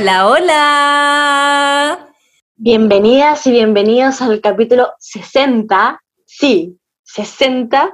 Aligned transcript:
Hola, 0.00 0.28
hola. 0.28 1.98
Bienvenidas 2.54 3.44
y 3.48 3.50
bienvenidos 3.50 4.22
al 4.22 4.40
capítulo 4.40 4.94
60, 5.00 6.00
sí, 6.24 6.78
60 7.02 7.92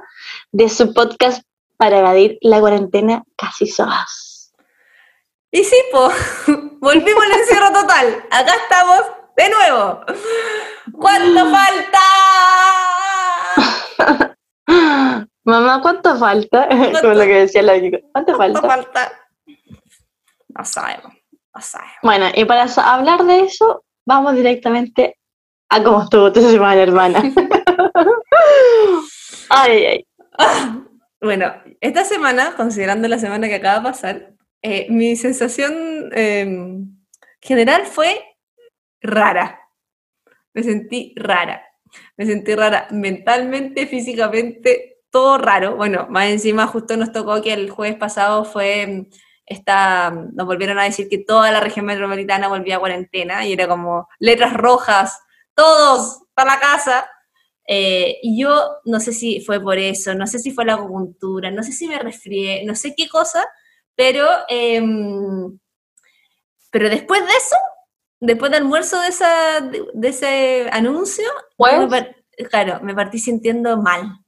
de 0.51 0.69
su 0.69 0.93
podcast 0.93 1.41
para 1.77 1.97
evadir 1.97 2.37
la 2.41 2.59
cuarentena 2.59 3.23
casi 3.35 3.65
soas. 3.65 4.53
Y 5.49 5.63
sí, 5.63 5.75
po, 5.91 6.11
volvimos 6.79 7.23
al 7.25 7.39
encierro 7.39 7.73
total. 7.73 8.23
Acá 8.29 8.53
estamos 8.53 9.01
de 9.35 9.49
nuevo. 9.49 10.01
¿Cuánto 10.93 11.49
falta? 11.49 11.99
Mamá, 15.43 15.81
¿cuánto 15.81 16.15
falta? 16.19 16.69
Como 17.01 17.15
lo 17.15 17.23
que 17.23 17.39
decía 17.39 17.63
la. 17.63 17.73
¿Cuánto, 18.11 18.37
¿Cuánto 18.37 18.61
falta? 18.61 18.61
falta? 18.61 19.11
No 20.49 20.63
sabemos, 20.63 21.11
Bueno, 22.01 22.27
y 22.35 22.45
para 22.45 22.63
hablar 22.63 23.25
de 23.25 23.41
eso, 23.41 23.83
vamos 24.05 24.35
directamente 24.35 25.17
a 25.69 25.83
cómo 25.83 26.03
estuvo 26.03 26.31
tu 26.31 26.41
semana, 26.41 26.81
hermana. 26.81 27.21
ay, 29.49 29.85
ay. 29.85 30.07
Bueno, 31.21 31.55
esta 31.81 32.03
semana, 32.03 32.55
considerando 32.55 33.07
la 33.07 33.17
semana 33.17 33.47
que 33.47 33.55
acaba 33.55 33.79
de 33.79 33.83
pasar, 33.83 34.33
eh, 34.61 34.85
mi 34.91 35.15
sensación 35.15 36.11
eh, 36.13 36.45
general 37.41 37.85
fue 37.87 38.21
rara. 39.01 39.59
Me 40.53 40.61
sentí 40.61 41.13
rara. 41.15 41.63
Me 42.17 42.25
sentí 42.25 42.53
rara 42.53 42.87
mentalmente, 42.91 43.87
físicamente, 43.87 44.97
todo 45.09 45.37
raro. 45.37 45.77
Bueno, 45.77 46.05
más 46.09 46.27
encima 46.27 46.67
justo 46.67 46.95
nos 46.95 47.11
tocó 47.11 47.41
que 47.41 47.53
el 47.53 47.71
jueves 47.71 47.97
pasado 47.97 48.45
fue 48.45 48.85
mm, 48.85 49.05
esta, 49.45 50.09
nos 50.09 50.45
volvieron 50.45 50.79
a 50.79 50.83
decir 50.83 51.07
que 51.09 51.19
toda 51.19 51.51
la 51.51 51.59
región 51.59 51.85
metropolitana 51.85 52.47
volvía 52.47 52.77
a 52.77 52.79
cuarentena 52.79 53.45
y 53.45 53.53
era 53.53 53.67
como 53.67 54.07
letras 54.19 54.53
rojas, 54.53 55.19
todos 55.53 56.23
para 56.33 56.55
la 56.55 56.59
casa. 56.59 57.09
Eh, 57.67 58.19
y 58.21 58.41
yo 58.41 58.77
no 58.85 58.99
sé 58.99 59.11
si 59.11 59.41
fue 59.41 59.59
por 59.59 59.77
eso, 59.77 60.13
no 60.13 60.27
sé 60.27 60.39
si 60.39 60.51
fue 60.51 60.65
la 60.65 60.75
acupuntura, 60.75 61.49
no 61.51 61.63
sé 61.63 61.71
si 61.71 61.87
me 61.87 61.97
resfrié, 61.97 62.63
no 62.65 62.75
sé 62.75 62.93
qué 62.95 63.09
cosa, 63.09 63.43
pero, 63.95 64.27
em, 64.49 65.57
pero 66.71 66.89
después 66.89 67.21
de 67.21 67.33
eso, 67.33 67.55
después 68.19 68.51
del 68.51 68.61
almuerzo 68.63 68.99
de, 69.01 69.07
esa, 69.07 69.61
de, 69.61 69.83
de 69.93 70.07
ese 70.09 70.69
anuncio, 70.71 71.25
me 71.57 72.15
claro, 72.49 72.79
me 72.81 72.93
partí 72.93 73.19
sintiendo 73.19 73.77
mal. 73.77 74.19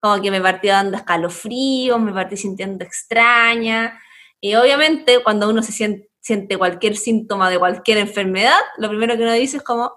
Como 0.00 0.20
que 0.20 0.30
me 0.30 0.40
partí 0.40 0.68
dando 0.68 0.96
escalofríos, 0.96 2.00
me 2.00 2.12
partí 2.12 2.36
sintiendo 2.36 2.84
extraña. 2.84 4.00
Y 4.44 4.56
obviamente 4.56 5.22
cuando 5.22 5.48
uno 5.48 5.62
se 5.62 5.70
siente, 5.70 6.10
siente 6.20 6.58
cualquier 6.58 6.96
síntoma 6.96 7.48
de 7.48 7.60
cualquier 7.60 7.98
enfermedad, 7.98 8.58
lo 8.76 8.88
primero 8.88 9.16
que 9.16 9.22
uno 9.22 9.32
dice 9.32 9.58
es 9.58 9.62
como, 9.62 9.92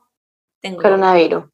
tengo 0.62 0.84
coronavirus. 0.84 1.46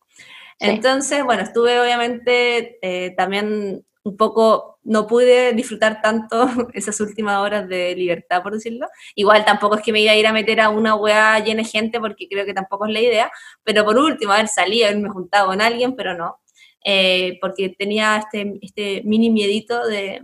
Sí. 0.59 0.67
Entonces, 0.67 1.23
bueno, 1.23 1.42
estuve 1.42 1.80
obviamente 1.80 2.80
eh, 2.81 3.12
también 3.16 3.86
un 4.03 4.17
poco, 4.17 4.78
no 4.84 5.08
pude 5.08 5.53
disfrutar 5.53 6.02
tanto 6.02 6.50
esas 6.73 7.00
últimas 7.00 7.38
horas 7.38 7.66
de 7.69 7.95
libertad, 7.95 8.44
por 8.44 8.53
decirlo. 8.53 8.88
Igual 9.16 9.45
tampoco 9.45 9.75
es 9.75 9.81
que 9.81 9.94
me 9.94 10.02
iba 10.02 10.12
a 10.12 10.17
ir 10.17 10.28
a 10.28 10.34
meter 10.34 10.59
a 10.59 10.69
una 10.69 10.95
weá 10.95 11.39
llena 11.39 11.64
de 11.64 11.69
gente, 11.69 11.97
porque 12.02 12.28
creo 12.28 12.45
que 12.45 12.53
tampoco 12.53 12.88
es 12.88 12.92
la 12.92 13.00
idea, 13.00 13.31
pero 13.64 13.86
por 13.86 13.97
último, 13.97 14.34
haber 14.34 14.50
salido, 14.50 14.88
haberme 14.88 15.09
juntado 15.09 15.47
con 15.47 15.62
alguien, 15.62 15.95
pero 15.95 16.14
no, 16.14 16.39
Eh, 16.84 17.38
porque 17.42 17.69
tenía 17.69 18.17
este, 18.17 18.59
este 18.62 19.03
mini 19.06 19.30
miedito 19.30 19.86
de, 19.88 20.22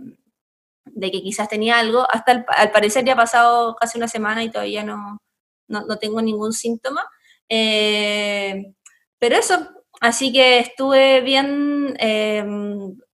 de 0.98 1.10
que 1.12 1.22
quizás 1.22 1.48
tenía 1.48 1.78
algo. 1.78 2.06
Hasta 2.10 2.44
al 2.48 2.70
parecer 2.72 3.04
ya 3.04 3.12
ha 3.14 3.16
pasado 3.16 3.76
casi 3.76 3.98
una 3.98 4.08
semana 4.08 4.42
y 4.42 4.50
todavía 4.50 4.82
no, 4.82 5.18
no, 5.68 5.86
no 5.86 5.98
tengo 5.98 6.20
ningún 6.20 6.52
síntoma. 6.52 7.04
Eh, 7.48 8.72
pero 9.18 9.36
eso, 9.36 9.68
así 10.00 10.32
que 10.32 10.58
estuve 10.58 11.20
bien 11.20 11.96
eh, 12.00 12.44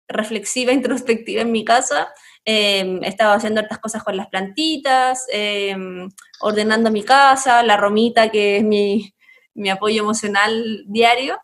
reflexiva, 0.07 0.71
introspectiva 0.73 1.41
en 1.41 1.51
mi 1.51 1.63
casa. 1.63 2.11
Eh, 2.43 2.99
estaba 3.03 3.35
haciendo 3.35 3.61
hartas 3.61 3.79
cosas 3.79 4.03
con 4.03 4.17
las 4.17 4.27
plantitas, 4.27 5.25
eh, 5.31 5.75
ordenando 6.41 6.91
mi 6.91 7.03
casa, 7.03 7.63
la 7.63 7.77
romita, 7.77 8.29
que 8.29 8.57
es 8.57 8.63
mi, 8.63 9.13
mi 9.53 9.69
apoyo 9.69 10.01
emocional 10.01 10.83
diario. 10.87 11.39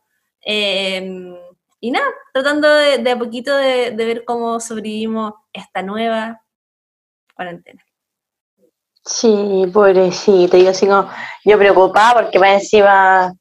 Y 1.82 1.92
nada, 1.92 2.06
tratando 2.32 2.70
de, 2.70 3.00
de 3.00 3.12
a 3.12 3.20
poquito 3.20 3.56
de, 3.56 3.92
de 3.92 4.06
ver 4.06 4.24
cómo 4.24 4.60
sobrevivimos 4.60 5.34
esta 5.52 5.82
nueva 5.82 6.42
cuarentena. 7.36 7.84
Sí, 9.04 9.66
pobrecito. 9.74 10.58
Yo 10.58 10.70
así 10.70 10.86
como, 10.86 11.10
yo 11.44 11.58
preocupada 11.58 12.22
porque 12.22 12.38
va 12.38 12.54
encima. 12.54 13.34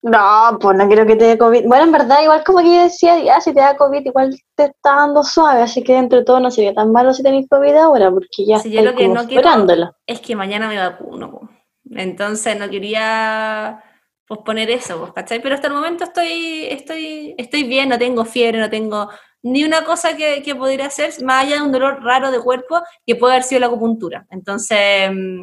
No, 0.00 0.58
pues 0.60 0.78
no 0.78 0.86
quiero 0.86 1.04
que 1.06 1.16
te 1.16 1.24
dé 1.24 1.36
COVID. 1.38 1.66
Bueno, 1.66 1.84
en 1.84 1.92
verdad, 1.92 2.22
igual 2.22 2.44
como 2.44 2.60
que 2.60 2.76
yo 2.76 2.82
decía, 2.84 3.18
ya 3.18 3.40
si 3.40 3.52
te 3.52 3.60
da 3.60 3.76
COVID, 3.76 4.06
igual 4.06 4.30
te 4.54 4.66
está 4.66 4.94
dando 4.94 5.24
suave, 5.24 5.62
así 5.62 5.82
que 5.82 5.94
dentro 5.94 6.20
de 6.20 6.24
todo 6.24 6.38
no 6.38 6.52
sería 6.52 6.72
tan 6.72 6.92
malo 6.92 7.12
si 7.12 7.24
tenéis 7.24 7.48
COVID 7.50 7.74
ahora, 7.74 8.10
porque 8.12 8.46
ya 8.46 8.60
Sí, 8.60 8.70
yo 8.70 8.82
lo 8.82 8.94
que 8.94 9.08
no 9.08 9.26
quiero-. 9.26 9.96
Es 10.06 10.20
que 10.20 10.36
mañana 10.36 10.68
me 10.68 10.78
vacuno, 10.78 11.50
entonces 11.90 12.56
no 12.56 12.70
quería 12.70 13.82
posponer 14.28 14.70
eso, 14.70 14.98
pues, 15.00 15.12
¿cachai? 15.12 15.42
Pero 15.42 15.54
hasta 15.54 15.68
el 15.68 15.72
momento 15.72 16.04
estoy, 16.04 16.66
estoy, 16.66 17.34
estoy 17.38 17.64
bien, 17.64 17.88
no 17.88 17.98
tengo 17.98 18.24
fiebre, 18.24 18.60
no 18.60 18.68
tengo 18.70 19.08
ni 19.42 19.64
una 19.64 19.84
cosa 19.84 20.16
que, 20.16 20.42
que 20.42 20.54
pudiera 20.54 20.86
hacer, 20.86 21.12
más 21.24 21.44
allá 21.44 21.56
de 21.56 21.62
un 21.62 21.72
dolor 21.72 22.02
raro 22.02 22.30
de 22.30 22.40
cuerpo 22.40 22.82
que 23.06 23.16
puede 23.16 23.34
haber 23.34 23.44
sido 23.44 23.60
la 23.60 23.66
acupuntura. 23.68 24.26
Entonces, 24.30 25.10
mm, 25.10 25.42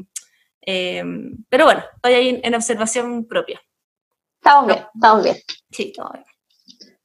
eh, 0.65 1.03
pero 1.49 1.65
bueno, 1.65 1.83
estoy 1.95 2.13
ahí 2.13 2.41
en, 2.43 2.55
observación 2.55 3.25
propia. 3.25 3.61
Estamos 4.39 4.67
bien, 4.67 4.85
estamos 4.93 5.23
bien. 5.23 5.37
Sí, 5.71 5.93
todo 5.95 6.11
bien. 6.13 6.25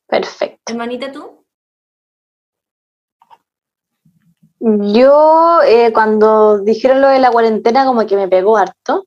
Perfecto. 0.07 0.61
Hermanita, 0.67 1.13
¿tú? 1.13 1.47
Yo, 4.59 5.61
eh, 5.65 5.91
cuando 5.93 6.59
dijeron 6.59 7.01
lo 7.01 7.09
de 7.09 7.19
la 7.19 7.31
cuarentena, 7.31 7.87
como 7.87 8.07
que 8.07 8.17
me 8.17 8.29
pegó 8.29 8.59
harto. 8.59 9.07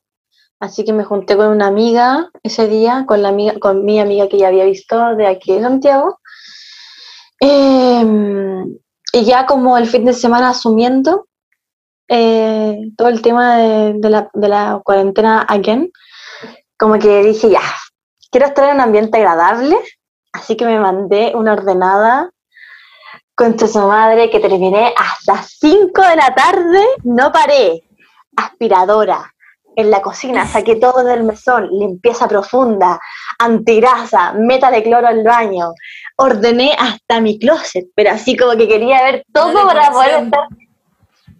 Así 0.64 0.82
que 0.82 0.94
me 0.94 1.04
junté 1.04 1.36
con 1.36 1.48
una 1.48 1.66
amiga 1.66 2.30
ese 2.42 2.66
día, 2.68 3.04
con, 3.06 3.20
la 3.20 3.28
amiga, 3.28 3.58
con 3.60 3.84
mi 3.84 4.00
amiga 4.00 4.30
que 4.30 4.38
ya 4.38 4.48
había 4.48 4.64
visto 4.64 5.14
de 5.14 5.26
aquí 5.26 5.52
de 5.52 5.60
Santiago. 5.60 6.20
Eh, 7.38 8.64
y 9.12 9.24
ya 9.24 9.44
como 9.44 9.76
el 9.76 9.86
fin 9.86 10.06
de 10.06 10.14
semana 10.14 10.48
asumiendo 10.48 11.26
eh, 12.08 12.78
todo 12.96 13.08
el 13.08 13.20
tema 13.20 13.58
de, 13.58 14.08
la, 14.08 14.80
cuarentena 14.82 15.42
again, 15.42 15.92
como 16.78 16.98
que 16.98 17.22
dije, 17.22 17.50
ya, 17.50 17.60
quiero 18.30 18.46
estar 18.46 18.70
en 18.70 18.76
un 18.76 18.80
ambiente 18.80 19.18
agradable, 19.18 19.76
así 20.32 20.56
que 20.56 20.64
me 20.64 20.80
mandé 20.80 21.32
una 21.34 21.52
ordenada 21.52 22.30
con 23.34 23.58
su 23.58 23.78
madre 23.80 24.30
que 24.30 24.40
terminé 24.40 24.94
hasta 24.96 25.42
5 25.42 26.00
de 26.00 26.16
la 26.16 26.34
tarde, 26.34 26.86
no 27.02 27.30
paré, 27.30 27.82
aspiradora, 28.34 29.33
en 29.76 29.90
la 29.90 30.02
cocina, 30.02 30.46
saqué 30.46 30.76
todo 30.76 31.04
del 31.04 31.24
mesón, 31.24 31.68
limpieza 31.70 32.28
profunda, 32.28 33.00
antigrasa, 33.38 34.32
meta 34.34 34.70
de 34.70 34.82
cloro 34.82 35.06
al 35.06 35.22
baño, 35.22 35.72
ordené 36.16 36.76
hasta 36.78 37.20
mi 37.20 37.38
closet, 37.38 37.86
pero 37.94 38.10
así 38.10 38.36
como 38.36 38.56
que 38.56 38.68
quería 38.68 39.02
ver 39.02 39.24
todo 39.32 39.66
para 39.66 39.90
poder 39.90 40.24
estar, 40.24 40.48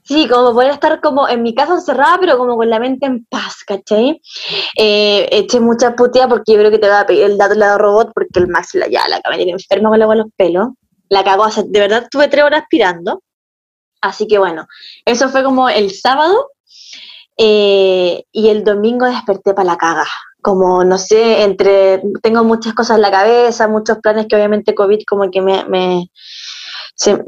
sí, 0.02 0.28
como 0.28 0.52
poder 0.52 0.72
estar 0.72 1.00
como 1.00 1.28
en 1.28 1.42
mi 1.42 1.54
casa 1.54 1.74
encerrada, 1.74 2.18
pero 2.20 2.38
como 2.38 2.56
con 2.56 2.68
la 2.70 2.78
mente 2.78 3.06
en 3.06 3.24
paz, 3.26 3.64
¿cachai? 3.66 4.20
Eh, 4.76 5.28
eché 5.32 5.60
mucha 5.60 5.94
putea 5.94 6.28
porque 6.28 6.52
yo 6.52 6.58
creo 6.58 6.70
que 6.70 6.78
te 6.78 6.88
va 6.88 7.00
a 7.00 7.06
pedir 7.06 7.24
el 7.24 7.38
dato 7.38 7.54
lado 7.54 7.78
robot 7.78 8.12
porque 8.14 8.40
el 8.40 8.48
Max 8.48 8.74
la, 8.74 8.88
ya 8.88 9.06
la 9.08 9.16
acaba 9.16 9.36
de 9.36 9.44
enferma 9.44 9.90
con 9.90 10.18
los 10.18 10.26
pelos, 10.36 10.68
la 11.08 11.24
cagó, 11.24 11.44
o 11.44 11.50
sea, 11.50 11.62
de 11.66 11.80
verdad 11.80 12.02
estuve 12.04 12.28
tres 12.28 12.44
horas 12.44 12.62
aspirando, 12.62 13.22
así 14.00 14.26
que 14.26 14.38
bueno, 14.38 14.66
eso 15.04 15.28
fue 15.28 15.42
como 15.42 15.68
el 15.68 15.90
sábado, 15.90 16.50
eh, 17.36 18.24
y 18.32 18.48
el 18.48 18.64
domingo 18.64 19.06
desperté 19.06 19.54
para 19.54 19.66
la 19.66 19.76
caga. 19.76 20.06
Como, 20.42 20.84
no 20.84 20.98
sé, 20.98 21.42
entre, 21.42 22.02
tengo 22.22 22.44
muchas 22.44 22.74
cosas 22.74 22.96
en 22.96 23.02
la 23.02 23.10
cabeza, 23.10 23.66
muchos 23.66 23.98
planes 23.98 24.26
que 24.28 24.36
obviamente 24.36 24.74
COVID 24.74 25.00
como 25.08 25.30
que 25.30 25.40
me, 25.40 25.64
me 25.64 26.10
se, 26.94 27.18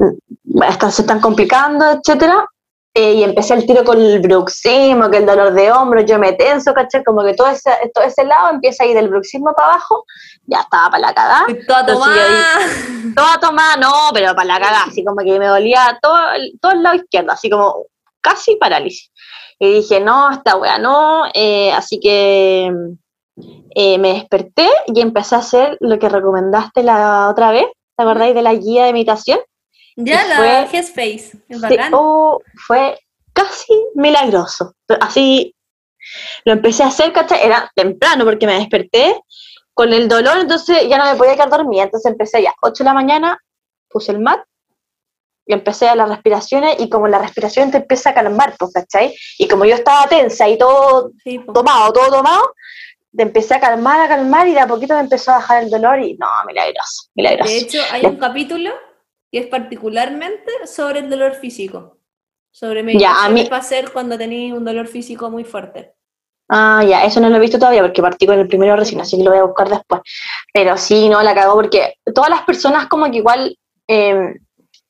están, 0.67 0.91
se 0.91 1.01
están 1.01 1.19
complicando, 1.19 1.85
etcétera. 1.91 2.45
Eh, 2.93 3.13
y 3.13 3.23
empecé 3.23 3.53
el 3.53 3.67
tiro 3.67 3.83
con 3.83 4.01
el 4.01 4.19
bruxismo, 4.19 5.11
que 5.11 5.17
el 5.17 5.25
dolor 5.27 5.53
de 5.53 5.71
hombro, 5.71 6.01
yo 6.01 6.17
me 6.17 6.33
tenso, 6.33 6.73
¿cachai? 6.73 7.03
Como 7.03 7.23
que 7.23 7.35
todo 7.35 7.47
ese, 7.47 7.71
todo 7.93 8.03
ese 8.03 8.23
lado 8.23 8.49
empieza 8.49 8.83
a 8.83 8.87
ir 8.87 8.95
del 8.95 9.09
bruxismo 9.09 9.53
para 9.53 9.73
abajo, 9.73 10.03
ya 10.47 10.61
estaba 10.61 10.89
para 10.89 11.01
la 11.01 11.13
cagada. 11.13 11.45
Toda 11.67 11.85
tomada. 11.85 12.59
Toda 13.15 13.39
tomada, 13.39 13.77
no, 13.77 13.93
pero 14.13 14.33
para 14.33 14.47
la 14.47 14.59
cagada, 14.59 14.83
así 14.87 15.03
como 15.03 15.23
que 15.23 15.37
me 15.37 15.45
dolía 15.45 15.99
todo 16.01 16.17
todo 16.59 16.71
el 16.71 16.81
lado 16.81 16.95
izquierdo, 16.95 17.33
así 17.33 17.51
como 17.51 17.85
casi 18.19 18.55
parálisis. 18.55 19.11
Y 19.59 19.73
dije, 19.73 19.99
no, 19.99 20.29
esta 20.31 20.55
wea 20.57 20.77
no, 20.77 21.23
eh, 21.33 21.71
así 21.71 21.99
que 21.99 22.71
eh, 23.75 23.97
me 23.97 24.13
desperté 24.13 24.67
y 24.87 25.01
empecé 25.01 25.35
a 25.35 25.39
hacer 25.39 25.77
lo 25.79 25.97
que 25.99 26.09
recomendaste 26.09 26.83
la 26.83 27.29
otra 27.29 27.51
vez, 27.51 27.65
¿te 27.95 28.03
acordáis 28.03 28.35
de 28.35 28.41
la 28.43 28.53
guía 28.53 28.85
de 28.85 28.93
meditación? 28.93 29.39
Ya, 29.95 30.25
Y 30.25 30.29
la 30.29 30.35
fue- 30.35 30.67
Headspace. 30.71 31.31
Es 31.49 31.61
bacán. 31.61 31.91
oh, 31.95 32.39
fue 32.67 32.99
casi 33.33 33.73
milagroso. 33.95 34.73
Así 35.01 35.55
lo 36.45 36.53
empecé 36.53 36.83
a 36.83 36.87
hacer, 36.87 37.11
¿cachai? 37.11 37.43
Era 37.43 37.71
temprano 37.75 38.25
porque 38.25 38.45
me 38.45 38.53
desperté 38.59 39.19
con 39.73 39.91
el 39.93 40.07
dolor, 40.07 40.37
entonces 40.39 40.87
ya 40.87 40.97
no 40.97 41.05
me 41.11 41.15
podía 41.17 41.33
quedar 41.33 41.49
dormida. 41.49 41.83
Entonces 41.83 42.11
empecé 42.11 42.41
ya, 42.43 42.53
8 42.61 42.83
de 42.83 42.89
la 42.89 42.93
mañana, 42.93 43.39
puse 43.89 44.11
el 44.11 44.19
mat 44.19 44.39
y 45.47 45.53
empecé 45.53 45.87
a 45.87 45.95
las 45.95 46.09
respiraciones 46.09 46.75
y 46.79 46.89
como 46.89 47.07
la 47.07 47.19
respiración 47.19 47.71
te 47.71 47.77
empieza 47.77 48.09
a 48.09 48.13
calmar, 48.13 48.55
pues, 48.59 48.73
¿cachai? 48.73 49.15
Y 49.39 49.47
como 49.47 49.65
yo 49.65 49.75
estaba 49.75 50.07
tensa 50.07 50.47
y 50.47 50.57
todo 50.57 51.11
tomado, 51.53 51.93
todo 51.93 52.11
tomado, 52.11 52.53
te 53.15 53.23
empecé 53.23 53.55
a 53.55 53.59
calmar, 53.59 54.01
a 54.01 54.07
calmar 54.07 54.47
y 54.47 54.53
de 54.53 54.59
a 54.59 54.67
poquito 54.67 54.93
me 54.93 54.99
empezó 54.99 55.31
a 55.31 55.35
bajar 55.35 55.63
el 55.63 55.69
dolor 55.69 55.99
y 55.99 56.15
no, 56.17 56.27
milagroso, 56.45 57.09
milagroso. 57.15 57.51
De 57.51 57.57
hecho, 57.57 57.81
hay 57.91 58.05
un 58.05 58.17
capítulo 58.17 58.71
que 59.31 59.39
es 59.39 59.47
particularmente 59.47 60.51
sobre 60.65 60.99
el 60.99 61.09
dolor 61.09 61.35
físico. 61.35 61.97
Sobre 62.51 62.83
meditaciones 62.83 63.49
para 63.49 63.61
hacer 63.61 63.91
cuando 63.91 64.17
tenéis 64.17 64.51
un 64.51 64.65
dolor 64.65 64.87
físico 64.87 65.29
muy 65.29 65.43
fuerte. 65.43 65.93
Ah, 66.49 66.83
ya, 66.87 67.03
eso 67.03 67.19
no 67.19 67.29
lo 67.29 67.35
he 67.35 67.39
visto 67.39 67.59
todavía 67.59 67.81
porque 67.81 68.01
partí 68.01 68.25
con 68.25 68.39
el 68.39 68.47
primero 68.47 68.75
recién, 68.75 69.01
así 69.01 69.17
que 69.17 69.23
lo 69.23 69.31
voy 69.31 69.39
a 69.39 69.43
buscar 69.43 69.69
después. 69.69 70.01
Pero 70.53 70.77
sí, 70.77 71.09
no, 71.09 71.21
la 71.21 71.35
cago 71.35 71.55
porque 71.55 71.95
todas 72.15 72.29
las 72.29 72.43
personas 72.43 72.87
como 72.87 73.11
que 73.11 73.17
igual, 73.17 73.57
em, 73.87 74.33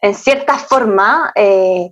en 0.02 0.14
cierta 0.14 0.58
forma, 0.58 1.32
eh, 1.36 1.92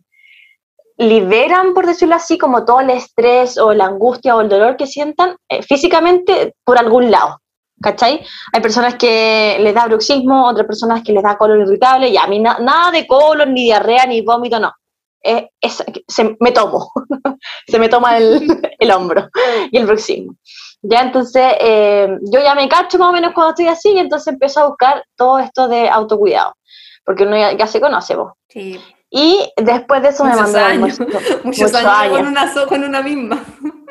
liberan, 0.97 1.73
por 1.73 1.85
decirlo 1.85 2.15
así, 2.15 2.37
como 2.37 2.65
todo 2.65 2.79
el 2.79 2.89
estrés 2.89 3.57
o 3.57 3.73
la 3.73 3.85
angustia 3.85 4.35
o 4.35 4.41
el 4.41 4.49
dolor 4.49 4.77
que 4.77 4.87
sientan 4.87 5.35
eh, 5.49 5.61
físicamente 5.61 6.55
por 6.63 6.77
algún 6.77 7.11
lado. 7.11 7.41
¿Cachai? 7.81 8.25
Hay 8.53 8.61
personas 8.61 8.95
que 8.95 9.57
les 9.59 9.73
da 9.73 9.85
bruxismo, 9.85 10.47
otras 10.47 10.65
personas 10.65 11.03
que 11.03 11.11
les 11.11 11.21
da 11.21 11.37
colon 11.37 11.59
irritable, 11.61 12.07
y 12.07 12.15
a 12.15 12.25
mí 12.25 12.39
nada 12.39 12.89
de 12.89 13.05
colon, 13.05 13.53
ni 13.53 13.65
diarrea, 13.65 14.05
ni 14.05 14.21
vómito, 14.21 14.59
no. 14.59 14.71
Eh, 15.21 15.49
se, 16.07 16.37
me 16.39 16.51
tomo, 16.51 16.91
se 17.67 17.79
me 17.79 17.89
toma 17.89 18.17
el, 18.17 18.47
el, 18.79 18.91
hombro 18.91 19.27
y 19.71 19.77
el 19.77 19.87
bruxismo. 19.87 20.35
Ya 20.83 21.01
entonces, 21.01 21.53
eh, 21.59 22.07
yo 22.31 22.39
ya 22.39 22.53
me 22.53 22.69
cacho 22.69 22.99
más 22.99 23.09
o 23.09 23.11
menos 23.11 23.33
cuando 23.33 23.49
estoy 23.49 23.67
así, 23.67 23.89
y 23.89 23.97
entonces 23.97 24.31
empiezo 24.31 24.61
a 24.61 24.67
buscar 24.67 25.03
todo 25.17 25.39
esto 25.39 25.67
de 25.67 25.89
autocuidado, 25.89 26.53
porque 27.05 27.23
uno 27.23 27.37
ya, 27.37 27.67
se 27.67 27.79
conoce, 27.79 28.15
vos. 28.15 28.33
Sí. 28.49 28.79
Y 29.09 29.51
después 29.57 30.01
de 30.01 30.09
eso 30.09 30.25
me 30.25 30.35
mandó 30.35 30.57
años, 30.57 30.99
muchos, 31.43 31.73
años, 31.73 32.17
Con, 32.17 32.27
una, 32.27 32.53
con 32.67 32.83
una 32.83 33.01
misma. 33.01 33.43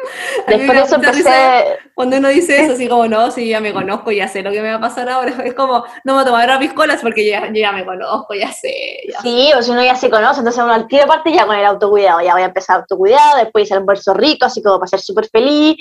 Después 0.47 0.79
de 0.79 0.85
eso 0.85 0.95
empecé... 0.97 1.79
Cuando 1.95 2.17
uno 2.19 2.29
dice 2.29 2.63
eso, 2.63 2.73
así 2.73 2.89
como, 2.89 3.07
no, 3.07 3.31
si 3.31 3.49
ya 3.49 3.61
me 3.61 3.73
conozco, 3.73 4.11
ya 4.11 4.29
sé 4.29 4.43
lo 4.43 4.51
que 4.51 4.61
me 4.61 4.71
va 4.71 4.77
a 4.77 4.81
pasar 4.81 5.09
ahora. 5.09 5.33
Es 5.45 5.55
como, 5.55 5.85
no 6.05 6.13
me 6.13 6.13
voy 6.13 6.23
a 6.23 6.25
tomar 6.25 6.51
a 6.51 6.59
piscolas 6.59 7.01
porque 7.01 7.27
ya, 7.27 7.51
ya 7.53 7.73
me 7.73 7.85
conozco, 7.85 8.35
ya 8.35 8.53
sé. 8.53 9.01
sí, 9.23 9.51
o 9.57 9.63
si 9.63 9.71
uno 9.71 9.83
ya 9.83 9.95
se 9.97 10.11
conoce, 10.11 10.41
entonces 10.41 10.63
uno 10.63 10.73
al 10.73 10.87
tiro 10.89 11.07
parte 11.07 11.33
ya 11.33 11.47
con 11.47 11.57
el 11.57 11.65
autocuidado. 11.65 12.21
Ya 12.21 12.33
voy 12.33 12.43
a 12.43 12.47
empezar 12.47 12.77
autocuidado, 12.77 13.39
después 13.39 13.65
hice 13.65 13.75
el 13.75 13.81
almuerzo 13.81 14.15
rico, 14.15 14.47
así 14.47 14.63
como 14.63 14.79
para 14.79 14.89
ser 14.89 15.01
súper 15.01 15.29
feliz. 15.29 15.77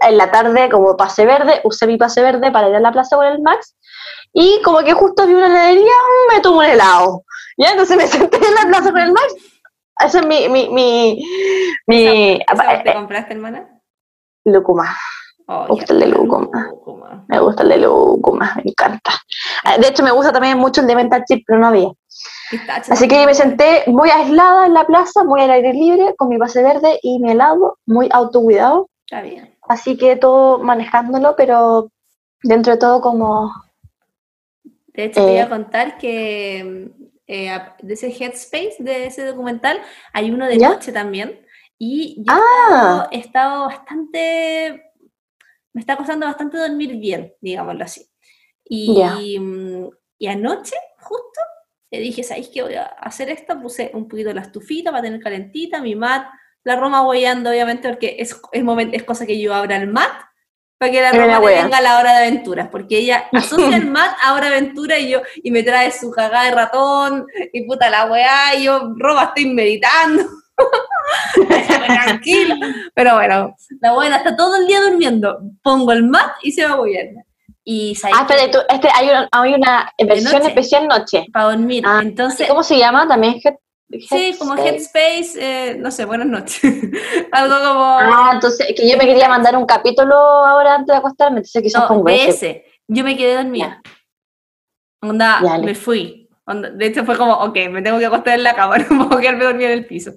En 0.00 0.16
la 0.16 0.30
tarde, 0.30 0.68
como 0.70 0.96
pase 0.96 1.26
verde, 1.26 1.60
usé 1.64 1.86
mi 1.86 1.96
pase 1.96 2.22
verde 2.22 2.50
para 2.50 2.68
ir 2.68 2.76
a 2.76 2.80
la 2.80 2.92
plaza 2.92 3.16
con 3.16 3.26
el 3.26 3.40
Max. 3.40 3.76
Y 4.32 4.60
como 4.62 4.78
que 4.80 4.92
justo 4.92 5.26
vi 5.26 5.34
una 5.34 5.46
heladería, 5.46 5.92
me 6.32 6.40
tomo 6.40 6.58
un 6.58 6.64
helado. 6.64 7.24
Ya, 7.56 7.70
entonces 7.70 7.96
me 7.96 8.06
senté 8.06 8.36
en 8.36 8.54
la 8.54 8.66
plaza 8.68 8.92
con 8.92 9.00
el 9.00 9.12
Max. 9.12 9.34
Ese 10.04 10.18
es 10.18 10.26
mi... 10.26 10.48
mi, 10.48 10.68
mi, 10.68 11.24
mi 11.86 12.38
¿Te 12.84 12.94
compraste, 12.94 13.34
hermana? 13.34 13.68
Lúcuma. 14.44 14.96
me 15.46 15.66
gusta 15.68 15.92
el 15.92 16.00
de 16.00 16.06
Lúcuma. 16.06 16.50
Me 17.28 17.38
gusta 17.40 17.62
el 17.62 17.68
de 17.68 17.78
Lúcuma, 17.78 18.52
me 18.56 18.70
encanta. 18.70 19.12
Ah, 19.64 19.76
de 19.78 19.88
hecho, 19.88 20.02
me 20.02 20.12
gusta 20.12 20.32
también 20.32 20.58
mucho 20.58 20.80
el 20.80 20.86
de 20.86 20.96
Mental 20.96 21.24
Chip, 21.26 21.44
pero 21.46 21.58
no 21.58 21.68
había. 21.68 21.88
Así 22.90 23.08
que 23.08 23.26
me 23.26 23.34
senté 23.34 23.84
muy 23.86 24.10
aislada 24.10 24.66
en 24.66 24.74
la 24.74 24.86
plaza, 24.86 25.24
muy 25.24 25.42
al 25.42 25.50
aire 25.50 25.72
libre, 25.72 26.14
con 26.16 26.28
mi 26.28 26.38
pase 26.38 26.62
verde 26.62 26.98
y 27.02 27.18
mi 27.18 27.32
helado, 27.32 27.78
muy 27.86 28.08
autocuidado. 28.10 28.88
Está 29.04 29.20
bien. 29.20 29.54
Así 29.68 29.96
que 29.96 30.16
todo 30.16 30.58
manejándolo, 30.58 31.34
pero 31.36 31.90
dentro 32.42 32.72
de 32.72 32.78
todo 32.78 33.00
como... 33.00 33.52
De 34.98 35.04
hecho, 35.04 35.24
te 35.24 35.32
iba 35.34 35.42
a 35.42 35.46
eh, 35.46 35.48
contar 35.48 35.96
que 35.96 36.90
eh, 37.28 37.58
de 37.82 37.94
ese 37.94 38.08
Headspace, 38.08 38.78
de 38.80 39.06
ese 39.06 39.24
documental, 39.24 39.80
hay 40.12 40.32
uno 40.32 40.48
de 40.48 40.56
noche 40.56 40.90
también. 40.90 41.46
Y 41.78 42.16
yo 42.18 42.34
ah. 42.34 43.08
he, 43.12 43.18
estado, 43.18 43.66
bastante, 43.66 44.90
me 45.72 45.80
está 45.80 45.96
costando 45.96 46.26
bastante 46.26 46.58
dormir 46.58 46.96
bien, 46.96 47.32
digámoslo 47.40 47.84
así. 47.84 48.10
Y, 48.64 49.38
mm, 49.38 49.88
y 50.18 50.26
anoche, 50.26 50.74
justo, 50.98 51.42
le 51.92 52.00
dije, 52.00 52.24
¿sabéis 52.24 52.48
qué 52.48 52.62
voy 52.62 52.74
a 52.74 52.86
hacer 52.86 53.30
esto? 53.30 53.60
Puse 53.62 53.92
un 53.94 54.08
poquito 54.08 54.34
la 54.34 54.40
estufita 54.40 54.90
para 54.90 55.04
tener 55.04 55.20
calentita, 55.20 55.80
mi 55.80 55.94
mat, 55.94 56.26
la 56.64 56.74
Roma 56.74 57.02
guayando, 57.02 57.50
obviamente, 57.50 57.88
porque 57.88 58.16
es, 58.18 58.32
es, 58.50 58.64
es 58.92 59.04
cosa 59.04 59.26
que 59.26 59.40
yo 59.40 59.54
abra 59.54 59.76
el 59.76 59.86
mat 59.86 60.27
para 60.78 60.92
que 60.92 61.00
la 61.00 61.12
Roma 61.12 61.40
tenga 61.48 61.80
la 61.80 61.98
hora 61.98 62.12
de 62.12 62.26
aventuras, 62.26 62.68
porque 62.68 62.98
ella 62.98 63.24
asocia 63.32 63.76
el 63.76 63.86
mat 63.90 64.16
a 64.22 64.34
hora 64.34 64.48
de 64.48 64.56
aventura 64.56 64.98
y 64.98 65.10
yo, 65.10 65.20
y 65.42 65.50
me 65.50 65.62
trae 65.62 65.90
su 65.90 66.10
cagada 66.10 66.44
de 66.44 66.52
ratón, 66.52 67.26
y 67.52 67.66
puta 67.66 67.90
la 67.90 68.06
weá, 68.06 68.54
y 68.56 68.64
yo, 68.64 68.94
Roma, 68.96 69.24
estoy 69.24 69.52
meditando. 69.52 70.24
Tranquilo. 71.86 72.54
Pero 72.94 73.14
bueno, 73.14 73.54
la 73.80 73.92
buena 73.92 74.16
está 74.16 74.36
todo 74.36 74.56
el 74.56 74.66
día 74.66 74.80
durmiendo. 74.80 75.40
Pongo 75.62 75.92
el 75.92 76.04
mat 76.04 76.32
y 76.42 76.52
se 76.52 76.64
va 76.64 76.72
a 76.72 76.76
mover. 76.76 77.10
Y 77.64 77.96
ah, 78.04 78.22
espera, 78.22 78.50
tú, 78.50 78.58
este, 78.68 78.88
hay, 78.94 79.08
una, 79.08 79.28
hay 79.30 79.54
una 79.54 79.92
versión 79.98 80.42
especial 80.42 80.88
noche. 80.88 81.26
Para 81.32 81.50
dormir. 81.50 81.84
Ah, 81.86 82.00
Entonces, 82.02 82.48
¿Cómo 82.48 82.62
se 82.62 82.78
llama? 82.78 83.06
También 83.06 83.34
Sí, 83.90 84.34
como 84.38 84.54
Headspace, 84.54 85.32
eh, 85.36 85.76
no 85.78 85.90
sé, 85.90 86.04
buenas 86.04 86.26
noches. 86.26 86.60
Algo 87.32 87.56
como. 87.58 87.84
Ah, 87.98 88.32
entonces, 88.34 88.66
que 88.76 88.88
yo 88.88 88.98
me 88.98 89.06
quería 89.06 89.28
mandar 89.28 89.56
un 89.56 89.64
capítulo 89.64 90.14
ahora 90.14 90.74
antes 90.74 90.92
de 90.92 90.98
acostarme, 90.98 91.38
entonces 91.38 91.62
quizás 91.62 91.82
no, 91.82 91.88
pongo 91.88 92.08
ese. 92.08 92.66
Yo 92.86 93.02
me 93.02 93.16
quedé 93.16 93.36
dormida. 93.36 93.80
Onda, 95.00 95.40
me 95.62 95.74
fui. 95.74 96.28
de 96.46 96.86
hecho, 96.86 97.04
fue 97.04 97.16
como, 97.16 97.34
ok, 97.34 97.56
me 97.70 97.80
tengo 97.80 97.98
que 97.98 98.06
acostar 98.06 98.34
en 98.34 98.42
la 98.42 98.54
cama, 98.54 98.76
no 98.90 99.08
puedo 99.08 99.20
quedarme 99.20 99.44
dormida 99.44 99.68
en 99.68 99.78
el 99.78 99.86
piso. 99.86 100.12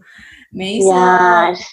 Me 0.53 0.73
hizo, 0.73 0.93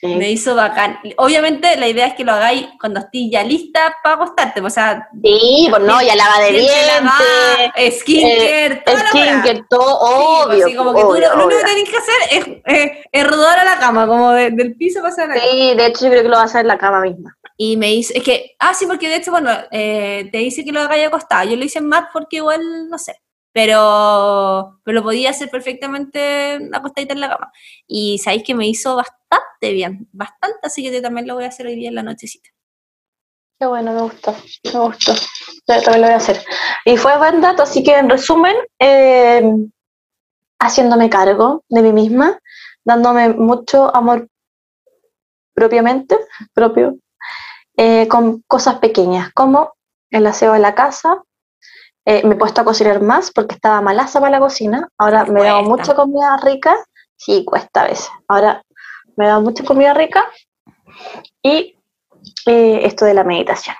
me 0.03 0.31
hizo 0.31 0.55
bacán. 0.55 1.01
Obviamente 1.17 1.77
la 1.77 1.89
idea 1.89 2.07
es 2.07 2.15
que 2.15 2.25
lo 2.25 2.31
hagáis 2.33 2.69
cuando 2.81 3.01
estés 3.01 3.23
ya 3.29 3.43
lista 3.43 3.97
para 4.05 4.15
acostarte. 4.15 4.61
O 4.61 4.71
sea, 4.71 5.09
sí, 5.21 5.67
pues 5.69 5.83
no, 5.83 6.01
ya 6.01 6.15
lava 6.15 6.39
de 6.39 6.53
dientes, 6.53 8.01
skincare, 8.01 8.83
eh, 8.87 9.03
skincare, 9.11 9.65
todo, 9.69 9.99
obvio. 9.99 10.77
Como 10.77 10.95
que 10.95 11.03
tú 11.03 11.15
lo, 11.15 11.45
único 11.45 11.49
que 11.49 11.65
tenés 11.65 11.91
que 11.91 11.97
hacer 11.97 12.63
es, 12.65 13.03
es, 13.11 13.27
rodar 13.27 13.59
a 13.59 13.65
la 13.65 13.79
cama, 13.81 14.07
como 14.07 14.31
del 14.31 14.77
piso 14.77 15.03
pasar 15.03 15.33
a 15.33 15.35
la 15.35 15.41
Sí, 15.41 15.75
de 15.77 15.87
hecho 15.87 16.05
yo 16.05 16.11
creo 16.11 16.23
que 16.23 16.29
lo 16.29 16.37
vas 16.37 16.43
a 16.43 16.45
hacer 16.45 16.61
en 16.61 16.69
la 16.69 16.79
cama 16.79 17.01
misma. 17.01 17.37
Y 17.57 17.77
me 17.77 17.93
hizo, 17.93 18.15
es 18.15 18.23
que, 18.23 18.55
ah, 18.61 18.75
sí, 18.75 18.87
porque 18.87 19.09
de 19.09 19.17
hecho, 19.17 19.33
bueno, 19.33 19.51
eh, 19.73 20.29
te 20.31 20.39
dice 20.39 20.65
que 20.65 20.71
lo 20.71 20.81
hagáis 20.81 21.09
acostado. 21.09 21.51
Yo 21.51 21.57
lo 21.57 21.65
hice 21.65 21.81
en 21.81 21.89
mat 21.89 22.11
porque 22.13 22.37
igual, 22.37 22.89
no 22.89 22.97
sé, 22.97 23.21
pero, 23.59 24.79
pero 24.85 25.01
lo 25.01 25.03
podía 25.03 25.31
hacer 25.31 25.51
perfectamente 25.51 26.61
acostadita 26.73 27.13
en 27.13 27.21
la 27.21 27.29
cama. 27.29 27.53
Y 27.89 28.19
sabéis 28.19 28.45
que 28.45 28.55
me 28.55 28.69
hizo 28.69 28.95
bastante 28.95 29.73
bien, 29.73 30.09
bastante, 30.13 30.61
así 30.63 30.81
que 30.85 30.93
yo 30.93 31.03
también 31.03 31.27
lo 31.27 31.35
voy 31.35 31.43
a 31.43 31.49
hacer 31.49 31.67
hoy 31.67 31.75
día 31.75 31.89
en 31.89 31.97
la 31.97 32.05
nochecita. 32.05 32.51
Qué 33.59 33.67
bueno, 33.67 33.93
me 33.93 34.03
gustó, 34.03 34.33
me 34.73 34.79
gustó. 34.79 35.13
Yo 35.13 35.83
también 35.83 36.03
lo 36.03 36.07
voy 36.07 36.15
a 36.15 36.19
hacer. 36.19 36.41
Y 36.85 36.97
fue 36.99 37.19
buen 37.19 37.41
dato, 37.41 37.65
así 37.65 37.83
que 37.83 37.97
en 37.97 38.09
resumen, 38.09 38.55
eh, 38.79 39.43
haciéndome 40.61 41.11
cargo 41.11 41.65
de 41.69 41.83
mí 41.83 41.93
misma, 41.93 42.39
dándome 42.85 43.31
mucho 43.31 43.93
amor 43.93 44.29
propiamente, 45.53 46.17
propio, 46.55 46.95
eh, 47.77 48.07
con 48.07 48.41
cosas 48.43 48.77
pequeñas, 48.77 49.33
como 49.33 49.73
el 50.11 50.29
aseo 50.29 50.53
de 50.53 50.61
la 50.61 50.77
casa, 50.77 51.25
eh, 52.11 52.23
me 52.25 52.37
he 52.37 52.39
puesto 52.39 52.63
a 52.63 52.65
cocinar 52.65 53.03
más 53.03 53.31
porque 53.31 53.57
estaba 53.57 53.83
malaza 53.83 54.19
para 54.19 54.31
la 54.31 54.39
cocina. 54.39 54.89
Ahora 54.97 55.27
me 55.27 55.41
he 55.41 55.45
dado 55.45 55.63
mucha 55.65 55.95
comida 55.95 56.39
rica. 56.43 56.75
Sí, 57.17 57.45
cuesta 57.45 57.83
a 57.83 57.89
veces. 57.89 58.09
Ahora 58.29 58.63
me 59.15 59.27
he 59.27 59.29
dado 59.29 59.43
mucha 59.43 59.63
comida 59.63 59.93
rica. 59.93 60.25
Y 61.43 61.77
eh, 62.47 62.81
esto 62.85 63.05
de 63.05 63.13
la 63.13 63.25
meditación. 63.25 63.77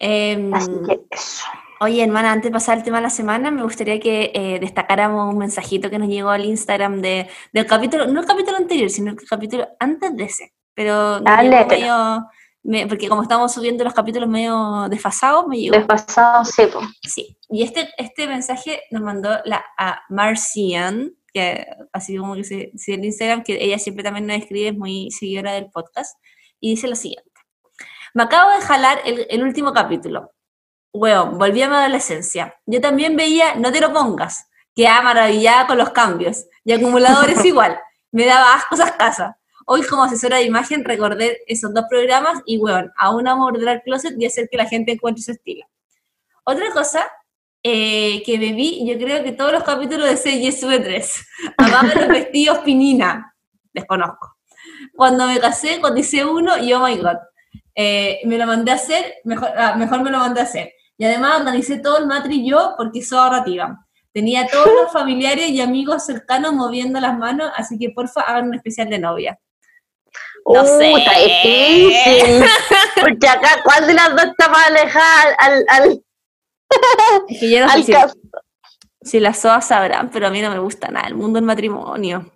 Em, 0.00 0.52
Así 0.52 0.72
que 0.84 1.00
eso. 1.08 1.44
Oye, 1.78 2.02
hermana, 2.02 2.32
antes 2.32 2.50
de 2.50 2.52
pasar 2.52 2.78
al 2.78 2.82
tema 2.82 2.96
de 2.96 3.04
la 3.04 3.10
semana, 3.10 3.52
me 3.52 3.62
gustaría 3.62 4.00
que 4.00 4.32
eh, 4.34 4.58
destacáramos 4.58 5.32
un 5.32 5.38
mensajito 5.38 5.88
que 5.88 6.00
nos 6.00 6.08
llegó 6.08 6.30
al 6.30 6.44
Instagram 6.44 7.02
de, 7.02 7.28
del 7.52 7.66
capítulo, 7.66 8.08
no 8.08 8.18
el 8.18 8.26
capítulo 8.26 8.56
anterior, 8.56 8.90
sino 8.90 9.12
el 9.12 9.28
capítulo 9.28 9.68
antes 9.78 10.16
de 10.16 10.24
ese. 10.24 10.52
Pero 10.74 11.20
medio, 11.20 12.26
porque 12.88 13.08
como 13.08 13.22
estamos 13.22 13.52
subiendo 13.52 13.84
los 13.84 13.94
capítulos 13.94 14.28
medio 14.28 14.88
desfasados, 14.88 15.46
me 15.46 15.58
llegó. 15.58 15.76
Desfasados, 15.76 16.50
sí. 16.50 16.68
Sí, 17.02 17.38
y 17.48 17.62
este, 17.62 17.88
este 17.96 18.26
mensaje 18.26 18.82
nos 18.90 19.02
mandó 19.02 19.30
la, 19.44 19.64
a 19.78 20.02
Marcian, 20.08 21.12
que 21.32 21.66
así 21.92 22.16
como 22.16 22.34
que 22.34 22.44
se 22.44 22.70
dice 22.72 22.94
en 22.94 23.04
Instagram, 23.04 23.42
que 23.42 23.62
ella 23.62 23.78
siempre 23.78 24.02
también 24.02 24.26
nos 24.26 24.36
escribe, 24.36 24.68
es 24.68 24.76
muy 24.76 25.10
seguidora 25.10 25.52
del 25.52 25.70
podcast, 25.70 26.18
y 26.58 26.70
dice 26.70 26.88
lo 26.88 26.96
siguiente. 26.96 27.30
Me 28.14 28.24
acabo 28.24 28.50
de 28.50 28.60
jalar 28.62 29.00
el, 29.04 29.26
el 29.28 29.42
último 29.42 29.72
capítulo. 29.72 30.32
Bueno, 30.92 31.32
volví 31.32 31.60
a 31.62 31.68
mi 31.68 31.76
adolescencia. 31.76 32.56
Yo 32.64 32.80
también 32.80 33.16
veía 33.16 33.54
No 33.56 33.70
te 33.70 33.80
lo 33.80 33.92
pongas, 33.92 34.48
que 34.74 34.88
maravillada 34.88 35.66
con 35.66 35.78
los 35.78 35.90
cambios, 35.90 36.46
y 36.64 36.72
acumuladores 36.72 37.44
igual. 37.44 37.78
me 38.10 38.26
daba 38.26 38.54
asco 38.54 38.74
esas 38.74 38.92
casas. 38.92 39.36
Hoy 39.68 39.82
como 39.82 40.04
asesora 40.04 40.36
de 40.36 40.44
imagen 40.44 40.84
recordé 40.84 41.40
esos 41.48 41.74
dos 41.74 41.86
programas 41.90 42.40
y, 42.46 42.56
bueno, 42.56 42.92
aún 42.96 43.26
amo 43.26 43.50
morder 43.50 43.68
al 43.68 43.82
closet 43.82 44.14
y 44.16 44.24
hacer 44.24 44.48
que 44.48 44.56
la 44.56 44.66
gente 44.66 44.92
encuentre 44.92 45.24
su 45.24 45.32
estilo. 45.32 45.66
Otra 46.44 46.70
cosa 46.72 47.10
eh, 47.64 48.22
que 48.22 48.38
me 48.38 48.52
vi, 48.52 48.86
yo 48.88 48.96
creo 48.96 49.24
que 49.24 49.32
todos 49.32 49.50
los 49.50 49.64
capítulos 49.64 50.08
de 50.08 50.16
CYSV 50.16 50.84
3. 50.84 51.26
Amaba 51.56 51.94
los 51.96 52.08
vestidos 52.08 52.58
Pinina. 52.58 53.34
Desconozco. 53.72 54.36
Cuando 54.94 55.26
me 55.26 55.40
casé, 55.40 55.80
cuando 55.80 55.98
hice 55.98 56.24
uno, 56.24 56.56
y 56.58 56.72
oh 56.72 56.86
my 56.86 56.96
god. 56.98 57.16
Eh, 57.74 58.20
me 58.24 58.38
lo 58.38 58.46
mandé 58.46 58.70
a 58.70 58.74
hacer, 58.74 59.14
mejor, 59.24 59.48
ah, 59.56 59.74
mejor 59.74 60.00
me 60.04 60.12
lo 60.12 60.18
mandé 60.18 60.42
a 60.42 60.44
hacer. 60.44 60.74
Y 60.96 61.04
además 61.06 61.40
organicé 61.40 61.80
todo 61.80 61.98
el 61.98 62.06
matri 62.06 62.48
yo 62.48 62.74
porque 62.78 63.02
soy 63.02 63.18
ahorrativa. 63.18 63.84
Tenía 64.12 64.46
todos 64.46 64.68
los 64.80 64.92
familiares 64.92 65.50
y 65.50 65.60
amigos 65.60 66.06
cercanos 66.06 66.52
moviendo 66.52 67.00
las 67.00 67.18
manos, 67.18 67.50
así 67.56 67.76
que 67.80 67.90
porfa 67.90 68.20
hagan 68.20 68.46
un 68.46 68.54
especial 68.54 68.88
de 68.88 69.00
novia. 69.00 69.40
No 70.46 70.62
uh, 70.62 70.66
sé. 70.66 70.92
Está 70.92 71.18
difícil. 71.18 72.44
Porque 73.00 73.28
acá, 73.28 73.60
¿cuál 73.64 73.86
de 73.86 73.94
las 73.94 74.10
dos 74.10 74.24
está 74.24 74.48
más 74.48 74.66
alejada 74.68 75.36
al, 75.38 75.64
al, 75.68 76.02
es 77.28 77.40
que 77.40 77.50
yo 77.50 77.60
no 77.64 77.72
sé 77.72 77.82
si, 77.84 77.94
si, 79.02 79.20
las 79.20 79.38
SOAS 79.38 79.68
sabrán, 79.68 80.10
pero 80.10 80.26
a 80.26 80.30
mí 80.30 80.40
no 80.40 80.50
me 80.50 80.58
gusta 80.58 80.88
nada 80.88 81.08
el 81.08 81.14
mundo 81.14 81.36
del 81.36 81.44
matrimonio. 81.44 82.30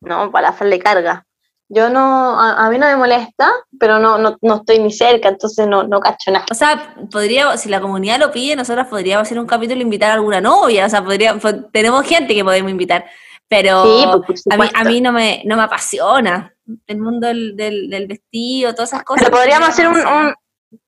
No, 0.00 0.30
para 0.30 0.48
hacerle 0.48 0.78
carga. 0.78 1.24
Yo 1.70 1.90
no, 1.90 2.40
a, 2.40 2.70
mí 2.70 2.78
no 2.78 2.86
me 2.86 2.96
molesta, 2.96 3.52
pero 3.78 3.98
no, 3.98 4.16
no, 4.16 4.38
no, 4.40 4.54
estoy 4.56 4.78
ni 4.78 4.90
cerca, 4.90 5.28
entonces 5.28 5.66
no, 5.68 5.82
no 5.82 6.00
cacho 6.00 6.30
nada. 6.30 6.46
O 6.50 6.54
sea, 6.54 6.94
podría, 7.10 7.54
si 7.58 7.68
la 7.68 7.78
comunidad 7.78 8.18
lo 8.18 8.32
pide, 8.32 8.56
nosotros 8.56 8.86
podríamos 8.86 9.28
hacer 9.28 9.38
un 9.38 9.46
capítulo 9.46 9.78
e 9.78 9.82
invitar 9.82 10.10
a 10.10 10.14
alguna 10.14 10.40
novia, 10.40 10.86
o 10.86 10.88
sea, 10.88 11.04
podría, 11.04 11.38
tenemos 11.70 12.06
gente 12.06 12.34
que 12.34 12.42
podemos 12.42 12.70
invitar, 12.70 13.04
pero 13.48 14.22
pues, 14.26 14.44
a, 14.50 14.56
mí, 14.56 14.70
a 14.74 14.84
mí 14.84 15.00
no 15.02 15.12
me, 15.12 15.42
no 15.44 15.56
me 15.56 15.62
apasiona 15.62 16.54
el 16.86 16.98
mundo 16.98 17.28
del, 17.28 17.56
del, 17.56 18.06
vestido, 18.06 18.74
todas 18.74 18.92
esas 18.92 19.04
cosas. 19.04 19.24
Pero 19.24 19.36
podríamos 19.36 19.68
hacer 19.68 19.88
un, 19.88 19.96
un, 19.98 20.34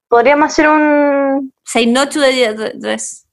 podríamos 0.08 0.46
hacer 0.46 0.68
un... 0.68 1.52
Say 1.64 1.86
no 1.86 2.08
to 2.08 2.20
the 2.20 2.72
dress. 2.74 3.26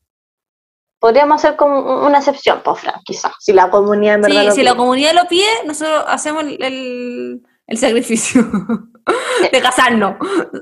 Podríamos 0.99 1.43
hacer 1.43 1.55
como 1.55 2.05
una 2.05 2.17
excepción, 2.17 2.61
pues, 2.63 2.79
Fran, 2.79 3.01
quizás, 3.05 3.33
si 3.39 3.53
la 3.53 3.69
comunidad 3.69 4.15
en 4.15 4.21
verdad 4.21 4.41
Sí, 4.49 4.51
si 4.51 4.63
la 4.63 4.75
comunidad 4.75 5.13
lo 5.13 5.27
pide, 5.27 5.47
nosotros 5.65 6.05
hacemos 6.07 6.43
el, 6.43 7.41
el, 7.67 7.77
sacrificio 7.77 8.43
de 9.51 9.61
casarnos. 9.61 10.15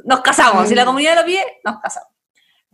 Nos 0.04 0.20
casamos. 0.22 0.68
Si 0.68 0.76
la 0.76 0.84
mm. 0.84 0.88
comunidad 0.88 1.16
lo 1.16 1.26
pide, 1.26 1.42
nos 1.64 1.80
casamos. 1.80 2.10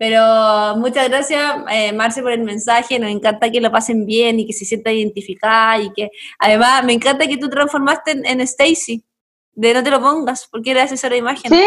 Pero 0.01 0.77
muchas 0.77 1.07
gracias, 1.09 1.57
eh, 1.69 1.93
Marce, 1.93 2.23
por 2.23 2.31
el 2.31 2.41
mensaje. 2.41 2.97
Nos 2.97 3.11
encanta 3.11 3.51
que 3.51 3.61
lo 3.61 3.71
pasen 3.71 4.07
bien 4.07 4.39
y 4.39 4.47
que 4.47 4.53
se 4.53 4.65
sienta 4.65 4.91
identificada 4.91 5.77
y 5.77 5.93
que 5.93 6.09
además 6.39 6.83
me 6.83 6.93
encanta 6.93 7.27
que 7.27 7.37
tú 7.37 7.47
transformaste 7.51 8.13
en, 8.13 8.25
en 8.25 8.41
Stacy 8.41 9.05
de 9.51 9.75
no 9.75 9.83
te 9.83 9.91
lo 9.91 10.01
pongas, 10.01 10.47
porque 10.47 10.71
eres 10.71 10.85
asesora 10.85 11.11
de 11.11 11.19
imagen. 11.19 11.51
Sí. 11.51 11.63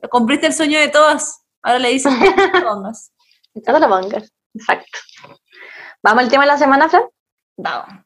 Como 0.00 0.10
cumpliste 0.10 0.46
el 0.46 0.52
sueño 0.52 0.78
de 0.78 0.86
todas. 0.86 1.42
Ahora 1.60 1.80
le 1.80 1.88
dices, 1.88 2.12
no 2.12 2.52
te 2.52 2.60
lo 2.60 2.68
pongas. 2.72 3.10
No 3.52 3.62
te 3.62 3.80
lo 3.80 3.88
pongas, 3.88 4.32
exacto. 4.54 4.98
¿Vamos 6.04 6.22
al 6.22 6.30
tema 6.30 6.44
de 6.44 6.52
la 6.52 6.58
semana, 6.58 6.88
Fran? 6.88 7.02
Vamos. 7.56 8.04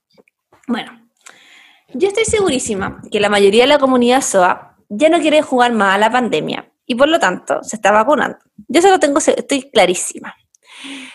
Bueno, 0.66 1.06
yo 1.92 2.08
estoy 2.08 2.24
segurísima 2.24 3.02
que 3.12 3.20
la 3.20 3.28
mayoría 3.28 3.64
de 3.64 3.68
la 3.68 3.78
comunidad 3.78 4.22
SOA 4.22 4.78
ya 4.88 5.10
no 5.10 5.20
quiere 5.20 5.42
jugar 5.42 5.74
más 5.74 5.96
a 5.96 5.98
la 5.98 6.10
pandemia 6.10 6.72
y 6.88 6.96
por 6.96 7.08
lo 7.08 7.20
tanto 7.20 7.62
se 7.62 7.76
está 7.76 7.92
vacunando. 7.92 8.38
Yo 8.66 8.82
solo 8.82 8.98
tengo, 8.98 9.18
estoy 9.18 9.70
clarísima 9.70 10.34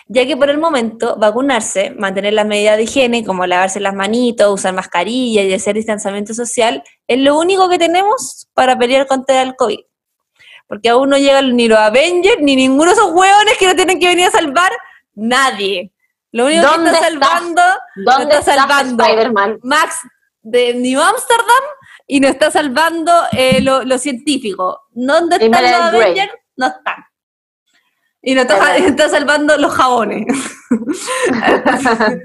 ya 0.06 0.26
que 0.26 0.36
por 0.36 0.50
el 0.50 0.58
momento 0.58 1.16
vacunarse, 1.16 1.90
mantener 1.98 2.34
las 2.34 2.46
medidas 2.46 2.76
de 2.76 2.84
higiene 2.84 3.24
como 3.24 3.46
lavarse 3.46 3.80
las 3.80 3.94
manitos, 3.94 4.52
usar 4.52 4.74
mascarilla 4.74 5.42
y 5.42 5.54
hacer 5.54 5.74
distanciamiento 5.74 6.34
social, 6.34 6.82
es 7.06 7.18
lo 7.18 7.38
único 7.38 7.68
que 7.68 7.78
tenemos 7.78 8.48
para 8.54 8.78
pelear 8.78 9.06
contra 9.06 9.42
el 9.42 9.56
COVID. 9.56 9.80
Porque 10.66 10.88
aún 10.90 11.10
no 11.10 11.16
llegan 11.16 11.56
ni 11.56 11.68
los 11.68 11.78
Avengers, 11.78 12.40
ni 12.40 12.56
ninguno 12.56 12.86
de 12.86 12.92
esos 12.92 13.12
hueones 13.12 13.56
que 13.58 13.66
no 13.66 13.74
tienen 13.74 13.98
que 13.98 14.08
venir 14.08 14.26
a 14.26 14.30
salvar, 14.30 14.72
nadie. 15.14 15.92
Lo 16.32 16.46
único 16.46 16.62
que 16.62 16.86
está 16.86 17.00
salvando, 17.00 17.62
¿Dónde 17.96 18.34
está 18.34 18.56
salvando 18.56 19.04
Max 19.62 20.00
de 20.42 20.74
New 20.74 21.00
Amsterdam 21.00 21.64
y 22.06 22.20
no 22.20 22.28
está 22.28 22.50
salvando 22.50 23.12
eh, 23.32 23.60
lo, 23.60 23.98
científico. 23.98 24.82
¿Dónde 24.90 25.36
están 25.36 25.62
los 25.62 25.72
Avengers? 25.72 26.32
No 26.56 26.66
están. 26.66 27.04
Y 28.22 28.34
nos 28.34 28.46
está, 28.46 29.08
salvando 29.08 29.56
los 29.58 29.72
jabones. 29.72 30.26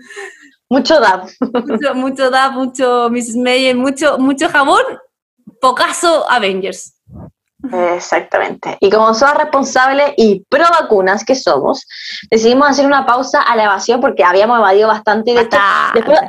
mucho 0.69 0.99
DAP. 0.99 1.29
Mucho, 1.41 1.95
mucho 1.95 2.29
DAP, 2.29 2.53
mucho 2.53 3.09
Mrs. 3.09 3.35
Mayer, 3.35 3.75
mucho, 3.75 4.17
mucho 4.17 4.47
jabón, 4.49 4.83
pocaso 5.59 6.29
Avengers. 6.29 6.95
Exactamente. 7.95 8.77
Y 8.79 8.89
como 8.89 9.13
somos 9.13 9.35
responsables 9.35 10.13
y 10.15 10.45
pro 10.49 10.63
vacunas 10.79 11.25
que 11.25 11.35
somos, 11.35 11.85
decidimos 12.31 12.69
hacer 12.69 12.85
una 12.85 13.05
pausa 13.05 13.41
a 13.41 13.55
la 13.57 13.65
evasión 13.65 13.99
porque 13.99 14.23
habíamos 14.23 14.59
evadido 14.59 14.87
bastante. 14.87 15.33
De 15.33 15.49
después, 15.93 16.19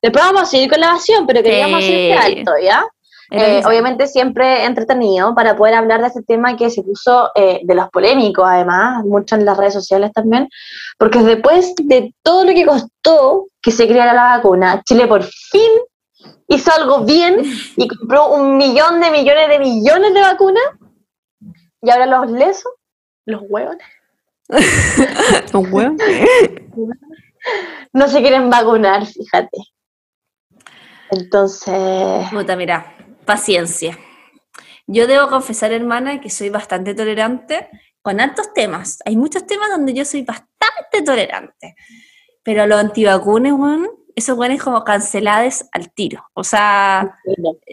después, 0.00 0.24
vamos 0.24 0.42
a 0.42 0.46
seguir 0.46 0.70
con 0.70 0.80
la 0.80 0.86
evasión, 0.86 1.26
pero 1.26 1.42
queríamos 1.42 1.84
sí. 1.84 2.10
hacer 2.12 2.38
alto, 2.38 2.52
¿ya? 2.62 2.86
Eh, 3.30 3.62
obviamente 3.66 4.06
siempre 4.06 4.64
entretenido 4.64 5.34
para 5.34 5.54
poder 5.54 5.74
hablar 5.74 6.00
de 6.00 6.06
este 6.06 6.22
tema 6.22 6.56
que 6.56 6.70
se 6.70 6.82
puso 6.82 7.30
eh, 7.34 7.60
de 7.62 7.74
los 7.74 7.90
polémicos, 7.90 8.46
además, 8.48 9.04
mucho 9.04 9.34
en 9.34 9.44
las 9.44 9.58
redes 9.58 9.74
sociales 9.74 10.12
también, 10.14 10.48
porque 10.98 11.18
después 11.18 11.74
de 11.76 12.14
todo 12.22 12.44
lo 12.44 12.54
que 12.54 12.64
costó 12.64 13.48
que 13.60 13.70
se 13.70 13.86
creara 13.86 14.14
la 14.14 14.36
vacuna, 14.36 14.82
Chile 14.82 15.06
por 15.06 15.24
fin 15.24 15.70
hizo 16.46 16.72
algo 16.72 17.04
bien 17.04 17.42
y 17.76 17.86
compró 17.88 18.34
un 18.34 18.56
millón 18.56 19.00
de 19.00 19.10
millones 19.10 19.48
de 19.48 19.58
millones 19.58 20.14
de 20.14 20.20
vacunas 20.20 20.64
y 21.82 21.90
ahora 21.90 22.06
los 22.06 22.30
lesos, 22.30 22.72
los 23.26 23.42
hueones. 23.46 23.86
los 25.52 25.70
hueones. 25.70 26.30
no 27.92 28.08
se 28.08 28.20
quieren 28.22 28.48
vacunar, 28.48 29.04
fíjate. 29.04 29.58
Entonces. 31.10 32.28
Puta, 32.30 32.56
mira, 32.56 32.97
paciencia. 33.28 33.98
Yo 34.86 35.06
debo 35.06 35.28
confesar, 35.28 35.70
hermana, 35.72 36.18
que 36.18 36.30
soy 36.30 36.48
bastante 36.48 36.94
tolerante 36.94 37.68
con 38.00 38.20
altos 38.20 38.54
temas. 38.54 39.00
Hay 39.04 39.18
muchos 39.18 39.46
temas 39.46 39.68
donde 39.68 39.92
yo 39.92 40.06
soy 40.06 40.22
bastante 40.22 41.02
tolerante. 41.04 41.76
Pero 42.42 42.66
los 42.66 42.80
antivacunes, 42.80 43.52
bueno, 43.52 43.90
esos 44.16 44.34
buenos 44.34 44.62
como 44.62 44.82
cancelados 44.82 45.66
al 45.72 45.92
tiro. 45.92 46.24
O 46.32 46.42
sea, 46.42 47.18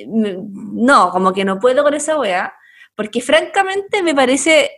no, 0.05 1.09
como 1.11 1.31
que 1.31 1.45
no 1.45 1.57
puedo 1.57 1.83
con 1.83 1.93
esa 1.93 2.19
wea, 2.19 2.53
porque 2.93 3.21
francamente 3.21 4.03
me 4.03 4.13
parece 4.13 4.71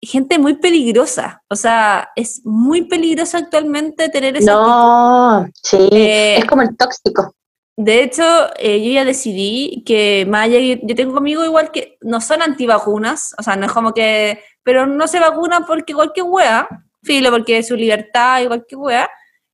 gente 0.00 0.38
muy 0.38 0.54
peligrosa. 0.54 1.42
O 1.50 1.56
sea, 1.56 2.08
es 2.16 2.40
muy 2.46 2.88
peligroso 2.88 3.36
actualmente 3.36 4.08
tener 4.08 4.34
ese 4.38 4.46
No, 4.46 5.46
sí, 5.62 5.88
eh, 5.92 6.38
es 6.38 6.46
como 6.46 6.62
el 6.62 6.74
tóxico. 6.74 7.34
De 7.76 8.02
hecho, 8.02 8.22
eh, 8.58 8.82
yo 8.82 8.92
ya 8.92 9.04
decidí 9.04 9.82
que 9.84 10.24
Maya, 10.26 10.58
yo 10.60 10.94
tengo 10.94 11.18
amigos 11.18 11.44
igual 11.44 11.70
que 11.70 11.98
no 12.00 12.22
son 12.22 12.40
antivacunas, 12.40 13.34
o 13.38 13.42
sea, 13.42 13.56
no 13.56 13.66
es 13.66 13.72
como 13.72 13.92
que, 13.92 14.40
pero 14.62 14.86
no 14.86 15.06
se 15.06 15.20
vacunan 15.20 15.66
porque 15.66 15.92
cualquier 15.92 16.24
wea, 16.26 16.68
filo, 17.02 17.30
porque 17.30 17.58
es 17.58 17.68
su 17.68 17.76
libertad 17.76 18.40
y 18.42 18.46
cualquier 18.46 18.78
wea. 18.78 19.10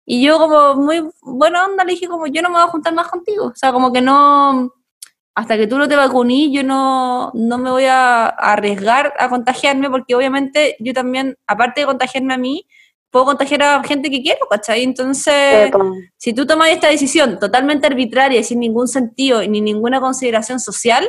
Y 0.07 0.23
yo 0.25 0.39
como 0.39 0.75
muy 0.77 1.09
buena 1.21 1.65
onda 1.65 1.85
le 1.85 1.93
dije 1.93 2.09
como 2.09 2.27
yo 2.29 2.43
no 2.43 2.49
me 2.49 2.57
voy 2.57 2.65
a 2.65 2.69
juntar 2.69 2.95
más 2.95 3.09
contigo, 3.09 3.47
o 3.47 3.55
sea, 3.57 3.73
como 3.73 3.93
que 3.93 4.01
no, 4.01 4.73
hasta 5.35 5.57
que 5.57 5.67
tú 5.67 5.79
no 5.79 5.89
te 5.89 5.97
vacunes, 5.97 6.51
yo 6.53 6.63
no, 6.63 7.33
no 7.35 7.59
me 7.59 7.71
voy 7.71 7.87
a 7.87 8.27
arriesgar 8.27 9.15
a 9.19 9.29
contagiarme 9.29 9.91
porque 9.91 10.15
obviamente 10.15 10.77
yo 10.79 10.93
también, 10.93 11.37
aparte 11.47 11.81
de 11.81 11.87
contagiarme 11.87 12.35
a 12.35 12.39
mí, 12.39 12.67
puedo 13.13 13.27
contagiar 13.27 13.63
a 13.63 13.85
gente 13.85 14.11
que 14.11 14.23
quiero, 14.23 14.47
¿cachai? 14.49 14.83
Entonces, 14.83 15.71
si 16.17 16.33
tú 16.33 16.47
tomas 16.47 16.71
esta 16.71 16.89
decisión 16.89 17.39
totalmente 17.39 17.87
arbitraria, 17.87 18.41
y 18.41 18.45
sin 18.45 18.59
ningún 18.59 18.89
sentido 18.89 19.43
ni 19.43 19.61
ninguna 19.61 20.01
consideración 20.01 20.59
social, 20.59 21.09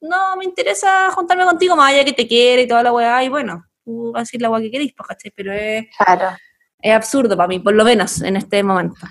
no 0.00 0.36
me 0.38 0.44
interesa 0.44 1.10
juntarme 1.10 1.44
contigo 1.44 1.74
más 1.74 1.92
allá 1.92 2.04
que 2.04 2.12
te 2.12 2.28
quiere 2.28 2.62
y 2.62 2.68
toda 2.68 2.84
la 2.84 2.92
weá, 2.92 3.24
y 3.24 3.28
bueno, 3.28 3.64
tú 3.84 4.12
decir 4.16 4.40
la 4.40 4.48
weá 4.48 4.62
que 4.62 4.70
queréis, 4.70 4.94
pues, 4.96 5.08
¿cachai? 5.08 5.32
Pero 5.34 5.52
es, 5.52 5.86
es 6.80 6.94
absurdo 6.94 7.36
para 7.36 7.48
mí, 7.48 7.58
por 7.58 7.74
lo 7.74 7.84
menos 7.84 8.22
en 8.22 8.36
este 8.36 8.62
momento. 8.62 9.04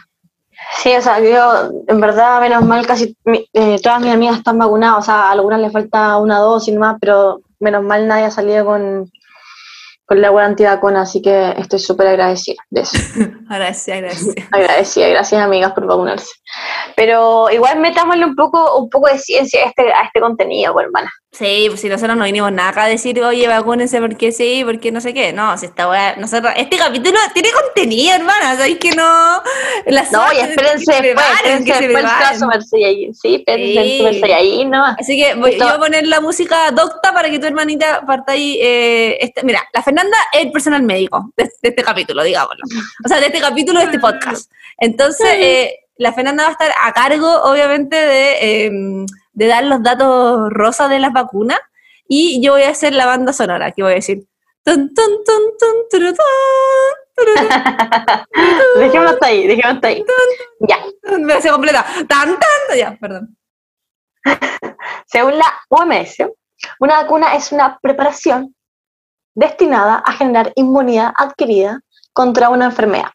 Sí, 0.78 0.96
o 0.96 1.02
sea, 1.02 1.20
yo, 1.20 1.84
en 1.88 2.00
verdad, 2.00 2.40
menos 2.40 2.64
mal, 2.64 2.88
casi 2.88 3.18
eh, 3.52 3.82
todas 3.82 4.00
mis 4.00 4.14
amigas 4.14 4.38
están 4.38 4.58
vacunadas, 4.58 5.00
o 5.00 5.02
sea, 5.02 5.24
a 5.24 5.32
algunas 5.32 5.60
les 5.60 5.74
falta 5.74 6.18
una 6.20 6.38
dosis 6.38 6.78
más, 6.78 6.96
pero 7.02 7.42
menos 7.60 7.84
mal 7.84 8.08
nadie 8.08 8.26
ha 8.26 8.32
salido 8.32 8.66
con 8.66 9.12
con 10.12 10.20
la 10.20 10.30
web 10.30 10.44
antivacuna, 10.44 11.04
así 11.04 11.22
que 11.22 11.54
estoy 11.58 11.80
súper 11.80 12.08
agradecida 12.08 12.62
de 12.70 12.82
eso. 12.82 12.98
agradecida, 13.50 13.96
agradecida. 13.96 14.48
Agradecida, 14.52 15.08
gracias 15.08 15.42
amigas 15.42 15.72
por 15.72 15.86
vacunarse. 15.88 16.34
Pero 16.98 17.50
igual 17.50 17.80
metámosle 17.80 18.26
un 18.26 18.36
poco, 18.36 18.78
un 18.78 18.90
poco 18.90 19.08
de 19.08 19.18
ciencia 19.18 19.64
a 19.64 19.68
este, 19.70 19.84
a 19.84 20.02
este 20.04 20.20
contenido, 20.20 20.74
pues, 20.74 20.88
hermana. 20.88 21.10
Sí, 21.34 21.68
pues 21.70 21.80
si 21.80 21.88
nosotros 21.88 22.18
no 22.18 22.26
vinimos 22.26 22.52
nada 22.52 22.84
a 22.84 22.88
decir, 22.88 23.24
oye, 23.24 23.48
vacúnense 23.48 24.02
porque 24.02 24.34
sí, 24.34 24.64
porque 24.66 24.92
no 24.92 25.00
sé 25.00 25.14
qué. 25.14 25.32
No, 25.32 25.58
si 25.58 25.68
esta 25.68 25.88
weá, 25.88 26.18
nosotros, 26.18 26.52
este 26.58 26.76
capítulo 26.76 27.18
tiene 27.34 27.50
contenido, 27.52 28.16
hermana, 28.16 28.58
¿sabéis 28.58 28.80
que 28.80 28.92
no? 28.92 29.38
no, 29.38 30.34
y 30.34 30.40
espérense 30.40 30.92
después, 31.02 31.26
espérense 31.38 31.88
después 31.88 32.74
ahí, 32.74 33.14
sí, 33.14 33.36
espérense 33.36 34.26
sí. 34.26 34.32
ahí, 34.34 34.66
no. 34.66 34.84
Así 35.00 35.18
que 35.18 35.36
voy, 35.36 35.58
yo 35.58 35.64
voy 35.64 35.74
a 35.76 35.80
poner 35.80 36.06
la 36.06 36.20
música 36.20 36.70
docta 36.72 37.14
para 37.14 37.30
que 37.30 37.40
tu 37.40 37.48
hermanita 37.48 38.06
parta 38.06 38.34
ahí. 38.34 38.60
Eh, 38.62 39.18
este, 39.22 39.44
mira, 39.46 39.62
la 39.74 39.82
Fernanda 39.84 40.01
el 40.34 40.52
personal 40.52 40.84
médico 40.84 41.32
de, 41.38 41.50
este 41.62 41.84
capítulo, 41.84 42.24
digámoslo. 42.24 42.64
O 43.06 43.08
sea, 43.08 43.20
de 43.20 43.28
este 43.28 43.40
capítulo, 43.40 43.80
de 43.80 43.86
este 43.86 44.00
podcast. 44.00 44.52
Entonces, 44.78 45.28
eh, 45.36 45.80
la 45.98 46.14
Fernanda 46.14 46.44
va 46.44 46.50
a 46.50 46.54
estar 46.54 46.72
a 46.84 46.92
cargo, 46.94 47.42
obviamente, 47.44 47.96
de... 47.96 48.66
Eh, 48.66 49.06
de 49.34 49.48
dar 49.48 49.64
los 49.64 49.82
datos 49.82 50.50
rosas 50.52 50.90
de 50.90 51.00
las 51.00 51.14
vacunas 51.14 51.60
y 52.08 52.42
yo 52.44 52.54
voy 52.54 52.64
a 52.64 52.70
hacer 52.70 52.94
la 52.94 53.06
banda 53.06 53.34
sonora, 53.34 53.72
que 53.72 53.84
voy 53.84 53.94
a 53.94 53.96
decir. 53.96 54.24
dejémoslo 58.78 59.10
hasta 59.10 59.28
ahí, 59.28 59.48
dejémoslo 59.48 59.76
hasta 59.76 59.88
ahí. 59.88 60.06
Ya. 60.60 60.78
Me 61.18 61.34
hace 61.34 61.50
completa. 61.50 61.86
Tan, 62.08 62.38
tan, 62.38 62.78
ya, 62.78 62.98
perdón. 63.00 63.36
Según 65.08 65.38
la 65.38 65.46
OMS, 65.70 66.18
una 66.80 67.02
vacuna 67.02 67.36
es 67.36 67.52
una 67.52 67.80
preparación 67.82 68.56
destinada 69.36 70.04
a 70.06 70.14
generar 70.14 70.52
inmunidad 70.56 71.14
adquirida 71.16 71.80
contra 72.14 72.50
una 72.50 72.66
enfermedad 72.66 73.12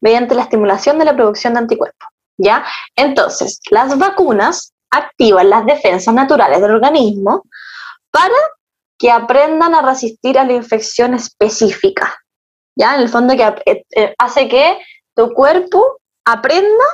mediante 0.00 0.34
la 0.34 0.42
estimulación 0.42 0.98
de 0.98 1.04
la 1.06 1.14
producción 1.14 1.54
de 1.54 1.60
anticuerpos. 1.60 2.08
¿Ya? 2.36 2.64
Entonces, 2.96 3.60
las 3.70 3.96
vacunas 3.96 4.72
activan 4.90 5.50
las 5.50 5.64
defensas 5.66 6.12
naturales 6.12 6.60
del 6.60 6.72
organismo 6.72 7.44
para 8.10 8.34
que 8.98 9.10
aprendan 9.10 9.74
a 9.74 9.82
resistir 9.82 10.38
a 10.38 10.44
la 10.44 10.52
infección 10.52 11.14
específica. 11.14 12.16
¿Ya? 12.76 12.96
En 12.96 13.02
el 13.02 13.08
fondo 13.08 13.36
que 13.36 13.44
eh, 13.66 13.84
eh, 13.96 14.14
hace 14.18 14.48
que 14.48 14.78
tu 15.14 15.32
cuerpo 15.32 15.98
aprenda 16.24 16.84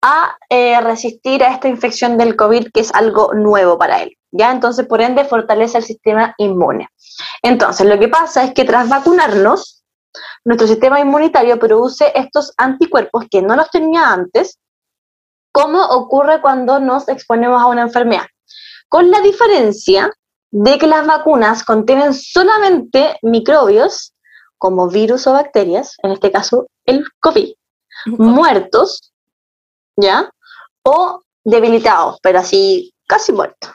a 0.00 0.36
eh, 0.48 0.80
resistir 0.80 1.44
a 1.44 1.52
esta 1.52 1.68
infección 1.68 2.18
del 2.18 2.36
COVID, 2.36 2.68
que 2.72 2.80
es 2.80 2.94
algo 2.94 3.34
nuevo 3.34 3.78
para 3.78 4.02
él. 4.02 4.16
¿Ya? 4.32 4.50
Entonces, 4.50 4.86
por 4.86 5.00
ende, 5.00 5.24
fortalece 5.24 5.78
el 5.78 5.84
sistema 5.84 6.34
inmune. 6.38 6.88
Entonces, 7.42 7.86
lo 7.86 7.98
que 7.98 8.08
pasa 8.08 8.44
es 8.44 8.54
que 8.54 8.64
tras 8.64 8.88
vacunarnos, 8.88 9.84
nuestro 10.44 10.66
sistema 10.66 11.00
inmunitario 11.00 11.58
produce 11.58 12.12
estos 12.14 12.52
anticuerpos 12.56 13.26
que 13.30 13.42
no 13.42 13.54
los 13.54 13.70
tenía 13.70 14.10
antes 14.10 14.58
¿Cómo 15.52 15.84
ocurre 15.84 16.40
cuando 16.40 16.80
nos 16.80 17.08
exponemos 17.08 17.60
a 17.60 17.66
una 17.66 17.82
enfermedad. 17.82 18.26
Con 18.88 19.10
la 19.10 19.20
diferencia 19.20 20.10
de 20.50 20.78
que 20.78 20.86
las 20.86 21.06
vacunas 21.06 21.62
contienen 21.62 22.14
solamente 22.14 23.18
microbios, 23.22 24.14
como 24.56 24.88
virus 24.88 25.26
o 25.26 25.32
bacterias, 25.32 25.96
en 26.02 26.12
este 26.12 26.32
caso 26.32 26.66
el 26.86 27.04
COVID, 27.20 27.52
muertos, 28.06 29.12
¿ya? 29.96 30.30
O 30.84 31.20
debilitados, 31.44 32.18
pero 32.22 32.38
así 32.38 32.94
casi 33.06 33.32
muertos. 33.32 33.70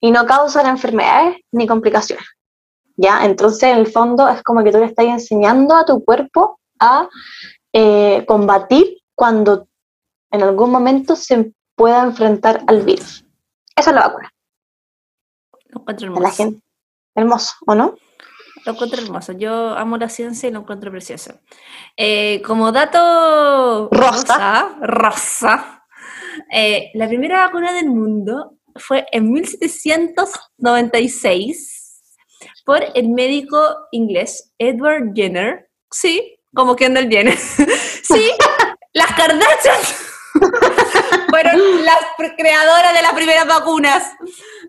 Y 0.00 0.10
no 0.10 0.26
causan 0.26 0.66
enfermedades 0.66 1.36
ni 1.52 1.66
complicaciones. 1.66 2.26
¿Ya? 2.96 3.24
Entonces, 3.24 3.64
en 3.64 3.78
el 3.78 3.86
fondo, 3.86 4.28
es 4.28 4.42
como 4.42 4.62
que 4.64 4.72
tú 4.72 4.78
le 4.78 4.86
estás 4.86 5.06
enseñando 5.06 5.74
a 5.74 5.84
tu 5.84 6.04
cuerpo 6.04 6.60
a 6.78 7.08
eh, 7.72 8.24
combatir 8.26 8.98
cuando 9.14 9.68
en 10.30 10.42
algún 10.42 10.70
momento 10.70 11.16
se 11.16 11.52
pueda 11.74 12.02
enfrentar 12.02 12.62
al 12.66 12.82
virus. 12.82 13.24
Esa 13.76 13.90
es 13.90 13.96
la 13.96 14.08
vacuna. 14.08 14.32
Lo 15.68 15.80
encuentro 15.80 16.06
hermoso. 16.06 16.22
la 16.22 16.30
gente. 16.30 16.62
Hermoso, 17.14 17.52
¿o 17.66 17.74
no? 17.74 17.94
Lo 18.66 18.72
encuentro 18.72 19.02
hermoso. 19.02 19.32
Yo 19.32 19.76
amo 19.76 19.96
la 19.96 20.08
ciencia 20.08 20.48
y 20.48 20.52
lo 20.52 20.60
encuentro 20.60 20.90
precioso. 20.90 21.34
Eh, 21.96 22.42
como 22.44 22.72
dato 22.72 23.88
rosa, 23.90 24.76
rosa, 24.80 25.86
eh, 26.52 26.90
la 26.94 27.08
primera 27.08 27.46
vacuna 27.46 27.72
del 27.72 27.86
mundo 27.86 28.58
fue 28.76 29.06
en 29.12 29.32
1796 29.32 32.02
por 32.64 32.84
el 32.94 33.08
médico 33.08 33.88
inglés 33.92 34.52
Edward 34.58 35.12
Jenner. 35.14 35.68
Sí, 35.90 36.38
como 36.54 36.76
el 36.78 37.10
Jenner. 37.10 37.36
sí, 37.38 38.30
las 38.92 39.14
Kardashian 39.14 39.80
fueron 41.30 41.84
las 41.84 41.98
creadoras 42.36 42.94
de 42.94 43.02
las 43.02 43.12
primeras 43.12 43.46
vacunas. 43.46 44.12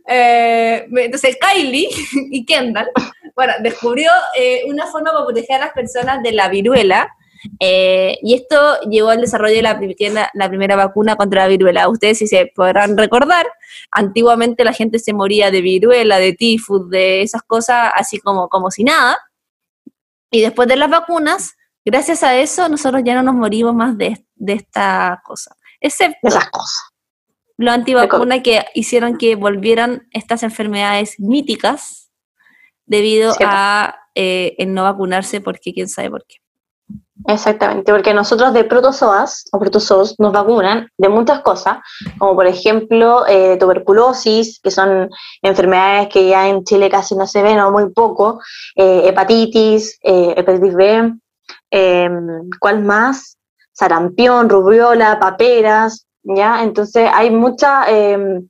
Eh, 0.08 0.88
entonces, 0.98 1.38
Kylie 1.40 1.90
y 2.32 2.46
Kendall, 2.46 2.90
bueno, 3.36 3.54
descubrió 3.62 4.12
eh, 4.36 4.64
una 4.68 4.88
forma 4.88 5.12
para 5.12 5.26
proteger 5.26 5.58
a 5.58 5.66
las 5.66 5.74
personas 5.74 6.24
de 6.24 6.32
la 6.32 6.50
viruela. 6.50 7.16
Eh, 7.60 8.18
y 8.22 8.36
esto 8.36 8.80
llevó 8.82 9.10
al 9.10 9.22
desarrollo 9.22 9.56
de 9.56 9.62
la, 9.62 10.30
la, 10.34 10.50
primera 10.50 10.76
vacuna 10.76 11.16
contra 11.16 11.44
la 11.44 11.48
viruela. 11.48 11.90
Ustedes, 11.90 12.20
si 12.20 12.28
se 12.28 12.52
podrán 12.56 12.98
recordar, 12.98 13.48
antiguamente 13.92 14.64
la 14.64 14.74
gente 14.74 15.00
se 15.00 15.14
moría 15.14 15.52
de 15.52 15.62
viruela, 15.62 16.20
de 16.20 16.34
tifus, 16.34 16.90
de 16.90 17.22
esas 17.22 17.42
cosas, 17.44 17.92
así 17.96 18.20
como, 18.20 18.50
como 18.50 18.70
si 18.72 18.84
nada. 18.84 19.18
Y 20.30 20.42
después 20.42 20.68
de 20.68 20.76
las 20.76 20.90
vacunas, 20.90 21.56
gracias 21.84 22.24
a 22.24 22.38
eso, 22.38 22.70
nosotros 22.70 23.02
ya 23.04 23.16
no 23.16 23.24
nos 23.24 23.36
morimos 23.36 23.74
más 23.74 23.98
de, 23.98 24.26
de 24.36 24.54
esta 24.54 25.22
cosa. 25.26 25.56
Excepto 25.80 26.28
esas 26.28 26.50
cosas. 26.50 26.92
Los 27.58 27.74
antivacunas 27.74 28.42
que 28.42 28.66
hicieron 28.74 29.18
que 29.18 29.36
volvieran 29.36 30.08
estas 30.12 30.44
enfermedades 30.44 31.20
míticas 31.20 32.12
debido 32.86 33.34
a 33.46 33.96
eh, 34.16 34.56
el 34.58 34.74
no 34.74 34.84
vacunarse, 34.84 35.42
porque 35.42 35.74
quién 35.74 35.88
sabe 35.88 36.10
por 36.10 36.26
qué. 36.26 36.41
Exactamente, 37.28 37.92
porque 37.92 38.14
nosotros 38.14 38.54
de 38.54 38.64
protozoas 38.64 39.46
o 39.52 39.60
protozoos 39.60 40.16
nos 40.20 40.32
vacunan 40.34 40.90
de 40.98 41.10
muchas 41.10 41.42
cosas, 41.42 41.78
como 42.18 42.36
por 42.36 42.48
ejemplo 42.48 43.26
eh, 43.28 43.58
tuberculosis, 43.58 44.60
que 44.62 44.72
son 44.72 45.10
enfermedades 45.42 46.10
que 46.10 46.30
ya 46.30 46.48
en 46.48 46.64
Chile 46.64 46.90
casi 46.90 47.16
no 47.16 47.28
se 47.28 47.44
ven 47.44 47.60
o 47.60 47.72
muy 47.72 47.92
poco, 47.92 48.40
eh, 48.76 49.04
hepatitis, 49.06 50.00
hepatitis 50.02 50.74
B, 50.74 51.14
em, 51.70 52.50
¿cuál 52.60 52.84
más? 52.84 53.38
sarampión, 53.74 54.50
rubiola, 54.50 55.20
paperas, 55.20 56.06
¿ya? 56.24 56.64
Entonces 56.64 57.10
hay 57.12 57.32
mucha 57.32 57.90
em, 57.90 58.48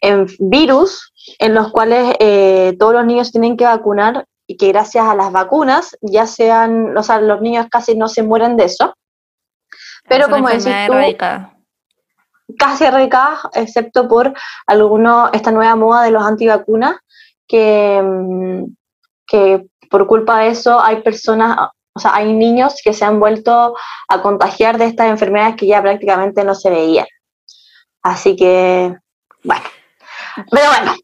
em, 0.00 0.26
virus 0.38 1.12
en 1.38 1.54
los 1.54 1.70
cuales 1.70 2.14
eh, 2.20 2.74
todos 2.78 2.94
los 2.94 3.06
niños 3.06 3.32
tienen 3.32 3.56
que 3.56 3.64
vacunar 3.64 4.24
y 4.46 4.56
que 4.56 4.68
gracias 4.68 5.06
a 5.06 5.14
las 5.14 5.32
vacunas 5.32 5.96
ya 6.00 6.26
sean, 6.26 6.96
o 6.96 7.02
sea, 7.02 7.20
los 7.20 7.40
niños 7.40 7.66
casi 7.70 7.96
no 7.96 8.08
se 8.08 8.22
mueren 8.22 8.56
de 8.56 8.64
eso. 8.64 8.94
Pero 10.08 10.28
como 10.28 10.48
decís 10.48 10.72
tú, 10.86 10.94
casi 12.58 12.84
erradicadas, 12.84 13.40
excepto 13.54 14.06
por 14.06 14.32
alguno, 14.66 15.30
esta 15.32 15.50
nueva 15.50 15.74
moda 15.74 16.02
de 16.04 16.12
los 16.12 16.22
antivacunas, 16.22 16.96
que, 17.48 17.96
em, 17.96 18.76
que 19.26 19.66
por 19.90 20.06
culpa 20.06 20.40
de 20.40 20.48
eso 20.48 20.80
hay 20.80 21.02
personas, 21.02 21.70
o 21.94 22.00
sea, 22.00 22.14
hay 22.14 22.32
niños 22.32 22.80
que 22.82 22.92
se 22.92 23.04
han 23.04 23.18
vuelto 23.18 23.76
a 24.08 24.22
contagiar 24.22 24.78
de 24.78 24.86
estas 24.86 25.08
enfermedades 25.08 25.56
que 25.56 25.66
ya 25.66 25.82
prácticamente 25.82 26.44
no 26.44 26.54
se 26.54 26.70
veían. 26.70 27.06
Así 28.02 28.36
que, 28.36 28.94
bueno. 29.42 29.64
Pero 30.50 30.68
bueno. 30.68 30.94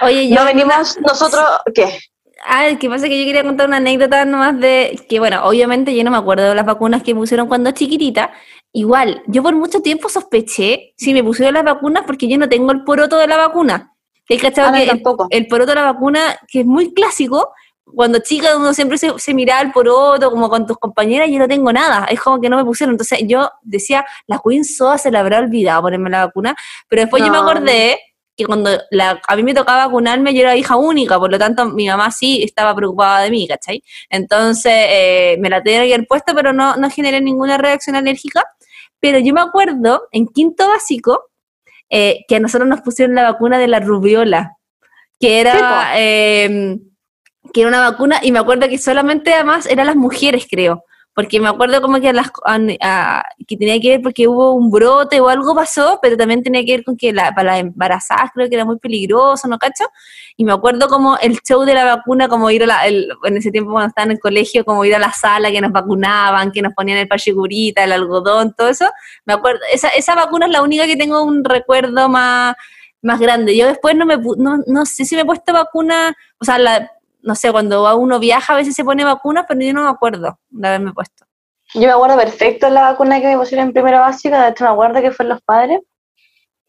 Oye, 0.00 0.28
yo 0.28 0.36
no 0.36 0.44
venimos 0.44 0.98
nosotros, 1.00 1.44
¿qué? 1.74 1.98
Ah, 2.44 2.68
que 2.78 2.88
pasa 2.88 3.08
que 3.08 3.18
yo 3.18 3.26
quería 3.26 3.42
contar 3.42 3.66
una 3.66 3.78
anécdota 3.78 4.24
nomás 4.24 4.58
de 4.60 5.04
que, 5.08 5.18
bueno, 5.18 5.44
obviamente 5.44 5.94
yo 5.94 6.04
no 6.04 6.10
me 6.10 6.16
acuerdo 6.16 6.48
de 6.48 6.54
las 6.54 6.64
vacunas 6.64 7.02
que 7.02 7.14
me 7.14 7.20
pusieron 7.20 7.48
cuando 7.48 7.70
chiquitita. 7.72 8.32
Igual, 8.72 9.22
yo 9.26 9.42
por 9.42 9.54
mucho 9.54 9.80
tiempo 9.80 10.08
sospeché 10.08 10.94
si 10.96 11.12
me 11.12 11.24
pusieron 11.24 11.54
las 11.54 11.64
vacunas 11.64 12.04
porque 12.06 12.28
yo 12.28 12.38
no 12.38 12.48
tengo 12.48 12.70
el 12.72 12.84
poroto 12.84 13.18
de 13.18 13.26
la 13.26 13.36
vacuna. 13.36 13.94
El 14.28 14.40
cachado 14.40 14.68
ah, 14.68 14.72
que 14.72 14.84
el, 14.84 15.02
el, 15.30 15.46
poroto 15.46 15.70
de 15.70 15.74
la 15.74 15.92
vacuna, 15.92 16.38
que 16.46 16.60
es 16.60 16.66
muy 16.66 16.92
clásico, 16.92 17.52
cuando 17.84 18.18
chica 18.18 18.56
uno 18.56 18.74
siempre 18.74 18.98
se, 18.98 19.18
se 19.18 19.34
miraba 19.34 19.62
el 19.62 19.72
poroto, 19.72 20.30
como 20.30 20.48
con 20.48 20.66
tus 20.66 20.76
compañeras, 20.76 21.28
yo 21.30 21.38
no 21.38 21.48
tengo 21.48 21.72
nada, 21.72 22.06
es 22.10 22.20
como 22.20 22.40
que 22.40 22.48
no 22.48 22.56
me 22.56 22.64
pusieron. 22.64 22.94
Entonces 22.94 23.20
yo 23.26 23.50
decía, 23.62 24.04
la 24.26 24.40
Queen 24.46 24.64
Soda 24.64 24.98
se 24.98 25.10
le 25.10 25.18
habrá 25.18 25.38
olvidado 25.38 25.82
ponerme 25.82 26.10
la 26.10 26.26
vacuna, 26.26 26.54
pero 26.88 27.02
después 27.02 27.22
yo 27.24 27.30
me 27.30 27.38
acordé 27.38 27.98
que 28.38 28.46
cuando 28.46 28.70
la, 28.92 29.20
a 29.26 29.36
mí 29.36 29.42
me 29.42 29.52
tocaba 29.52 29.86
vacunarme, 29.86 30.32
yo 30.32 30.42
era 30.42 30.56
hija 30.56 30.76
única, 30.76 31.18
por 31.18 31.28
lo 31.28 31.38
tanto 31.38 31.66
mi 31.66 31.88
mamá 31.88 32.12
sí 32.12 32.40
estaba 32.44 32.72
preocupada 32.72 33.24
de 33.24 33.30
mí, 33.30 33.48
¿cachai? 33.48 33.82
Entonces 34.08 34.72
eh, 34.72 35.36
me 35.40 35.50
la 35.50 35.60
tenía 35.60 35.82
que 35.82 35.92
haber 35.92 36.06
puesto, 36.06 36.36
pero 36.36 36.52
no, 36.52 36.76
no 36.76 36.88
generé 36.88 37.20
ninguna 37.20 37.58
reacción 37.58 37.96
alérgica. 37.96 38.44
Pero 39.00 39.18
yo 39.18 39.34
me 39.34 39.40
acuerdo, 39.40 40.04
en 40.12 40.28
quinto 40.28 40.68
básico, 40.68 41.24
eh, 41.90 42.24
que 42.28 42.36
a 42.36 42.40
nosotros 42.40 42.68
nos 42.68 42.80
pusieron 42.80 43.16
la 43.16 43.24
vacuna 43.24 43.58
de 43.58 43.66
la 43.66 43.80
rubiola, 43.80 44.56
que 45.18 45.40
era 45.40 45.92
que 47.52 47.60
era 47.60 47.68
una 47.68 47.90
vacuna, 47.90 48.20
y 48.22 48.30
me 48.30 48.38
acuerdo 48.38 48.68
que 48.68 48.78
solamente 48.78 49.32
además 49.32 49.66
eran 49.66 49.86
las 49.86 49.96
mujeres, 49.96 50.46
creo 50.48 50.84
porque 51.18 51.40
me 51.40 51.48
acuerdo 51.48 51.82
como 51.82 52.00
que, 52.00 52.12
las, 52.12 52.30
que 52.30 53.56
tenía 53.56 53.80
que 53.80 53.88
ver 53.88 54.02
porque 54.02 54.28
hubo 54.28 54.52
un 54.52 54.70
brote 54.70 55.20
o 55.20 55.28
algo 55.28 55.52
pasó, 55.52 55.98
pero 56.00 56.16
también 56.16 56.44
tenía 56.44 56.64
que 56.64 56.76
ver 56.76 56.84
con 56.84 56.96
que 56.96 57.12
la, 57.12 57.34
para 57.34 57.54
las 57.54 57.60
embarazadas 57.62 58.30
creo 58.32 58.48
que 58.48 58.54
era 58.54 58.64
muy 58.64 58.78
peligroso, 58.78 59.48
¿no 59.48 59.58
cacho? 59.58 59.82
Y 60.36 60.44
me 60.44 60.52
acuerdo 60.52 60.86
como 60.86 61.18
el 61.18 61.40
show 61.40 61.64
de 61.64 61.74
la 61.74 61.84
vacuna, 61.84 62.28
como 62.28 62.48
ir 62.52 62.62
a 62.62 62.66
la, 62.66 62.86
en 62.86 63.36
ese 63.36 63.50
tiempo 63.50 63.72
cuando 63.72 63.88
estaba 63.88 64.04
en 64.04 64.12
el 64.12 64.20
colegio, 64.20 64.64
como 64.64 64.84
ir 64.84 64.94
a 64.94 65.00
la 65.00 65.12
sala 65.12 65.50
que 65.50 65.60
nos 65.60 65.72
vacunaban, 65.72 66.52
que 66.52 66.62
nos 66.62 66.72
ponían 66.72 66.98
el 66.98 67.08
pachigurita, 67.08 67.82
el 67.82 67.90
algodón, 67.90 68.54
todo 68.56 68.68
eso. 68.68 68.88
Me 69.24 69.32
acuerdo, 69.32 69.58
esa, 69.72 69.88
esa 69.88 70.14
vacuna 70.14 70.46
es 70.46 70.52
la 70.52 70.62
única 70.62 70.86
que 70.86 70.96
tengo 70.96 71.24
un 71.24 71.42
recuerdo 71.42 72.08
más, 72.08 72.54
más 73.02 73.18
grande. 73.18 73.56
Yo 73.56 73.66
después 73.66 73.96
no 73.96 74.06
me, 74.06 74.18
no, 74.18 74.58
no 74.68 74.86
sé 74.86 75.04
si 75.04 75.16
me 75.16 75.22
he 75.22 75.24
puesto 75.24 75.52
vacuna, 75.52 76.16
o 76.38 76.44
sea, 76.44 76.60
la, 76.60 76.92
no 77.20 77.34
sé, 77.34 77.50
cuando 77.52 77.96
uno 77.96 78.18
viaja 78.18 78.52
a 78.52 78.56
veces 78.56 78.74
se 78.74 78.84
pone 78.84 79.04
vacunas, 79.04 79.44
pero 79.48 79.60
yo 79.60 79.72
no 79.72 79.82
me 79.82 79.90
acuerdo 79.90 80.38
de 80.48 80.68
haberme 80.68 80.92
puesto. 80.92 81.26
Yo 81.74 81.82
me 81.82 81.90
acuerdo 81.90 82.16
perfecto 82.16 82.70
la 82.70 82.92
vacuna 82.92 83.20
que 83.20 83.26
me 83.26 83.36
pusieron 83.36 83.66
en 83.66 83.72
primera 83.72 84.00
básica, 84.00 84.42
de 84.42 84.50
hecho 84.50 84.64
me 84.64 84.70
acuerdo 84.70 85.00
que 85.02 85.10
fueron 85.10 85.34
los 85.34 85.42
padres. 85.42 85.80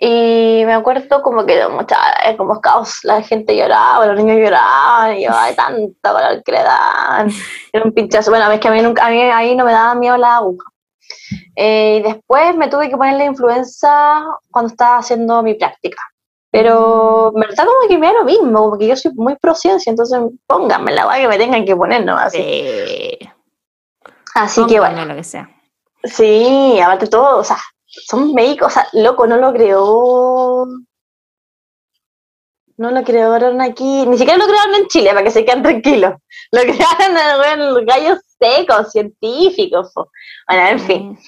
Y 0.01 0.63
me 0.65 0.73
acuerdo 0.73 1.21
como 1.21 1.45
que 1.45 1.67
mucha, 1.67 1.97
como 2.38 2.62
caos, 2.62 2.99
la 3.03 3.21
gente 3.21 3.55
lloraba, 3.55 4.05
los 4.05 4.15
niños 4.15 4.38
lloraban, 4.38 5.17
y 5.17 5.25
yo, 5.25 5.31
ay, 5.33 5.53
tanta 5.55 6.13
color 6.13 6.41
que 6.41 6.51
le 6.53 6.63
dan. 6.63 7.29
Era 7.73 7.83
un 7.83 7.91
pinchazo. 7.91 8.31
Bueno, 8.31 8.49
es 8.49 8.62
que 8.62 8.69
a 8.69 8.71
mí, 8.71 8.81
nunca, 8.81 9.05
a 9.05 9.09
mí 9.09 9.21
ahí 9.21 9.57
no 9.57 9.65
me 9.65 9.73
daba 9.73 9.95
miedo 9.95 10.15
la 10.15 10.38
aguja. 10.38 10.71
Eh, 11.53 11.97
y 11.97 12.01
después 12.01 12.55
me 12.55 12.69
tuve 12.69 12.89
que 12.89 12.95
poner 12.95 13.15
la 13.15 13.25
influenza 13.25 14.23
cuando 14.49 14.71
estaba 14.71 14.99
haciendo 14.99 15.43
mi 15.43 15.55
práctica. 15.55 16.01
Pero 16.51 17.31
en 17.35 17.41
verdad 17.41 17.65
como 17.65 17.88
que 17.88 17.97
me 17.97 18.07
da 18.07 18.13
lo 18.13 18.25
mismo, 18.25 18.59
como 18.59 18.77
que 18.77 18.88
yo 18.88 18.95
soy 18.95 19.13
muy 19.13 19.35
pro 19.35 19.53
ciencia, 19.53 19.89
entonces 19.89 20.19
pónganme 20.47 20.93
la 20.93 21.07
que 21.15 21.27
me 21.27 21.38
tengan 21.38 21.65
que 21.65 21.75
poner 21.75 22.03
nomás. 22.03 22.27
Así, 22.27 23.19
así 24.33 24.65
que 24.65 24.79
bueno. 24.79 25.05
Lo 25.05 25.15
que 25.15 25.23
sea. 25.23 25.49
Sí, 26.03 26.79
aparte 26.79 27.07
todo, 27.07 27.39
o 27.39 27.43
sea, 27.43 27.57
son 27.85 28.33
médicos, 28.33 28.67
o 28.67 28.69
sea, 28.71 28.88
loco, 28.93 29.27
no 29.27 29.38
lo 29.38 29.53
creó. 29.53 30.65
No 32.77 32.91
lo 32.91 33.03
crearon 33.03 33.59
aquí, 33.62 34.05
ni 34.07 34.17
siquiera 34.17 34.38
lo 34.38 34.47
crearon 34.47 34.75
en 34.75 34.88
Chile, 34.88 35.09
para 35.09 35.23
que 35.23 35.31
se 35.31 35.43
queden 35.43 35.62
tranquilos. 35.62 36.13
Lo 36.51 36.62
crearon 36.62 37.17
en 37.53 37.59
el 37.59 37.85
gallo 37.85 38.17
secos, 38.39 38.91
científicos. 38.91 39.91
Bueno, 40.47 40.67
en 40.67 40.80
fin. 40.80 41.19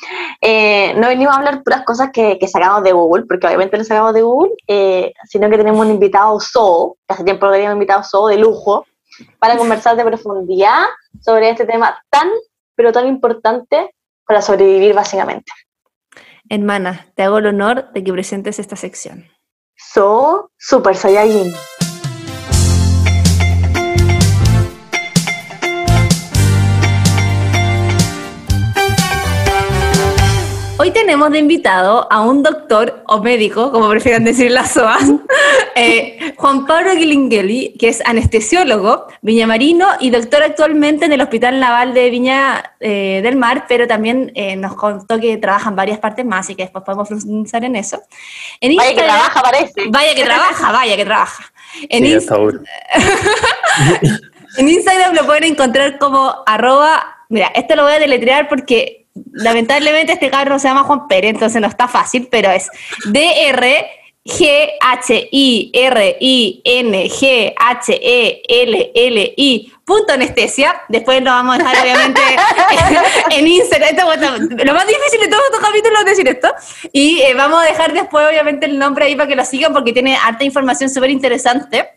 Eh, 0.41 0.93
no 0.95 1.07
venimos 1.07 1.33
a 1.33 1.37
hablar 1.37 1.63
puras 1.63 1.83
cosas 1.83 2.09
que, 2.11 2.39
que, 2.39 2.47
sacamos 2.47 2.83
de 2.83 2.93
Google, 2.93 3.25
porque 3.25 3.47
obviamente 3.47 3.77
no 3.77 3.83
sacamos 3.83 4.13
de 4.13 4.21
Google, 4.21 4.53
eh, 4.67 5.13
sino 5.25 5.49
que 5.49 5.57
tenemos 5.57 5.85
un 5.85 5.91
invitado 5.91 6.39
SO, 6.39 6.97
que 7.07 7.13
hace 7.13 7.23
tiempo 7.23 7.47
que 7.47 7.53
teníamos 7.53 7.75
un 7.75 7.81
invitado 7.81 8.03
SO 8.03 8.27
de 8.27 8.37
lujo, 8.37 8.85
para 9.39 9.57
conversar 9.57 9.95
de 9.95 10.05
profundidad 10.05 10.85
sobre 11.19 11.49
este 11.49 11.65
tema 11.65 12.01
tan, 12.09 12.29
pero 12.75 12.91
tan 12.91 13.07
importante 13.07 13.93
para 14.25 14.41
sobrevivir 14.41 14.93
básicamente. 14.93 15.51
Hermana, 16.49 17.07
te 17.15 17.23
hago 17.23 17.37
el 17.37 17.47
honor 17.47 17.91
de 17.93 18.03
que 18.03 18.11
presentes 18.11 18.59
esta 18.59 18.75
sección. 18.75 19.25
So 19.75 20.51
Super 20.57 20.95
Saiyajin. 20.95 21.53
Hoy 30.81 30.89
tenemos 30.89 31.29
de 31.29 31.37
invitado 31.37 32.11
a 32.11 32.21
un 32.21 32.41
doctor 32.41 33.03
o 33.05 33.21
médico, 33.21 33.71
como 33.71 33.87
prefieran 33.87 34.23
decir 34.23 34.49
las 34.49 34.71
SOAS, 34.71 35.11
eh, 35.75 36.33
Juan 36.37 36.65
Pablo 36.65 36.93
Gilingeli, 36.95 37.75
que 37.77 37.89
es 37.89 38.01
anestesiólogo, 38.03 39.05
viñamarino 39.21 39.85
y 39.99 40.09
doctor 40.09 40.41
actualmente 40.41 41.05
en 41.05 41.11
el 41.11 41.21
Hospital 41.21 41.59
Naval 41.59 41.93
de 41.93 42.09
Viña 42.09 42.73
eh, 42.79 43.21
del 43.21 43.35
Mar, 43.35 43.65
pero 43.69 43.85
también 43.85 44.31
eh, 44.33 44.55
nos 44.55 44.73
contó 44.73 45.19
que 45.19 45.37
trabaja 45.37 45.69
en 45.69 45.75
varias 45.75 45.99
partes 45.99 46.25
más 46.25 46.49
y 46.49 46.55
que 46.55 46.63
después 46.63 46.83
podemos 46.83 47.07
profundizar 47.07 47.63
en 47.63 47.75
eso. 47.75 48.01
vaya 48.59 48.95
que 48.95 49.03
trabaja, 49.03 49.39
parece. 49.43 49.83
Vaya 49.87 50.15
que 50.15 50.23
trabaja, 50.23 50.71
vaya 50.71 50.97
que 50.97 51.05
trabaja. 51.05 51.43
En, 51.89 52.05
en 54.57 54.67
Instagram 54.67 55.13
lo 55.13 55.27
pueden 55.27 55.43
encontrar 55.43 55.99
como 55.99 56.37
arroba, 56.47 57.17
mira, 57.29 57.51
este 57.53 57.75
lo 57.75 57.83
voy 57.83 57.93
a 57.93 57.99
deletrear 57.99 58.49
porque 58.49 59.00
lamentablemente 59.33 60.13
este 60.13 60.29
carro 60.29 60.59
se 60.59 60.67
llama 60.67 60.83
Juan 60.83 61.07
Pérez, 61.07 61.31
entonces 61.31 61.61
no 61.61 61.67
está 61.67 61.87
fácil, 61.87 62.27
pero 62.31 62.49
es 62.51 62.69
DR 63.05 63.65
G 64.23 64.69
H 64.79 65.29
I 65.31 65.71
R 65.73 66.17
I 66.19 66.61
N 66.63 67.09
G 67.09 67.53
H 67.57 67.99
E 68.01 68.41
L 68.47 68.91
L 68.93 69.33
I 69.35 69.73
punto 69.83 70.13
anestesia. 70.13 70.83
Después 70.89 71.23
lo 71.23 71.31
vamos 71.31 71.55
a 71.55 71.57
dejar 71.57 71.81
obviamente 71.81 72.21
en 73.31 73.47
Instagram. 73.47 73.95
lo 74.63 74.73
más 74.73 74.87
difícil 74.87 75.21
de 75.21 75.27
todos 75.27 75.43
estos 75.45 75.59
capítulos 75.59 75.99
es 75.99 76.05
decir 76.05 76.27
esto. 76.27 76.53
Y 76.91 77.21
eh, 77.21 77.33
vamos 77.33 77.63
a 77.63 77.65
dejar 77.65 77.93
después 77.93 78.27
obviamente 78.27 78.67
el 78.67 78.77
nombre 78.77 79.05
ahí 79.05 79.15
para 79.15 79.27
que 79.27 79.35
lo 79.35 79.43
sigan 79.43 79.73
porque 79.73 79.91
tiene 79.91 80.15
harta 80.15 80.43
información 80.43 80.89
súper 80.89 81.09
interesante. 81.09 81.89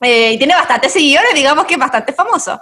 Eh, 0.00 0.32
y 0.32 0.38
tiene 0.38 0.54
bastantes 0.54 0.92
seguidores, 0.92 1.34
digamos 1.34 1.64
que 1.64 1.76
bastante 1.76 2.12
famoso. 2.12 2.60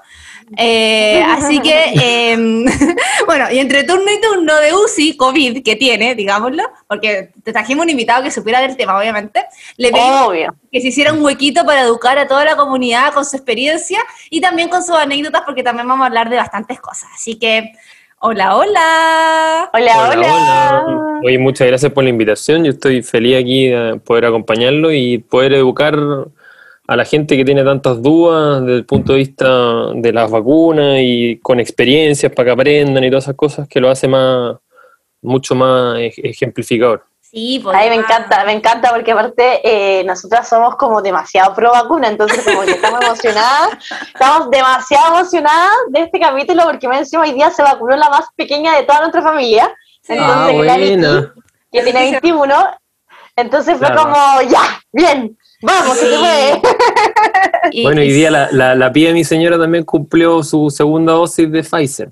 Eh, 0.56 1.22
así 1.26 1.60
que, 1.60 1.92
em, 1.94 2.64
bueno, 3.26 3.50
y 3.50 3.58
entre 3.58 3.84
turno 3.84 4.10
y 4.10 4.20
turno 4.20 4.56
de 4.56 4.72
UCI, 4.74 5.16
COVID, 5.16 5.62
que 5.62 5.76
tiene, 5.76 6.14
digámoslo, 6.14 6.64
porque 6.88 7.30
te 7.42 7.52
trajimos 7.52 7.84
un 7.84 7.90
invitado 7.90 8.22
que 8.22 8.30
supiera 8.30 8.60
del 8.60 8.76
tema, 8.76 8.98
obviamente, 8.98 9.44
le 9.76 9.90
pedimos 9.90 10.32
que 10.70 10.80
se 10.80 10.88
hiciera 10.88 11.12
un 11.12 11.22
huequito 11.22 11.64
para 11.64 11.82
educar 11.82 12.18
a 12.18 12.26
toda 12.26 12.44
la 12.44 12.56
comunidad 12.56 13.12
con 13.12 13.24
su 13.24 13.36
experiencia 13.36 14.00
y 14.30 14.40
también 14.40 14.68
con 14.68 14.82
sus 14.82 14.96
anécdotas, 14.96 15.42
porque 15.44 15.62
también 15.62 15.86
vamos 15.88 16.04
a 16.04 16.06
hablar 16.06 16.30
de 16.30 16.36
bastantes 16.36 16.80
cosas. 16.80 17.10
Así 17.14 17.38
que, 17.38 17.72
hola, 18.18 18.56
hola. 18.56 19.70
Hola, 19.72 20.10
hola. 20.10 20.84
Oye, 21.24 21.38
muchas 21.38 21.66
gracias 21.66 21.92
por 21.92 22.04
la 22.04 22.10
invitación. 22.10 22.64
Yo 22.64 22.72
estoy 22.72 23.02
feliz 23.02 23.36
aquí 23.38 23.68
de 23.68 24.00
poder 24.04 24.26
acompañarlo 24.26 24.92
y 24.92 25.18
poder 25.18 25.54
educar 25.54 25.96
a 26.92 26.96
la 26.96 27.04
gente 27.06 27.38
que 27.38 27.44
tiene 27.44 27.64
tantas 27.64 28.02
dudas 28.02 28.60
desde 28.60 28.76
el 28.76 28.84
punto 28.84 29.12
de 29.12 29.18
vista 29.18 29.86
de 29.94 30.12
las 30.12 30.30
vacunas 30.30 30.98
y 31.00 31.38
con 31.38 31.58
experiencias 31.58 32.30
para 32.32 32.46
que 32.46 32.52
aprendan 32.52 33.02
y 33.02 33.08
todas 33.08 33.24
esas 33.24 33.34
cosas 33.34 33.66
que 33.66 33.80
lo 33.80 33.88
hace 33.88 34.08
más 34.08 34.56
mucho 35.22 35.54
más 35.54 35.98
ejemplificador. 35.98 37.06
Sí, 37.20 37.60
pues, 37.62 37.74
Ay, 37.74 37.88
me 37.88 37.94
encanta, 37.94 38.44
me 38.44 38.52
encanta 38.52 38.90
porque 38.90 39.12
aparte 39.12 39.60
eh, 39.64 40.04
nosotras 40.04 40.46
somos 40.46 40.76
como 40.76 41.00
demasiado 41.00 41.54
pro 41.54 41.70
vacuna, 41.70 42.08
entonces 42.08 42.44
como 42.44 42.60
que 42.60 42.72
estamos 42.72 43.00
emocionadas, 43.06 43.70
estamos 44.12 44.50
demasiado 44.50 45.16
emocionadas 45.16 45.70
de 45.88 46.00
este 46.02 46.20
capítulo 46.20 46.64
porque 46.64 46.88
me 46.88 46.98
encima 46.98 47.22
hoy 47.22 47.32
día 47.32 47.50
se 47.50 47.62
vacunó 47.62 47.96
la 47.96 48.10
más 48.10 48.26
pequeña 48.36 48.76
de 48.76 48.82
toda 48.82 49.00
nuestra 49.00 49.22
familia, 49.22 49.74
entonces 50.06 50.26
ah, 50.28 51.32
que 51.70 51.82
tiene 51.82 52.20
21, 52.20 52.54
entonces 53.36 53.78
fue 53.78 53.94
como, 53.96 54.42
ya, 54.42 54.82
bien, 54.92 55.38
Vamos, 55.62 55.96
se 55.96 56.06
puede. 56.06 56.60
bueno, 57.84 58.00
hoy 58.00 58.12
día 58.12 58.30
la, 58.30 58.48
la, 58.50 58.74
la 58.74 58.90
de 58.90 59.12
mi 59.12 59.24
señora 59.24 59.58
también 59.58 59.84
cumplió 59.84 60.42
su 60.42 60.70
segunda 60.70 61.12
dosis 61.12 61.50
de 61.50 61.62
Pfizer. 61.62 62.10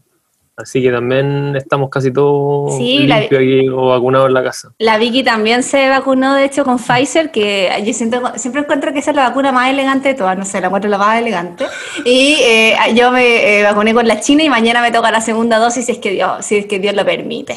Así 0.57 0.83
que 0.83 0.91
también 0.91 1.57
estamos 1.57 1.89
casi 1.89 2.13
todos 2.13 2.79
limpios 2.79 3.41
aquí 3.41 3.69
o 3.69 3.89
vacunados 3.89 4.29
en 4.29 4.35
la 4.35 4.43
casa. 4.43 4.73
La 4.79 4.99
Vicky 4.99 5.23
también 5.23 5.63
se 5.63 5.89
vacunó, 5.89 6.35
de 6.35 6.45
hecho, 6.45 6.65
con 6.65 6.79
Pfizer, 6.79 7.31
que 7.31 7.71
yo 7.85 7.93
siento, 7.95 8.21
siempre 8.37 8.63
encuentro 8.63 8.93
que 8.93 8.99
esa 8.99 9.11
es 9.11 9.17
la 9.17 9.29
vacuna 9.29 9.53
más 9.53 9.71
elegante 9.71 10.11
de 10.11 10.15
todas, 10.15 10.37
no 10.37 10.45
sé, 10.45 10.61
la 10.61 10.67
encuentro 10.67 10.91
la 10.91 10.99
más 10.99 11.19
elegante. 11.19 11.65
Y 12.05 12.37
eh, 12.43 12.77
yo 12.95 13.11
me 13.11 13.61
eh, 13.61 13.63
vacuné 13.63 13.95
con 13.95 14.07
la 14.07 14.21
China 14.21 14.43
y 14.43 14.51
mañana 14.51 14.83
me 14.83 14.93
toca 14.93 15.11
la 15.11 15.21
segunda 15.21 15.59
dosis 15.59 15.87
si 15.87 15.93
es 15.93 15.99
que 15.99 16.11
Dios, 16.11 16.45
si 16.45 16.57
es 16.57 16.67
que 16.67 16.79
Dios 16.79 16.95
lo 16.95 17.05
permite. 17.05 17.57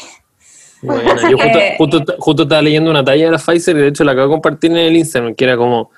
Bueno, 0.83 1.29
yo 1.29 1.37
justo, 1.77 2.15
justo, 2.19 2.43
estaba 2.43 2.61
leyendo 2.61 2.91
una 2.91 3.03
talla 3.03 3.25
de 3.25 3.31
la 3.31 3.37
Pfizer 3.37 3.75
y 3.77 3.79
de 3.79 3.87
hecho 3.87 4.03
la 4.03 4.11
acabo 4.11 4.27
de 4.27 4.33
compartir 4.33 4.71
en 4.71 4.77
el 4.77 4.95
Instagram, 4.95 5.33
que 5.33 5.45
era 5.45 5.57
como 5.57 5.91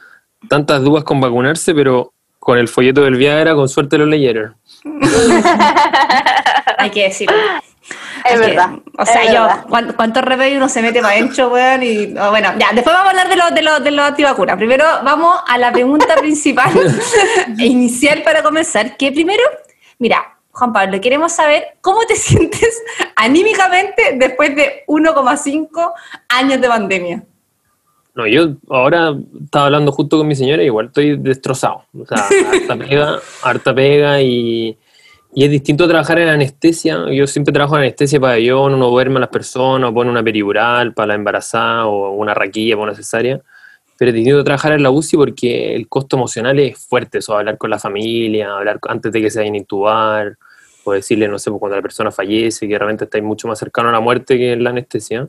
tantas 0.48 0.82
dudas 0.84 1.04
con 1.04 1.19
vacunarse, 1.19 1.74
pero 1.74 2.13
con 2.39 2.60
el 2.60 2.67
folleto 2.67 3.04
del 3.04 3.15
Viagra, 3.15 3.56
con 3.56 3.67
suerte 3.67 3.98
lo 3.98 4.06
leyeron. 4.06 4.56
Hay 6.78 6.91
que 6.91 7.04
decirlo. 7.04 7.36
Es 8.24 8.39
verdad. 8.39 8.69
o 8.98 9.06
sea, 9.06 9.32
yo, 9.32 9.48
¿cuántos 9.69 9.95
¿cuánto 9.95 10.21
remedio 10.21 10.58
uno 10.58 10.69
se 10.69 10.82
mete 10.82 11.02
para 11.02 11.13
adentro, 11.13 11.50
weón? 11.50 11.84
Y, 11.84 12.08
bueno, 12.08 12.54
ya, 12.58 12.69
después 12.74 12.95
vamos 12.95 13.08
a 13.08 13.10
hablar 13.12 13.30
de 13.30 13.36
los 13.36 13.54
de 13.54 13.62
lo, 13.62 13.80
de 13.80 13.91
lo 13.91 14.04
antivacunas. 14.04 14.58
Primero 14.58 14.86
vamos 15.04 15.39
a 15.48 15.58
la 15.58 15.71
pregunta 15.71 16.15
principal 16.15 16.71
e 17.60 17.65
inicial 17.65 18.24
para 18.24 18.41
comenzar, 18.41 18.98
que 18.98 19.12
primero, 19.12 19.43
mira, 20.00 20.35
Juan 20.56 20.72
Pablo, 20.72 21.02
queremos 21.02 21.34
saber 21.34 21.65
cómo 21.82 22.00
te 22.08 22.15
sientes 22.15 22.82
anímicamente 23.15 24.15
después 24.18 24.56
de 24.56 24.84
1,5 24.88 25.94
años 26.30 26.62
de 26.62 26.68
pandemia. 26.68 27.24
No, 28.15 28.26
yo 28.26 28.54
ahora 28.70 29.13
estaba 29.44 29.65
hablando 29.65 29.91
justo 29.91 30.18
con 30.18 30.28
mi 30.28 30.36
señora 30.36 30.63
y 30.63 30.68
igual 30.68 30.86
estoy 30.86 31.18
destrozado. 31.18 31.84
O 32.00 32.06
sea, 32.06 32.26
harta 32.54 32.78
pega, 32.78 33.20
harta 33.44 33.76
pega 33.76 34.22
y, 34.22 34.78
y, 35.34 35.44
es 35.44 35.52
distinto 35.52 35.86
trabajar 35.89 36.20
en 36.20 36.30
anestesia. 36.30 37.12
Yo 37.12 37.28
siempre 37.28 37.52
trabajo 37.52 37.76
en 37.76 37.82
anestesia 37.82 38.18
para 38.22 38.34
pabellón, 38.34 38.76
uno 38.76 38.89
duerme 38.89 39.18
a 39.18 39.22
las 39.22 39.30
personas, 39.30 39.91
pone 39.91 40.10
una 40.10 40.24
peridural 40.24 40.94
para 40.94 41.08
la 41.08 41.15
embarazada 41.15 41.88
o 41.88 42.12
una 42.12 42.34
raquilla 42.34 42.76
para 42.76 42.84
una 42.84 42.96
cesárea. 42.96 43.41
pero 43.98 44.13
tenido 44.13 44.38
que 44.38 44.46
trabajar 44.46 44.72
en 44.72 44.84
la 44.84 44.91
UCI 44.91 45.18
porque 45.18 45.76
el 45.76 45.89
costo 45.89 46.15
emocional 46.15 46.58
es 46.60 46.78
fuerte, 46.80 47.18
eso, 47.18 47.38
hablar 47.38 47.58
con 47.58 47.70
la 47.70 47.80
familia, 47.80 48.56
hablar 48.56 48.80
antes 48.88 49.12
de 49.12 49.22
que 49.22 49.30
se 49.30 49.39
vayan 49.39 49.56
a 49.56 49.58
intubar, 49.58 50.38
o 50.86 50.93
decirle, 50.93 51.28
no 51.28 51.39
sé, 51.39 51.50
pues, 51.50 51.60
cuando 51.60 51.76
la 51.76 51.82
persona 51.82 52.12
fallece, 52.12 52.67
que 52.67 52.78
realmente 52.78 53.06
estáis 53.06 53.24
mucho 53.24 53.48
más 53.48 53.60
cercano 53.60 53.89
a 53.89 53.91
la 53.91 54.00
muerte 54.00 54.38
que 54.38 54.54
en 54.54 54.63
la 54.63 54.69
anestesia. 54.69 55.28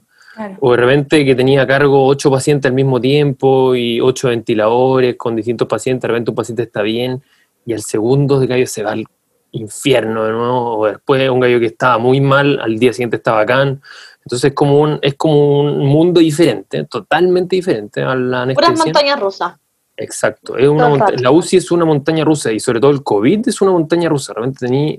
O 0.61 0.73
de 0.73 0.77
repente 0.77 1.25
que 1.25 1.35
tenía 1.35 1.63
a 1.63 1.67
cargo 1.67 2.07
ocho 2.07 2.31
pacientes 2.31 2.69
al 2.69 2.75
mismo 2.75 3.01
tiempo 3.01 3.75
y 3.75 4.03
ocho 4.03 4.29
ventiladores 4.29 5.17
con 5.17 5.35
distintos 5.35 5.67
pacientes, 5.67 6.03
de 6.03 6.09
repente 6.09 6.31
un 6.31 6.35
paciente 6.35 6.63
está 6.63 6.83
bien 6.83 7.23
y 7.65 7.73
al 7.73 7.81
segundo 7.81 8.39
de 8.39 8.47
gallo 8.47 8.67
se 8.67 8.83
va 8.83 8.93
al 8.93 9.07
infierno 9.53 10.25
de 10.25 10.33
nuevo, 10.33 10.79
o 10.79 10.87
después 10.87 11.31
un 11.31 11.41
gallo 11.41 11.59
que 11.59 11.67
estaba 11.67 11.97
muy 11.97 12.21
mal, 12.21 12.61
al 12.61 12.79
día 12.79 12.93
siguiente 12.93 13.17
está 13.17 13.33
bacán. 13.33 13.81
Entonces 14.25 14.51
es 14.51 14.55
como 14.55 14.81
un, 14.81 14.99
es 15.01 15.15
como 15.15 15.61
un 15.61 15.87
mundo 15.87 16.21
diferente, 16.21 16.85
totalmente 16.85 17.57
diferente 17.57 18.03
a 18.03 18.15
la 18.15 18.43
anestesia. 18.43 18.75
Puras 18.75 18.85
montañas 18.85 19.21
rusas. 19.21 19.55
Exacto, 19.97 20.59
es 20.59 20.69
una 20.69 20.91
la 21.17 21.31
UCI 21.31 21.57
es 21.57 21.71
una 21.71 21.87
montaña 21.87 22.23
rusa 22.23 22.53
y 22.53 22.61
sobre 22.61 22.81
todo 22.81 22.91
el 22.91 23.03
COVID 23.03 23.49
es 23.49 23.63
una 23.63 23.71
montaña 23.71 24.11
rusa. 24.11 24.35
Realmente 24.35 24.67
tenía 24.67 24.99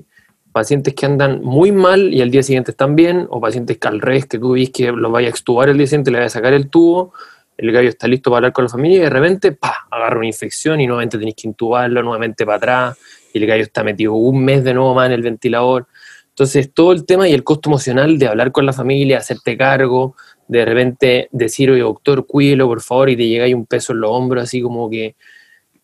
pacientes 0.52 0.94
que 0.94 1.06
andan 1.06 1.42
muy 1.42 1.72
mal 1.72 2.12
y 2.12 2.20
al 2.22 2.30
día 2.30 2.42
siguiente 2.42 2.70
están 2.72 2.96
bien, 2.96 3.26
o 3.30 3.40
pacientes 3.40 3.78
que 3.78 3.88
al 3.88 4.00
revés, 4.00 4.26
que 4.26 4.38
tú 4.38 4.52
ves 4.52 4.70
que 4.70 4.90
los 4.92 5.12
vaya 5.12 5.28
a 5.28 5.30
extubar 5.30 5.68
el 5.68 5.78
día 5.78 5.86
siguiente, 5.86 6.10
le 6.10 6.18
vaya 6.18 6.26
a 6.26 6.30
sacar 6.30 6.52
el 6.52 6.68
tubo, 6.68 7.12
el 7.58 7.72
gallo 7.72 7.88
está 7.88 8.06
listo 8.06 8.30
para 8.30 8.38
hablar 8.38 8.52
con 8.52 8.64
la 8.64 8.70
familia 8.70 8.98
y 8.98 9.00
de 9.00 9.10
repente, 9.10 9.52
pa, 9.52 9.86
agarra 9.90 10.18
una 10.18 10.26
infección 10.26 10.80
y 10.80 10.86
nuevamente 10.86 11.18
tenéis 11.18 11.34
que 11.34 11.48
intubarlo, 11.48 12.02
nuevamente 12.02 12.46
para 12.46 12.56
atrás, 12.56 12.98
y 13.34 13.38
el 13.38 13.46
gallo 13.46 13.62
está 13.64 13.82
metido 13.82 14.14
un 14.14 14.44
mes 14.44 14.62
de 14.62 14.74
nuevo 14.74 14.94
más 14.94 15.06
en 15.06 15.12
el 15.12 15.22
ventilador. 15.22 15.86
Entonces, 16.28 16.72
todo 16.72 16.92
el 16.92 17.04
tema 17.04 17.28
y 17.28 17.34
el 17.34 17.42
costo 17.42 17.68
emocional 17.68 18.16
de 18.16 18.28
hablar 18.28 18.52
con 18.52 18.64
la 18.64 18.72
familia, 18.72 19.18
hacerte 19.18 19.56
cargo, 19.56 20.14
de 20.46 20.64
repente 20.64 21.28
decir, 21.32 21.68
oye, 21.70 21.80
doctor, 21.80 22.26
cuídelo, 22.26 22.68
por 22.68 22.80
favor, 22.80 23.10
y 23.10 23.16
te 23.16 23.26
llegáis 23.26 23.56
un 23.56 23.66
peso 23.66 23.92
en 23.92 24.00
los 24.02 24.10
hombros, 24.12 24.44
así 24.44 24.62
como 24.62 24.88
que, 24.88 25.16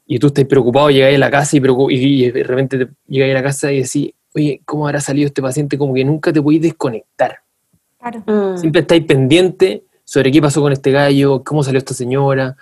y 0.06 0.20
tú 0.20 0.28
estás 0.28 0.44
preocupado, 0.44 0.90
llegáis 0.90 1.16
a 1.16 1.18
la 1.18 1.30
casa 1.30 1.56
y, 1.56 1.60
y 1.90 2.30
de 2.30 2.44
repente 2.44 2.78
te, 2.78 2.88
llegáis 3.08 3.32
a 3.32 3.34
la 3.34 3.42
casa 3.42 3.72
y 3.72 3.82
decís, 3.82 4.12
oye, 4.34 4.60
¿cómo 4.64 4.86
habrá 4.86 5.00
salido 5.00 5.26
este 5.26 5.40
paciente? 5.40 5.78
Como 5.78 5.94
que 5.94 6.04
nunca 6.04 6.32
te 6.32 6.42
podéis 6.42 6.62
desconectar. 6.62 7.38
Claro. 7.98 8.22
Mm. 8.26 8.58
Siempre 8.58 8.80
estáis 8.82 9.04
pendiente 9.04 9.84
sobre 10.04 10.30
qué 10.30 10.42
pasó 10.42 10.60
con 10.60 10.72
este 10.72 10.90
gallo, 10.90 11.42
cómo 11.42 11.62
salió 11.62 11.78
esta 11.78 11.94
señora, 11.94 12.56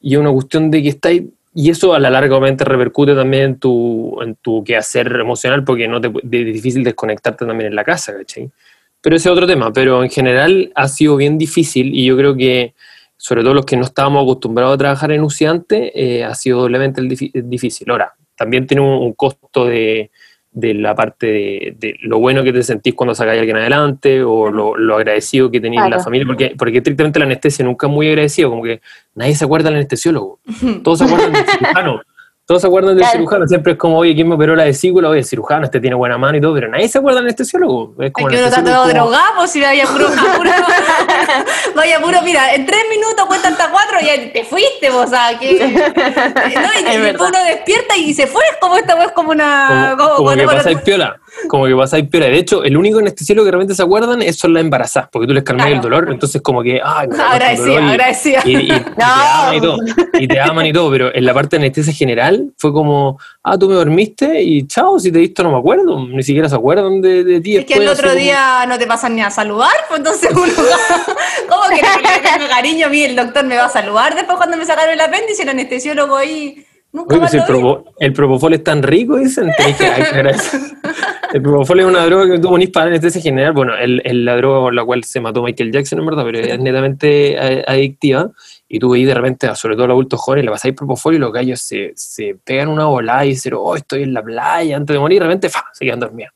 y 0.00 0.14
es 0.14 0.20
una 0.20 0.30
cuestión 0.30 0.70
de 0.70 0.82
que 0.82 0.90
estáis, 0.90 1.24
y 1.54 1.70
eso 1.70 1.94
a 1.94 1.98
la 1.98 2.10
larga 2.10 2.36
obviamente 2.36 2.64
repercute 2.64 3.14
también 3.14 3.42
en 3.42 3.58
tu, 3.58 4.20
en 4.22 4.36
tu 4.36 4.62
quehacer 4.62 5.10
emocional, 5.20 5.64
porque 5.64 5.88
no 5.88 6.00
te, 6.00 6.08
es 6.08 6.30
difícil 6.30 6.84
desconectarte 6.84 7.44
también 7.46 7.70
en 7.70 7.76
la 7.76 7.82
casa, 7.82 8.16
¿cachai? 8.16 8.50
Pero 9.00 9.16
ese 9.16 9.28
es 9.28 9.32
otro 9.32 9.46
tema, 9.46 9.72
pero 9.72 10.02
en 10.02 10.10
general 10.10 10.70
ha 10.74 10.88
sido 10.88 11.16
bien 11.16 11.38
difícil, 11.38 11.94
y 11.94 12.04
yo 12.04 12.16
creo 12.16 12.36
que 12.36 12.74
sobre 13.16 13.42
todo 13.42 13.54
los 13.54 13.64
que 13.64 13.76
no 13.76 13.84
estábamos 13.84 14.22
acostumbrados 14.22 14.74
a 14.74 14.78
trabajar 14.78 15.10
en 15.10 15.22
UCI 15.22 15.46
antes, 15.46 15.90
eh, 15.94 16.22
ha 16.22 16.34
sido 16.34 16.60
doblemente 16.60 17.00
difícil. 17.02 17.90
Ahora, 17.90 18.14
también 18.36 18.66
tiene 18.66 18.82
un 18.82 19.14
costo 19.14 19.64
de, 19.64 20.10
de 20.56 20.72
la 20.72 20.94
parte 20.94 21.26
de, 21.78 21.98
lo 22.00 22.18
bueno 22.18 22.42
que 22.42 22.50
te 22.50 22.62
sentís 22.62 22.94
cuando 22.94 23.14
sacáis 23.14 23.36
a 23.36 23.40
alguien 23.40 23.58
adelante 23.58 24.22
o 24.24 24.50
lo, 24.50 24.96
agradecido 24.96 25.50
que 25.50 25.60
tenéis 25.60 25.82
la 25.90 26.00
familia, 26.00 26.26
porque, 26.26 26.54
porque 26.56 26.78
estrictamente 26.78 27.18
la 27.18 27.26
anestesia 27.26 27.62
nunca 27.62 27.86
es 27.86 27.92
muy 27.92 28.08
agradecido, 28.08 28.48
como 28.48 28.62
que 28.62 28.80
nadie 29.14 29.34
se 29.34 29.44
acuerda 29.44 29.68
del 29.68 29.76
anestesiólogo, 29.76 30.40
todos 30.82 31.00
se 31.00 31.04
acuerdan 31.04 31.34
del 31.34 31.44
cirujano, 31.44 32.00
todos 32.46 32.60
se 32.60 32.68
acuerdan 32.68 32.96
del 32.96 33.04
cirujano, 33.06 33.44
siempre 33.48 33.72
es 33.72 33.78
como, 33.78 33.98
oye, 33.98 34.14
¿quién 34.14 34.28
me 34.28 34.36
operó 34.36 34.54
la 34.54 34.62
vesícula? 34.62 35.08
Oye, 35.08 35.18
el 35.18 35.24
cirujano, 35.24 35.64
este 35.64 35.80
tiene 35.80 35.96
buena 35.96 36.16
mano 36.16 36.38
y 36.38 36.40
todo, 36.40 36.54
pero 36.54 36.68
nadie 36.68 36.88
se 36.88 36.98
acuerda 36.98 37.18
del 37.18 37.26
anestesiólogo. 37.26 37.96
Es 37.98 38.12
como 38.12 38.28
que 38.28 38.36
uno 38.36 38.46
está 38.46 38.62
todo 38.62 38.86
drogado, 38.86 39.46
si 39.48 39.60
vaya 39.60 39.84
puro, 39.84 40.06
puro 40.36 40.50
vaya 41.74 42.00
puro, 42.00 42.22
mira, 42.22 42.54
en 42.54 42.64
tres 42.64 42.82
minutos 42.88 43.26
cuenta 43.26 43.48
hasta 43.48 43.68
cuatro 43.68 43.98
y 44.00 44.28
te 44.30 44.44
fuiste, 44.44 44.90
o 44.90 45.06
sea, 45.08 45.36
que... 45.36 45.54
no, 45.58 46.92
y 46.92 46.98
después 46.98 47.30
uno 47.30 47.44
despierta 47.44 47.96
y 47.96 48.14
se 48.14 48.28
fue, 48.28 48.42
como 48.60 48.76
esta 48.76 49.02
es 49.02 49.10
como 49.10 49.32
una... 49.32 49.96
Como, 49.98 50.10
como, 50.10 50.16
como 50.28 50.36
que 50.36 50.46
pasa 50.46 50.70
piola 50.84 51.20
como 51.48 51.66
que 51.66 51.74
pasa 51.74 51.96
ahí 51.96 52.02
De 52.02 52.38
hecho, 52.38 52.64
el 52.64 52.76
único 52.76 52.98
anestesiólogo 52.98 53.46
que 53.46 53.50
realmente 53.50 53.74
se 53.74 53.82
acuerdan 53.82 54.22
es 54.22 54.36
son 54.36 54.54
las 54.54 54.62
embarazadas, 54.62 55.08
porque 55.12 55.26
tú 55.26 55.34
les 55.34 55.42
calmas 55.44 55.68
el 55.68 55.80
dolor, 55.80 56.08
entonces 56.10 56.42
como 56.42 56.62
que, 56.62 56.80
ay, 56.82 57.08
agradecida, 57.08 57.90
agradecida. 57.90 58.42
Y, 58.44 58.56
y, 58.56 58.68
te 58.96 59.02
aman 59.02 59.54
y 59.54 59.60
todo, 59.60 59.76
y 60.18 60.28
te 60.28 60.40
aman 60.40 60.66
y 60.66 60.72
todo, 60.72 60.90
pero 60.90 61.14
en 61.14 61.24
la 61.24 61.34
parte 61.34 61.56
de 61.56 61.64
anestesia 61.64 61.92
general 61.92 62.52
fue 62.56 62.72
como, 62.72 63.18
ah, 63.42 63.58
tú 63.58 63.68
me 63.68 63.74
dormiste 63.74 64.42
y 64.42 64.66
chao, 64.66 64.98
si 64.98 65.12
te 65.12 65.18
he 65.18 65.22
visto 65.22 65.42
no 65.42 65.52
me 65.52 65.58
acuerdo, 65.58 66.06
ni 66.06 66.22
siquiera 66.22 66.48
se 66.48 66.56
acuerdan 66.56 67.00
de, 67.00 67.24
de 67.24 67.40
ti. 67.40 67.56
Es 67.56 67.64
que 67.64 67.74
el 67.74 67.88
otro 67.88 68.14
día 68.14 68.64
no 68.66 68.78
te 68.78 68.86
pasan 68.86 69.14
ni 69.14 69.22
a 69.22 69.30
saludar, 69.30 69.72
pues 69.88 69.98
entonces 69.98 70.30
uno, 70.32 70.52
¿cómo 71.48 71.62
que 71.74 71.82
no, 71.82 72.48
cariño 72.48 72.86
a 72.86 72.90
mí 72.90 73.02
el 73.02 73.16
doctor 73.16 73.44
me 73.44 73.56
va 73.56 73.66
a 73.66 73.68
saludar 73.68 74.14
después 74.14 74.36
cuando 74.36 74.56
me 74.56 74.64
sacaron 74.64 74.92
el 74.92 75.00
apéndice, 75.00 75.42
el 75.42 75.50
anestesiólogo 75.50 76.16
ahí 76.16 76.65
pues 77.04 77.34
el, 77.34 77.42
el, 77.98 78.12
propofol 78.12 78.54
es 78.54 78.64
tan 78.64 78.82
rico, 78.82 79.16
dicen. 79.16 79.50
el 81.32 81.42
propofol 81.42 81.80
es 81.80 81.86
una 81.86 82.06
droga 82.06 82.32
que 82.32 82.38
tú 82.38 82.48
ponís 82.48 82.70
para 82.70 82.86
anestesia 82.86 83.20
general. 83.20 83.52
Bueno, 83.52 83.74
es 83.76 84.14
la 84.14 84.36
droga 84.36 84.60
con 84.60 84.76
la 84.76 84.84
cual 84.84 85.04
se 85.04 85.20
mató 85.20 85.42
Michael 85.42 85.72
Jackson, 85.72 85.98
en 85.98 86.06
verdad, 86.06 86.24
pero 86.24 86.38
es 86.38 86.58
netamente 86.58 87.64
adictiva. 87.66 88.30
Y 88.68 88.78
tú 88.78 88.90
veis 88.90 89.06
de 89.06 89.14
repente, 89.14 89.54
sobre 89.54 89.74
todo 89.74 89.84
a 89.84 89.88
los 89.88 89.94
adultos 89.94 90.20
jóvenes, 90.20 90.44
le 90.44 90.50
pasáis 90.50 90.74
propofol 90.74 91.14
y 91.14 91.18
los 91.18 91.32
gallos 91.32 91.60
se, 91.60 91.92
se 91.94 92.36
pegan 92.44 92.68
una 92.68 92.86
bola 92.86 93.24
y 93.24 93.30
dicen, 93.30 93.54
oh, 93.56 93.76
estoy 93.76 94.04
en 94.04 94.14
la 94.14 94.22
playa 94.22 94.76
antes 94.76 94.94
de 94.94 95.00
morir, 95.00 95.16
y 95.16 95.18
de 95.18 95.24
repente 95.24 95.48
¡fa! 95.48 95.66
se 95.72 95.84
quedan 95.84 96.00
dormidos. 96.00 96.32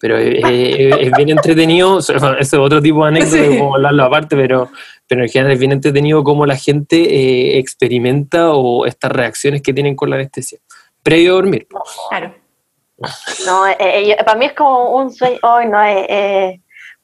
Pero 0.00 0.16
es 0.16 1.12
bien 1.12 1.28
entretenido, 1.28 1.98
ese 1.98 2.14
es 2.40 2.54
otro 2.54 2.80
tipo 2.80 3.04
de 3.04 3.08
anécdota, 3.08 3.46
como 3.46 3.74
hablarlo 3.74 4.04
aparte, 4.04 4.34
pero 4.34 4.70
pero 5.10 5.24
en 5.24 5.28
general 5.28 5.54
es 5.54 5.58
bien 5.58 5.72
entretenido 5.72 6.22
cómo 6.22 6.46
la 6.46 6.54
gente 6.54 6.96
eh, 6.96 7.58
experimenta 7.58 8.52
o 8.52 8.86
estas 8.86 9.10
reacciones 9.10 9.60
que 9.60 9.74
tienen 9.74 9.96
con 9.96 10.08
la 10.08 10.14
anestesia, 10.14 10.60
previo 11.02 11.32
a 11.32 11.34
dormir. 11.34 11.66
Claro. 12.08 12.32
No, 13.44 13.66
eh, 13.66 13.76
eh, 13.80 14.16
para 14.24 14.38
mí 14.38 14.44
es 14.44 14.52
como 14.52 14.94
un 14.94 15.12
sueño, 15.12 15.38
hoy 15.42 15.66
no 15.66 15.82
es... 15.82 16.60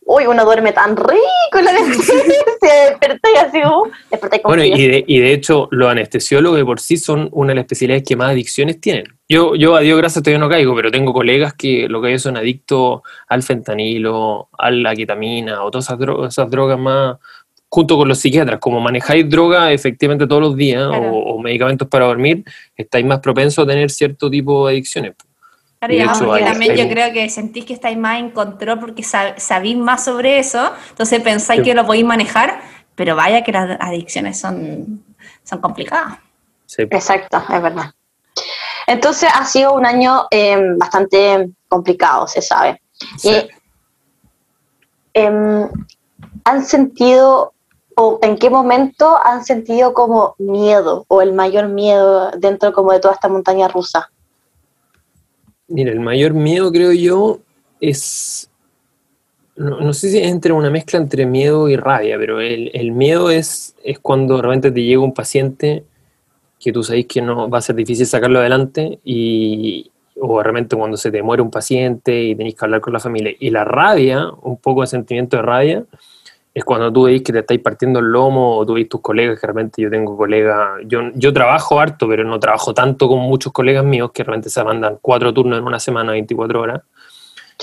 Uy, 0.09 0.25
uno 0.25 0.45
duerme 0.45 0.73
tan 0.73 0.97
rico 0.97 1.61
la 1.61 1.71
anestesia, 1.71 2.15
desperté 2.91 3.29
y 3.35 3.39
así, 3.39 3.59
uh, 3.59 3.91
desperté 4.09 4.41
con 4.41 4.51
Bueno, 4.51 4.63
y 4.63 4.87
de, 4.87 5.05
y 5.05 5.19
de, 5.19 5.33
hecho, 5.33 5.67
los 5.73 5.91
anestesiólogos 5.91 6.59
de 6.59 6.65
por 6.65 6.79
sí 6.79 6.97
son 6.97 7.29
una 7.33 7.49
de 7.49 7.57
las 7.57 7.63
especialidades 7.65 8.05
que 8.07 8.15
más 8.15 8.31
adicciones 8.31 8.81
tienen. 8.81 9.07
Yo, 9.29 9.57
yo 9.57 9.75
a 9.75 9.81
Dios 9.81 9.99
gracias, 9.99 10.23
todavía 10.23 10.39
no 10.39 10.49
caigo, 10.49 10.77
pero 10.77 10.93
tengo 10.93 11.13
colegas 11.13 11.55
que 11.55 11.89
lo 11.89 12.01
que 12.01 12.09
hay 12.09 12.19
son 12.21 12.37
adictos 12.37 13.01
al 13.27 13.43
fentanilo, 13.43 14.49
a 14.57 14.71
la 14.71 14.95
ketamina 14.95 15.65
o 15.65 15.73
todas 15.73 15.91
esas 16.29 16.51
drogas 16.51 16.79
más, 16.79 17.17
junto 17.69 17.97
con 17.97 18.07
los 18.09 18.19
psiquiatras, 18.19 18.61
como 18.61 18.81
manejáis 18.81 19.29
droga 19.29 19.73
efectivamente 19.73 20.29
todos 20.29 20.41
los 20.41 20.57
días 20.57 20.89
o, 20.89 21.39
medicamentos 21.41 21.89
para 21.89 22.07
dormir, 22.07 22.45
estáis 22.77 23.05
más 23.05 23.19
propensos 23.19 23.65
a 23.65 23.67
tener 23.67 23.91
cierto 23.91 24.31
tipo 24.31 24.69
de 24.69 24.75
adicciones. 24.75 25.15
Claro, 25.87 26.39
y 26.39 26.45
también 26.45 26.77
yo 26.77 26.89
creo 26.89 27.13
que 27.13 27.29
sentís 27.31 27.65
que 27.65 27.73
estáis 27.73 27.97
más 27.97 28.19
en 28.19 28.31
control 28.31 28.79
porque 28.81 29.03
sabéis 29.03 29.77
más 29.77 30.05
sobre 30.05 30.39
eso, 30.39 30.73
entonces 30.91 31.21
pensáis 31.21 31.63
que 31.63 31.75
lo 31.75 31.87
podéis 31.87 32.05
manejar, 32.05 32.61
pero 32.95 33.17
vaya 33.17 33.43
que 33.43 33.53
las 33.53 33.79
adicciones 33.81 34.39
son, 34.39 35.05
son 35.45 35.61
complicadas. 35.61 36.19
Exacto, 36.79 37.43
es 37.49 37.63
verdad. 37.63 37.93
Entonces 38.87 39.29
ha 39.35 39.45
sido 39.45 39.75
un 39.75 39.85
año 39.85 40.27
em, 40.31 40.79
bastante 40.79 41.51
complicado, 41.69 42.27
se 42.27 42.41
sabe. 42.43 42.81
Em, 45.13 45.69
¿Han 46.45 46.65
sentido 46.65 47.53
o 47.97 48.19
en 48.23 48.37
qué 48.37 48.51
momento 48.51 49.19
han 49.25 49.45
sentido 49.45 49.95
como 49.95 50.37
miedo 50.39 51.05
o 51.09 51.23
el 51.23 51.33
mayor 51.33 51.69
miedo 51.69 52.31
dentro 52.33 52.73
como 52.73 52.93
de 52.93 53.01
toda 53.01 53.15
esta 53.15 53.29
montaña 53.29 53.69
rusa? 53.69 54.11
Mira, 55.69 55.91
el 55.91 56.01
mayor 56.01 56.35
miedo 56.35 56.71
creo 56.71 56.93
yo 56.93 57.41
es, 57.81 58.51
no, 59.57 59.93
sé 59.93 60.11
si 60.11 60.19
es 60.19 60.29
entre 60.29 60.53
una 60.53 60.71
mezcla 60.71 60.99
entre 60.99 61.27
miedo 61.27 61.69
y 61.69 61.77
rabia, 61.77 62.17
pero 62.19 62.41
el, 62.41 62.93
miedo 62.93 63.31
es, 63.31 63.75
es 63.83 63.99
cuando 63.99 64.41
realmente 64.41 64.71
te 64.71 64.83
llega 64.83 65.01
un 65.01 65.15
paciente 65.15 65.85
que 66.61 66.73
tú 66.73 66.83
sabes 66.83 67.07
que 67.07 67.21
no 67.21 67.51
va 67.51 67.59
a 67.59 67.63
ser 67.63 67.75
difícil 67.75 68.07
sacarlo 68.07 68.39
adelante 68.39 68.99
y, 69.05 69.91
o 70.21 70.43
realmente 70.43 70.77
cuando 70.77 70.97
se 70.97 71.11
te 71.11 71.23
muere 71.23 71.43
un 71.43 71.51
paciente 71.51 72.23
y 72.23 72.35
tenés 72.35 72.55
que 72.55 72.65
hablar 72.65 72.81
con 72.81 72.93
la 72.93 73.01
familia. 73.01 73.33
Y 73.39 73.51
la 73.51 73.65
rabia, 73.65 74.31
un 74.43 74.57
poco 74.57 74.81
de 74.81 74.87
sentimiento 74.87 75.37
de 75.37 75.43
rabia, 75.43 75.85
es 76.57 76.65
cuando 76.65 76.91
tú 76.91 77.03
veis 77.03 77.21
que 77.21 77.35
te 77.35 77.41
estáis 77.41 77.61
partiendo 77.61 77.99
el 77.99 78.07
lomo 78.07 78.57
o 78.57 78.65
tú 78.65 78.73
veis 78.73 78.89
tus 78.89 79.03
colegas, 79.03 79.39
que 79.39 79.47
realmente 79.47 79.83
yo 79.83 79.91
tengo 79.91 80.17
colegas, 80.17 80.81
yo, 80.87 81.11
yo 81.13 81.31
trabajo 81.31 81.79
harto, 81.79 82.09
pero 82.09 82.25
no 82.25 82.41
trabajo 82.41 82.73
tanto 82.73 83.09
como 83.09 83.29
muchos 83.29 83.53
colegas 83.53 83.85
míos 83.85 84.11
que 84.11 84.25
realmente 84.25 84.49
se 84.49 84.65
mandan 84.65 84.97
cuatro 85.03 85.35
turnos 85.35 85.59
en 85.59 85.67
una 85.67 85.79
semana, 85.79 86.13
24 86.13 86.59
horas. 86.59 86.81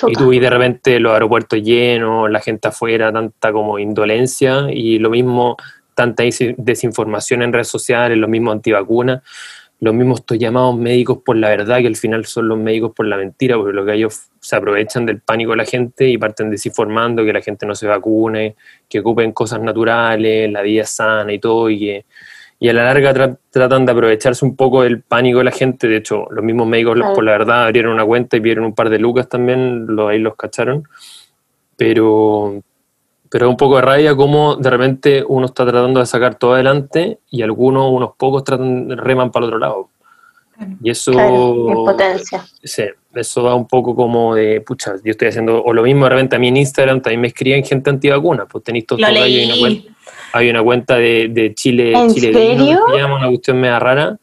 Y 0.06 0.13
tú 0.13 0.29
ves 0.29 0.39
de 0.39 0.47
repente 0.47 0.99
los 0.99 1.12
aeropuertos 1.12 1.60
llenos, 1.63 2.29
la 2.29 2.39
gente 2.39 2.67
afuera, 2.67 3.12
tanta 3.12 3.51
como 3.51 3.79
indolencia 3.79 4.67
y 4.71 4.99
lo 4.99 5.10
mismo, 5.10 5.58
tanta 5.95 6.21
desinformación 6.58 7.41
en 7.41 7.51
redes 7.51 7.69
sociales, 7.69 8.15
lo 8.15 8.27
mismo 8.27 8.51
antivacunas 8.51 9.23
los 9.84 9.93
mismos 9.93 10.22
estos 10.22 10.38
llamados 10.39 10.78
médicos 10.78 11.19
por 11.26 11.36
la 11.36 11.50
verdad, 11.50 11.80
que 11.80 11.88
al 11.88 11.98
final 11.98 12.26
son 12.26 12.48
los 12.48 12.58
médicos 12.58 12.93
por 12.96 13.06
la 13.06 13.17
mentira, 13.17 13.58
porque 13.58 13.74
lo 13.74 13.86
que 13.86 13.93
ellos 13.93 14.30
se 14.39 14.56
aprovechan 14.56 15.06
del 15.06 15.19
pánico 15.19 15.52
de 15.52 15.58
la 15.58 15.65
gente 15.65 16.08
y 16.08 16.17
parten 16.17 16.50
desinformando 16.50 17.26
que 17.26 17.34
la 17.34 17.41
gente 17.41 17.65
no 17.65 17.76
se 17.76 17.88
vacune, 17.88 18.56
que 18.88 19.00
ocupen 19.00 19.34
cosas 19.34 19.62
naturales, 19.62 20.50
la 20.50 20.62
vida 20.62 20.86
sana 20.86 21.34
y 21.34 21.39
todo, 21.39 21.69
y 21.69 21.80
que, 21.80 22.06
y 22.60 22.69
a 22.69 22.74
la 22.74 22.86
larga 22.86 23.13
tra- 23.13 23.38
tratan 23.52 23.86
de 23.86 23.91
aprovecharse 23.91 24.46
un 24.46 24.56
poco 24.56 24.84
del 24.84 25.02
pánico 25.02 25.39
de 25.39 25.43
la 25.43 25.52
gente. 25.52 25.89
De 25.89 25.98
hecho, 25.98 26.28
los 26.32 26.46
mismos 26.46 26.65
médicos, 26.65 26.98
por 27.13 27.24
la 27.26 27.34
verdad, 27.34 27.65
abrieron 27.65 27.91
una 27.91 28.06
cuenta 28.06 28.38
y 28.38 28.39
vieron 28.39 28.63
un 28.63 28.74
par 28.74 28.89
de 28.89 29.00
lucas 29.00 29.28
también, 29.28 29.86
lo, 29.88 30.08
ahí 30.08 30.19
los 30.19 30.38
cacharon. 30.38 30.84
Pero, 31.76 32.63
pero 33.34 33.48
es 33.48 33.50
un 33.50 33.58
poco 33.58 33.78
de 33.78 33.82
rabia 33.82 34.15
como 34.15 34.58
de 34.58 34.69
repente 34.69 35.24
uno 35.28 35.48
está 35.48 35.65
tratando 35.65 36.00
de 36.00 36.06
sacar 36.06 36.36
todo 36.36 36.54
adelante 36.54 37.17
y 37.32 37.41
algunos, 37.41 37.89
unos 37.91 38.12
pocos, 38.15 38.43
tratan, 38.43 38.96
reman 38.96 39.32
para 39.32 39.46
el 39.46 39.54
otro 39.54 39.58
lado. 39.58 39.89
Y 40.84 40.91
eso, 40.91 41.12
Claro, 41.13 41.65
impotencia. 41.67 42.46
sí, 42.63 42.84
eso 43.15 43.41
va 43.41 43.56
un 43.56 43.67
poco 43.67 43.96
como 43.96 44.36
de, 44.36 44.62
pucha, 44.62 44.93
yo 45.04 45.10
estoy 45.10 45.30
haciendo, 45.30 45.63
o 45.63 45.74
lo 45.74 45.82
mismo 45.82 46.04
de 46.04 46.12
repente 46.12 46.36
a 46.36 46.39
mí 46.39 46.50
en 46.50 46.58
Instagram 46.58 47.02
también 47.02 47.22
me 47.22 47.28
escriben 47.30 47.65
gente 47.65 47.89
antivacuna, 47.89 48.46
pues 48.46 48.63
tenéis 48.65 48.86
todos 48.86 49.02
Lo 49.02 49.08
estos 49.08 49.19
gallos 49.24 49.41
y 49.41 49.46
una 49.46 49.58
cuenta, 49.58 49.89
hay 50.34 50.50
una 50.52 50.62
cuenta 50.63 50.96
de, 50.98 51.28
de 51.32 51.56
Chile, 51.56 51.91
¿En 51.93 52.13
Chile 52.13 52.34
serio? 52.34 52.84
que 52.91 52.98
llama 53.00 53.15
una 53.15 53.30
cuestión 53.30 53.60
media 53.60 53.80
rara. 53.80 54.15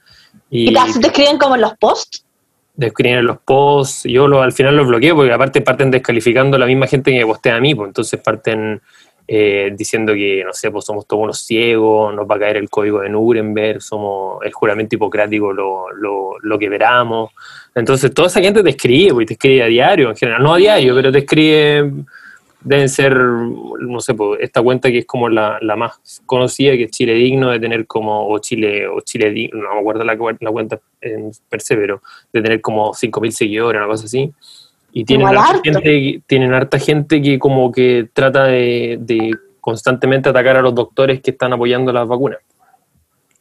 ¿Y 0.50 0.70
Y 0.70 0.72
te, 0.72 1.00
te 1.00 1.06
escriben 1.08 1.36
como 1.36 1.56
en 1.56 1.62
los 1.62 1.76
posts? 1.78 2.24
describen 2.76 3.18
en 3.18 3.26
los 3.26 3.38
posts, 3.40 4.04
yo 4.04 4.26
lo, 4.28 4.40
al 4.40 4.52
final 4.52 4.76
los 4.76 4.86
bloqueo 4.86 5.14
porque 5.16 5.32
aparte 5.32 5.60
parten 5.60 5.90
descalificando 5.90 6.56
a 6.56 6.60
la 6.60 6.66
misma 6.66 6.86
gente 6.86 7.10
que 7.10 7.18
me 7.18 7.26
postea 7.26 7.56
a 7.56 7.60
mí, 7.60 7.74
pues 7.74 7.88
entonces 7.88 8.18
parten 8.20 8.80
eh, 9.32 9.70
diciendo 9.76 10.12
que, 10.12 10.42
no 10.44 10.52
sé, 10.52 10.72
pues 10.72 10.84
somos 10.84 11.06
todos 11.06 11.22
unos 11.22 11.38
ciegos, 11.38 12.12
nos 12.12 12.28
va 12.28 12.34
a 12.34 12.38
caer 12.40 12.56
el 12.56 12.68
código 12.68 12.98
de 12.98 13.10
Nuremberg, 13.10 13.80
somos 13.80 14.44
el 14.44 14.52
juramento 14.52 14.96
hipocrático, 14.96 15.52
lo, 15.52 15.88
lo, 15.92 16.32
lo 16.42 16.58
que 16.58 16.68
veramos. 16.68 17.30
Entonces 17.72 18.12
toda 18.12 18.26
esa 18.26 18.40
gente 18.40 18.60
te 18.60 18.70
escribe, 18.70 19.14
pues, 19.14 19.28
te 19.28 19.34
escribe 19.34 19.62
a 19.62 19.66
diario 19.66 20.10
en 20.10 20.16
general, 20.16 20.42
no 20.42 20.54
a 20.54 20.56
diario, 20.56 20.96
pero 20.96 21.12
te 21.12 21.18
escribe, 21.18 21.92
deben 22.60 22.88
ser, 22.88 23.14
no 23.14 24.00
sé, 24.00 24.14
pues, 24.14 24.40
esta 24.40 24.62
cuenta 24.62 24.90
que 24.90 24.98
es 24.98 25.06
como 25.06 25.28
la, 25.28 25.58
la 25.62 25.76
más 25.76 26.22
conocida, 26.26 26.72
que 26.72 26.84
es 26.84 26.90
Chile 26.90 27.14
Digno, 27.14 27.50
de 27.50 27.60
tener 27.60 27.86
como, 27.86 28.28
o 28.28 28.36
Chile, 28.40 28.88
o 28.88 29.00
Chile 29.02 29.30
Digno, 29.30 29.62
no 29.62 29.74
me 29.74 29.80
acuerdo 29.80 30.02
la, 30.02 30.16
la 30.40 30.50
cuenta 30.50 30.80
en 31.00 31.30
per 31.48 31.60
se, 31.60 31.76
pero 31.76 32.02
de 32.32 32.42
tener 32.42 32.60
como 32.60 32.94
5.000 32.94 33.30
seguidores, 33.30 33.78
una 33.78 33.86
cosa 33.86 34.06
así. 34.06 34.32
Y 34.92 35.04
tienen 35.04 35.28
harta, 35.28 35.44
harto. 35.44 35.60
gente, 35.64 35.82
que- 35.82 36.20
tienen 36.26 36.52
harta 36.52 36.78
gente 36.78 37.22
que 37.22 37.38
como 37.38 37.70
que 37.70 38.08
trata 38.12 38.44
de, 38.44 38.98
de 39.00 39.30
constantemente 39.60 40.28
atacar 40.28 40.56
a 40.56 40.62
los 40.62 40.74
doctores 40.74 41.20
que 41.20 41.30
están 41.30 41.52
apoyando 41.52 41.92
las 41.92 42.08
vacunas. 42.08 42.38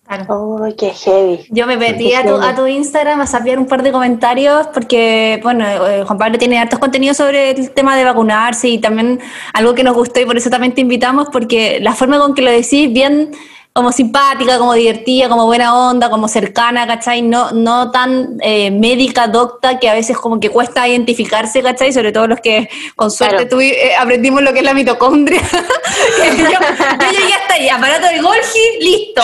Claro. 0.06 0.26
Oh, 0.30 0.68
qué 0.76 0.90
heavy. 0.90 1.46
Yo 1.52 1.68
me 1.68 1.78
metí 1.78 2.16
a 2.16 2.26
tu, 2.26 2.34
a 2.36 2.56
tu 2.56 2.66
Instagram 2.66 3.22
a 3.22 3.28
sapear 3.28 3.60
un 3.60 3.68
par 3.68 3.84
de 3.84 3.92
comentarios 3.92 4.66
porque, 4.74 5.40
bueno, 5.44 5.64
eh, 5.68 6.04
Juan 6.04 6.18
Pablo 6.18 6.40
tiene 6.40 6.58
hartos 6.58 6.80
contenidos 6.80 7.18
sobre 7.18 7.52
el 7.52 7.70
tema 7.72 7.96
de 7.96 8.06
vacunarse 8.06 8.68
y 8.70 8.80
también 8.80 9.20
algo 9.54 9.76
que 9.76 9.84
nos 9.84 9.94
gustó 9.96 10.20
y 10.20 10.26
por 10.26 10.36
eso 10.36 10.50
también 10.50 10.74
te 10.74 10.82
invitamos 10.82 11.28
porque 11.32 11.80
la 11.80 11.94
forma 11.94 12.18
con 12.18 12.34
que 12.34 12.42
lo 12.42 12.50
decís, 12.50 12.92
bien 12.92 13.30
como 13.72 13.92
simpática, 13.94 14.58
como 14.58 14.74
divertida, 14.74 15.30
como 15.30 15.46
buena 15.46 15.74
onda, 15.90 16.10
como 16.10 16.28
cercana, 16.28 16.86
¿cachai? 16.86 17.22
No, 17.22 17.52
no 17.52 17.92
tan 17.92 18.38
eh, 18.42 18.72
médica, 18.72 19.28
docta, 19.28 19.80
que 19.80 19.88
a 19.88 19.94
veces 19.94 20.18
como 20.18 20.40
que 20.40 20.50
cuesta 20.50 20.86
identificarse, 20.88 21.62
¿cachai? 21.62 21.94
Sobre 21.94 22.12
todo 22.12 22.28
los 22.28 22.42
que 22.42 22.68
con 22.96 23.10
suerte 23.10 23.48
Claro. 23.48 23.58
tuvi- 23.58 23.72
eh, 23.72 23.96
aprendimos 23.98 24.42
lo 24.42 24.52
que 24.52 24.60
es 24.60 24.66
la 24.66 24.74
mitocondria. 24.74 25.42
yo, 25.52 26.34
yo 26.36 27.12
llegué 27.12 27.34
hasta 27.34 27.54
ahí, 27.54 27.70
aparato 27.70 28.08
de 28.08 28.20
Golgi, 28.20 28.60
listo. 28.82 29.22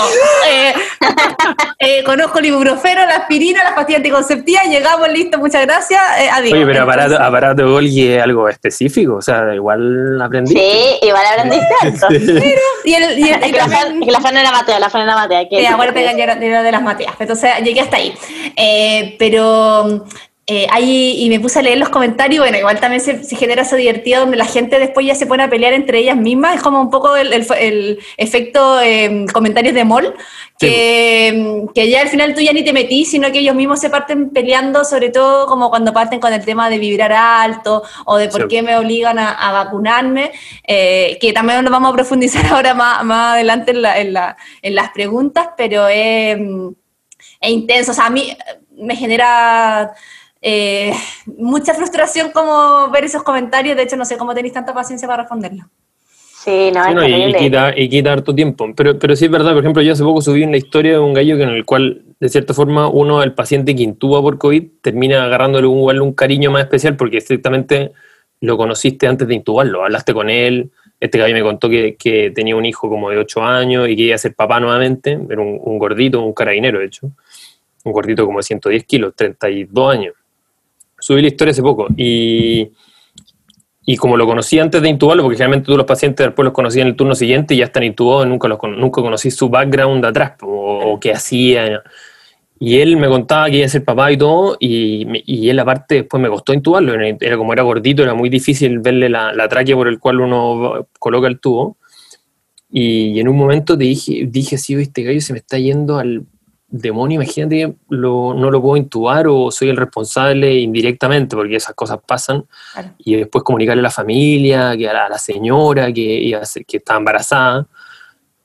Eh, 0.49 0.73
eh, 1.79 2.03
conozco 2.05 2.39
el 2.39 2.45
ibuprofeno, 2.45 3.05
la 3.05 3.15
aspirina, 3.17 3.63
las 3.63 3.73
pastillas 3.73 3.99
anticonceptivas, 3.99 4.63
llegamos, 4.67 5.09
listo, 5.09 5.37
muchas 5.37 5.63
gracias, 5.65 6.01
eh, 6.19 6.29
adiós. 6.31 6.53
Oye, 6.53 6.65
pero 6.65 6.79
Entonces, 6.83 7.17
aparato, 7.17 7.21
aparato 7.23 7.71
Golgi 7.71 8.07
es 8.13 8.23
algo 8.23 8.47
específico, 8.47 9.15
o 9.15 9.21
sea, 9.21 9.53
igual 9.53 10.21
aprendí. 10.21 10.53
Sí, 10.53 10.99
igual 11.01 11.23
aprendiste. 11.33 11.75
Y, 12.85 12.93
el, 12.93 13.17
y, 13.17 13.29
el- 13.29 13.45
y 13.49 14.11
Fran- 14.43 14.43
es 14.43 14.43
que 14.43 14.43
la 14.43 14.43
Fran 14.43 14.43
era 14.43 14.51
Matea, 14.51 14.79
la 14.79 14.89
Fran 14.89 15.03
era 15.03 15.15
Matea. 15.15 15.49
que- 15.49 15.59
Sí, 15.59 15.65
acuérdate 15.65 15.99
que 16.15 16.17
yo 16.17 16.23
era 16.23 16.63
de 16.63 16.71
las 16.71 16.81
Mateas, 16.81 17.15
entonces 17.19 17.51
llegué 17.63 17.81
hasta 17.81 17.97
ahí. 17.97 18.13
Eh, 18.55 19.15
pero 19.19 20.05
eh, 20.47 20.67
ahí, 20.71 21.15
y 21.23 21.29
me 21.29 21.39
puse 21.39 21.57
a 21.57 21.61
leer 21.63 21.79
los 21.79 21.89
comentarios, 21.89 22.39
bueno, 22.43 22.57
igual 22.57 22.79
también 22.79 23.01
se, 23.01 23.23
se 23.23 23.35
genera 23.35 23.63
eso 23.63 23.75
divertido 23.75 24.21
donde 24.21 24.37
la 24.37 24.45
gente 24.45 24.77
después 24.77 25.05
ya 25.05 25.15
se 25.15 25.25
pone 25.25 25.41
a 25.43 25.49
pelear 25.49 25.73
entre 25.73 25.97
ellas 25.99 26.15
mismas, 26.17 26.55
es 26.57 26.61
como 26.61 26.79
un 26.79 26.89
poco 26.91 27.15
el, 27.15 27.33
el- 27.33 27.47
el 27.59 27.99
efecto 28.17 28.79
eh, 28.81 29.25
comentarios 29.33 29.73
de 29.73 29.83
mol, 29.85 30.13
que, 30.59 31.65
que 31.73 31.89
ya 31.89 32.01
al 32.01 32.09
final 32.09 32.33
tú 32.35 32.41
ya 32.41 32.53
ni 32.53 32.63
te 32.63 32.73
metís, 32.73 33.09
sino 33.11 33.31
que 33.31 33.39
ellos 33.39 33.55
mismos 33.55 33.79
se 33.79 33.89
parten 33.89 34.29
peleando, 34.29 34.83
sobre 34.85 35.09
todo 35.09 35.47
como 35.47 35.69
cuando 35.69 35.91
parten 35.93 36.19
con 36.19 36.31
el 36.31 36.43
tema 36.45 36.69
de 36.69 36.77
vibrar 36.79 37.11
alto 37.13 37.83
o 38.05 38.17
de 38.17 38.29
por 38.29 38.43
Sí. 38.43 38.47
qué 38.49 38.61
me 38.61 38.77
obligan 38.77 39.17
a, 39.19 39.31
a 39.31 39.51
vacunarme, 39.51 40.31
eh, 40.67 41.17
que 41.19 41.33
también 41.33 41.63
lo 41.65 41.71
vamos 41.71 41.91
a 41.91 41.95
profundizar 41.95 42.45
ahora 42.53 42.73
más, 42.73 43.03
más 43.03 43.33
adelante 43.33 43.71
en, 43.71 43.81
la- 43.81 43.99
en 43.99 44.13
la- 44.13 44.37
en 44.61 44.75
las 44.75 44.91
preguntas, 44.91 45.49
pero 45.57 45.87
es, 45.87 46.37
mm, 46.39 46.69
es 47.41 47.49
intenso. 47.49 47.91
O 47.91 47.95
sea, 47.95 48.05
a 48.05 48.09
mí 48.09 48.35
me 48.77 48.95
genera 48.95 49.93
eh, 50.47 50.93
mucha 51.37 51.73
frustración 51.73 52.29
como 52.31 52.91
ver 52.91 53.03
esos 53.05 53.23
comentarios. 53.23 53.75
De 53.75 53.81
hecho, 53.81 53.95
no 53.95 54.05
sé 54.05 54.15
cómo 54.15 54.35
tenéis 54.35 54.53
tanta 54.53 54.75
paciencia 54.75 55.07
para 55.07 55.23
responderlo. 55.23 55.63
Sí, 56.43 56.69
no, 56.71 56.85
es 56.85 56.93
Bueno, 56.93 57.07
y, 57.07 57.33
quita, 57.33 57.73
y 57.75 57.89
quita 57.89 58.13
harto 58.13 58.35
tiempo. 58.35 58.71
Pero, 58.75 58.99
pero 58.99 59.15
sí 59.15 59.25
es 59.25 59.31
verdad, 59.31 59.53
por 59.53 59.63
ejemplo, 59.63 59.81
yo 59.81 59.93
hace 59.93 60.03
poco 60.03 60.21
subí 60.21 60.43
una 60.43 60.57
historia 60.57 60.91
de 60.91 60.99
un 60.99 61.15
gallo 61.15 61.35
que 61.35 61.41
en 61.41 61.49
el 61.49 61.65
cual, 61.65 62.03
de 62.19 62.29
cierta 62.29 62.53
forma, 62.53 62.87
uno, 62.87 63.23
el 63.23 63.33
paciente 63.33 63.75
que 63.75 63.81
intuba 63.81 64.21
por 64.21 64.37
COVID, 64.37 64.67
termina 64.81 65.23
agarrándole 65.23 65.65
un, 65.65 65.79
igual 65.79 66.01
un 66.01 66.13
cariño 66.13 66.51
más 66.51 66.61
especial 66.61 66.95
porque 66.95 67.17
estrictamente 67.17 67.93
lo 68.41 68.55
conociste 68.55 69.07
antes 69.07 69.27
de 69.27 69.33
intubarlo, 69.33 69.83
hablaste 69.83 70.13
con 70.13 70.29
él. 70.29 70.69
Este 70.99 71.17
gallo 71.17 71.33
me 71.33 71.41
contó 71.41 71.67
que, 71.69 71.95
que 71.95 72.29
tenía 72.29 72.55
un 72.55 72.65
hijo 72.65 72.87
como 72.87 73.09
de 73.09 73.17
8 73.17 73.43
años 73.43 73.89
y 73.89 73.95
que 73.95 74.03
iba 74.03 74.15
a 74.15 74.19
ser 74.19 74.35
papá 74.35 74.59
nuevamente. 74.59 75.19
Era 75.27 75.41
un, 75.41 75.59
un 75.59 75.79
gordito, 75.79 76.21
un 76.21 76.33
carabinero, 76.33 76.77
de 76.77 76.85
hecho. 76.85 77.09
Un 77.83 77.91
gordito 77.91 78.27
como 78.27 78.37
de 78.37 78.43
110 78.43 78.83
kilos, 78.83 79.15
32 79.15 79.91
años. 79.91 80.13
Subí 80.99 81.21
la 81.21 81.27
historia 81.27 81.51
hace 81.51 81.61
poco 81.61 81.87
y, 81.95 82.71
y 83.85 83.97
como 83.97 84.17
lo 84.17 84.25
conocí 84.25 84.59
antes 84.59 84.81
de 84.81 84.89
intubarlo, 84.89 85.23
porque 85.23 85.37
generalmente 85.37 85.67
tú 85.67 85.77
los 85.77 85.85
pacientes 85.85 86.25
después 86.25 86.43
los 86.43 86.53
conocí 86.53 86.79
en 86.81 86.87
el 86.87 86.95
turno 86.95 87.15
siguiente 87.15 87.53
y 87.53 87.57
ya 87.57 87.65
están 87.65 87.83
intubados, 87.83 88.27
nunca, 88.27 88.47
los, 88.47 88.59
nunca 88.77 89.01
conocí 89.01 89.31
su 89.31 89.49
background 89.49 90.01
de 90.03 90.07
atrás 90.07 90.33
o, 90.41 90.93
o 90.93 90.99
qué 90.99 91.11
hacía. 91.13 91.83
Y 92.57 92.79
él 92.79 92.95
me 92.97 93.07
contaba 93.09 93.49
que 93.49 93.57
iba 93.57 93.65
a 93.65 93.69
ser 93.69 93.83
papá 93.83 94.11
y 94.11 94.17
todo, 94.17 94.55
y, 94.59 95.05
y 95.25 95.49
él 95.49 95.59
aparte 95.59 95.95
después 95.95 96.23
me 96.23 96.29
costó 96.29 96.53
intubarlo, 96.53 96.93
era, 96.93 97.37
como 97.37 97.51
era 97.51 97.63
gordito, 97.63 98.01
era 98.01 98.13
muy 98.13 98.29
difícil 98.29 98.79
verle 98.79 99.09
la, 99.09 99.33
la 99.33 99.49
tráquea 99.49 99.75
por 99.75 99.87
el 99.89 99.99
cual 99.99 100.21
uno 100.21 100.87
coloca 100.97 101.27
el 101.27 101.39
tubo. 101.39 101.77
Y, 102.71 103.19
en 103.19 103.27
un 103.27 103.37
momento 103.37 103.75
dije, 103.77 104.25
dije 104.27 104.55
así, 104.55 104.73
este 104.75 105.03
gallo 105.03 105.21
se 105.21 105.33
me 105.33 105.39
está 105.39 105.57
yendo 105.57 105.97
al 105.97 106.25
demonio, 106.67 107.21
imagínate, 107.21 107.75
lo, 107.89 108.33
no 108.33 108.51
lo 108.51 108.61
puedo 108.61 108.77
intubar 108.77 109.27
o 109.27 109.51
soy 109.51 109.69
el 109.69 109.77
responsable 109.77 110.53
indirectamente, 110.55 111.35
porque 111.35 111.55
esas 111.55 111.75
cosas 111.75 111.99
pasan 112.05 112.45
Claro. 112.73 112.89
y 112.97 113.15
después 113.15 113.43
comunicarle 113.43 113.79
a 113.81 113.83
la 113.83 113.91
familia, 113.91 114.75
que 114.77 114.89
a 114.89 114.93
la, 114.93 115.05
a 115.05 115.09
la 115.09 115.17
señora 115.17 115.91
que, 115.93 116.37
que 116.67 116.77
estaba 116.77 116.99
embarazada. 116.99 117.67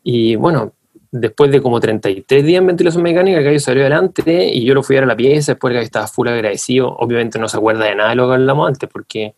Y 0.03 0.37
bueno, 0.37 0.73
después 1.11 1.51
de 1.51 1.61
como 1.61 1.81
33 1.81 2.45
días 2.45 2.61
en 2.61 2.67
ventilación 2.69 3.03
mecánica, 3.03 3.39
el 3.39 3.45
gallo 3.45 3.59
salió 3.61 3.83
adelante 3.83 4.49
y 4.53 4.65
yo 4.65 4.75
lo 4.75 4.83
fui 4.83 4.97
a 4.97 5.01
ver 5.01 5.05
a 5.05 5.13
la 5.13 5.17
pieza, 5.17 5.53
después 5.53 5.71
el 5.73 5.77
gallo 5.77 5.87
estaba 5.87 6.07
full 6.07 6.29
agradecido. 6.29 6.95
Obviamente 6.99 7.39
no 7.39 7.49
se 7.49 7.57
acuerda 7.57 7.87
de 7.87 7.95
nada 7.97 8.11
de 8.11 8.17
lo 8.17 8.29
que 8.29 8.35
hablamos 8.35 8.69
antes, 8.69 8.89
porque 8.89 9.35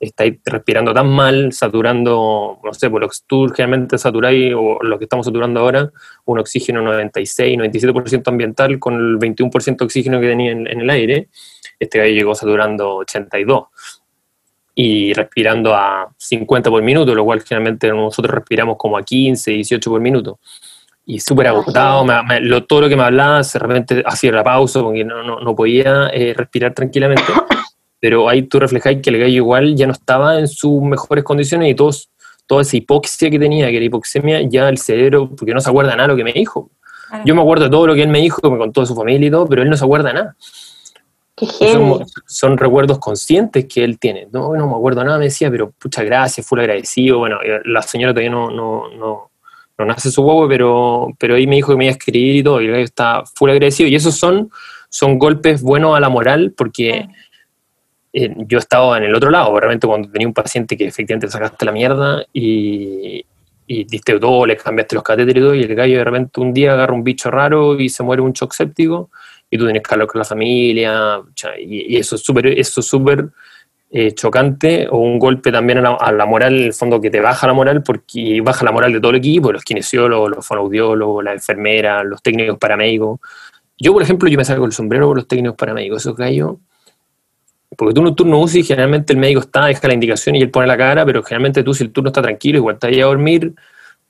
está 0.00 0.24
ahí 0.24 0.38
respirando 0.44 0.92
tan 0.92 1.08
mal, 1.08 1.52
saturando, 1.52 2.58
no 2.62 2.74
sé, 2.74 2.90
por 2.90 3.00
lo 3.00 3.08
que 3.08 3.16
tú 3.26 3.46
generalmente 3.48 3.96
saturáis, 3.98 4.52
o 4.56 4.78
lo 4.82 4.98
que 4.98 5.04
estamos 5.04 5.26
saturando 5.26 5.60
ahora, 5.60 5.90
un 6.26 6.38
oxígeno 6.38 6.82
96, 6.82 7.56
97% 7.58 8.22
ambiental 8.28 8.78
con 8.78 8.94
el 8.94 9.18
21% 9.18 9.76
de 9.78 9.84
oxígeno 9.84 10.20
que 10.20 10.28
tenía 10.28 10.52
en, 10.52 10.66
en 10.66 10.80
el 10.80 10.90
aire. 10.90 11.28
Este 11.78 11.98
gallo 11.98 12.12
llegó 12.14 12.34
saturando 12.34 12.96
82 12.96 13.64
y 14.76 15.12
respirando 15.14 15.74
a 15.74 16.08
50 16.18 16.68
por 16.70 16.82
minuto, 16.82 17.14
lo 17.14 17.24
cual 17.24 17.42
generalmente 17.42 17.88
nosotros 17.90 18.34
respiramos 18.34 18.76
como 18.76 18.98
a 18.98 19.02
15, 19.02 19.52
18 19.52 19.90
por 19.90 20.00
minuto. 20.00 20.38
Y 21.06 21.20
súper 21.20 21.48
agotado, 21.48 22.04
me- 22.04 22.22
me- 22.24 22.40
lo- 22.40 22.64
todo 22.64 22.80
lo 22.82 22.88
que 22.88 22.96
me 22.96 23.02
hablaba, 23.04 23.42
de 23.42 23.58
repente 23.58 24.02
hacía 24.06 24.32
la 24.32 24.42
pausa 24.42 24.80
porque 24.82 25.04
no, 25.04 25.22
no, 25.22 25.38
no 25.40 25.54
podía 25.54 26.08
eh, 26.12 26.34
respirar 26.36 26.74
tranquilamente. 26.74 27.24
Pero 28.04 28.28
ahí 28.28 28.42
tú 28.42 28.60
reflejáis 28.60 29.00
que 29.00 29.08
el 29.08 29.18
gallo 29.18 29.32
igual 29.32 29.74
ya 29.76 29.86
no 29.86 29.94
estaba 29.94 30.38
en 30.38 30.46
sus 30.46 30.82
mejores 30.82 31.24
condiciones 31.24 31.70
y 31.70 31.74
todos, 31.74 32.10
toda 32.46 32.60
esa 32.60 32.76
hipoxia 32.76 33.30
que 33.30 33.38
tenía, 33.38 33.70
que 33.70 33.76
era 33.76 33.86
hipoxemia, 33.86 34.42
ya 34.42 34.68
el 34.68 34.76
cerebro, 34.76 35.30
porque 35.34 35.54
no 35.54 35.60
se 35.60 35.70
acuerda 35.70 35.92
nada 35.92 36.02
de 36.02 36.08
lo 36.08 36.16
que 36.18 36.24
me 36.24 36.34
dijo. 36.34 36.68
Claro. 37.08 37.24
Yo 37.24 37.34
me 37.34 37.40
acuerdo 37.40 37.64
de 37.64 37.70
todo 37.70 37.86
lo 37.86 37.94
que 37.94 38.02
él 38.02 38.10
me 38.10 38.18
dijo, 38.20 38.50
me 38.50 38.58
contó 38.58 38.82
de 38.82 38.88
su 38.88 38.94
familia 38.94 39.28
y 39.28 39.30
todo, 39.30 39.46
pero 39.48 39.62
él 39.62 39.70
no 39.70 39.76
se 39.78 39.84
acuerda 39.86 40.08
de 40.08 40.14
nada. 40.16 40.36
Qué 41.34 41.46
Son, 41.46 42.04
son 42.26 42.58
recuerdos 42.58 42.98
conscientes 42.98 43.64
que 43.64 43.82
él 43.82 43.98
tiene. 43.98 44.28
No, 44.30 44.54
no 44.54 44.68
me 44.68 44.74
acuerdo 44.74 45.02
nada, 45.02 45.16
me 45.16 45.24
decía, 45.24 45.50
pero 45.50 45.72
muchas 45.82 46.04
gracias, 46.04 46.46
full 46.46 46.60
agradecido. 46.60 47.16
Bueno, 47.20 47.38
eh, 47.42 47.62
la 47.64 47.80
señora 47.80 48.12
todavía 48.12 48.32
no, 48.32 48.50
no, 48.50 48.90
no, 48.98 49.30
no 49.78 49.84
nace 49.86 50.10
su 50.10 50.20
huevo, 50.20 50.46
pero, 50.46 51.08
pero 51.18 51.36
ahí 51.36 51.46
me 51.46 51.56
dijo 51.56 51.72
que 51.72 51.78
me 51.78 51.84
iba 51.86 51.92
a 51.92 51.96
escribir 51.96 52.36
y 52.36 52.42
todo, 52.42 52.60
y 52.60 52.66
el 52.66 52.72
gallo 52.72 52.84
está 52.84 53.24
full 53.34 53.48
agradecido. 53.48 53.88
Y 53.88 53.94
esos 53.94 54.14
son, 54.18 54.50
son 54.90 55.18
golpes 55.18 55.62
buenos 55.62 55.96
a 55.96 56.00
la 56.00 56.10
moral, 56.10 56.52
porque 56.54 57.08
eh, 58.16 58.32
yo 58.46 58.58
he 58.58 58.60
estado 58.60 58.96
en 58.96 59.02
el 59.02 59.12
otro 59.12 59.28
lado, 59.28 59.58
realmente 59.58 59.88
cuando 59.88 60.08
tenía 60.08 60.28
un 60.28 60.34
paciente 60.34 60.76
que 60.76 60.86
efectivamente 60.86 61.28
sacaste 61.28 61.64
la 61.64 61.72
mierda 61.72 62.24
y, 62.32 63.26
y 63.66 63.84
diste 63.84 64.20
todo, 64.20 64.46
le 64.46 64.56
cambiaste 64.56 64.94
los 64.94 65.02
catéteres 65.02 65.36
y 65.36 65.44
todo, 65.44 65.54
y 65.56 65.64
el 65.64 65.74
gallo 65.74 65.98
de 65.98 66.04
repente 66.04 66.40
un 66.40 66.54
día 66.54 66.74
agarra 66.74 66.94
un 66.94 67.02
bicho 67.02 67.28
raro 67.28 67.76
y 67.80 67.88
se 67.88 68.04
muere 68.04 68.22
un 68.22 68.32
shock 68.32 68.52
séptico, 68.52 69.10
y 69.50 69.58
tú 69.58 69.64
tienes 69.64 69.82
que 69.82 69.92
hablar 69.92 70.06
con 70.06 70.20
la 70.20 70.24
familia, 70.24 71.22
y, 71.58 71.96
eso 71.96 72.14
es 72.14 72.22
súper 72.22 72.46
eso 72.46 72.80
es 72.80 72.86
súper 72.86 73.30
eh, 73.90 74.12
chocante, 74.12 74.86
o 74.88 74.98
un 74.98 75.18
golpe 75.18 75.50
también 75.50 75.84
a 75.84 76.12
la, 76.12 76.26
moral, 76.26 76.54
en 76.54 76.64
el 76.66 76.72
fondo 76.72 77.00
que 77.00 77.10
te 77.10 77.20
baja 77.20 77.48
la 77.48 77.52
moral, 77.52 77.82
porque 77.82 78.40
baja 78.42 78.64
la 78.64 78.70
moral 78.70 78.92
de 78.92 79.00
todo 79.00 79.10
el 79.10 79.16
equipo, 79.18 79.50
los 79.50 79.64
kinesiólogos, 79.64 80.30
los 80.30 80.46
fonoaudiólogos, 80.46 81.24
las 81.24 81.34
enfermeras, 81.34 82.04
los 82.04 82.22
técnicos 82.22 82.58
paramédicos. 82.58 83.18
Yo, 83.76 83.92
por 83.92 84.02
ejemplo, 84.02 84.28
yo 84.28 84.38
me 84.38 84.44
saco 84.44 84.64
el 84.66 84.72
sombrero 84.72 85.08
con 85.08 85.16
los 85.16 85.26
técnicos 85.26 85.56
paramédicos, 85.56 86.02
esos 86.02 86.16
gallos 86.16 86.58
porque 87.76 87.94
tú 87.94 88.00
en 88.00 88.06
un 88.08 88.16
turno 88.16 88.40
UCI, 88.40 88.62
generalmente 88.62 89.12
el 89.12 89.18
médico 89.18 89.40
está, 89.40 89.66
deja 89.66 89.88
la 89.88 89.94
indicación 89.94 90.36
y 90.36 90.42
él 90.42 90.50
pone 90.50 90.66
la 90.66 90.76
cara, 90.76 91.04
pero 91.04 91.22
generalmente 91.22 91.62
tú, 91.62 91.74
si 91.74 91.84
el 91.84 91.92
turno 91.92 92.08
está 92.08 92.22
tranquilo, 92.22 92.58
igual 92.58 92.78
te 92.78 92.88
ahí 92.88 93.00
a 93.00 93.06
dormir, 93.06 93.54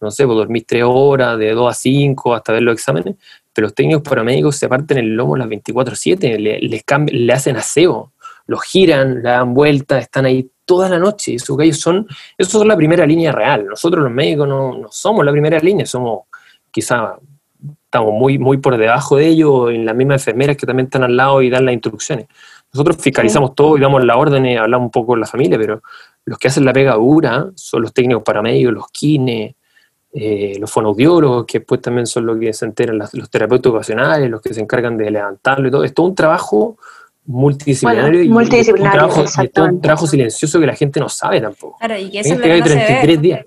no 0.00 0.10
sé, 0.10 0.26
pues 0.26 0.36
dormís 0.36 0.66
tres 0.66 0.84
horas, 0.86 1.38
de 1.38 1.52
2 1.52 1.70
a 1.70 1.74
5, 1.74 2.34
hasta 2.34 2.52
ver 2.52 2.62
los 2.62 2.74
exámenes, 2.74 3.16
pero 3.52 3.66
los 3.66 3.74
técnicos 3.74 4.02
paramédicos 4.02 4.56
se 4.56 4.68
parten 4.68 4.98
el 4.98 5.14
lomo 5.14 5.36
las 5.36 5.48
24-7, 5.48 6.38
le, 6.38 6.58
les 6.60 6.84
le 7.12 7.32
hacen 7.32 7.56
aseo, 7.56 8.12
los 8.46 8.62
giran, 8.62 9.22
le 9.22 9.30
dan 9.30 9.54
vueltas, 9.54 10.02
están 10.02 10.26
ahí 10.26 10.50
toda 10.64 10.88
la 10.88 10.98
noche. 10.98 11.34
Esos 11.34 11.56
gallos 11.56 11.78
son, 11.78 12.06
esos 12.36 12.52
son 12.52 12.68
la 12.68 12.76
primera 12.76 13.06
línea 13.06 13.32
real. 13.32 13.66
Nosotros 13.66 14.02
los 14.02 14.12
médicos 14.12 14.48
no, 14.48 14.78
no 14.78 14.88
somos 14.90 15.24
la 15.24 15.32
primera 15.32 15.58
línea, 15.58 15.86
somos 15.86 16.24
quizá 16.70 17.16
estamos 17.84 18.12
muy, 18.12 18.38
muy 18.38 18.58
por 18.58 18.76
debajo 18.76 19.16
de 19.16 19.28
ellos, 19.28 19.70
en 19.70 19.86
las 19.86 19.94
mismas 19.94 20.20
enfermeras 20.20 20.56
que 20.56 20.66
también 20.66 20.86
están 20.86 21.04
al 21.04 21.16
lado 21.16 21.40
y 21.42 21.48
dan 21.48 21.64
las 21.64 21.74
instrucciones. 21.74 22.26
Nosotros 22.74 22.96
fiscalizamos 23.00 23.54
todo 23.54 23.78
y 23.78 23.80
damos 23.80 24.04
la 24.04 24.16
orden, 24.16 24.44
y 24.44 24.56
hablamos 24.56 24.86
un 24.86 24.90
poco 24.90 25.06
con 25.08 25.20
la 25.20 25.26
familia, 25.26 25.56
pero 25.56 25.80
los 26.24 26.38
que 26.38 26.48
hacen 26.48 26.64
la 26.64 26.72
pega 26.72 26.94
dura 26.94 27.50
son 27.54 27.82
los 27.82 27.92
técnicos 27.92 28.24
paramédicos, 28.24 28.74
los 28.74 28.88
kines, 28.90 29.54
eh, 30.12 30.56
los 30.58 30.70
fonoaudiólogos, 30.70 31.46
que 31.46 31.60
después 31.60 31.80
también 31.80 32.06
son 32.06 32.26
los 32.26 32.36
que 32.38 32.52
se 32.52 32.64
enteran, 32.64 32.98
los 32.98 33.30
terapeutas 33.30 33.72
ocasionales, 33.72 34.28
los 34.28 34.42
que 34.42 34.52
se 34.52 34.60
encargan 34.60 34.96
de 34.96 35.08
levantarlo 35.08 35.68
y 35.68 35.70
todo. 35.70 35.84
Es 35.84 35.94
todo 35.94 36.06
un 36.06 36.16
trabajo 36.16 36.76
multidisciplinario, 37.26 38.22
y, 38.22 38.28
multidisciplinario 38.28 39.06
un 39.06 39.80
trabajo, 39.80 40.06
silencioso 40.08 40.58
que 40.58 40.66
la 40.66 40.74
gente 40.74 40.98
no 40.98 41.08
sabe 41.08 41.40
tampoco. 41.40 41.78
Claro, 41.78 41.96
y 41.96 42.10
que 42.10 42.20
eso 42.20 42.34
es 42.34 42.38
lo 42.38 42.44
que 42.44 42.58
no 42.58 42.64
33 42.64 43.22
días. 43.22 43.46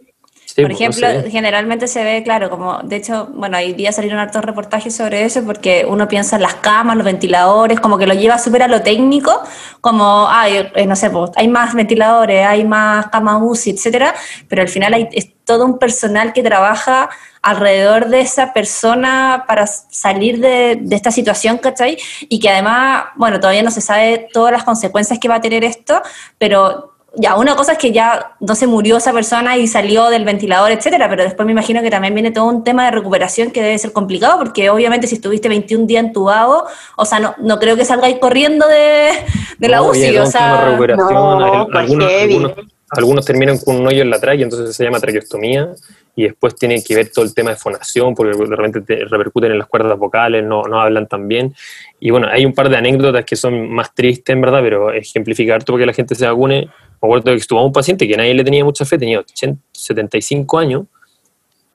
Por 0.61 0.71
ejemplo, 0.71 1.07
generalmente 1.29 1.87
se 1.87 2.03
ve, 2.03 2.23
claro, 2.23 2.49
como, 2.49 2.79
de 2.79 2.95
hecho, 2.95 3.29
bueno, 3.33 3.57
hoy 3.57 3.73
día 3.73 3.91
salieron 3.91 4.17
hartos 4.17 4.43
reportajes 4.43 4.95
sobre 4.95 5.23
eso 5.23 5.43
porque 5.43 5.85
uno 5.87 6.07
piensa 6.07 6.37
en 6.37 6.41
las 6.41 6.55
camas, 6.55 6.95
los 6.97 7.05
ventiladores, 7.05 7.79
como 7.79 7.97
que 7.97 8.07
lo 8.07 8.15
lleva 8.15 8.39
súper 8.39 8.63
a 8.63 8.67
lo 8.67 8.81
técnico, 8.81 9.39
como, 9.81 10.27
ay, 10.27 10.67
eh, 10.73 10.87
no 10.87 10.95
sé, 10.95 11.11
pues, 11.11 11.29
hay 11.35 11.47
más 11.47 11.75
ventiladores, 11.75 12.45
hay 12.45 12.65
más 12.65 13.07
camas 13.07 13.39
UCI, 13.43 13.71
etcétera, 13.71 14.15
pero 14.47 14.63
al 14.63 14.67
final 14.67 14.95
hay 14.95 15.07
es 15.11 15.31
todo 15.45 15.63
un 15.63 15.77
personal 15.77 16.33
que 16.33 16.43
trabaja 16.43 17.09
alrededor 17.41 18.07
de 18.09 18.21
esa 18.21 18.51
persona 18.51 19.45
para 19.47 19.67
salir 19.67 20.39
de, 20.39 20.79
de, 20.81 20.95
esta 20.95 21.11
situación, 21.11 21.59
¿cachai? 21.59 21.97
Y 22.27 22.39
que 22.39 22.49
además, 22.49 23.05
bueno, 23.15 23.39
todavía 23.39 23.63
no 23.63 23.71
se 23.71 23.79
sabe 23.79 24.27
todas 24.33 24.51
las 24.51 24.63
consecuencias 24.63 25.19
que 25.19 25.29
va 25.29 25.35
a 25.35 25.41
tener 25.41 25.63
esto, 25.63 26.01
pero 26.37 26.96
ya, 27.17 27.35
una 27.35 27.55
cosa 27.55 27.73
es 27.73 27.77
que 27.77 27.91
ya 27.91 28.35
no 28.39 28.53
se 28.55 28.67
murió 28.67 28.97
esa 28.97 29.11
persona 29.11 29.57
y 29.57 29.67
salió 29.67 30.09
del 30.09 30.23
ventilador, 30.23 30.71
etcétera, 30.71 31.09
pero 31.09 31.23
después 31.23 31.45
me 31.45 31.51
imagino 31.51 31.81
que 31.81 31.89
también 31.89 32.13
viene 32.13 32.31
todo 32.31 32.45
un 32.45 32.63
tema 32.63 32.85
de 32.85 32.91
recuperación 32.91 33.51
que 33.51 33.61
debe 33.61 33.77
ser 33.77 33.91
complicado, 33.91 34.37
porque 34.37 34.69
obviamente 34.69 35.07
si 35.07 35.15
estuviste 35.15 35.49
21 35.49 35.87
días 35.87 36.05
entubado, 36.05 36.65
o 36.95 37.05
sea, 37.05 37.19
no, 37.19 37.35
no 37.39 37.57
creo 37.59 37.75
que 37.75 37.85
salgáis 37.85 38.17
corriendo 38.19 38.67
de, 38.67 39.09
de 39.57 39.67
la 39.67 39.81
UCI, 39.81 40.17
o 40.19 40.25
sea... 40.27 40.77
No, 40.95 41.67
algunos, 41.73 42.53
algunos, 42.89 43.25
terminan 43.25 43.57
con 43.57 43.77
un 43.77 43.87
hoyo 43.87 44.03
en 44.03 44.09
la 44.11 44.19
tráquea, 44.19 44.43
entonces 44.43 44.75
se 44.75 44.83
llama 44.83 44.99
traqueostomía, 44.99 45.73
y 46.15 46.23
después 46.23 46.55
tienen 46.55 46.83
que 46.83 46.95
ver 46.95 47.11
todo 47.11 47.25
el 47.25 47.33
tema 47.33 47.51
de 47.51 47.57
fonación, 47.57 48.15
porque 48.15 48.35
de 48.35 48.55
repente 48.55 48.81
te 48.81 49.05
repercuten 49.05 49.51
en 49.51 49.59
las 49.59 49.67
cuerdas 49.67 49.97
vocales, 49.99 50.43
no, 50.43 50.63
no 50.63 50.81
hablan 50.81 51.07
tan 51.07 51.27
bien. 51.27 51.53
Y 51.99 52.09
bueno, 52.09 52.27
hay 52.27 52.43
un 52.43 52.53
par 52.53 52.69
de 52.69 52.77
anécdotas 52.77 53.23
que 53.23 53.35
son 53.35 53.69
más 53.69 53.93
tristes, 53.93 54.33
en 54.33 54.41
verdad, 54.41 54.61
pero 54.63 54.91
ejemplificar 54.91 55.63
todo 55.63 55.75
para 55.75 55.83
que 55.83 55.87
la 55.87 55.93
gente 55.93 56.15
se 56.15 56.25
vacune 56.25 56.69
me 57.01 57.07
acuerdo 57.07 57.25
que 57.25 57.33
extubamos 57.33 57.67
un 57.67 57.73
paciente 57.73 58.07
que 58.07 58.17
nadie 58.17 58.33
le 58.33 58.43
tenía 58.43 58.63
mucha 58.63 58.85
fe, 58.85 58.97
tenía 58.97 59.23
75 59.71 60.57
años, 60.57 60.85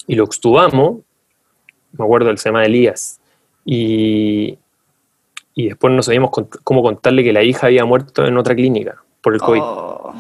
y 0.07 0.15
lo 0.15 0.25
extubamos, 0.25 1.01
me 1.93 2.05
acuerdo, 2.05 2.31
el 2.31 2.39
se 2.39 2.49
llama 2.49 2.65
Elías, 2.65 3.21
y, 3.65 4.59
y 5.55 5.69
después 5.69 5.93
no 5.93 6.03
sabíamos 6.03 6.31
cómo 6.65 6.83
contarle 6.83 7.23
que 7.23 7.33
la 7.33 7.43
hija 7.43 7.69
había 7.69 7.85
muerto 7.85 8.27
en 8.27 8.37
otra 8.37 8.55
clínica 8.55 9.03
por 9.21 9.35
el 9.35 9.41
COVID. 9.41 9.61
Oh. 9.63 10.15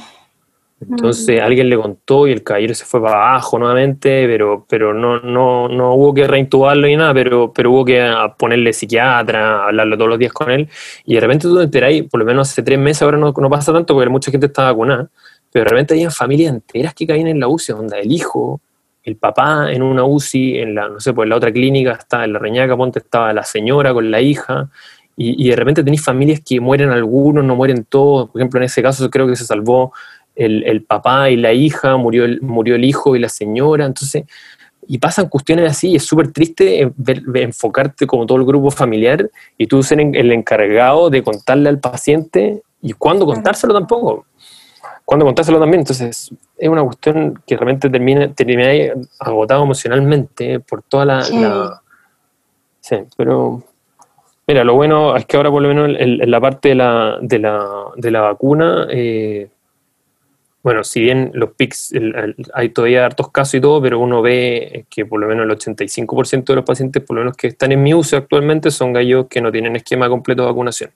Entonces 0.90 1.40
alguien 1.40 1.68
le 1.68 1.76
contó 1.76 2.26
y 2.26 2.32
el 2.32 2.42
caballero 2.42 2.74
se 2.74 2.84
fue 2.84 3.00
para 3.00 3.16
abajo 3.16 3.58
nuevamente, 3.58 4.26
pero, 4.26 4.66
pero 4.68 4.92
no, 4.92 5.20
no, 5.20 5.68
no 5.68 5.94
hubo 5.94 6.12
que 6.12 6.26
reintubarlo 6.26 6.86
ni 6.86 6.96
nada, 6.96 7.14
pero, 7.14 7.52
pero 7.52 7.70
hubo 7.70 7.84
que 7.84 8.12
ponerle 8.38 8.72
psiquiatra, 8.72 9.66
hablarlo 9.66 9.96
todos 9.96 10.10
los 10.10 10.18
días 10.18 10.32
con 10.32 10.50
él. 10.50 10.68
Y 11.04 11.14
de 11.14 11.20
repente 11.20 11.46
tú 11.46 11.56
te 11.56 11.64
enteráis, 11.64 12.04
por 12.04 12.20
lo 12.20 12.26
menos 12.26 12.50
hace 12.50 12.62
tres 12.62 12.78
meses, 12.78 13.02
ahora 13.02 13.16
no, 13.16 13.32
no 13.36 13.50
pasa 13.50 13.72
tanto 13.72 13.94
porque 13.94 14.10
mucha 14.10 14.30
gente 14.30 14.46
está 14.46 14.64
vacunada, 14.64 15.08
pero 15.52 15.64
de 15.64 15.70
repente 15.70 15.94
había 15.94 16.10
familias 16.10 16.52
enteras 16.52 16.94
que 16.94 17.06
caían 17.06 17.28
en 17.28 17.38
la 17.38 17.48
UCI, 17.48 17.72
donde 17.74 18.00
el 18.00 18.10
hijo, 18.10 18.60
el 19.04 19.16
papá 19.16 19.72
en 19.72 19.82
una 19.82 20.04
UCI, 20.04 20.58
en 20.58 20.74
la, 20.74 20.88
no 20.88 21.00
sé, 21.00 21.12
pues 21.12 21.26
en 21.26 21.30
la 21.30 21.36
otra 21.36 21.52
clínica 21.52 21.92
está, 21.92 22.24
en 22.24 22.32
la 22.32 22.38
Reñaca 22.38 22.76
Ponte 22.76 22.98
estaba 22.98 23.32
la 23.32 23.44
señora 23.44 23.92
con 23.92 24.10
la 24.10 24.20
hija, 24.20 24.68
y, 25.14 25.46
y 25.46 25.50
de 25.50 25.56
repente 25.56 25.84
tenéis 25.84 26.02
familias 26.02 26.40
que 26.40 26.58
mueren 26.58 26.90
algunos, 26.90 27.44
no 27.44 27.54
mueren 27.54 27.84
todos. 27.84 28.30
Por 28.30 28.40
ejemplo, 28.40 28.58
en 28.58 28.64
ese 28.64 28.82
caso 28.82 29.10
creo 29.10 29.26
que 29.26 29.36
se 29.36 29.44
salvó 29.44 29.92
el, 30.34 30.82
papá 30.84 31.30
y 31.30 31.36
la 31.36 31.52
hija, 31.52 31.96
murió 31.96 32.24
el, 32.24 32.40
murió 32.42 32.74
el 32.74 32.84
hijo 32.84 33.16
y 33.16 33.18
la 33.18 33.28
señora, 33.28 33.84
entonces, 33.84 34.24
y 34.86 34.98
pasan 34.98 35.28
cuestiones 35.28 35.70
así, 35.70 35.90
y 35.90 35.96
es 35.96 36.04
súper 36.04 36.32
triste 36.32 36.92
enfocarte 37.34 38.06
como 38.06 38.26
todo 38.26 38.38
el 38.38 38.44
grupo 38.44 38.70
familiar 38.70 39.30
y 39.56 39.66
tú 39.66 39.82
ser 39.82 40.00
el 40.00 40.32
encargado 40.32 41.10
de 41.10 41.22
contarle 41.22 41.68
al 41.68 41.78
paciente 41.78 42.62
y 42.80 42.92
cuándo 42.92 43.26
contárselo 43.26 43.74
tampoco, 43.74 44.26
cuándo 45.04 45.24
contárselo 45.24 45.60
también, 45.60 45.80
entonces 45.80 46.30
es 46.58 46.68
una 46.68 46.82
cuestión 46.82 47.40
que 47.46 47.56
realmente 47.56 47.88
termina, 47.90 48.32
termina 48.32 48.94
agotado 49.20 49.62
emocionalmente 49.62 50.60
por 50.60 50.82
toda 50.82 51.04
la, 51.04 51.82
sí. 52.80 52.96
pero 53.16 53.62
Mira, 54.46 54.64
lo 54.64 54.74
bueno 54.74 55.16
es 55.16 55.24
que 55.24 55.36
ahora 55.36 55.50
por 55.50 55.62
lo 55.62 55.68
menos 55.68 55.96
en, 55.98 56.30
la 56.30 56.40
parte 56.40 56.70
de 56.70 56.74
la, 56.74 57.18
de 57.20 57.38
la, 57.38 57.84
de 57.96 58.10
la 58.10 58.20
vacuna 58.22 58.86
eh, 58.90 59.48
bueno, 60.62 60.84
si 60.84 61.00
bien 61.00 61.32
los 61.34 61.50
PICs 61.54 61.92
hay 62.54 62.68
todavía 62.68 63.04
hartos 63.04 63.30
casos 63.30 63.54
y 63.54 63.60
todo, 63.60 63.82
pero 63.82 63.98
uno 63.98 64.22
ve 64.22 64.86
que 64.88 65.04
por 65.04 65.20
lo 65.20 65.26
menos 65.26 65.44
el 65.44 65.50
85% 65.50 66.44
de 66.44 66.54
los 66.54 66.64
pacientes, 66.64 67.02
por 67.02 67.16
lo 67.16 67.22
menos 67.22 67.36
que 67.36 67.48
están 67.48 67.72
en 67.72 67.82
mi 67.82 67.92
uso 67.94 68.16
actualmente, 68.16 68.70
son 68.70 68.92
gallos 68.92 69.26
que 69.28 69.40
no 69.40 69.50
tienen 69.50 69.74
esquema 69.74 70.08
completo 70.08 70.42
de 70.42 70.48
vacunación. 70.48 70.90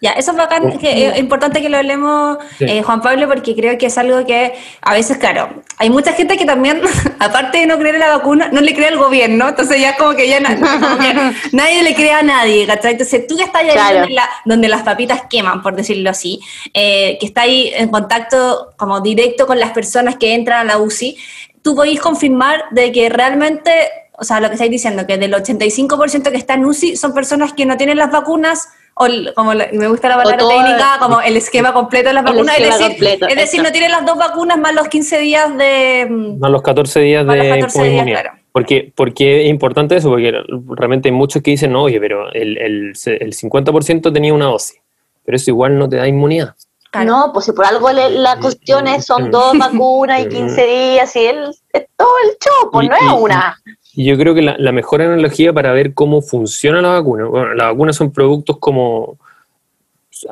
Ya, 0.00 0.12
eso 0.12 0.32
es 0.32 0.36
bacán, 0.36 0.78
que 0.78 1.08
es 1.08 1.18
importante 1.18 1.62
que 1.62 1.68
lo 1.68 1.78
hablemos, 1.78 2.38
eh, 2.60 2.82
Juan 2.82 3.00
Pablo, 3.00 3.26
porque 3.28 3.54
creo 3.54 3.78
que 3.78 3.86
es 3.86 3.96
algo 3.96 4.24
que 4.26 4.54
a 4.82 4.92
veces, 4.92 5.18
claro, 5.18 5.62
hay 5.78 5.90
mucha 5.90 6.12
gente 6.12 6.36
que 6.36 6.44
también, 6.44 6.80
aparte 7.18 7.58
de 7.58 7.66
no 7.66 7.78
creer 7.78 7.94
en 7.94 8.00
la 8.00 8.16
vacuna, 8.16 8.48
no 8.52 8.60
le 8.60 8.74
cree 8.74 8.88
al 8.88 8.98
gobierno, 8.98 9.48
entonces 9.48 9.80
ya 9.80 9.96
como 9.96 10.14
que 10.14 10.28
ya 10.28 10.40
nadie 11.52 11.82
le 11.82 11.94
cree 11.94 12.12
a 12.12 12.22
nadie, 12.22 12.66
¿cachai? 12.66 12.92
Entonces 12.92 13.26
tú 13.26 13.36
que 13.36 13.44
estás 13.44 13.62
ahí 13.62 14.16
donde, 14.44 14.68
las 14.68 14.82
papitas 14.82 15.22
queman, 15.30 15.62
por 15.62 15.74
decirlo 15.74 16.10
así, 16.10 16.40
eh, 16.72 17.16
que 17.18 17.26
está 17.26 17.42
ahí 17.42 17.72
en 17.74 17.88
contacto 17.88 18.74
como 18.76 19.00
directo 19.00 19.46
con 19.46 19.58
las 19.58 19.70
personas 19.70 20.16
que 20.16 20.34
entran 20.34 20.60
a 20.60 20.64
la 20.64 20.78
UCI, 20.78 21.16
tú 21.62 21.74
podéis 21.74 22.00
confirmar 22.00 22.64
de 22.72 22.92
que 22.92 23.08
realmente 23.08 23.70
o 24.16 24.24
sea, 24.24 24.40
lo 24.40 24.48
que 24.48 24.54
estáis 24.54 24.70
diciendo, 24.70 25.06
que 25.06 25.18
del 25.18 25.32
85% 25.32 26.30
que 26.30 26.36
está 26.36 26.54
en 26.54 26.64
UCI 26.64 26.96
son 26.96 27.12
personas 27.14 27.52
que 27.52 27.66
no 27.66 27.76
tienen 27.76 27.98
las 27.98 28.12
vacunas, 28.12 28.68
o 28.94 29.06
como 29.34 29.52
me 29.52 29.88
gusta 29.88 30.08
la 30.08 30.16
palabra 30.16 30.46
técnica, 30.46 30.96
como 31.00 31.20
el 31.20 31.36
esquema 31.36 31.72
completo 31.72 32.08
de 32.08 32.14
las 32.14 32.24
vacunas, 32.24 32.58
es 32.58 32.78
decir, 32.78 33.18
es 33.28 33.36
decir 33.36 33.62
no 33.62 33.72
tienen 33.72 33.90
las 33.90 34.06
dos 34.06 34.16
vacunas 34.16 34.58
más 34.58 34.74
los 34.74 34.88
15 34.88 35.18
días 35.18 35.56
de... 35.56 36.06
Mm, 36.08 36.38
más 36.38 36.50
los 36.50 36.62
14 36.62 37.00
días 37.00 37.26
de 37.26 37.48
14 37.48 37.82
días, 37.82 38.06
claro. 38.06 38.30
Porque, 38.52 38.92
porque 38.94 39.46
es 39.46 39.50
importante 39.50 39.96
eso, 39.96 40.10
porque 40.10 40.32
realmente 40.68 41.08
hay 41.08 41.12
muchos 41.12 41.42
que 41.42 41.50
dicen, 41.50 41.72
no, 41.72 41.82
oye, 41.82 41.98
pero 41.98 42.32
el, 42.32 42.56
el, 42.56 42.92
el 43.04 43.32
50% 43.34 44.12
tenía 44.12 44.32
una 44.32 44.46
dosis, 44.46 44.80
pero 45.24 45.36
eso 45.36 45.50
igual 45.50 45.76
no 45.76 45.88
te 45.88 45.96
da 45.96 46.06
inmunidad. 46.06 46.54
No, 47.04 47.32
pues 47.32 47.46
si 47.46 47.52
por 47.52 47.64
algo 47.64 47.90
la 47.90 48.38
cuestión 48.38 48.86
es, 48.86 49.06
son 49.06 49.32
dos 49.32 49.58
vacunas 49.58 50.22
y 50.22 50.28
15 50.28 50.66
días 50.66 51.16
y 51.16 51.26
el, 51.26 51.48
es 51.72 51.86
todo 51.96 52.12
el 52.22 52.36
show, 52.38 52.70
pues 52.70 52.88
no 52.88 52.94
es 52.94 53.20
una. 53.20 53.60
Y 53.64 53.70
yo 53.96 54.16
creo 54.18 54.34
que 54.34 54.42
la, 54.42 54.72
mejor 54.72 55.02
analogía 55.02 55.52
para 55.52 55.72
ver 55.72 55.94
cómo 55.94 56.20
funciona 56.20 56.82
la 56.82 56.88
vacuna, 56.88 57.26
bueno, 57.26 57.54
las 57.54 57.68
vacunas 57.68 57.96
son 57.96 58.12
productos 58.12 58.58
como 58.58 59.18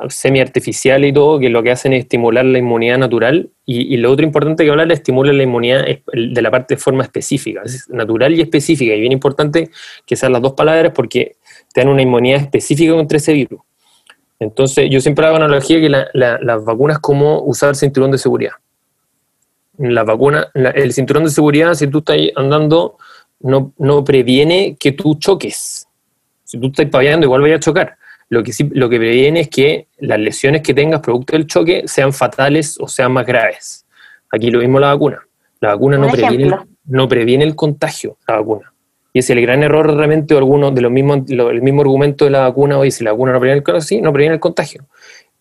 semi-artificiales 0.09 1.11
y 1.11 1.13
todo, 1.13 1.39
que 1.39 1.49
lo 1.49 1.63
que 1.63 1.71
hacen 1.71 1.93
es 1.93 2.01
estimular 2.05 2.45
la 2.45 2.59
inmunidad 2.59 2.99
natural, 2.99 3.51
y, 3.67 3.97
lo 3.99 4.11
otro 4.11 4.25
importante 4.25 4.65
que 4.65 4.71
hablar 4.71 4.91
es 4.91 4.99
estimular 4.99 5.35
la 5.35 5.43
inmunidad 5.43 5.85
de 6.13 6.43
la 6.43 6.51
parte 6.51 6.75
de 6.75 6.81
forma 6.81 7.03
específica, 7.03 7.63
es 7.65 7.89
natural 7.89 8.35
y 8.35 8.41
específica, 8.41 8.95
y 8.95 9.01
bien 9.01 9.13
importante 9.13 9.71
que 10.07 10.17
sean 10.17 10.33
las 10.33 10.43
dos 10.43 10.55
palabras 10.55 10.93
porque 10.95 11.37
te 11.73 11.81
dan 11.81 11.91
una 11.91 12.03
inmunidad 12.03 12.41
específica 12.41 12.93
contra 12.95 13.19
ese 13.19 13.33
virus. 13.33 13.61
Entonces, 14.39 14.89
yo 14.91 15.01
siempre 15.01 15.25
hago 15.25 15.37
analogía 15.37 15.81
que 15.81 15.89
las 15.89 16.65
vacunas 16.65 16.99
como 16.99 17.43
usar 17.43 17.71
el 17.71 17.77
cinturón 17.77 18.11
de 18.11 18.19
seguridad. 18.19 18.53
la 19.79 20.05
vacuna, 20.05 20.49
la- 20.53 20.71
el 20.71 20.93
cinturón 20.93 21.25
de 21.25 21.31
seguridad, 21.31 21.73
si 21.75 21.87
tú 21.87 21.99
estás 21.99 22.19
andando, 22.37 22.99
no, 23.43 23.72
no 23.78 24.05
previene 24.05 24.76
que 24.78 24.93
tú 24.93 25.14
choques. 25.16 25.86
Si 26.45 26.59
tú 26.59 26.66
estás 26.68 26.86
paviando, 26.86 27.26
igual 27.26 27.40
vaya 27.43 27.57
a 27.57 27.61
chocar. 27.61 27.97
Lo 28.28 28.43
que, 28.43 28.53
sí, 28.53 28.68
lo 28.72 28.88
que 28.88 28.97
previene 28.99 29.40
es 29.40 29.49
que 29.49 29.88
las 29.99 30.18
lesiones 30.18 30.62
que 30.62 30.72
tengas 30.74 31.01
producto 31.01 31.34
del 31.36 31.47
choque 31.47 31.82
sean 31.86 32.12
fatales 32.12 32.78
o 32.80 32.88
sean 32.88 33.12
más 33.12 33.26
graves. 33.26 33.84
Aquí 34.30 34.51
lo 34.51 34.61
mismo 34.61 34.80
la 34.80 34.88
vacuna. 34.95 35.20
La 35.61 35.70
vacuna 35.74 35.97
no 35.99 36.07
previene, 36.12 36.45
el, 36.45 36.51
no 36.86 37.09
previene 37.09 37.45
el 37.45 37.55
contagio, 37.55 38.16
la 38.26 38.36
vacuna. 38.36 38.72
Y 39.12 39.18
es 39.18 39.28
el 39.28 39.43
gran 39.43 39.62
error 39.62 39.95
realmente 39.95 40.32
de 40.34 40.38
algunos 40.38 40.74
de 40.74 40.80
los 40.80 40.90
mismos, 40.90 41.20
lo- 41.28 41.51
el 41.51 41.61
mismo 41.61 41.82
argumento 41.82 42.24
de 42.24 42.30
la 42.30 42.40
vacuna, 42.40 42.78
oye, 42.78 42.90
si 42.90 43.05
la 43.05 43.12
vacuna 43.12 43.32
no 43.32 43.40
previene 43.40 43.59
el 43.59 43.62
contagio, 43.64 43.86
sí, 43.86 44.01
no 44.01 44.12
previene 44.12 44.34
el 44.36 44.40
contagio, 44.40 44.86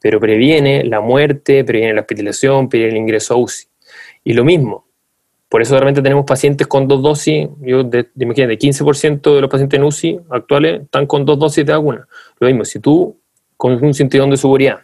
pero 0.01 0.19
previene 0.19 0.83
la 0.83 0.99
muerte, 0.99 1.63
previene 1.63 1.93
la 1.93 2.01
hospitalización, 2.01 2.67
previene 2.67 2.93
el 2.93 2.97
ingreso 2.99 3.33
a 3.33 3.37
UCI. 3.37 3.67
Y 4.25 4.33
lo 4.33 4.43
mismo, 4.43 4.85
por 5.51 5.61
eso 5.61 5.73
realmente 5.73 6.01
tenemos 6.01 6.23
pacientes 6.23 6.65
con 6.65 6.87
dos 6.87 7.03
dosis, 7.03 7.49
yo 7.59 7.83
de, 7.83 8.03
de- 8.03 8.23
imagínate, 8.23 8.57
15% 8.57 9.35
de 9.35 9.41
los 9.41 9.49
pacientes 9.49 9.77
en 9.77 9.83
UCI 9.83 10.19
actuales 10.29 10.83
están 10.83 11.05
con 11.05 11.25
dos 11.25 11.37
dosis 11.37 11.65
de 11.65 11.73
vacuna. 11.73 12.07
Lo 12.39 12.47
mismo, 12.47 12.63
si 12.63 12.79
tú 12.79 13.19
con 13.57 13.73
un 13.83 13.93
cinturón 13.93 14.29
de 14.29 14.37
seguridad 14.37 14.79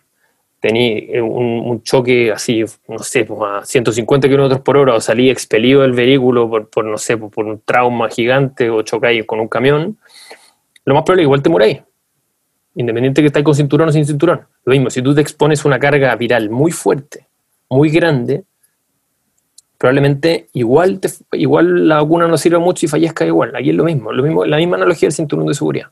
tenés 0.60 1.04
eh, 1.08 1.22
un, 1.22 1.82
choque 1.84 2.34
así, 2.34 2.66
no 2.90 3.00
sé, 3.00 3.24
pues 3.24 3.40
a 3.50 3.64
150 3.64 4.28
kilómetros 4.28 4.60
por 4.60 4.76
hora 4.76 4.96
o 4.96 5.00
salí 5.00 5.30
expelido 5.30 5.84
del 5.84 5.94
vehículo 5.94 6.50
por, 6.70 6.84
no 6.84 6.98
sé, 6.98 7.16
por, 7.16 7.32
por 7.32 7.46
un 7.46 7.62
trauma 7.62 8.10
gigante 8.10 8.70
o 8.70 8.82
chocáis 8.82 9.26
con 9.26 9.40
un 9.40 9.48
camión, 9.48 9.98
lo 10.84 10.94
más 10.94 11.04
probable 11.04 11.22
es 11.22 11.24
que 11.24 11.28
igual 11.28 11.42
te 11.44 11.50
muráis. 11.50 11.82
Independiente 12.76 13.22
que 13.22 13.28
estáis 13.28 13.46
con 13.46 13.56
cinturón 13.56 13.88
o 13.88 13.92
sin 13.94 14.06
cinturón. 14.06 14.46
Lo 14.66 14.72
mismo, 14.72 14.90
si 14.90 15.02
tú 15.02 15.16
te 15.16 15.22
expones 15.22 15.64
una 15.64 15.80
carga 15.80 16.14
viral 16.18 16.50
muy 16.50 16.74
fuerte, 16.74 17.26
muy 17.70 17.90
grande, 17.90 18.44
probablemente 19.78 20.48
igual, 20.54 21.00
te, 21.00 21.10
igual 21.34 21.88
la 21.88 21.96
vacuna 22.02 22.28
no 22.28 22.38
sirve 22.38 22.58
mucho 22.60 22.86
y 22.86 22.90
fallezca 22.90 23.26
igual. 23.26 23.56
Aquí 23.56 23.70
es 23.70 23.76
lo 23.76 23.84
mismo, 23.84 24.12
lo 24.12 24.24
mismo 24.24 24.46
la 24.46 24.58
misma 24.58 24.78
analogía 24.78 25.08
del 25.08 25.14
cinturón 25.14 25.46
de 25.48 25.54
seguridad. 25.54 25.88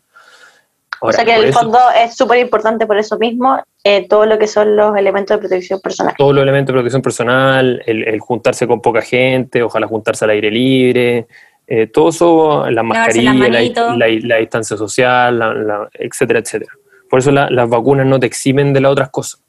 o 1.02 1.12
sea 1.12 1.24
que 1.26 1.34
en 1.36 1.44
el 1.44 1.50
eso- 1.50 1.60
fondo 1.60 1.78
es 1.96 2.16
súper 2.16 2.40
importante 2.40 2.88
por 2.88 2.98
eso 2.98 3.18
mismo 3.20 3.62
eh, 3.84 4.08
todo 4.08 4.26
lo 4.26 4.40
que 4.40 4.48
son 4.48 4.76
los 4.76 4.98
elementos 4.98 5.36
de 5.36 5.40
protección 5.40 5.80
personal. 5.82 6.16
todos 6.18 6.34
los 6.34 6.42
elementos 6.42 6.74
de 6.74 6.78
protección 6.78 7.02
personal, 7.04 7.84
el, 7.86 8.08
el 8.08 8.20
juntarse 8.20 8.66
con 8.66 8.82
poca 8.82 9.02
gente, 9.02 9.62
ojalá 9.62 9.86
juntarse 9.88 10.26
al 10.26 10.32
aire 10.32 10.50
libre, 10.50 11.28
eh, 11.68 11.88
todo 11.88 12.10
eso, 12.10 12.70
la 12.72 12.82
mascarilla, 12.82 13.34
las 13.34 13.50
la, 13.50 13.50
manitos. 13.50 13.98
la- 13.98 14.08
la 14.22 14.36
distancia 14.38 14.78
social, 14.78 15.38
la- 15.38 15.54
la- 15.54 15.90
etcétera, 15.94 16.40
etcétera. 16.40 16.72
Por 17.10 17.20
eso 17.20 17.32
la- 17.32 17.50
las 17.52 17.70
vacunas 17.70 18.08
no 18.08 18.20
te 18.20 18.26
eximen 18.26 18.74
de 18.74 18.82
las 18.82 18.92
otras 18.92 19.10
cosas. 19.12 19.42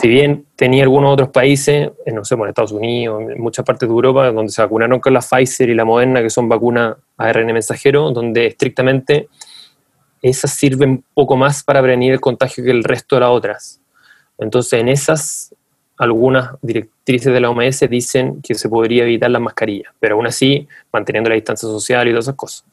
Si 0.00 0.08
bien 0.08 0.46
tenía 0.56 0.84
algunos 0.84 1.12
otros 1.12 1.28
países, 1.28 1.90
en, 2.06 2.14
no 2.14 2.24
sé, 2.24 2.36
por 2.36 2.48
Estados 2.48 2.72
Unidos, 2.72 3.22
en 3.30 3.40
muchas 3.40 3.64
partes 3.64 3.88
de 3.88 3.92
Europa, 3.94 4.30
donde 4.32 4.50
se 4.50 4.62
vacunaron 4.62 5.00
con 5.00 5.12
la 5.12 5.20
Pfizer 5.20 5.68
y 5.68 5.74
la 5.74 5.84
Moderna, 5.84 6.22
que 6.22 6.30
son 6.30 6.48
vacunas 6.48 6.96
ARN 7.18 7.52
mensajero, 7.52 8.10
donde 8.10 8.46
estrictamente 8.46 9.28
esas 10.22 10.52
sirven 10.54 11.04
poco 11.14 11.36
más 11.36 11.62
para 11.62 11.82
prevenir 11.82 12.12
el 12.12 12.20
contagio 12.20 12.64
que 12.64 12.70
el 12.70 12.84
resto 12.84 13.16
de 13.16 13.20
las 13.20 13.30
otras. 13.30 13.80
Entonces, 14.38 14.80
en 14.80 14.88
esas, 14.88 15.54
algunas 15.98 16.54
directrices 16.62 17.32
de 17.32 17.40
la 17.40 17.50
OMS 17.50 17.80
dicen 17.90 18.40
que 18.40 18.54
se 18.54 18.68
podría 18.68 19.02
evitar 19.02 19.30
las 19.30 19.42
mascarillas, 19.42 19.92
pero 20.00 20.14
aún 20.14 20.26
así, 20.26 20.66
manteniendo 20.92 21.28
la 21.28 21.34
distancia 21.34 21.68
social 21.68 22.08
y 22.08 22.12
todas 22.12 22.26
esas 22.26 22.36
cosas. 22.36 22.64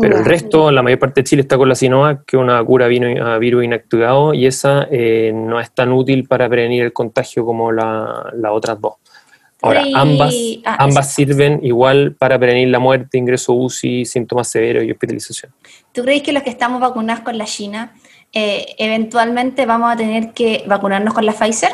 Pero 0.00 0.16
el 0.18 0.24
resto, 0.24 0.70
la 0.70 0.82
mayor 0.82 0.98
parte 0.98 1.20
de 1.20 1.24
Chile 1.24 1.42
está 1.42 1.58
con 1.58 1.68
la 1.68 1.74
Sinovac, 1.74 2.24
que 2.24 2.36
es 2.36 2.42
una 2.42 2.64
cura 2.64 2.86
vino- 2.86 3.26
a 3.26 3.36
virus 3.38 3.64
inactivado, 3.64 4.32
y 4.32 4.46
esa 4.46 4.86
eh, 4.90 5.32
no 5.34 5.60
es 5.60 5.70
tan 5.70 5.92
útil 5.92 6.26
para 6.26 6.48
prevenir 6.48 6.82
el 6.84 6.92
contagio 6.94 7.44
como 7.44 7.70
la- 7.72 8.32
las 8.34 8.52
otras 8.52 8.80
dos. 8.80 8.94
Ahora, 9.64 9.84
ambas, 9.94 10.34
ah, 10.64 10.76
ambas 10.80 11.12
sirven 11.14 11.60
igual 11.62 12.16
para 12.18 12.36
prevenir 12.38 12.68
la 12.68 12.80
muerte, 12.80 13.16
ingreso 13.18 13.52
UCI, 13.52 14.04
síntomas 14.06 14.48
severos 14.48 14.82
y 14.82 14.90
hospitalización. 14.90 15.52
¿Tú 15.92 16.02
crees 16.02 16.22
que 16.22 16.32
los 16.32 16.42
que 16.42 16.50
estamos 16.50 16.80
vacunados 16.80 17.22
con 17.22 17.38
la 17.38 17.44
China, 17.44 17.92
eh, 18.32 18.74
eventualmente 18.78 19.64
vamos 19.66 19.92
a 19.92 19.96
tener 19.96 20.32
que 20.32 20.64
vacunarnos 20.66 21.14
con 21.14 21.24
la 21.26 21.32
Pfizer? 21.32 21.70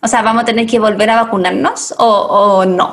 O 0.00 0.08
sea, 0.08 0.22
¿vamos 0.22 0.44
a 0.44 0.46
tener 0.46 0.66
que 0.66 0.78
volver 0.78 1.10
a 1.10 1.22
vacunarnos 1.24 1.92
o, 1.98 2.04
o 2.06 2.64
no? 2.64 2.88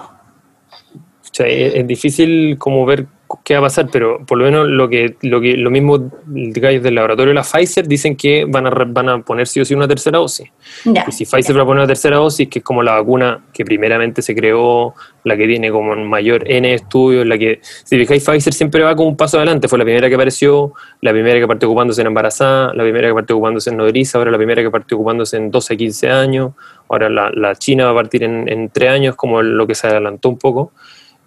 O 0.96 1.36
sea, 1.36 1.46
es, 1.48 1.76
es 1.76 1.88
difícil 1.88 2.58
como 2.58 2.86
ver 2.86 3.06
qué 3.44 3.56
va 3.56 3.60
a 3.60 3.64
pasar, 3.64 3.90
pero 3.92 4.26
por 4.26 4.38
lo 4.38 4.46
menos 4.46 4.68
lo 4.68 4.90
que 4.90 5.16
lo 5.22 5.42
que 5.42 5.56
lo 5.58 5.70
mismo 5.70 6.12
gallos 6.26 6.84
del 6.84 6.96
laboratorio 6.96 7.30
de 7.30 7.36
la 7.36 7.44
Pfizer 7.44 7.88
dicen 7.88 8.16
que 8.16 8.46
van 8.46 8.68
a, 8.68 8.70
van 8.70 9.10
a 9.10 9.22
poner 9.22 9.48
sí 9.48 9.60
o 9.62 9.66
sí 9.66 9.74
una 9.74 9.88
tercera 9.88 10.18
dosis. 10.18 10.50
Ya. 10.86 11.06
Y 11.08 11.12
si 11.12 11.26
Pfizer 11.26 11.58
va 11.58 11.64
a 11.64 11.66
poner 11.66 11.82
una 11.82 11.88
tercera 11.88 12.18
dosis, 12.18 12.48
que 12.48 12.60
es 12.60 12.66
como 12.66 12.84
la 12.84 12.94
vacuna 12.94 13.44
que 13.54 13.66
primeramente 13.66 14.22
se 14.22 14.36
creó, 14.36 14.94
la 15.24 15.38
que 15.38 15.48
tiene 15.48 15.72
como 15.72 15.96
mayor 15.96 16.50
N 16.50 16.74
estudios, 16.74 17.26
la 17.26 17.38
que, 17.38 17.60
si 17.62 17.98
fijáis, 17.98 18.24
Pfizer 18.24 18.54
siempre 18.54 18.84
va 18.84 18.96
como 18.96 19.10
un 19.10 19.18
paso 19.18 19.38
adelante. 19.38 19.68
Fue 19.68 19.78
la 19.78 19.86
primera 19.86 20.10
que 20.10 20.16
apareció, 20.16 20.74
la 21.02 21.12
primera 21.12 21.40
que 21.40 21.48
partió 21.48 21.70
ocupándose 21.70 22.02
en 22.02 22.08
embarazada, 22.08 22.74
la 22.74 22.84
primera 22.84 23.08
que 23.08 23.14
partió 23.14 23.36
ocupándose 23.36 23.70
en 23.70 23.78
nodriza, 23.78 24.18
ahora 24.18 24.32
la 24.32 24.38
primera 24.38 24.62
que 24.62 24.70
partió 24.70 24.98
ocupándose 24.98 25.38
en 25.38 25.52
12, 25.52 25.78
15 25.78 26.10
años, 26.10 26.52
ahora 26.90 27.10
la, 27.10 27.30
la 27.32 27.56
China 27.56 27.86
va 27.86 27.92
a 27.92 27.96
partir 27.96 28.24
en, 28.24 28.50
en 28.50 28.70
3 28.70 28.90
años, 28.90 29.16
como 29.16 29.42
lo 29.42 29.66
que 29.66 29.76
se 29.76 29.88
adelantó 29.88 30.30
un 30.30 30.38
poco. 30.38 30.72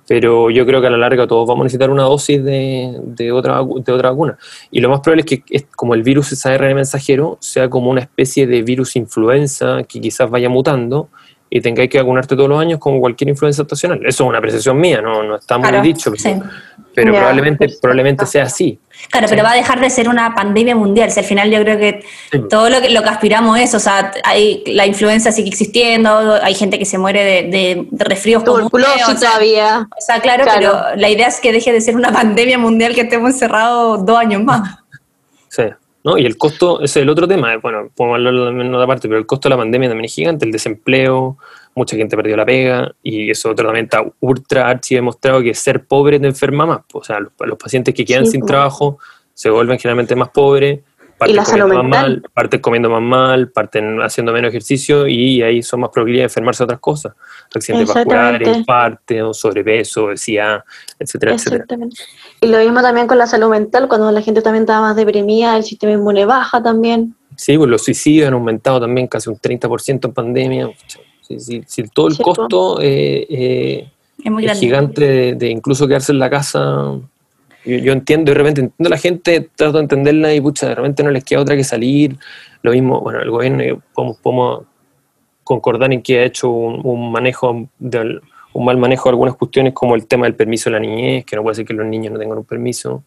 Pero 0.09 0.51
yo 0.51 0.65
creo 0.67 0.81
que 0.81 0.87
a 0.87 0.91
la 0.91 0.99
larga 0.99 1.27
todos 1.27 1.49
vamos 1.49 1.63
a 1.63 1.65
necesitar 1.65 1.91
una 1.91 2.05
dosis 2.05 2.43
de, 2.43 3.01
de 3.03 3.33
otra, 3.33 3.63
de 3.63 3.93
otra 3.93 4.11
vacuna. 4.11 4.39
Y 4.71 4.81
lo 4.81 4.89
más 4.89 5.01
probable 5.01 5.25
es 5.27 5.43
que 5.43 5.67
como 5.75 5.95
el 5.95 6.03
virus 6.03 6.33
es 6.33 6.47
ARN 6.47 6.75
mensajero, 6.75 7.39
sea 7.41 7.69
como 7.69 7.91
una 7.91 8.01
especie 8.01 8.47
de 8.47 8.63
virus 8.63 8.97
influenza 8.97 9.83
que 9.85 10.01
quizás 10.01 10.31
vaya 10.31 10.49
mutando 10.49 11.09
y 11.49 11.61
tengáis 11.61 11.89
que 11.89 11.99
vacunarte 11.99 12.35
todos 12.35 12.49
los 12.49 12.61
años 12.61 12.79
como 12.81 12.99
cualquier 13.01 13.29
influenza 13.31 13.63
estacional. 13.63 14.01
Eso 14.05 14.25
es 14.25 14.29
una 14.29 14.39
apreciación 14.39 14.79
mía, 14.79 15.01
no, 15.01 15.23
no 15.23 15.37
está 15.37 15.57
muy 15.59 15.69
Claro, 15.69 15.83
dicho, 15.85 16.11
pero, 16.11 16.23
sí. 16.23 16.35
pero 16.95 17.13
Ya, 17.13 17.19
probablemente, 17.21 17.69
probablemente 17.81 18.27
sea 18.27 18.45
así. 18.45 18.79
Claro, 19.11 19.27
pero 19.31 19.43
va 19.45 19.53
a 19.53 19.55
dejar 19.55 19.79
de 19.81 19.89
ser 19.91 20.09
una 20.09 20.35
pandemia 20.35 20.75
mundial. 20.75 21.11
Si 21.13 21.21
al 21.21 21.27
final 21.27 21.51
yo 21.51 21.61
creo 21.61 21.79
que 21.79 22.03
Sí. 22.33 22.41
todo 22.51 22.69
lo 22.69 22.81
que, 22.81 22.91
lo 22.91 23.03
que 23.03 23.09
aspiramos 23.11 23.59
es, 23.61 23.75
o 23.75 23.79
sea, 23.79 24.11
hay, 24.25 24.65
la 24.67 24.87
influenza 24.87 25.31
sigue 25.31 25.49
existiendo, 25.49 26.35
hay 26.43 26.55
gente 26.55 26.79
que 26.81 26.85
se 26.85 26.99
muere 26.99 27.23
de, 27.23 27.43
de, 27.51 27.87
de 27.91 28.05
resfríos 28.05 28.43
comunes, 28.43 28.89
o 29.07 29.11
sea, 29.13 29.15
todavía. 29.15 29.89
o 29.97 30.01
sea, 30.01 30.19
claro, 30.21 30.43
Claro. 30.45 30.59
pero 30.59 30.97
la 30.97 31.09
idea 31.09 31.29
es 31.29 31.41
que 31.41 31.53
deje 31.53 31.73
de 31.73 31.81
ser 31.81 31.95
una 31.95 32.11
pandemia 32.13 32.59
mundial 32.59 32.95
que 32.95 33.03
estemos 33.03 33.31
encerrados 33.31 34.05
dos 34.05 34.19
años 34.19 34.43
más. 34.43 34.79
Sí. 35.49 35.63
¿No? 36.07 36.17
Y 36.17 36.25
el 36.25 36.39
costo, 36.39 36.81
ese 36.81 37.01
es 37.01 37.03
el 37.03 37.09
otro 37.09 37.27
tema, 37.27 37.53
eh, 37.53 37.57
bueno, 37.57 37.91
podemos 37.93 38.19
hablarlo 38.19 38.49
en 38.49 38.73
otra 38.73 38.87
parte, 38.87 39.09
pero 39.09 39.19
el 39.19 39.27
costo 39.27 39.49
de 39.49 39.57
la 39.57 39.59
pandemia 39.59 39.89
también 39.89 40.05
es 40.05 40.15
gigante, 40.15 40.47
el 40.47 40.53
desempleo, 40.53 41.37
mucha 41.75 41.97
gente 41.97 42.17
perdió 42.17 42.37
la 42.37 42.47
pega, 42.47 42.95
y 43.03 43.29
eso 43.29 43.51
otro 43.51 43.67
también 43.67 43.87
está 43.87 44.05
ultra 44.21 44.69
archi 44.69 44.95
demostrado 44.95 45.43
que 45.43 45.53
ser 45.53 45.85
pobre 45.85 46.21
te 46.21 46.29
enferma 46.29 46.65
más. 46.65 46.81
O 46.93 47.03
sea, 47.03 47.19
los, 47.19 47.33
los 47.41 47.59
pacientes 47.59 47.93
que 47.93 48.05
quedan 48.05 48.25
Sí, 48.25 48.33
sin 48.33 48.47
trabajo 48.47 49.01
se 49.35 49.51
vuelven 49.51 49.81
generalmente 49.81 50.15
más 50.15 50.29
pobres, 50.29 50.79
parten 51.19 51.37
la 51.37 51.45
salud 51.45 51.63
comiendo 51.65 51.83
más 51.83 52.03
mental. 52.03 52.21
mal, 52.23 52.31
parten 52.35 52.61
comiendo 52.61 52.91
más 52.91 53.03
mal, 53.03 53.49
parten 53.51 54.03
haciendo 54.03 54.33
menos 54.33 54.51
ejercicio 54.51 55.07
y 55.07 55.43
ahí 55.43 55.63
son 55.63 55.81
más 55.81 55.91
proclives 55.91 56.21
a 56.21 56.25
enfermarse 56.25 56.63
de 56.63 56.65
otras 56.65 56.81
cosas. 56.81 57.15
Accidentes 57.55 57.95
vasculares, 57.95 58.57
infartos, 58.59 59.39
sobrepeso, 59.39 60.05
obesidad, 60.05 60.63
etcétera, 60.99 61.35
etcétera. 61.35 61.57
Exactamente. 61.63 61.97
Y 62.41 62.47
lo 62.47 62.59
mismo 62.59 62.83
también 62.83 63.07
con 63.07 63.19
la 63.19 63.27
salud 63.27 63.49
mental, 63.49 63.89
cuando 63.89 64.11
la 64.13 64.23
gente 64.23 64.43
también 64.43 64.63
estaba 64.65 64.81
más 64.81 64.97
deprimida, 64.97 65.57
el 65.57 65.65
sistema 65.65 65.93
inmune 65.93 66.27
baja 66.27 66.63
también. 66.63 67.15
Sí, 67.37 67.57
pues 67.57 67.69
los 67.69 67.83
suicidios 67.85 68.29
han 68.29 68.35
aumentado 68.35 68.81
también 68.81 69.07
casi 69.07 69.29
un 69.29 69.37
30% 69.37 70.07
en 70.07 70.13
pandemia. 70.13 70.71
Sí, 71.21 71.41
sí, 71.41 71.63
sí, 71.67 71.85
todo 71.93 72.09
el 72.09 72.17
costo 72.19 72.81
eh, 72.81 73.27
eh, 73.29 73.93
Es 74.25 74.31
muy 74.31 74.45
es 74.45 74.47
grande. 74.47 74.61
gigante 74.61 75.05
de, 75.05 75.35
de 75.35 75.49
incluso 75.51 75.87
quedarse 75.87 76.13
en 76.13 76.19
la 76.19 76.31
casa. 76.31 76.99
Yo, 77.67 77.77
yo 77.79 77.93
entiendo, 77.93 78.31
de 78.31 78.39
repente 78.39 78.61
entiendo 78.63 78.89
a 78.89 78.91
la 78.91 78.99
gente, 78.99 79.51
trato 79.55 79.75
de 79.75 79.83
entenderla 79.83 80.33
y 80.33 80.41
pucha, 80.41 80.69
de 80.69 80.75
repente 80.77 81.03
no 81.03 81.11
les 81.11 81.25
queda 81.25 81.41
otra 81.41 81.57
que 81.57 81.65
salir. 81.65 82.17
Lo 82.63 82.73
mismo, 82.73 83.01
bueno, 83.01 83.21
el 83.21 83.31
gobierno, 83.31 83.63
eh, 83.63 83.79
podemos, 83.93 84.19
podemos 84.19 84.65
concordar 85.45 85.93
en 85.93 86.03
que 86.03 86.21
ha 86.21 86.25
hecho 86.25 86.49
un, 86.49 87.13
manejo, 87.13 87.51
un 87.51 88.65
mal 88.65 88.79
manejo 88.79 89.09
de 89.09 89.11
algunas 89.11 89.37
cuestiones 89.37 89.73
como 89.75 89.95
el 89.95 90.07
tema 90.07 90.27
del 90.27 90.35
permiso 90.35 90.71
de 90.71 90.75
la 90.75 90.81
niñez, 90.81 91.25
que 91.25 91.37
no 91.37 91.43
puede 91.43 91.57
ser 91.57 91.67
que 91.67 91.75
los 91.75 91.87
niños 91.87 92.13
no 92.13 92.19
tengan 92.19 92.39
un 92.39 92.45
permiso. 92.45 93.05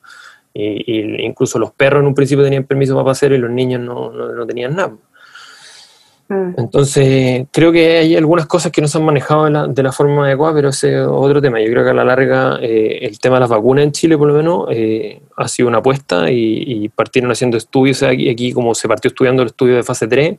Y, 0.54 0.92
y 0.92 1.26
incluso 1.26 1.58
los 1.60 1.72
perros 1.72 2.02
en 2.02 2.08
un 2.08 2.14
principio 2.14 2.44
tenían 2.44 2.66
permiso 2.66 2.94
para 2.96 3.06
pasear 3.06 3.32
y 3.34 3.38
los 3.38 3.52
niños 3.52 3.82
no, 3.82 4.12
no, 4.12 4.32
no 4.32 4.46
tenían 4.46 4.76
nada. 4.76 4.94
Mm. 6.30 6.54
Entonces, 6.58 7.48
creo 7.52 7.72
que 7.72 7.98
hay 7.98 8.16
algunas 8.16 8.46
cosas 8.46 8.72
que 8.72 8.82
no 8.82 8.88
se 8.88 9.00
han 9.00 9.04
manejado 9.04 9.46
de 9.46 9.52
la, 9.52 9.68
de 9.68 9.84
la 9.84 9.92
forma 9.92 10.28
adecuada, 10.28 10.54
pero 10.54 10.70
ese 10.70 11.02
es 11.02 11.08
otro 11.08 11.42
tema. 11.42 11.60
Yo 11.60 11.72
creo 11.72 11.84
que 11.84 11.90
a 11.90 11.94
la 11.94 12.06
larga 12.06 12.60
eh, 12.62 13.00
el 13.02 13.20
tema 13.20 13.38
de 13.38 13.42
las 13.42 13.50
vacunas 13.50 13.84
en 13.84 13.92
Chile, 13.92 14.18
por 14.18 14.28
lo 14.28 14.36
menos, 14.36 14.68
eh, 14.70 15.22
ha 15.36 15.48
sido 15.48 15.68
una 15.68 15.80
apuesta 15.80 16.30
y, 16.30 16.88
partieron 16.90 17.32
haciendo 17.32 17.58
estudios 17.58 18.04
aquí, 18.04 18.30
aquí, 18.30 18.54
como 18.54 18.76
se 18.76 18.88
partió 18.88 19.10
estudiando 19.10 19.42
el 19.42 19.48
estudio 19.48 19.76
de 19.76 19.84
fase 19.84 20.08
3, 20.08 20.38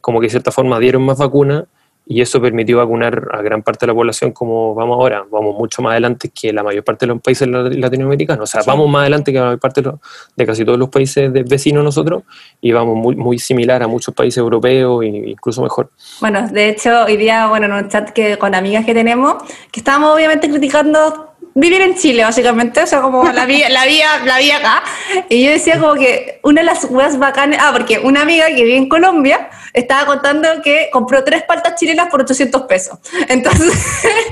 como 0.00 0.20
que 0.20 0.26
de 0.26 0.30
cierta 0.30 0.52
forma 0.52 0.78
dieron 0.78 1.02
más 1.02 1.18
vacunas 1.18 1.64
y 2.12 2.20
eso 2.20 2.42
permitió 2.42 2.76
vacunar 2.76 3.28
a 3.32 3.40
gran 3.40 3.62
parte 3.62 3.86
de 3.86 3.92
la 3.92 3.94
población 3.94 4.32
como 4.32 4.74
vamos 4.74 4.98
ahora. 4.98 5.24
Vamos 5.30 5.56
mucho 5.56 5.80
más 5.80 5.92
adelante 5.92 6.28
que 6.28 6.52
la 6.52 6.62
mayor 6.62 6.84
parte 6.84 7.06
de 7.06 7.14
los 7.14 7.22
países 7.22 7.48
latinoamericanos. 7.48 8.42
O 8.42 8.46
sea, 8.46 8.60
vamos 8.66 8.90
más 8.90 9.00
adelante 9.00 9.32
que 9.32 9.38
la 9.38 9.46
mayor 9.46 9.60
parte 9.60 9.80
de, 9.80 10.46
casi 10.46 10.62
todos 10.62 10.78
los 10.78 10.90
países 10.90 11.32
de 11.32 11.42
vecinos 11.42 11.82
nosotros 11.82 12.24
y 12.60 12.70
vamos 12.70 12.96
muy, 12.96 13.16
muy 13.16 13.38
similar 13.38 13.82
a 13.82 13.88
muchos 13.88 14.14
países 14.14 14.36
europeos 14.36 15.02
e 15.04 15.06
incluso 15.06 15.62
mejor. 15.62 15.88
Bueno, 16.20 16.46
de 16.48 16.68
hecho, 16.68 17.04
hoy 17.06 17.16
día, 17.16 17.46
bueno, 17.46 17.64
en 17.64 17.84
un 17.84 17.88
chat 17.88 18.10
que 18.10 18.36
con 18.36 18.54
amigas 18.54 18.84
que 18.84 18.92
tenemos, 18.92 19.42
que 19.70 19.80
estábamos 19.80 20.14
obviamente 20.14 20.50
criticando 20.50 21.31
vivir 21.54 21.80
en 21.80 21.96
Chile, 21.96 22.24
básicamente, 22.24 22.82
o 22.82 22.86
sea, 22.86 23.00
como 23.00 23.24
la 23.30 23.46
vía, 23.46 23.68
la 23.68 23.84
vía, 23.84 24.22
la 24.24 24.38
vía 24.38 24.56
acá. 24.58 24.82
Y 25.28 25.44
yo 25.44 25.50
decía 25.50 25.78
como 25.78 25.94
que 25.94 26.40
una 26.42 26.60
de 26.62 26.66
las 26.66 26.84
weas 26.84 27.18
bacanas, 27.18 27.58
ah, 27.62 27.70
porque 27.72 27.98
una 27.98 28.22
amiga 28.22 28.46
que 28.46 28.64
vive 28.64 28.76
en 28.76 28.88
Colombia 28.88 29.50
estaba 29.72 30.06
contando 30.06 30.48
que 30.62 30.88
compró 30.92 31.24
tres 31.24 31.42
paltas 31.44 31.78
chilenas 31.78 32.08
por 32.10 32.22
800 32.22 32.62
pesos. 32.62 32.98
Entonces, 33.28 33.72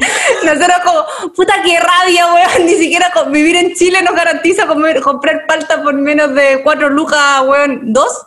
nosotros 0.44 0.78
como, 0.84 1.32
puta 1.34 1.62
que 1.62 1.78
rabia, 1.78 2.26
weón, 2.32 2.66
ni 2.66 2.74
siquiera 2.74 3.12
vivir 3.28 3.56
en 3.56 3.74
Chile 3.74 4.02
nos 4.02 4.14
garantiza 4.14 4.66
comer, 4.66 5.00
comprar 5.00 5.46
paltas 5.46 5.80
por 5.80 5.94
menos 5.94 6.34
de 6.34 6.62
cuatro 6.62 6.90
lucas, 6.90 7.42
weón, 7.46 7.92
dos. 7.92 8.26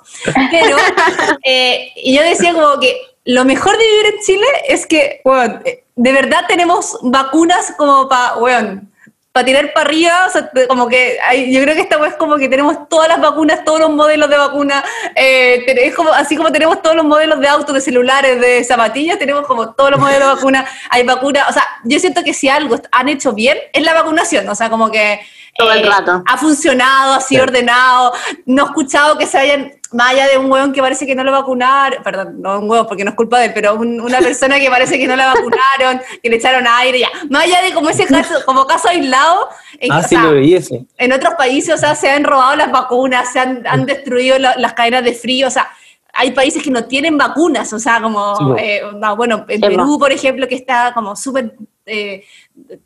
Pero, 0.51 0.77
eh, 1.43 1.91
y 1.95 2.15
yo 2.15 2.23
decía 2.23 2.53
como 2.53 2.79
que 2.79 2.95
lo 3.25 3.45
mejor 3.45 3.77
de 3.77 3.85
vivir 3.85 4.05
en 4.13 4.19
Chile 4.21 4.47
es 4.67 4.85
que, 4.85 5.21
weón, 5.23 5.61
de 5.95 6.11
verdad 6.11 6.45
tenemos 6.47 6.97
vacunas 7.01 7.73
como 7.77 8.07
para, 8.09 8.35
weón, 8.37 8.93
para 9.33 9.45
tirar 9.45 9.73
para 9.73 9.87
arriba, 9.87 10.27
o 10.27 10.29
sea, 10.29 10.51
como 10.67 10.87
que 10.87 11.17
hay, 11.27 11.51
yo 11.51 11.59
creo 11.63 11.73
que 11.73 11.81
esta 11.81 11.97
vez 11.97 12.13
como 12.15 12.37
que 12.37 12.47
tenemos 12.47 12.87
todas 12.87 13.07
las 13.07 13.19
vacunas, 13.19 13.65
todos 13.65 13.79
los 13.79 13.89
modelos 13.89 14.29
de 14.29 14.37
vacuna, 14.37 14.83
eh, 15.15 15.65
es 15.65 15.95
como, 15.95 16.13
así 16.13 16.37
como 16.37 16.51
tenemos 16.51 16.83
todos 16.83 16.95
los 16.95 17.03
modelos 17.03 17.39
de 17.39 17.47
autos, 17.47 17.73
de 17.73 17.81
celulares, 17.81 18.39
de 18.39 18.63
zapatillas, 18.63 19.17
tenemos 19.17 19.47
como 19.47 19.73
todos 19.73 19.89
los 19.89 19.99
modelos 19.99 20.27
de 20.27 20.35
vacuna, 20.35 20.67
hay 20.91 21.03
vacunas, 21.03 21.49
o 21.49 21.53
sea, 21.53 21.65
yo 21.83 21.99
siento 21.99 22.23
que 22.23 22.33
si 22.33 22.47
algo 22.47 22.79
han 22.91 23.09
hecho 23.09 23.33
bien 23.33 23.57
es 23.73 23.83
la 23.83 23.95
vacunación, 23.95 24.47
o 24.49 24.53
sea, 24.53 24.69
como 24.69 24.91
que 24.91 25.19
todo 25.55 25.71
el 25.71 25.85
eh, 25.85 25.89
rato. 25.89 26.23
ha 26.25 26.37
funcionado, 26.37 27.13
ha 27.13 27.21
sido 27.21 27.43
ordenado, 27.43 28.13
no 28.45 28.63
he 28.63 28.65
escuchado 28.65 29.17
que 29.17 29.27
se 29.27 29.37
hayan 29.37 29.71
más 29.93 30.11
allá 30.11 30.27
de 30.27 30.37
un 30.37 30.51
hueón 30.51 30.73
que 30.73 30.81
parece 30.81 31.05
que 31.05 31.15
no 31.15 31.23
lo 31.23 31.31
vacunaron, 31.31 32.03
perdón, 32.03 32.41
no 32.41 32.59
un 32.59 32.69
hueón 32.69 32.87
porque 32.87 33.03
no 33.03 33.11
es 33.11 33.15
culpa 33.15 33.39
de 33.39 33.45
él, 33.45 33.51
pero 33.53 33.75
una 33.75 34.19
persona 34.19 34.59
que 34.59 34.69
parece 34.69 34.97
que 34.97 35.07
no 35.07 35.15
la 35.15 35.27
vacunaron, 35.27 36.01
que 36.21 36.29
le 36.29 36.37
echaron 36.37 36.65
aire, 36.67 36.99
ya. 36.99 37.09
Más 37.29 37.43
allá 37.43 37.61
de 37.61 37.73
como 37.73 37.89
ese 37.89 38.05
caso, 38.05 38.43
como 38.45 38.65
caso 38.65 38.89
aislado, 38.89 39.49
en, 39.79 39.91
ah, 39.91 40.03
sí, 40.03 40.17
lo 40.17 40.33
veí 40.33 40.55
ese. 40.55 40.85
en 40.97 41.13
otros 41.13 41.35
países, 41.35 41.75
o 41.75 41.77
sea, 41.77 41.95
se 41.95 42.09
han 42.09 42.23
robado 42.23 42.55
las 42.55 42.71
vacunas, 42.71 43.31
se 43.31 43.39
han, 43.39 43.65
han 43.67 43.85
destruido 43.85 44.37
las 44.39 44.73
cadenas 44.73 45.03
de 45.03 45.13
frío, 45.13 45.47
o 45.47 45.51
sea, 45.51 45.69
hay 46.13 46.31
países 46.31 46.61
que 46.61 46.69
no 46.69 46.85
tienen 46.85 47.17
vacunas, 47.17 47.73
o 47.73 47.79
sea, 47.79 47.99
como, 47.99 48.55
eh, 48.57 48.81
bueno, 49.17 49.45
en 49.47 49.59
Perú, 49.59 49.97
por 49.97 50.11
ejemplo, 50.11 50.47
que 50.47 50.55
está 50.55 50.93
como 50.93 51.15
súper 51.15 51.55
eh, 51.87 52.23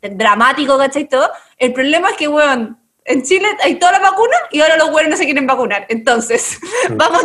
dramático, 0.00 0.78
¿cachai? 0.78 1.06
Todo. 1.06 1.30
El 1.58 1.74
problema 1.74 2.08
es 2.10 2.16
que, 2.16 2.26
weón, 2.26 2.78
en 3.04 3.22
Chile 3.22 3.48
hay 3.62 3.76
todas 3.76 4.00
las 4.00 4.10
vacunas 4.10 4.38
y 4.50 4.60
ahora 4.60 4.76
los 4.78 4.90
güeyes 4.90 5.10
no 5.10 5.16
se 5.16 5.24
quieren 5.24 5.46
vacunar. 5.46 5.86
Entonces, 5.90 6.58
vamos 6.90 7.22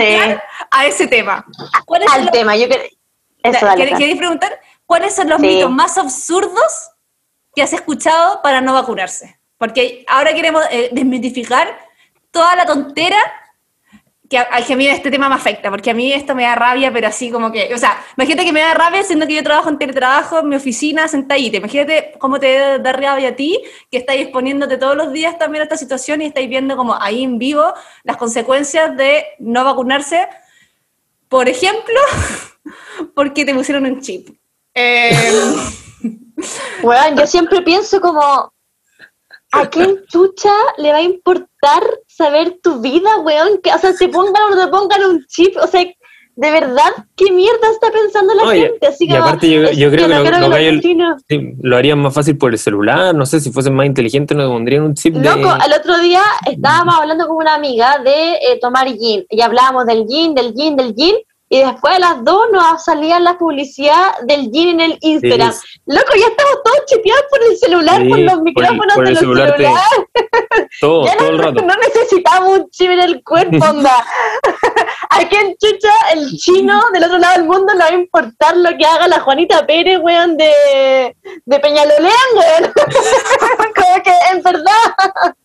a 0.71 0.85
ese 0.85 1.07
tema. 1.07 1.45
¿Cuál 1.85 2.03
es 2.03 2.11
Al 2.11 2.31
tema, 2.31 2.55
yo 2.57 2.67
¿Queréis 2.67 4.17
preguntar? 4.17 4.59
¿Cuáles 4.85 5.15
son 5.15 5.29
los 5.29 5.39
mitos 5.39 5.71
más 5.71 5.97
absurdos 5.97 6.91
que 7.55 7.61
has 7.61 7.73
escuchado 7.73 8.41
para 8.41 8.61
no 8.61 8.73
vacunarse? 8.73 9.39
Porque 9.57 10.03
ahora 10.07 10.33
queremos 10.33 10.63
eh, 10.69 10.89
desmitificar 10.91 11.77
toda 12.31 12.55
la 12.55 12.65
tontera 12.65 13.17
que 14.33 14.39
a, 14.39 14.65
que 14.65 14.73
a 14.73 14.75
mí 14.75 14.87
este 14.87 15.11
tema 15.11 15.29
me 15.29 15.35
afecta, 15.35 15.69
porque 15.69 15.91
a 15.91 15.93
mí 15.93 16.11
esto 16.11 16.33
me 16.33 16.41
da 16.41 16.55
rabia, 16.55 16.91
pero 16.91 17.07
así 17.07 17.29
como 17.29 17.51
que, 17.51 17.71
o 17.71 17.77
sea, 17.77 18.03
imagínate 18.17 18.47
que 18.47 18.51
me 18.51 18.61
da 18.61 18.73
rabia 18.73 19.03
siendo 19.03 19.27
que 19.27 19.35
yo 19.35 19.43
trabajo 19.43 19.69
en 19.69 19.77
teletrabajo, 19.77 20.39
en 20.39 20.49
mi 20.49 20.55
oficina, 20.55 21.07
sentadita. 21.07 21.57
Imagínate 21.57 22.13
cómo 22.17 22.39
te 22.39 22.79
da 22.79 22.93
rabia 22.93 23.29
a 23.29 23.35
ti, 23.35 23.61
que 23.91 23.97
estáis 23.99 24.21
exponiéndote 24.21 24.77
todos 24.77 24.97
los 24.97 25.13
días 25.13 25.37
también 25.37 25.61
a 25.61 25.65
esta 25.65 25.77
situación 25.77 26.23
y 26.23 26.25
estáis 26.25 26.49
viendo 26.49 26.75
como 26.75 26.99
ahí 26.99 27.23
en 27.23 27.37
vivo 27.37 27.75
las 28.03 28.17
consecuencias 28.17 28.97
de 28.97 29.23
no 29.37 29.63
vacunarse. 29.63 30.27
Por 31.29 31.47
ejemplo, 31.47 31.99
porque 33.15 33.45
te 33.45 33.53
pusieron 33.53 33.85
un 33.85 34.01
chip. 34.01 34.29
bueno, 36.81 37.07
em, 37.07 37.15
yo 37.19 37.27
siempre 37.27 37.61
pienso 37.61 38.01
como, 38.01 38.51
¿a 39.51 39.69
quién 39.69 40.03
chucha 40.07 40.53
le 40.79 40.91
va 40.91 40.97
a 40.97 41.01
importar 41.03 41.83
saber 42.15 42.59
tu 42.61 42.81
vida, 42.81 43.19
weón? 43.19 43.59
Que, 43.61 43.73
o 43.73 43.77
sea, 43.77 43.93
se 43.93 44.07
pongan 44.09 44.43
o 44.43 44.55
no 44.55 44.65
te 44.65 44.71
pongan 44.71 45.03
un 45.05 45.25
chip, 45.27 45.55
o 45.57 45.67
sea, 45.67 45.83
de 46.35 46.51
verdad, 46.51 46.91
¿qué 47.15 47.31
mierda 47.31 47.69
está 47.71 47.91
pensando 47.91 48.33
la 48.33 48.51
gente? 48.51 48.87
Así 48.87 49.05
y 49.07 49.13
aparte 49.13 49.49
yo, 49.49 49.91
creo 49.91 50.07
que, 50.07 50.31
lo, 50.31 51.49
lo, 51.61 51.77
harían 51.77 51.99
más 51.99 52.13
fácil 52.13 52.37
por 52.37 52.51
el 52.51 52.57
celular, 52.57 53.13
no 53.13 53.25
sé, 53.25 53.39
si 53.39 53.51
fuesen 53.51 53.75
más 53.75 53.85
inteligentes 53.85 54.35
no 54.35 54.49
pondrían 54.49 54.83
un 54.83 54.95
chip 54.95 55.15
Loco, 55.15 55.55
el 55.63 55.73
otro 55.73 55.99
día 55.99 56.23
estábamos 56.49 56.95
hablando 56.95 57.27
con 57.27 57.37
una 57.37 57.53
amiga 57.53 57.99
de 57.99 58.33
eh, 58.33 58.59
tomar 58.59 58.87
gin, 58.87 59.25
y 59.29 59.41
hablábamos 59.41 59.85
del 59.85 60.07
gin, 60.07 60.33
del 60.33 60.53
gin, 60.53 60.75
del 60.75 60.95
gin, 60.95 61.15
y 61.53 61.59
después 61.59 61.95
a 61.95 61.99
las 61.99 62.23
dos 62.23 62.47
nos 62.51 62.83
salía 62.83 63.19
la 63.19 63.37
publicidad 63.37 64.17
del 64.23 64.49
gin 64.49 64.69
en 64.69 64.79
el 64.79 64.97
Instagram. 65.01 65.53
Loco, 65.85 66.13
ya 66.15 66.25
estamos 66.25 66.63
todos 66.63 66.85
chipeados 66.87 67.25
por 67.29 67.43
el 67.43 67.57
celular, 67.57 68.09
por 68.09 68.17
los 68.17 68.41
micrófonos 68.41 68.95
de 68.97 69.11
los 69.11 69.19
celulares. 69.19 69.71
Todo, 70.81 71.05
todo 71.19 71.29
el 71.29 71.37
rato. 71.37 71.61
No 71.61 71.75
necesitamos 71.75 72.57
un 72.57 72.69
chip 72.71 72.89
en 72.89 73.01
el 73.01 73.23
cuerpo, 73.23 73.63
onda. 73.69 74.03
¿A 75.11 75.29
quién 75.29 75.55
chucha 75.61 75.91
el 76.13 76.27
chino 76.37 76.81
del 76.91 77.03
otro 77.03 77.19
lado 77.19 77.35
del 77.35 77.47
mundo 77.47 77.71
le 77.73 77.79
va 77.81 77.85
a 77.85 77.93
importar 77.93 78.57
lo 78.57 78.75
que 78.75 78.85
haga 78.87 79.07
la 79.07 79.19
Juanita 79.19 79.63
Pérez, 79.67 79.99
weón, 80.01 80.35
de, 80.37 81.15
de 81.45 81.59
Peñalolén, 81.59 82.11
weón? 82.35 82.73
Como 83.75 84.03
que, 84.03 84.13
en 84.31 84.41
verdad... 84.41 85.35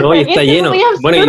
No, 0.00 0.14
y 0.14 0.20
está 0.20 0.42
lleno. 0.42 0.72
Bueno, 1.00 1.24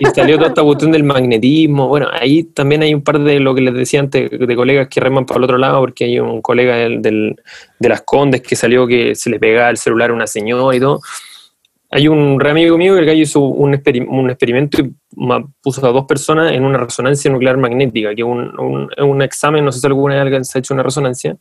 y, 0.00 0.04
salió 0.14 0.36
toda 0.36 0.48
esta 0.48 0.62
cuestión 0.62 0.92
del 0.92 1.04
magnetismo. 1.04 1.88
Bueno, 1.88 2.08
ahí 2.12 2.44
también 2.44 2.82
hay 2.82 2.94
un 2.94 3.02
par 3.02 3.18
de 3.18 3.40
lo 3.40 3.54
que 3.54 3.62
les 3.62 3.74
decía 3.74 4.00
antes, 4.00 4.30
de 4.30 4.56
colegas 4.56 4.88
que 4.88 5.00
reman 5.00 5.26
para 5.26 5.38
el 5.38 5.44
otro 5.44 5.58
lado, 5.58 5.80
porque 5.80 6.04
hay 6.04 6.18
un 6.18 6.40
colega 6.40 6.76
del, 6.76 7.36
de 7.78 7.88
las 7.88 8.02
Condes 8.02 8.42
que 8.42 8.56
salió 8.56 8.86
que 8.86 9.14
se 9.14 9.30
le 9.30 9.38
pegaba 9.38 9.70
el 9.70 9.76
celular 9.76 10.10
a 10.10 10.14
una 10.14 10.26
señora 10.26 10.76
y 10.76 10.80
todo. 10.80 11.00
Hay 11.90 12.08
un 12.08 12.40
re 12.40 12.50
amigo 12.50 12.78
mío 12.78 12.96
que 12.96 13.14
hizo 13.14 13.40
un, 13.40 13.78
un, 14.08 14.30
experimento 14.30 14.80
y 14.80 14.94
puso 15.60 15.86
a 15.86 15.92
dos 15.92 16.06
personas 16.06 16.52
en 16.52 16.64
una 16.64 16.78
resonancia 16.78 17.30
nuclear 17.30 17.58
magnética, 17.58 18.14
que 18.14 18.22
es 18.22 18.26
un, 18.26 18.88
un, 18.96 19.22
examen, 19.22 19.62
no 19.62 19.70
sé 19.72 19.80
si 19.80 19.86
alguna 19.86 20.24
vez 20.24 20.48
se 20.48 20.56
ha 20.56 20.60
hecho 20.60 20.72
una 20.72 20.82
resonancia, 20.82 21.36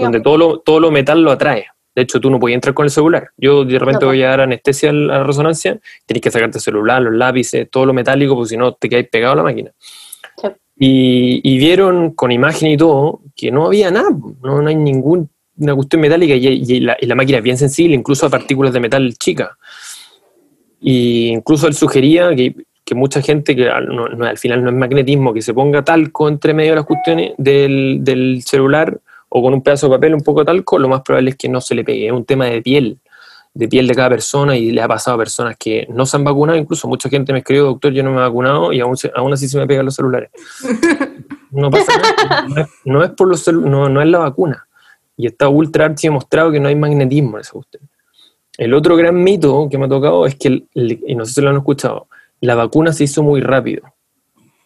donde 0.00 0.20
todo 0.20 0.36
lo, 0.36 0.58
todo 0.58 0.80
lo 0.80 0.90
metal 0.90 1.22
lo 1.22 1.30
atrae. 1.30 1.66
De 1.94 2.02
hecho, 2.02 2.20
tú 2.20 2.30
no 2.30 2.40
podías 2.40 2.56
entrar 2.56 2.74
con 2.74 2.84
el 2.84 2.90
celular. 2.90 3.30
Yo 3.36 3.64
de 3.64 3.78
repente 3.78 4.04
voy 4.04 4.22
a 4.22 4.28
dar 4.28 4.40
anestesia 4.42 4.90
a 4.90 4.92
la 4.92 5.24
resonancia, 5.24 5.78
tienes 6.06 6.22
que 6.22 6.30
sacarte 6.30 6.58
el 6.58 6.62
celular, 6.62 7.02
los 7.02 7.14
lápices, 7.14 7.68
todo 7.70 7.86
lo 7.86 7.92
metálico, 7.92 8.34
porque 8.34 8.50
si 8.50 8.56
no 8.56 8.72
te 8.74 8.88
quedáis 8.88 9.08
pegado 9.08 9.34
a 9.34 9.36
la 9.36 9.42
máquina. 9.42 9.72
Y, 10.84 11.58
vieron 11.58 12.12
con 12.12 12.32
imagen 12.32 12.70
y 12.70 12.76
todo 12.76 13.20
que 13.36 13.52
no 13.52 13.66
había 13.66 13.90
nada, 13.90 14.08
no, 14.42 14.66
hay 14.66 14.74
ninguna 14.74 15.28
cuestión 15.76 16.00
metálica 16.00 16.34
y, 16.34 16.80
la, 16.80 17.14
máquina 17.14 17.38
es 17.38 17.44
bien 17.44 17.58
sensible, 17.58 17.94
incluso 17.94 18.26
a 18.26 18.30
partículas 18.30 18.72
de 18.72 18.80
metal 18.80 19.14
chicas. 19.18 19.50
Y 20.80 21.28
incluso 21.28 21.68
él 21.68 21.74
sugería 21.74 22.34
que, 22.34 22.54
mucha 22.94 23.22
gente, 23.22 23.54
que 23.54 23.68
al 23.68 24.38
final 24.38 24.64
no 24.64 24.70
es 24.70 24.76
magnetismo, 24.76 25.32
que 25.32 25.40
se 25.40 25.54
ponga 25.54 25.84
talco 25.84 26.28
entre 26.28 26.52
medio 26.52 26.72
de 26.72 26.76
las 26.76 26.84
cuestiones 26.84 27.32
del, 27.38 27.98
del 28.00 28.42
celular 28.42 28.98
o 29.34 29.42
con 29.42 29.54
un 29.54 29.62
pedazo 29.62 29.88
de 29.88 29.96
papel, 29.96 30.14
un 30.14 30.20
poco 30.20 30.44
talco, 30.44 30.78
lo 30.78 30.88
más 30.88 31.00
probable 31.00 31.30
es 31.30 31.36
que 31.36 31.48
no 31.48 31.60
se 31.62 31.74
le 31.74 31.84
pegue. 31.84 32.06
Es 32.06 32.12
un 32.12 32.26
tema 32.26 32.44
de 32.46 32.60
piel, 32.60 32.98
de 33.54 33.66
piel 33.66 33.86
de 33.86 33.94
cada 33.94 34.10
persona 34.10 34.54
y 34.58 34.70
le 34.70 34.82
ha 34.82 34.88
pasado 34.88 35.14
a 35.14 35.18
personas 35.18 35.56
que 35.58 35.86
no 35.88 36.04
se 36.04 36.18
han 36.18 36.24
vacunado. 36.24 36.58
Incluso 36.58 36.86
mucha 36.86 37.08
gente 37.08 37.32
me 37.32 37.38
escribió, 37.38 37.64
doctor, 37.64 37.94
yo 37.94 38.02
no 38.02 38.10
me 38.10 38.18
he 38.18 38.20
vacunado 38.20 38.74
y 38.74 38.80
aún, 38.80 38.94
aún 39.14 39.32
así 39.32 39.48
se 39.48 39.56
me 39.58 39.66
pegan 39.66 39.86
los 39.86 39.94
celulares. 39.94 40.30
No 41.54 41.70
pasa 41.70 41.92
nada. 41.98 42.66
No 42.86 43.04
es, 43.04 43.10
por 43.10 43.28
los 43.28 43.46
no, 43.46 43.86
no 43.86 44.00
es 44.00 44.08
la 44.08 44.20
vacuna. 44.20 44.66
Y 45.18 45.26
está 45.26 45.50
ultra 45.50 45.84
archi 45.84 46.06
demostrado 46.06 46.50
que 46.50 46.58
no 46.58 46.68
hay 46.68 46.74
magnetismo 46.74 47.36
en 47.36 47.42
esa 47.42 47.52
cuestión. 47.52 47.90
El 48.56 48.72
otro 48.72 48.96
gran 48.96 49.22
mito 49.22 49.68
que 49.70 49.76
me 49.76 49.84
ha 49.84 49.88
tocado 49.88 50.24
es 50.24 50.34
que, 50.36 50.64
y 50.74 51.14
no 51.14 51.26
sé 51.26 51.34
si 51.34 51.40
lo 51.42 51.50
han 51.50 51.56
escuchado, 51.56 52.08
la 52.40 52.54
vacuna 52.54 52.94
se 52.94 53.04
hizo 53.04 53.22
muy 53.22 53.42
rápido. 53.42 53.82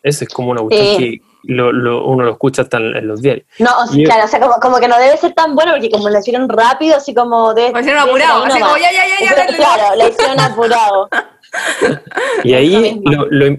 Ese 0.00 0.26
es 0.26 0.30
como 0.30 0.52
una 0.52 0.60
cuestión 0.60 0.96
que 0.96 1.20
lo, 1.46 2.06
uno 2.06 2.24
lo 2.24 2.32
escucha 2.32 2.62
hasta 2.62 2.78
en, 2.78 3.06
los 3.06 3.22
diarios. 3.22 3.46
No, 3.58 3.70
claro, 4.04 4.24
o 4.24 4.28
sea, 4.28 4.40
como, 4.40 4.78
que 4.78 4.88
no 4.88 4.98
debe 4.98 5.16
ser 5.16 5.32
tan 5.32 5.54
bueno 5.54 5.72
porque 5.72 5.90
como 5.90 6.08
lo 6.08 6.18
hicieron 6.18 6.48
rápido, 6.48 6.96
así 6.96 7.14
como 7.14 7.54
de... 7.54 7.70
Lo 7.72 7.80
hicieron 7.80 8.02
apurado, 8.02 8.44
así 8.44 8.60
como 8.60 8.76
ya, 8.76 8.92
ya, 8.92 9.04
ya, 9.20 9.46
ya. 9.46 9.56
claro, 9.56 9.96
lo 9.96 10.08
hicieron 10.08 10.40
apurado. 10.40 11.08
y 12.44 12.54
ahí 12.54 13.00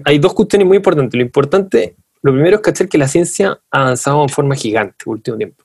hay 0.04 0.18
dos 0.18 0.34
cuestiones 0.34 0.66
muy 0.66 0.76
importantes. 0.76 1.14
Lo 1.14 1.22
importante, 1.22 1.96
lo 2.22 2.32
primero 2.32 2.56
es 2.56 2.62
cachar 2.62 2.88
que 2.88 2.98
la 2.98 3.08
ciencia 3.08 3.58
ha 3.70 3.80
avanzado 3.80 4.22
en 4.22 4.28
forma 4.28 4.54
gigante 4.54 4.96
el 5.06 5.12
último 5.12 5.36
tiempo. 5.36 5.64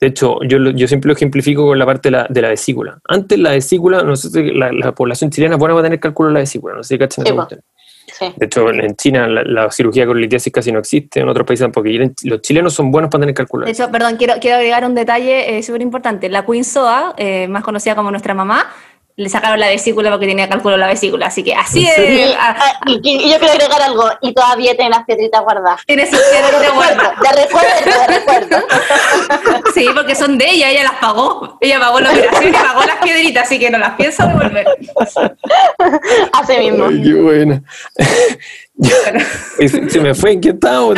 De 0.00 0.06
hecho, 0.06 0.38
yo, 0.44 0.58
yo 0.58 0.88
siempre 0.88 1.08
lo 1.08 1.14
ejemplifico 1.14 1.66
con 1.66 1.78
la 1.78 1.84
parte 1.84 2.08
de 2.08 2.16
la, 2.16 2.26
de 2.28 2.40
la 2.40 2.48
vesícula. 2.48 2.98
Antes 3.06 3.38
la 3.38 3.50
vesícula, 3.50 4.02
no 4.02 4.16
sé 4.16 4.30
si 4.30 4.50
la, 4.52 4.72
la 4.72 4.92
población 4.92 5.30
chilena 5.30 5.56
buena 5.56 5.74
va 5.74 5.80
a 5.80 5.82
tener 5.84 6.00
cálculo 6.00 6.30
de 6.30 6.34
la 6.34 6.40
vesícula, 6.40 6.74
no 6.74 6.82
sé 6.82 6.94
si 6.94 6.98
cachan 6.98 7.24
sí. 8.20 8.32
De 8.36 8.46
hecho, 8.46 8.70
en 8.70 8.94
China 8.94 9.26
la, 9.26 9.42
la 9.42 9.70
cirugía 9.72 10.06
con 10.06 10.20
litiasis 10.20 10.52
casi 10.52 10.70
no 10.70 10.78
existe, 10.78 11.18
en 11.20 11.28
otros 11.28 11.44
países 11.46 11.64
tampoco. 11.64 11.88
Y 11.88 11.98
los 12.22 12.40
chilenos 12.42 12.72
son 12.74 12.92
buenos 12.92 13.10
para 13.10 13.22
tener 13.22 13.34
De 13.34 13.36
calculadora. 13.38 13.72
hecho, 13.72 13.90
perdón, 13.90 14.16
quiero, 14.16 14.34
quiero 14.40 14.56
agregar 14.58 14.84
un 14.84 14.94
detalle 14.94 15.58
eh, 15.58 15.62
súper 15.62 15.82
importante. 15.82 16.28
La 16.28 16.44
Queen 16.46 16.64
Soa, 16.64 17.14
eh, 17.16 17.48
más 17.48 17.64
conocida 17.64 17.96
como 17.96 18.10
nuestra 18.10 18.34
mamá, 18.34 18.66
le 19.20 19.28
sacaron 19.28 19.60
la 19.60 19.68
vesícula 19.68 20.10
porque 20.10 20.26
tenía 20.26 20.48
cálculo 20.48 20.74
en 20.74 20.80
la 20.80 20.86
vesícula. 20.88 21.26
Así 21.26 21.42
que 21.44 21.54
así 21.54 21.86
¿En 21.96 22.18
es. 22.30 22.34
ah, 22.38 22.56
Ah, 22.58 22.80
y, 22.86 23.00
y 23.04 23.30
yo 23.30 23.38
quiero 23.38 23.52
agregar 23.54 23.82
algo, 23.82 24.10
y 24.22 24.32
todavía 24.34 24.74
tiene 24.74 24.90
las 24.90 25.04
piedritas 25.04 25.42
guardadas. 25.42 25.80
tiene 25.86 26.06
su 26.06 26.16
De 26.16 26.22
de 26.22 26.68
recuerdo, 26.68 27.02
de 27.22 27.42
recuerdo, 27.42 27.68
de 28.06 28.06
recuerdo. 28.18 28.66
Sí, 29.74 29.86
porque 29.94 30.14
son 30.14 30.36
de 30.38 30.50
ella, 30.50 30.70
ella 30.70 30.82
las 30.84 30.94
pagó. 30.94 31.58
Ella 31.60 31.78
pagó 31.80 32.00
la 32.00 32.10
operación 32.10 32.48
y 32.48 32.52
pagó 32.52 32.82
las 32.84 32.96
piedritas, 32.96 33.44
así 33.44 33.58
que 33.58 33.70
no 33.70 33.78
las 33.78 33.94
pienso 33.96 34.26
devolver. 34.26 34.66
Así 36.32 36.56
mismo. 36.58 36.86
Ay, 36.86 37.02
qué 37.02 37.14
buena. 37.14 37.62
Y 39.58 39.68
se, 39.68 39.90
se 39.90 40.00
me 40.00 40.14
fue, 40.14 40.32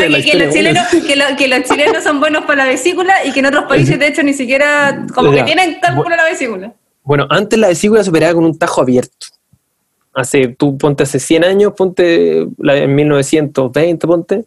la 0.09 0.19
que, 0.19 0.31
que 0.31 0.37
los 0.39 0.55
chilenos, 0.55 0.87
que, 0.89 1.17
lo- 1.17 1.37
que 1.37 1.49
los 1.49 1.63
chilenos 1.65 2.05
son 2.05 2.21
buenos 2.21 2.45
para 2.45 2.65
la 2.65 2.71
vesícula 2.71 3.25
y 3.25 3.33
que 3.33 3.41
en 3.41 3.47
otros 3.47 3.65
países, 3.65 3.99
de 3.99 4.07
hecho, 4.07 4.23
ni 4.23 4.35
siquiera 4.35 5.05
como 5.13 5.33
Ya. 5.33 5.39
que 5.39 5.45
tienen 5.53 5.81
cálculo 5.81 6.11
en 6.13 6.17
la 6.17 6.25
vesícula. 6.25 6.73
Bueno, 7.05 7.27
antes 7.31 7.59
la 7.59 7.69
vesícula 7.69 8.03
se 8.05 8.11
operaba 8.11 8.35
con 8.35 8.45
un 8.45 8.59
tajo 8.59 8.81
abierto. 8.81 9.27
Hace, 10.15 10.49
tú 10.49 10.77
ponte 10.77 11.05
hace 11.05 11.19
100 11.19 11.45
años, 11.45 11.73
ponte 11.77 12.47
la- 12.59 12.77
en 12.77 12.95
1920, 12.95 14.07
ponte, 14.07 14.45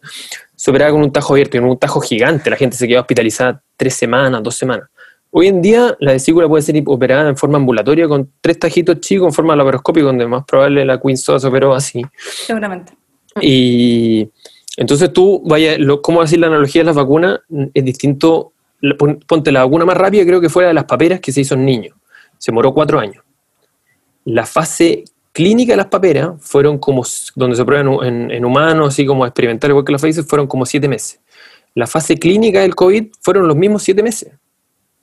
se 0.54 0.70
operaba 0.70 0.92
con 0.92 1.02
un 1.02 1.12
tajo 1.12 1.34
abierto 1.34 1.56
y 1.56 1.60
con 1.60 1.70
un 1.70 1.78
tajo 1.78 2.00
gigante. 2.00 2.48
La 2.50 2.56
gente 2.56 2.76
se 2.76 2.86
quedaba 2.86 3.00
hospitalizada 3.02 3.60
tres 3.76 3.94
semanas, 3.94 4.42
dos 4.42 4.54
semanas. 4.54 4.88
Hoy 5.32 5.48
en 5.48 5.60
día 5.60 5.94
la 6.00 6.12
vesícula 6.12 6.48
puede 6.48 6.62
ser 6.62 6.80
operada 6.86 7.28
en 7.28 7.36
forma 7.36 7.58
ambulatoria 7.58 8.06
con 8.08 8.30
tres 8.40 8.58
tajitos 8.58 9.00
chicos 9.00 9.26
en 9.26 9.32
forma 9.34 9.56
laparoscópica, 9.56 10.06
donde 10.06 10.26
más 10.26 10.44
probable 10.44 10.84
la 10.84 11.00
Queen 11.00 11.16
Soda 11.18 11.40
se 11.40 11.48
operó 11.48 11.74
así. 11.74 12.02
Seguramente. 12.46 12.92
Y 13.42 14.30
entonces 14.76 15.12
tú, 15.12 15.42
vaya, 15.44 15.76
lo, 15.78 16.00
¿cómo 16.00 16.22
decir 16.22 16.38
la 16.38 16.46
analogía 16.46 16.82
de 16.82 16.86
las 16.86 16.96
vacunas? 16.96 17.40
Es 17.74 17.84
distinto. 17.84 18.52
Ponte 19.26 19.50
la 19.52 19.64
vacuna 19.64 19.84
más 19.84 19.96
rápida, 19.96 20.24
creo 20.24 20.40
que 20.40 20.48
fue 20.48 20.62
la 20.62 20.68
de 20.68 20.74
las 20.74 20.84
paperas 20.84 21.18
que 21.20 21.32
se 21.32 21.40
hizo 21.40 21.54
en 21.54 21.64
niños. 21.64 21.94
Se 22.38 22.50
demoró 22.50 22.72
cuatro 22.72 22.98
años. 22.98 23.22
La 24.24 24.44
fase 24.44 25.04
clínica 25.36 25.74
de 25.74 25.76
las 25.76 25.88
paperas 25.88 26.30
fueron 26.40 26.78
como, 26.78 27.04
donde 27.34 27.56
se 27.56 27.64
prueban 27.66 28.32
en, 28.32 28.44
humanos, 28.44 28.88
así 28.88 29.04
como 29.04 29.26
experimental, 29.26 29.68
igual 29.68 29.84
que 29.84 29.92
la 29.92 29.98
Pfizer, 29.98 30.24
fueron 30.24 30.46
como 30.46 30.64
siete 30.64 30.88
meses. 30.88 31.20
La 31.74 31.86
fase 31.86 32.16
clínica 32.16 32.60
del 32.60 32.74
COVID 32.74 33.08
fueron 33.20 33.46
los 33.46 33.54
mismos 33.54 33.82
siete 33.82 34.02
meses. 34.02 34.32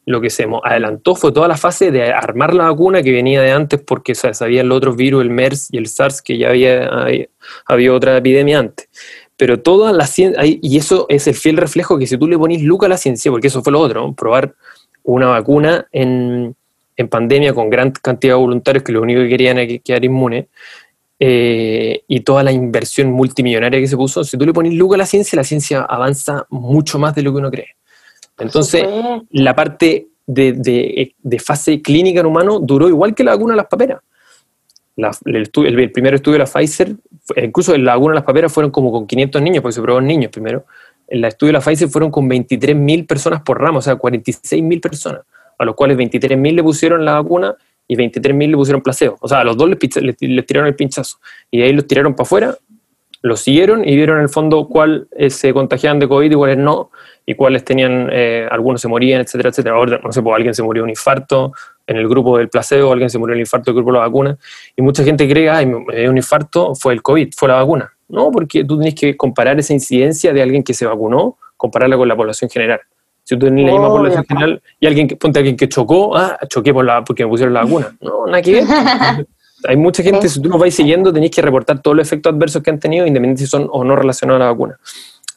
Lo 0.08 0.20
que 0.20 0.32
se 0.32 0.48
adelantó 0.64 1.14
fue 1.14 1.32
toda 1.32 1.48
la 1.48 1.56
fase 1.56 1.92
de 1.92 2.12
armar 2.12 2.56
la 2.56 2.64
vacuna 2.64 3.04
que 3.04 3.12
venía 3.12 3.44
de 3.44 3.52
antes 3.52 3.80
porque 3.80 4.16
sabían 4.16 4.70
los 4.70 4.80
otros 4.80 4.96
virus, 4.96 5.22
el 5.22 5.30
MERS 5.30 5.70
y 5.72 5.78
el 5.78 5.86
SARS, 5.86 6.24
que 6.24 6.40
ya 6.40 6.50
había, 6.50 6.90
había, 7.68 7.94
otra 7.94 8.18
epidemia 8.18 8.58
antes. 8.58 8.90
Pero 9.38 9.62
toda 9.62 9.94
la 9.94 10.08
ciencia, 10.08 10.42
y 10.44 10.78
eso 10.78 11.06
es 11.10 11.28
el 11.28 11.36
fiel 11.36 11.58
reflejo 11.58 12.00
que 12.00 12.08
si 12.08 12.18
tú 12.18 12.28
le 12.28 12.40
ponís 12.40 12.64
luca 12.64 12.88
a 12.88 12.90
la 12.90 12.98
ciencia, 12.98 13.30
porque 13.30 13.50
eso 13.50 13.62
fue 13.62 13.72
lo 13.72 13.80
otro, 13.80 14.14
probar 14.14 14.56
una 15.04 15.28
vacuna 15.28 15.88
en, 15.92 16.56
en 16.98 17.08
pandemia 17.08 17.54
con 17.54 17.70
gran 17.70 17.92
cantidad 17.92 18.34
de 18.34 18.40
voluntarios 18.40 18.84
que 18.84 18.92
lo 18.92 19.02
único 19.02 19.22
que 19.22 19.30
querían 19.30 19.58
era 19.58 19.68
que- 19.68 19.80
quedar 19.80 20.04
inmunes, 20.06 20.46
eh, 21.20 22.04
y 22.08 22.20
toda 22.22 22.44
la 22.44 22.52
inversión 22.52 23.12
multimillonaria 23.12 23.80
que 23.80 23.88
se 23.88 23.96
puso, 23.96 24.24
si 24.24 24.38
tú 24.38 24.46
le 24.46 24.54
pones 24.54 24.74
luca 24.74 24.96
a 24.96 24.98
la 24.98 25.06
ciencia, 25.06 25.36
la 25.38 25.44
ciencia 25.44 25.82
avanza 25.82 26.46
mucho 26.50 27.00
más 27.00 27.16
de 27.16 27.22
lo 27.22 27.32
que 27.32 27.38
uno 27.40 27.52
cree. 27.52 27.76
Entonces, 28.40 28.86
la 29.32 29.56
parte 29.56 30.08
de, 30.26 30.54
de- 30.54 31.16
de 31.22 31.40
fase 31.40 31.82
clínica 31.82 32.20
en 32.22 32.26
humano 32.26 32.60
duró 32.60 32.88
igual 32.90 33.14
que 33.14 33.24
la 33.24 33.32
vacuna 33.32 33.54
de 33.54 33.58
las 33.58 33.68
paperas. 33.68 34.00
La- 34.96 35.16
el, 35.26 35.50
el- 35.56 35.80
el 35.80 35.92
primer 35.92 36.16
estudio 36.16 36.34
de 36.34 36.40
la 36.40 36.46
Pfizer, 36.46 36.96
incluso 37.38 37.74
en 37.76 37.86
la 37.86 37.96
vacuna 37.96 38.14
de 38.14 38.16
las 38.16 38.24
paperas 38.26 38.52
fueron 38.52 38.72
como 38.72 38.92
con 38.92 39.08
500 39.08 39.42
niños, 39.42 39.62
porque 39.62 39.74
se 39.74 39.82
probó 39.82 40.00
en 40.00 40.08
niños 40.08 40.32
primero. 40.32 40.66
En 41.08 41.20
el 41.20 41.26
estudio 41.26 41.50
de 41.50 41.54
la 41.54 41.62
Pfizer 41.62 41.90
fueron 41.90 42.10
con 42.12 42.28
23.000 42.30 43.06
personas 43.06 43.42
por 43.44 43.60
ramo, 43.62 43.80
o 43.80 43.82
sea, 43.82 43.96
46.000 43.96 44.80
personas, 44.82 45.22
a 45.64 45.66
los 45.66 45.76
cuales 45.76 45.98
23.000 45.98 46.54
le 46.56 46.64
pusieron 46.64 47.04
la 47.04 47.14
vacuna 47.14 47.56
y 47.88 47.96
23.000 47.96 48.50
le 48.52 48.56
pusieron 48.56 48.82
placebo. 48.82 49.18
O 49.20 49.28
sea, 49.28 49.40
a 49.40 49.44
los 49.44 49.58
dos 49.58 49.70
les, 49.70 49.80
les- 50.02 50.16
les 50.22 50.46
tiraron 50.46 50.68
el 50.68 50.76
pinchazo. 50.76 51.18
Y 51.52 51.60
de 51.60 51.64
ahí 51.66 51.74
los 51.74 51.88
tiraron 51.88 52.14
para 52.14 52.24
afuera, 52.24 52.58
los 53.22 53.40
siguieron 53.40 53.88
y 53.88 53.96
vieron 53.96 54.18
en 54.18 54.24
el 54.24 54.30
fondo 54.30 54.68
cuál 54.68 55.08
eh, 55.18 55.30
se 55.30 55.54
contagiaban 55.54 55.98
de 56.00 56.08
COVID 56.08 56.32
y 56.32 56.36
cuáles 56.36 56.58
no, 56.58 56.92
y 57.26 57.36
cuáles 57.36 57.64
tenían, 57.64 58.10
eh, 58.12 58.48
algunos 58.52 58.82
se 58.82 58.88
morían, 58.90 59.22
etcétera, 59.22 59.50
etcétera. 59.50 59.76
Ahora, 59.76 60.00
no 60.04 60.12
sé, 60.12 60.22
pues 60.22 60.36
alguien 60.36 60.54
se 60.54 60.62
murió 60.64 60.82
de 60.82 60.86
un 60.86 60.90
infarto 60.90 61.54
en 61.88 61.98
el 61.98 62.08
grupo 62.08 62.38
del 62.38 62.50
placebo, 62.50 62.92
alguien 62.92 63.10
se 63.10 63.18
murió 63.18 63.34
del 63.34 63.42
infarto 63.42 63.72
del 63.72 63.76
grupo 63.76 63.92
de 63.92 63.98
la 64.00 64.06
vacuna, 64.06 64.38
y 64.76 64.82
mucha 64.82 65.04
gente 65.04 65.28
cree, 65.30 65.50
ay, 65.50 65.66
un 65.66 66.18
infarto, 66.18 66.76
fue 66.76 66.94
el 66.94 67.02
COVID, 67.02 67.32
fue 67.36 67.48
la 67.50 67.56
vacuna. 67.56 67.94
No, 68.10 68.30
porque 68.32 68.64
tú 68.66 68.78
tienes 68.78 68.96
que 68.96 69.16
comparar 69.18 69.58
esa 69.60 69.74
incidencia 69.74 70.34
de 70.34 70.42
alguien 70.42 70.64
que 70.64 70.74
se 70.74 70.86
vacunó, 70.86 71.38
compararla 71.58 71.96
con 71.98 72.08
la 72.08 72.16
población 72.16 72.50
general. 72.50 72.82
Si 73.24 73.36
tú 73.38 73.46
tenés 73.46 73.66
la 73.66 73.72
misma 73.72 73.88
Obvio, 73.88 73.98
población 73.98 74.24
po. 74.24 74.36
general 74.36 74.62
y 74.80 74.86
alguien 74.88 75.08
que, 75.08 75.16
ponte 75.16 75.40
a 75.40 75.42
alguien 75.42 75.56
que 75.56 75.70
chocó, 75.70 76.16
ah, 76.18 76.38
choqué 76.50 76.74
por 76.74 76.84
la, 76.86 77.04
porque 77.04 77.24
me 77.24 77.30
pusieron 77.30 77.54
la 77.54 77.64
vacuna. 77.64 77.96
No, 78.02 78.26
nada 78.26 78.42
que 78.42 78.54
ver. 78.54 78.64
Hay 79.66 79.78
mucha 79.78 80.04
gente, 80.04 80.28
si 80.28 80.42
tú 80.42 80.50
los 80.50 80.60
vais 80.60 80.76
siguiendo, 80.76 81.14
tenéis 81.14 81.32
que 81.32 81.42
reportar 81.42 81.82
todos 81.82 81.96
los 81.96 82.06
efectos 82.06 82.34
adversos 82.34 82.62
que 82.62 82.70
han 82.70 82.80
tenido, 82.80 83.08
independientemente 83.08 83.46
si 83.46 83.50
son 83.50 83.70
o 83.72 83.84
no 83.86 83.96
relacionados 83.96 84.42
a 84.42 84.46
la 84.46 84.52
vacuna. 84.52 84.78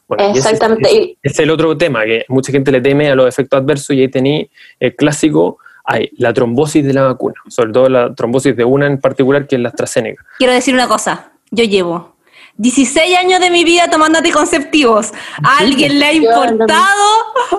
Bueno, 0.05 0.25
y 0.27 0.31
ese 0.31 0.39
es- 0.39 0.45
Exactamente. 0.45 0.89
Ese, 0.89 0.97
Y- 1.01 1.17
es 1.23 1.39
el 1.39 1.49
otro 1.49 1.77
tema, 1.77 2.03
que 2.03 2.25
mucha 2.27 2.51
gente 2.51 2.71
le 2.73 2.81
teme 2.81 3.09
a 3.09 3.15
los 3.15 3.25
efectos 3.25 3.61
adversos 3.61 3.95
y 3.95 4.01
ahí 4.01 4.09
tenéis 4.09 4.47
el 4.81 4.95
clásico, 4.97 5.59
hay 5.85 6.09
la 6.17 6.33
trombosis 6.33 6.83
de 6.85 6.93
la 6.93 7.03
vacuna, 7.03 7.35
sobre 7.47 7.71
todo 7.71 7.87
la 7.87 8.13
trombosis 8.13 8.53
de 8.57 8.65
una 8.65 8.87
en 8.87 8.99
particular, 8.99 9.47
que 9.47 9.55
es 9.55 9.61
la 9.61 9.69
AstraZeneca. 9.69 10.25
Quiero 10.39 10.51
decir 10.51 10.73
una 10.73 10.89
cosa. 10.89 11.31
Yo 11.51 11.63
llevo 11.63 12.16
16 12.57 13.17
años 13.17 13.39
de 13.39 13.51
mi 13.51 13.63
vida 13.63 13.87
tomando 13.89 14.17
anticonceptivos. 14.17 15.11
¿A 15.43 15.59
alguien 15.59 15.99
le 15.99 16.05
ha 16.05 16.13
importado 16.13 17.03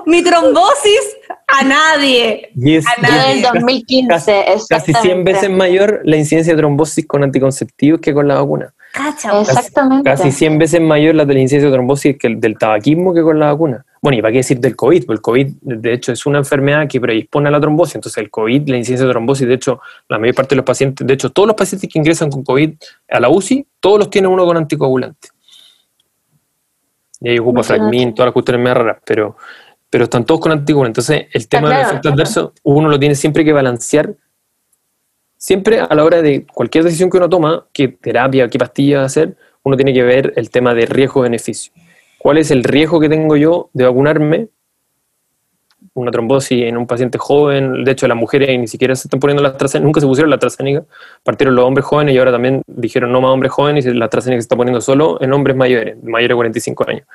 mi 0.05 0.21
trombosis? 0.23 1.17
A 1.47 1.63
nadie. 1.63 2.51
Y 2.55 2.75
es, 2.75 2.85
A 2.85 3.01
nadie. 3.01 3.31
en 3.31 3.37
el 3.37 3.41
2015, 3.43 4.07
casi 4.07 4.31
100 4.31 4.53
exactamente. 4.53 5.31
veces 5.33 5.49
mayor 5.49 6.01
la 6.03 6.17
incidencia 6.17 6.53
de 6.53 6.59
trombosis 6.59 7.07
con 7.07 7.23
anticonceptivos 7.23 8.01
que 8.01 8.13
con 8.13 8.27
la 8.27 8.35
vacuna. 8.35 8.73
Cacha. 8.91 9.39
Exactamente. 9.41 10.03
Casi 10.03 10.31
100 10.31 10.57
veces 10.59 10.81
mayor 10.81 11.15
la 11.15 11.25
de 11.25 11.33
la 11.33 11.39
incidencia 11.39 11.69
de 11.69 11.75
trombosis 11.75 12.17
que 12.17 12.27
el 12.27 12.39
del 12.39 12.57
tabaquismo 12.57 13.13
que 13.13 13.21
con 13.23 13.39
la 13.39 13.51
vacuna. 13.51 13.85
Bueno, 14.01 14.17
y 14.17 14.21
para 14.21 14.31
qué 14.31 14.37
decir 14.37 14.59
del 14.59 14.75
COVID, 14.75 15.05
porque 15.05 15.17
el 15.17 15.21
COVID 15.21 15.47
de 15.61 15.93
hecho 15.93 16.11
es 16.11 16.25
una 16.25 16.39
enfermedad 16.39 16.87
que 16.87 17.01
predispone 17.01 17.49
a 17.49 17.51
la 17.51 17.59
trombosis, 17.59 17.95
entonces 17.95 18.17
el 18.17 18.29
COVID, 18.31 18.69
la 18.69 18.77
incidencia 18.77 19.05
de 19.05 19.11
trombosis, 19.11 19.47
de 19.47 19.53
hecho, 19.53 19.81
la 20.07 20.17
mayor 20.17 20.35
parte 20.35 20.55
de 20.55 20.57
los 20.57 20.65
pacientes, 20.65 21.05
de 21.05 21.13
hecho, 21.13 21.29
todos 21.31 21.47
los 21.47 21.55
pacientes 21.55 21.89
que 21.91 21.99
ingresan 21.99 22.29
con 22.29 22.43
COVID 22.43 22.73
a 23.09 23.19
la 23.19 23.29
UCI, 23.29 23.65
todos 23.79 23.99
los 23.99 24.09
tienen 24.09 24.31
uno 24.31 24.45
con 24.45 24.57
anticoagulante. 24.57 25.29
Y 27.21 27.29
ahí 27.29 27.39
ocupa 27.39 27.63
fragmin, 27.63 28.13
todas 28.13 28.27
las 28.27 28.33
cuestiones 28.33 28.63
más 28.63 28.77
raras, 28.77 28.97
pero, 29.05 29.35
pero 29.89 30.05
están 30.05 30.25
todos 30.25 30.39
con 30.39 30.53
anticoagulantes. 30.53 31.09
Entonces, 31.09 31.27
el 31.33 31.47
tema 31.49 31.67
de 31.67 31.73
los 31.73 31.81
claro, 31.81 31.89
efectos 31.89 32.11
claro. 32.11 32.15
adversos, 32.15 32.51
uno 32.63 32.89
lo 32.89 32.99
tiene 32.99 33.15
siempre 33.15 33.43
que 33.43 33.51
balancear 33.51 34.15
siempre 35.39 35.79
a 35.79 35.95
la 35.95 36.03
hora 36.03 36.21
de 36.21 36.45
cualquier 36.45 36.83
decisión 36.83 37.09
que 37.09 37.17
uno 37.17 37.29
toma, 37.29 37.65
qué 37.73 37.87
terapia, 37.87 38.47
qué 38.49 38.59
pastilla 38.59 39.03
hacer, 39.03 39.35
uno 39.63 39.75
tiene 39.75 39.93
que 39.93 40.03
ver 40.03 40.33
el 40.35 40.51
tema 40.51 40.75
de 40.75 40.85
riesgo-beneficio. 40.85 41.73
¿Cuál 42.19 42.37
es 42.37 42.51
el 42.51 42.63
riesgo 42.63 42.99
que 42.99 43.09
tengo 43.09 43.37
yo 43.37 43.69
de 43.73 43.85
vacunarme? 43.85 44.49
Una 45.93 46.11
trombosis 46.11 46.65
en 46.65 46.77
un 46.77 46.85
paciente 46.85 47.17
joven, 47.17 47.85
de 47.85 47.91
hecho 47.91 48.07
las 48.07 48.17
mujeres 48.17 48.59
ni 48.59 48.67
siquiera 48.67 48.93
se 48.95 49.07
están 49.07 49.21
poniendo 49.21 49.41
la 49.41 49.49
AstraZeneca, 49.49 49.85
nunca 49.85 50.01
se 50.01 50.07
pusieron 50.07 50.29
la 50.29 50.35
AstraZeneca, 50.35 50.83
partieron 51.23 51.55
los 51.55 51.65
hombres 51.65 51.85
jóvenes 51.85 52.13
y 52.13 52.17
ahora 52.17 52.33
también 52.33 52.61
dijeron 52.67 53.11
no 53.13 53.21
más 53.21 53.31
hombres 53.31 53.53
jóvenes 53.53 53.85
y 53.85 53.93
la 53.93 54.05
AstraZeneca 54.05 54.41
se 54.41 54.45
está 54.45 54.57
poniendo 54.57 54.81
solo 54.81 55.17
en 55.21 55.31
hombres 55.31 55.55
mayores, 55.55 55.95
mayores 56.03 56.29
de 56.29 56.35
45 56.35 56.89
años. 56.89 57.07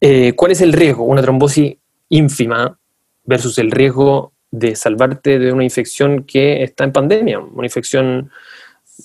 Eh, 0.00 0.32
¿Cuál 0.36 0.52
es 0.52 0.60
el 0.60 0.72
riesgo? 0.72 1.04
Una 1.04 1.20
trombosis 1.20 1.76
ínfima 2.08 2.78
versus 3.24 3.58
el 3.58 3.72
riesgo 3.72 4.32
de 4.52 4.76
salvarte 4.76 5.40
de 5.40 5.52
una 5.52 5.64
infección 5.64 6.22
que 6.22 6.62
está 6.62 6.84
en 6.84 6.92
pandemia, 6.92 7.40
una 7.40 7.66
infección... 7.66 8.30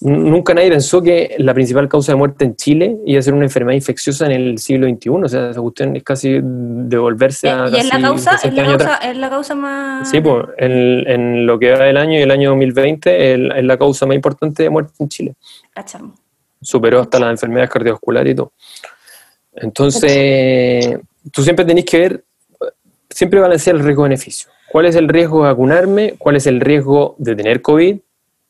Nunca 0.02 0.54
nadie 0.54 0.70
pensó 0.70 1.02
que 1.02 1.36
la 1.40 1.54
principal 1.54 1.90
causa 1.90 2.12
de 2.12 2.16
muerte 2.16 2.46
en 2.46 2.56
Chile 2.56 2.98
iba 3.08 3.20
a 3.20 3.24
ser 3.24 3.34
una 3.34 3.46
enfermedad 3.46 3.76
infecciosa 3.76 4.28
en 4.28 4.32
el 4.34 4.58
siglo 4.60 4.88
XXI, 4.88 5.10
o 5.10 5.28
sea, 5.28 5.50
esa 5.50 5.60
cuestión 5.62 5.96
es 5.96 6.04
casi 6.04 6.40
devolverse 6.44 7.50
a 7.50 7.66
Eh, 7.66 7.72
¿Y 7.74 7.76
es 7.78 7.90
la 7.90 8.00
causa? 8.00 8.36
¿Es 8.36 8.42
60 8.42 8.62
la 8.62 8.68
causa, 8.70 8.94
atrás. 8.96 9.10
es 9.12 9.18
la 9.18 9.30
causa 9.32 9.56
más...? 9.56 10.10
Sí, 10.10 10.22
pues, 10.22 10.46
en, 10.60 11.08
en 11.10 11.46
lo 11.48 11.58
que 11.58 11.72
va 11.72 11.86
del 11.86 11.98
año 11.98 12.20
y 12.20 12.22
el 12.22 12.30
año 12.30 12.50
2020 12.52 13.34
el- 13.34 13.52
es 13.52 13.64
la 13.64 13.78
causa 13.78 14.06
más 14.06 14.16
importante 14.16 14.62
de 14.64 14.70
muerte 14.70 14.94
en 15.00 15.10
Chile 15.10 15.34
Cacha. 15.74 16.00
superó 16.62 17.02
hasta 17.02 17.20
las 17.20 17.32
enfermedades 17.32 17.72
cardiovasculares 17.72 18.32
y 18.34 18.36
todo. 18.36 18.52
Entonces, 19.70 21.00
tú 21.32 21.44
siempre 21.44 21.66
tenés 21.66 21.86
que 21.86 22.00
ver, 22.00 22.24
siempre 23.10 23.40
balancear 23.40 23.76
el 23.76 23.84
riesgo-beneficio. 23.84 24.50
¿Cuál 24.72 24.86
es 24.86 24.96
el 24.96 25.08
riesgo 25.08 25.42
de 25.44 25.50
vacunarme? 25.50 26.14
¿Cuál 26.18 26.36
es 26.36 26.46
el 26.48 26.62
riesgo 26.62 27.16
de 27.18 27.36
tener 27.36 27.62
COVID? 27.62 27.98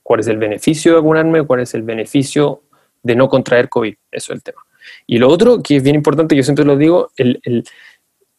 ¿Cuál 0.10 0.22
es 0.22 0.28
el 0.28 0.38
beneficio 0.38 0.94
de 0.94 0.98
vacunarme? 0.98 1.44
¿Cuál 1.44 1.60
es 1.60 1.76
el 1.76 1.84
beneficio 1.84 2.64
de 3.04 3.16
no 3.16 3.30
contraer 3.30 3.70
COVID? 3.70 3.94
Eso 4.12 4.34
es 4.34 4.38
el 4.38 4.42
tema. 4.42 4.60
Y 5.06 5.20
lo 5.20 5.30
otro, 5.30 5.62
que 5.62 5.76
es 5.76 5.84
bien 5.84 5.96
importante, 5.96 6.36
yo 6.36 6.42
siempre 6.42 6.66
lo 6.66 6.76
digo, 6.76 7.12
el, 7.16 7.40
el- 7.44 7.64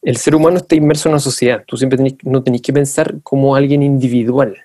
el 0.02 0.16
ser 0.16 0.34
humano 0.34 0.56
está 0.56 0.74
inmerso 0.74 1.08
en 1.08 1.12
una 1.12 1.20
sociedad. 1.20 1.62
Tú 1.64 1.76
siempre 1.76 1.96
tenés, 1.96 2.14
no 2.24 2.42
tenés 2.42 2.60
que 2.62 2.72
pensar 2.72 3.20
como 3.22 3.54
alguien 3.54 3.84
individual. 3.84 4.56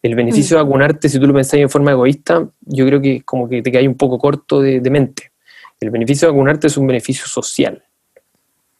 El 0.00 0.14
beneficio 0.14 0.56
de 0.56 0.62
vacunarte, 0.62 1.08
si 1.08 1.18
tú 1.18 1.26
lo 1.26 1.34
pensás 1.34 1.54
en 1.54 1.68
forma 1.68 1.90
egoísta, 1.90 2.48
yo 2.60 2.86
creo 2.86 3.00
que 3.00 3.22
como 3.22 3.48
que 3.48 3.60
te 3.60 3.72
cae 3.72 3.88
un 3.88 3.96
poco 3.96 4.16
corto 4.16 4.60
de, 4.62 4.78
de 4.78 4.90
mente. 4.90 5.32
El 5.80 5.90
beneficio 5.90 6.28
de 6.28 6.32
vacunarte 6.34 6.68
es 6.68 6.76
un 6.76 6.86
beneficio 6.86 7.26
social. 7.26 7.82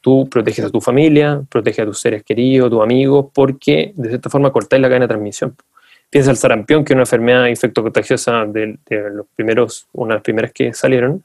Tú 0.01 0.29
proteges 0.31 0.65
a 0.67 0.71
tu 0.71 0.81
familia, 0.81 1.43
proteges 1.51 1.81
a 1.81 1.87
tus 1.87 1.99
seres 1.99 2.23
queridos, 2.23 2.71
tus 2.71 2.81
amigos, 2.85 3.27
porque 3.35 3.93
de 3.97 4.11
cierta 4.11 4.31
forma 4.31 4.53
cortáis 4.53 4.81
la 4.81 4.87
cadena 4.89 5.07
de 5.07 5.09
transmisión. 5.09 5.57
Piensa 6.11 6.31
el 6.31 6.37
sarampión, 6.37 6.85
que 6.85 6.93
es 6.93 6.95
una 6.95 7.03
enfermedad 7.03 7.47
infectocontagiosa 7.47 8.45
de, 8.47 8.79
de 8.87 9.11
los 9.11 9.27
primeros, 9.35 9.89
una 9.93 10.15
de 10.15 10.17
las 10.17 10.23
primeras 10.23 10.53
que 10.53 10.73
salieron, 10.73 11.23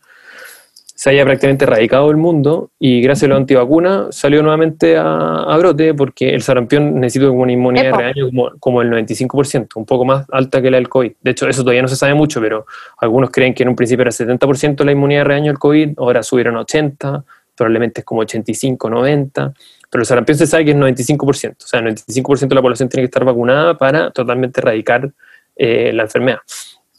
se 1.03 1.09
haya 1.09 1.25
prácticamente 1.25 1.65
erradicado 1.65 2.09
el 2.11 2.17
mundo 2.17 2.71
y 2.79 3.01
gracias 3.01 3.29
a 3.29 3.33
la 3.33 3.37
antivacuna 3.37 4.07
salió 4.11 4.41
nuevamente 4.41 4.95
a, 4.97 5.53
brote 5.57 5.93
porque 5.93 6.29
el 6.29 6.41
sarampión 6.43 6.99
necesita 6.99 7.29
una 7.29 7.51
inmunidad 7.51 7.83
de 7.83 7.91
rebaño 7.91 8.25
como, 8.27 8.51
como, 8.59 8.81
el 8.81 8.89
95%, 8.89 9.67
un 9.75 9.85
poco 9.85 10.05
más 10.05 10.25
alta 10.31 10.61
que 10.61 10.71
la 10.71 10.77
del 10.77 10.87
COVID. 10.87 11.11
De 11.19 11.31
hecho, 11.31 11.47
eso 11.47 11.61
todavía 11.63 11.81
no 11.81 11.87
se 11.87 11.95
sabe 11.95 12.13
mucho, 12.13 12.39
pero 12.39 12.65
algunos 12.99 13.31
creen 13.31 13.53
que 13.53 13.63
en 13.63 13.69
un 13.69 13.75
principio 13.75 14.03
era 14.03 14.11
70% 14.11 14.85
la 14.85 14.91
inmunidad 14.93 15.21
de 15.21 15.23
rebaño 15.25 15.51
del 15.51 15.59
COVID, 15.59 15.93
ahora 15.97 16.23
subieron 16.23 16.55
a 16.55 16.61
80%, 16.61 17.23
probablemente 17.55 17.99
es 17.99 18.05
como 18.05 18.21
85, 18.21 18.89
90%, 18.89 19.53
pero 19.93 20.01
el 20.01 20.07
sarampión 20.07 20.35
se 20.35 20.47
sabe 20.47 20.65
que 20.65 20.71
es 20.71 20.77
95%, 20.77 21.51
o 21.63 21.67
sea, 21.67 21.79
el 21.79 21.85
95% 21.85 22.47
de 22.47 22.55
la 22.55 22.63
población 22.63 22.89
tiene 22.89 23.03
que 23.03 23.11
estar 23.11 23.23
vacunada 23.23 23.77
para 23.77 24.09
totalmente 24.09 24.59
erradicar 24.59 25.13
eh, 25.55 25.93
la 25.93 26.01
enfermedad. 26.01 26.39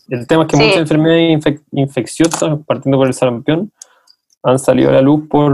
El 0.08 0.28
tema 0.28 0.44
es 0.44 0.48
que 0.48 0.56
muchas 0.56 0.76
enfermedades 0.76 1.42
infecciosas, 1.72 2.56
partiendo 2.64 2.96
por 2.96 3.08
el 3.08 3.14
sarampión, 3.14 3.72
han 4.44 4.60
salido 4.60 4.90
a 4.90 4.92
la 4.92 5.00
luz 5.00 5.26
por, 5.28 5.52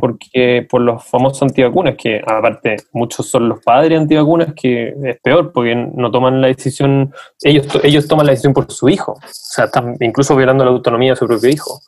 porque, 0.00 0.66
por 0.70 0.80
los 0.80 1.04
famosos 1.04 1.42
antivacunas, 1.42 1.94
que 1.98 2.22
aparte 2.26 2.76
muchos 2.92 3.28
son 3.28 3.50
los 3.50 3.62
padres 3.62 4.00
antivacunas, 4.00 4.54
que 4.54 4.94
es 5.04 5.20
peor 5.20 5.52
porque 5.52 5.74
no 5.74 6.10
toman 6.10 6.40
la 6.40 6.46
decisión, 6.46 7.12
ellos, 7.42 7.66
ellos 7.82 8.08
toman 8.08 8.24
la 8.24 8.32
decisión 8.32 8.54
por 8.54 8.72
su 8.72 8.88
hijo, 8.88 9.12
o 9.12 9.20
sea, 9.30 9.66
están 9.66 9.98
incluso 10.00 10.34
violando 10.34 10.64
la 10.64 10.70
autonomía 10.70 11.10
de 11.10 11.16
su 11.16 11.26
propio 11.26 11.50
hijo. 11.50 11.82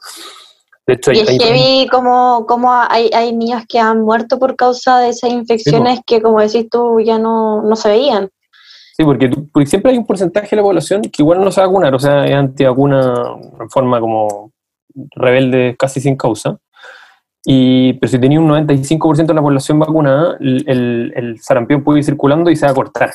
De 0.86 0.94
hecho, 0.94 1.12
y 1.12 1.20
es 1.20 1.38
que 1.38 1.52
vi 1.52 1.88
como, 1.90 2.44
como 2.46 2.70
hay, 2.70 3.10
hay, 3.14 3.34
niños 3.34 3.64
que 3.66 3.78
han 3.78 4.02
muerto 4.02 4.38
por 4.38 4.54
causa 4.54 4.98
de 4.98 5.08
esas 5.08 5.30
infecciones 5.30 6.00
que, 6.06 6.20
como 6.20 6.40
decís 6.40 6.68
tú, 6.70 7.00
ya 7.00 7.18
no, 7.18 7.62
no 7.62 7.74
se 7.74 7.88
veían. 7.88 8.28
Sí, 8.96 9.02
porque, 9.02 9.30
porque 9.52 9.66
siempre 9.66 9.92
hay 9.92 9.98
un 9.98 10.06
porcentaje 10.06 10.50
de 10.50 10.56
la 10.56 10.62
población 10.62 11.02
que 11.02 11.22
igual 11.22 11.42
no 11.42 11.50
se 11.50 11.60
va 11.60 11.64
a 11.64 11.68
vacunar, 11.68 11.94
o 11.94 11.98
sea, 11.98 12.26
es 12.26 12.34
antivacuna 12.34 13.14
en 13.60 13.70
forma 13.70 13.98
como 13.98 14.52
rebelde 15.16 15.74
casi 15.78 16.00
sin 16.00 16.16
causa. 16.16 16.58
Y, 17.44 17.94
pero 17.94 18.10
si 18.10 18.18
tenía 18.18 18.40
un 18.40 18.48
95% 18.48 19.26
de 19.26 19.34
la 19.34 19.42
población 19.42 19.78
vacunada, 19.78 20.36
el, 20.40 21.12
el, 21.14 21.38
sarampión 21.40 21.84
puede 21.84 21.98
ir 21.98 22.04
circulando 22.04 22.50
y 22.50 22.56
se 22.56 22.64
va 22.64 22.72
a 22.72 22.74
cortar, 22.74 23.10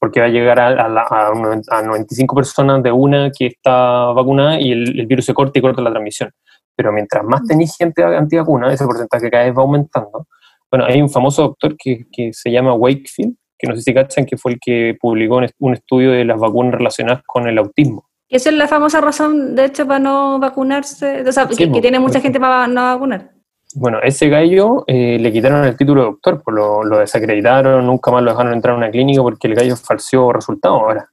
porque 0.00 0.20
va 0.20 0.26
a 0.26 0.30
llegar 0.30 0.58
a, 0.58 0.68
a, 0.68 1.30
a, 1.70 1.82
95 1.82 2.34
personas 2.34 2.82
de 2.82 2.92
una 2.92 3.30
que 3.30 3.46
está 3.46 4.06
vacunada 4.12 4.58
y 4.58 4.72
el, 4.72 5.06
virus 5.06 5.26
se 5.26 5.34
corta 5.34 5.58
y 5.58 5.62
corta 5.62 5.82
la 5.82 5.90
transmisión. 5.90 6.30
Pero 6.76 6.92
mientras 6.92 7.24
más 7.24 7.44
tenéis 7.44 7.76
gente 7.76 8.02
antivacuna, 8.02 8.72
ese 8.72 8.84
porcentaje 8.84 9.30
cada 9.30 9.44
vez 9.44 9.56
va 9.56 9.62
aumentando. 9.62 10.26
Bueno, 10.70 10.86
hay 10.86 11.00
un 11.00 11.10
famoso 11.10 11.42
doctor 11.42 11.76
que, 11.76 12.06
que 12.10 12.32
se 12.32 12.50
llama 12.50 12.74
Wakefield, 12.74 13.36
que 13.58 13.68
no 13.68 13.76
sé 13.76 13.82
si 13.82 13.94
cachan, 13.94 14.26
que 14.26 14.36
fue 14.36 14.52
el 14.52 14.58
que 14.60 14.96
publicó 15.00 15.40
un 15.58 15.72
estudio 15.72 16.10
de 16.10 16.24
las 16.24 16.38
vacunas 16.38 16.74
relacionadas 16.74 17.22
con 17.26 17.48
el 17.48 17.58
autismo. 17.58 18.06
Esa 18.28 18.50
es 18.50 18.56
la 18.56 18.66
famosa 18.66 19.00
razón, 19.00 19.54
de 19.54 19.66
hecho, 19.66 19.86
para 19.86 20.00
no 20.00 20.38
vacunarse, 20.38 21.22
o 21.28 21.32
sea, 21.32 21.46
que, 21.46 21.68
tiene 21.68 22.00
mucha 22.00 22.20
gente 22.20 22.40
para 22.40 22.66
no 22.66 22.82
vacunar. 22.82 23.30
Bueno, 23.76 23.98
ese 24.02 24.28
gallo 24.28 24.84
eh, 24.86 25.18
le 25.20 25.32
quitaron 25.32 25.64
el 25.64 25.76
título 25.76 26.00
de 26.00 26.06
doctor, 26.08 26.42
pues 26.42 26.54
lo, 26.54 26.84
lo, 26.84 26.98
desacreditaron, 26.98 27.86
nunca 27.86 28.10
más 28.10 28.22
lo 28.22 28.30
dejaron 28.30 28.52
entrar 28.52 28.74
a 28.74 28.78
una 28.78 28.90
clínica 28.90 29.22
porque 29.22 29.48
el 29.48 29.54
gallo 29.54 29.76
falseó 29.76 30.32
resultados. 30.32 30.80
Ahora, 30.80 31.08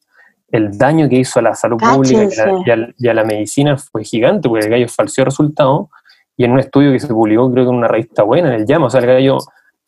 el 0.52 0.78
daño 0.78 1.08
que 1.10 1.18
hizo 1.18 1.40
a 1.40 1.44
la 1.44 1.56
salud 1.56 1.78
pública 1.78 2.28
y 2.98 3.08
a, 3.08 3.14
la 3.14 3.24
medicina 3.24 3.78
fue 3.78 4.04
gigante, 4.04 4.50
porque 4.50 4.66
el 4.66 4.72
gallo 4.72 4.88
falseó 4.88 5.26
resultados 5.26 5.88
y 6.38 6.46
en 6.46 6.52
un 6.52 6.60
estudio 6.60 6.92
que 6.92 7.00
se 7.00 7.08
publicó, 7.08 7.52
creo 7.52 7.66
que 7.66 7.70
en 7.70 7.78
una 7.78 7.88
revista 7.88 8.24
buena, 8.24 8.50
en 8.50 8.62
el 8.62 8.66
llama, 8.66 8.88
o 8.88 8.90
sea, 8.90 9.00
el 9.02 9.08
gallo 9.08 9.38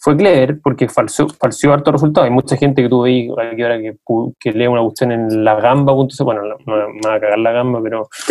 fue 0.03 0.17
clever 0.17 0.59
porque 0.61 0.89
falseó, 0.89 1.29
falseó 1.29 1.71
harto 1.73 1.91
resultado. 1.93 2.25
Hay 2.25 2.31
mucha 2.31 2.57
gente 2.57 2.83
que 2.83 2.89
tuve 2.89 3.09
ahí, 3.09 3.29
que, 3.55 3.95
que 4.37 4.51
lee 4.51 4.67
una 4.67 4.81
cuestión 4.81 5.13
en 5.13 5.45
la 5.45 5.55
gamba, 5.55 5.93
bueno, 5.93 6.41
no, 6.43 6.57
me 6.65 6.99
va 7.07 7.15
a 7.15 7.19
cagar 7.21 7.39
la 7.39 7.53
gamba, 7.53 7.79
pero... 7.81 8.09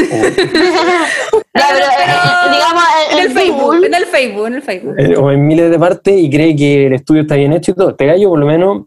digamos, 1.55 2.83
en, 3.11 3.19
el 3.19 3.31
Facebook, 3.31 3.85
en 3.85 3.95
el 3.95 4.05
Facebook, 4.05 4.47
en 4.47 4.55
el 4.55 4.63
Facebook. 4.63 4.95
Eh, 4.99 5.17
o 5.17 5.31
en 5.31 5.47
miles 5.47 5.71
de 5.71 5.79
partes 5.79 6.15
y 6.15 6.29
cree 6.31 6.55
que 6.55 6.89
el 6.89 6.93
estudio 6.93 7.23
está 7.23 7.37
bien 7.37 7.55
hecho 7.55 7.71
y 7.71 7.75
todo. 7.75 7.91
Este 7.91 8.05
gallo, 8.05 8.29
por 8.29 8.39
lo 8.39 8.47
menos, 8.47 8.83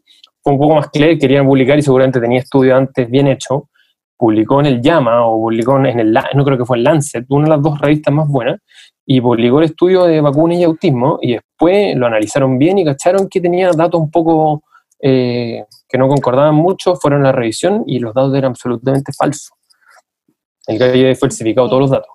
fue 0.45 0.53
un 0.53 0.59
poco 0.59 0.75
más 0.75 0.89
clever, 0.91 1.17
querían 1.17 1.47
publicar 1.47 1.79
y 1.79 1.81
seguramente 1.81 2.21
tenía 2.21 2.37
estudio 2.37 2.75
antes 2.75 3.09
bien 3.09 3.25
hecho. 3.25 3.67
Publicó 4.15 4.59
en 4.59 4.67
el 4.67 4.79
Llama 4.79 5.25
o 5.25 5.41
publicó 5.41 5.83
en 5.83 5.99
el, 5.99 6.13
no 6.13 6.45
creo 6.45 6.55
que 6.55 6.65
fue 6.65 6.77
el 6.77 6.83
Lancet, 6.83 7.25
una 7.29 7.45
de 7.45 7.49
las 7.49 7.63
dos 7.63 7.79
revistas 7.79 8.13
más 8.13 8.27
buenas, 8.27 8.59
y 9.07 9.19
publicó 9.19 9.57
el 9.57 9.65
estudio 9.65 10.03
de 10.03 10.21
vacunas 10.21 10.59
y 10.59 10.63
autismo 10.63 11.17
y 11.19 11.33
después 11.33 11.95
lo 11.95 12.05
analizaron 12.05 12.59
bien 12.59 12.77
y 12.77 12.85
cacharon 12.85 13.27
que 13.27 13.41
tenía 13.41 13.71
datos 13.71 13.99
un 13.99 14.11
poco 14.11 14.61
eh, 15.01 15.63
que 15.89 15.97
no 15.97 16.07
concordaban 16.07 16.53
mucho, 16.53 16.95
fueron 16.95 17.21
a 17.21 17.29
la 17.29 17.31
revisión 17.31 17.83
y 17.87 17.97
los 17.97 18.13
datos 18.13 18.35
eran 18.35 18.51
absolutamente 18.51 19.13
falsos. 19.13 19.49
El 20.67 20.77
que 20.77 20.83
había 20.83 21.15
falsificado 21.15 21.67
todos 21.67 21.81
los 21.81 21.89
datos. 21.89 22.11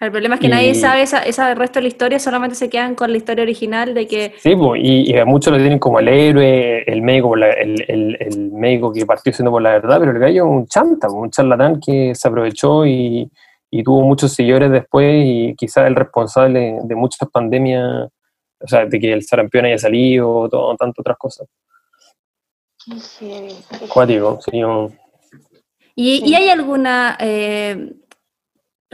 El 0.00 0.10
problema 0.10 0.34
es 0.34 0.40
que 0.40 0.48
nadie 0.48 0.74
sabe 0.74 1.02
esa, 1.02 1.22
esa 1.22 1.54
resto 1.54 1.78
de 1.78 1.82
la 1.82 1.88
historia, 1.88 2.18
solamente 2.18 2.56
se 2.56 2.68
quedan 2.68 2.94
con 2.94 3.12
la 3.12 3.16
historia 3.16 3.42
original 3.42 3.94
de 3.94 4.06
que... 4.06 4.34
Sí, 4.38 4.54
y, 4.76 5.16
a 5.16 5.24
muchos 5.24 5.52
lo 5.52 5.58
tienen 5.58 5.78
como 5.78 6.00
el 6.00 6.08
héroe, 6.08 6.82
el 6.82 7.00
médico, 7.00 7.34
el, 7.36 7.44
el, 7.44 8.16
el, 8.20 8.50
médico 8.50 8.92
que 8.92 9.06
partió 9.06 9.32
siendo 9.32 9.52
por 9.52 9.62
la 9.62 9.70
verdad, 9.70 10.00
pero 10.00 10.10
el 10.10 10.18
gallo 10.18 10.44
es 10.44 10.50
un 10.50 10.66
chanta, 10.66 11.08
un 11.08 11.30
charlatán 11.30 11.80
que 11.80 12.12
se 12.14 12.26
aprovechó 12.26 12.84
y, 12.84 13.30
y 13.70 13.82
tuvo 13.82 14.02
muchos 14.02 14.32
seguidores 14.32 14.70
después 14.70 15.24
y 15.24 15.54
quizás 15.56 15.86
el 15.86 15.94
responsable 15.94 16.78
de 16.82 16.94
muchas 16.96 17.28
pandemias, 17.30 18.08
o 18.60 18.68
sea, 18.68 18.86
de 18.86 19.00
que 19.00 19.12
el 19.12 19.22
sarampión 19.22 19.64
haya 19.64 19.78
salido, 19.78 20.48
todo, 20.48 20.76
tantas 20.76 21.00
otras 21.00 21.16
cosas. 21.16 21.48
Sí, 22.78 23.48
Cuático, 23.88 24.38
¿Y, 25.96 26.22
¿Y, 26.24 26.34
hay 26.34 26.48
alguna 26.50 27.16
eh, 27.20 27.94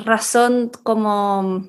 razón 0.05 0.71
como 0.83 1.69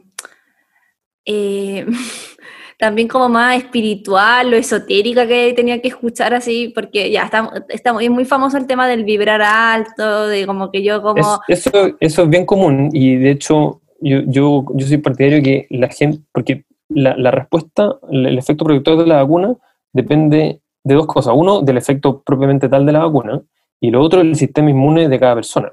eh, 1.25 1.85
también 2.79 3.07
como 3.07 3.29
más 3.29 3.57
espiritual 3.57 4.53
o 4.53 4.57
esotérica 4.57 5.27
que 5.27 5.53
tenía 5.53 5.81
que 5.81 5.89
escuchar 5.89 6.33
así, 6.33 6.71
porque 6.73 7.11
ya 7.11 7.23
está, 7.23 7.51
está 7.69 7.95
es 8.01 8.09
muy 8.09 8.25
famoso 8.25 8.57
el 8.57 8.65
tema 8.65 8.87
del 8.87 9.03
vibrar 9.03 9.41
alto, 9.41 10.27
de 10.27 10.47
como 10.47 10.71
que 10.71 10.83
yo 10.83 11.01
como... 11.01 11.39
eso, 11.47 11.71
eso 11.99 12.23
es 12.23 12.29
bien 12.29 12.45
común 12.45 12.89
y 12.91 13.17
de 13.17 13.31
hecho 13.31 13.81
yo, 13.99 14.21
yo, 14.25 14.65
yo 14.73 14.87
soy 14.87 14.97
partidario 14.97 15.43
que 15.43 15.67
la 15.69 15.89
gente, 15.89 16.23
porque 16.31 16.65
la, 16.89 17.15
la 17.15 17.31
respuesta, 17.31 17.99
el 18.09 18.37
efecto 18.37 18.65
protector 18.65 18.97
de 18.97 19.07
la 19.07 19.21
vacuna 19.21 19.55
depende 19.93 20.61
de 20.83 20.95
dos 20.95 21.05
cosas. 21.05 21.33
Uno, 21.35 21.61
del 21.61 21.77
efecto 21.77 22.21
propiamente 22.21 22.69
tal 22.69 22.85
de 22.85 22.91
la 22.91 22.99
vacuna 23.05 23.41
y 23.79 23.91
lo 23.91 24.01
otro, 24.01 24.19
del 24.19 24.35
sistema 24.35 24.69
inmune 24.69 25.09
de 25.09 25.19
cada 25.19 25.35
persona. 25.35 25.71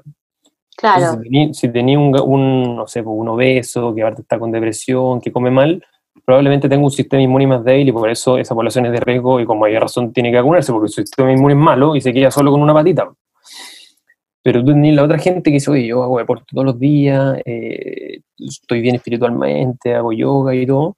Claro. 0.79 1.21
si 1.51 1.69
tenía, 1.69 1.99
un, 1.99 2.17
un, 2.19 2.75
no 2.75 2.87
sé, 2.87 3.01
un 3.01 3.27
obeso 3.27 3.93
que 3.93 4.01
aparte 4.01 4.21
está 4.21 4.39
con 4.39 4.51
depresión, 4.51 5.19
que 5.19 5.31
come 5.31 5.51
mal, 5.51 5.83
probablemente 6.23 6.69
tenga 6.69 6.83
un 6.83 6.91
sistema 6.91 7.21
inmune 7.21 7.47
más 7.47 7.63
débil 7.63 7.89
y 7.89 7.91
por 7.91 8.09
eso 8.09 8.37
esa 8.37 8.55
población 8.55 8.85
es 8.85 8.93
de 8.93 8.99
riesgo 8.99 9.39
y 9.39 9.45
con 9.45 9.59
mayor 9.59 9.81
razón 9.81 10.13
tiene 10.13 10.31
que 10.31 10.37
vacunarse, 10.37 10.71
porque 10.71 10.87
su 10.87 11.01
sistema 11.01 11.31
inmune 11.31 11.53
es 11.53 11.59
malo 11.59 11.95
y 11.95 12.01
se 12.01 12.13
queda 12.13 12.31
solo 12.31 12.51
con 12.51 12.61
una 12.61 12.73
patita. 12.73 13.11
Pero 14.41 14.61
tú 14.61 14.67
tenés 14.67 14.95
la 14.95 15.03
otra 15.03 15.17
gente 15.17 15.49
que 15.49 15.55
dice, 15.55 15.69
oye, 15.69 15.87
yo 15.87 16.01
hago 16.01 16.17
deporte 16.17 16.45
todos 16.49 16.65
los 16.65 16.79
días, 16.79 17.37
eh, 17.45 18.21
estoy 18.37 18.79
bien 18.79 18.95
espiritualmente, 18.95 19.93
hago 19.93 20.13
yoga 20.13 20.55
y 20.55 20.65
todo. 20.65 20.95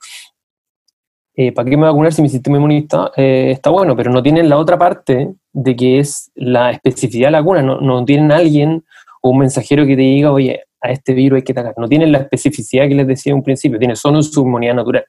Eh, 1.35 1.51
¿Para 1.51 1.69
qué 1.69 1.75
me 1.75 1.83
voy 1.83 1.87
a 1.87 1.91
vacunar 1.91 2.13
si 2.13 2.21
mi 2.21 2.29
sistema 2.29 2.57
inmune 2.57 2.77
está, 2.79 3.11
eh, 3.17 3.49
está, 3.51 3.71
bueno? 3.71 3.95
Pero 3.95 4.11
no 4.11 4.21
tienen 4.21 4.47
la 4.47 4.57
otra 4.57 4.77
parte 4.77 5.33
de 5.53 5.75
que 5.75 5.99
es 5.99 6.29
la 6.35 6.71
especificidad 6.71 7.27
de 7.27 7.31
la 7.31 7.39
vacuna, 7.39 7.63
no, 7.63 7.81
no 7.81 8.05
tienen 8.05 8.31
alguien 8.31 8.83
o 9.21 9.29
un 9.29 9.39
mensajero 9.39 9.85
que 9.85 9.95
te 9.95 10.01
diga, 10.01 10.31
oye, 10.31 10.63
a 10.81 10.91
este 10.91 11.13
virus 11.13 11.37
hay 11.37 11.43
que 11.43 11.51
atacar. 11.51 11.73
No 11.77 11.87
tienen 11.87 12.11
la 12.11 12.19
especificidad 12.19 12.87
que 12.87 12.95
les 12.95 13.07
decía 13.07 13.31
en 13.31 13.37
un 13.37 13.43
principio, 13.43 13.79
tienen 13.79 13.95
solo 13.95 14.21
su 14.21 14.41
inmunidad 14.41 14.75
natural. 14.75 15.05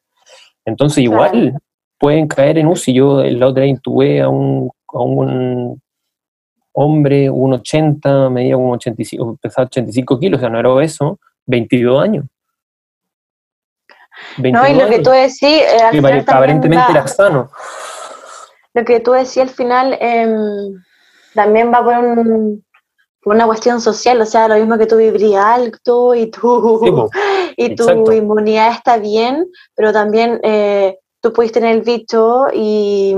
Entonces, 0.64 0.98
igual 0.98 1.54
pueden 1.98 2.28
caer 2.28 2.58
en 2.58 2.66
UCI. 2.66 2.94
Yo 2.94 3.22
la 3.22 3.48
otra 3.48 3.62
vez 3.62 3.70
intubé 3.70 4.20
a 4.20 4.28
un, 4.28 4.70
a 4.88 5.00
un 5.00 5.80
hombre, 6.72 7.30
un 7.30 7.54
80, 7.54 8.30
medía 8.30 8.56
un 8.56 8.72
85, 8.72 9.38
pesaba 9.40 9.66
85 9.66 10.18
kilos, 10.18 10.38
o 10.38 10.40
sea, 10.40 10.50
no 10.50 10.58
era 10.58 10.70
obeso, 10.70 11.18
22 11.46 12.02
años. 12.02 12.24
no, 14.38 14.68
y 14.68 14.74
lo 14.74 14.88
que 14.88 15.00
tú 15.00 15.10
decís. 15.10 15.42
Eh, 15.42 16.22
aparentemente 16.26 16.90
era 16.90 17.06
sano. 17.06 17.50
Lo 18.74 18.84
que 18.84 19.00
tú 19.00 19.12
decías 19.12 19.48
al 19.48 19.54
final 19.54 19.98
em, 20.00 20.82
también 21.34 21.70
va 21.72 21.84
por 21.84 21.98
un, 21.98 22.64
por 23.22 23.34
una 23.36 23.46
cuestión 23.46 23.80
social, 23.80 24.20
o 24.20 24.26
sea, 24.26 24.48
lo 24.48 24.56
mismo 24.56 24.76
que 24.78 24.86
tú 24.86 24.96
vibrías 24.96 25.44
alto 25.44 26.14
y 26.14 26.30
tu, 26.30 27.08
y 27.56 27.74
tu 27.76 28.12
inmunidad 28.12 28.72
está 28.72 28.98
bien, 28.98 29.46
pero 29.76 29.92
también 29.92 30.40
eh, 30.42 30.98
tú 31.20 31.32
puedes 31.32 31.52
tener 31.52 31.76
el 31.76 31.82
bicho 31.82 32.46
y, 32.52 33.16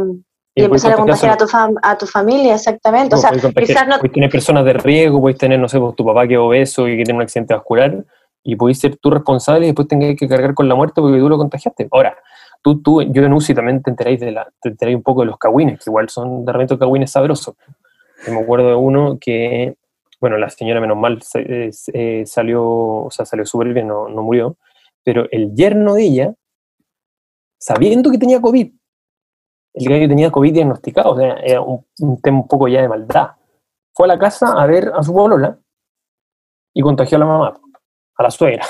empezar 0.55 0.93
a 0.93 0.97
contagiar 0.97 1.33
a 1.33 1.37
tu, 1.37 1.47
a 1.83 1.99
tu 1.99 2.07
familia, 2.07 2.55
exactamente. 2.55 3.17
o 3.17 3.19
sea, 3.19 3.31
quizás 3.31 3.89
no... 3.89 3.99
Puedes 3.99 4.13
tener 4.13 4.31
personas 4.31 4.65
de 4.65 4.75
riesgo, 4.75 5.21
puedes 5.21 5.39
tener, 5.39 5.59
no 5.59 5.69
sé, 5.69 5.81
pues, 5.81 5.97
tu 5.97 6.05
papá 6.05 6.29
que 6.29 6.35
es 6.35 6.41
obeso 6.41 6.87
y 6.87 6.97
que 6.97 7.05
tiene 7.05 7.17
un 7.17 7.23
accidente 7.23 7.55
vascular, 7.55 8.05
y 8.45 8.57
podés 8.57 8.79
ser 8.79 8.97
tú 8.97 9.11
responsable 9.11 9.65
y 9.65 9.69
después 9.69 9.89
tengas 9.89 10.15
que 10.17 10.29
cargar 10.29 10.55
con 10.55 10.69
la 10.69 10.75
muerte 10.75 11.01
porque 11.01 11.19
tú 11.19 11.29
lo 11.31 11.39
contagiaste. 11.39 11.89
Ahora, 11.91 12.15
tú, 12.63 12.81
tú 12.83 13.03
yo 13.03 13.23
en 13.25 13.33
UCI 13.33 13.55
también 13.55 13.83
te 13.83 13.91
enteráis, 13.91 14.21
de 14.21 14.33
la, 14.33 14.47
te 14.61 14.69
enteráis 14.69 14.97
un 14.97 15.03
poco 15.03 15.23
de 15.23 15.29
los 15.29 15.39
cagüines, 15.39 15.83
que 15.83 15.89
igual 15.89 16.11
son 16.11 16.45
de 16.45 16.53
repente 16.53 16.79
cagüines 16.79 17.11
sabrosos. 17.11 17.55
Yo 18.27 18.35
me 18.35 18.41
acuerdo 18.41 18.69
de 18.69 18.75
uno 18.75 19.19
que, 19.19 19.77
bueno, 20.25 20.39
la 20.39 20.49
señora 20.49 20.81
menos 20.81 20.97
mal 20.97 21.21
se- 21.21 21.71
eh, 21.93 22.25
salió, 22.25 22.65
o 22.65 23.11
sea, 23.11 23.27
salió 23.27 23.45
súper 23.45 23.75
bien, 23.75 23.89
no, 23.89 24.09
no 24.09 24.23
murió, 24.23 24.57
pero 25.05 25.27
el 25.31 25.55
yerno 25.55 25.93
de 25.93 26.03
ella, 26.03 26.35
sabiendo 27.61 28.11
que 28.11 28.17
tenía 28.17 28.41
COVID, 28.41 28.73
el 29.75 29.89
gallo 29.91 30.09
tenía 30.09 30.31
COVID 30.31 30.55
diagnosticado, 30.55 31.11
o 31.11 31.17
sea, 31.19 31.35
era 31.35 31.61
un, 31.61 31.85
un 32.01 32.19
tema 32.23 32.39
un 32.39 32.49
poco 32.49 32.69
ya 32.69 32.81
de 32.81 32.89
maldad. 32.89 33.33
Fue 33.95 34.07
a 34.07 34.09
la 34.09 34.19
casa 34.19 34.55
a 34.57 34.67
ver 34.67 34.91
a 34.95 35.03
su 35.03 35.13
polola 35.13 35.59
y 36.73 36.81
contagió 36.81 37.17
a 37.17 37.21
la 37.21 37.27
mamá, 37.27 37.61
a 38.17 38.23
la 38.23 38.31
suegra, 38.31 38.65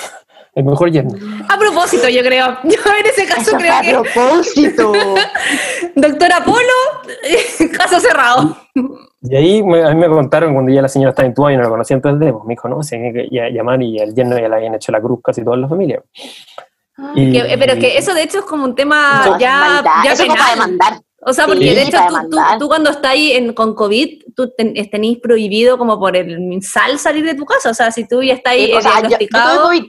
el 0.54 0.64
mejor 0.64 0.90
yerno. 0.90 1.12
A 1.48 1.58
propósito, 1.58 2.08
yo 2.08 2.22
creo. 2.22 2.46
Yo 2.64 2.78
en 3.00 3.06
ese 3.06 3.26
caso 3.26 3.56
creo 3.56 3.74
a 3.74 3.80
que 3.82 3.90
propósito. 3.92 4.92
doctora 5.96 6.44
Polo, 6.44 6.58
caso 7.76 8.00
cerrado. 8.00 8.56
Y 9.22 9.36
ahí 9.36 9.62
me, 9.62 9.82
a 9.84 9.90
mí 9.94 9.96
me 10.00 10.08
contaron 10.08 10.52
cuando 10.52 10.72
ya 10.72 10.82
la 10.82 10.88
señora 10.88 11.10
estaba 11.10 11.26
en 11.26 11.34
tu 11.34 11.48
y 11.48 11.56
no 11.56 11.62
la 11.62 11.68
conocía 11.68 11.96
antes 11.96 12.18
de, 12.18 12.32
pues 12.32 12.44
me 12.44 12.52
dijo, 12.54 12.68
no, 12.68 12.82
se 12.82 12.96
tiene 12.96 13.12
que 13.12 13.28
llamar 13.52 13.82
y 13.82 13.98
el 13.98 14.14
yerno 14.14 14.38
ya 14.38 14.48
le 14.48 14.56
habían 14.56 14.74
hecho 14.74 14.92
la 14.92 15.00
cruz 15.00 15.20
casi 15.24 15.42
toda 15.44 15.56
la 15.56 15.68
familia. 15.68 16.02
Y- 17.16 17.32
Que- 17.32 17.54
eh, 17.54 17.56
pero 17.58 17.74
que 17.74 17.96
eso 17.98 18.14
de 18.14 18.22
hecho 18.22 18.38
es 18.40 18.44
como 18.44 18.64
un 18.64 18.74
tema 18.74 19.22
No, 19.26 19.38
ya, 19.38 19.82
ya 20.04 20.12
Eso 20.12 20.24
fue 20.26 20.36
para 20.36 20.50
penal. 20.52 20.54
demandar. 20.54 21.00
O 21.26 21.32
sea, 21.32 21.46
porque 21.46 21.60
Sí, 21.70 21.74
de 21.74 21.82
hecho 21.84 21.92
para 21.96 22.28
tú, 22.28 22.36
tú, 22.60 22.68
cuando 22.68 22.90
estás 22.90 23.12
ahí 23.12 23.32
en, 23.32 23.54
con 23.54 23.74
COVID, 23.74 24.24
tú 24.36 24.52
ten- 24.56 24.74
tenés 24.90 25.18
prohibido 25.20 25.78
como 25.78 25.98
por 25.98 26.14
el 26.16 26.38
MinSal 26.38 26.98
salir 26.98 27.24
de 27.24 27.34
tu 27.34 27.46
casa. 27.46 27.70
O 27.70 27.74
sea, 27.74 27.90
si 27.90 28.06
tú 28.06 28.22
ya 28.22 28.34
estás 28.34 28.52
ahí 28.52 28.66
Sí, 28.66 28.72
o 28.74 28.80
sea, 28.82 28.90
yo, 28.90 28.96
yo 28.96 29.00
tuve 29.02 29.08
diagnosticado... 29.08 29.62
COVID. 29.68 29.84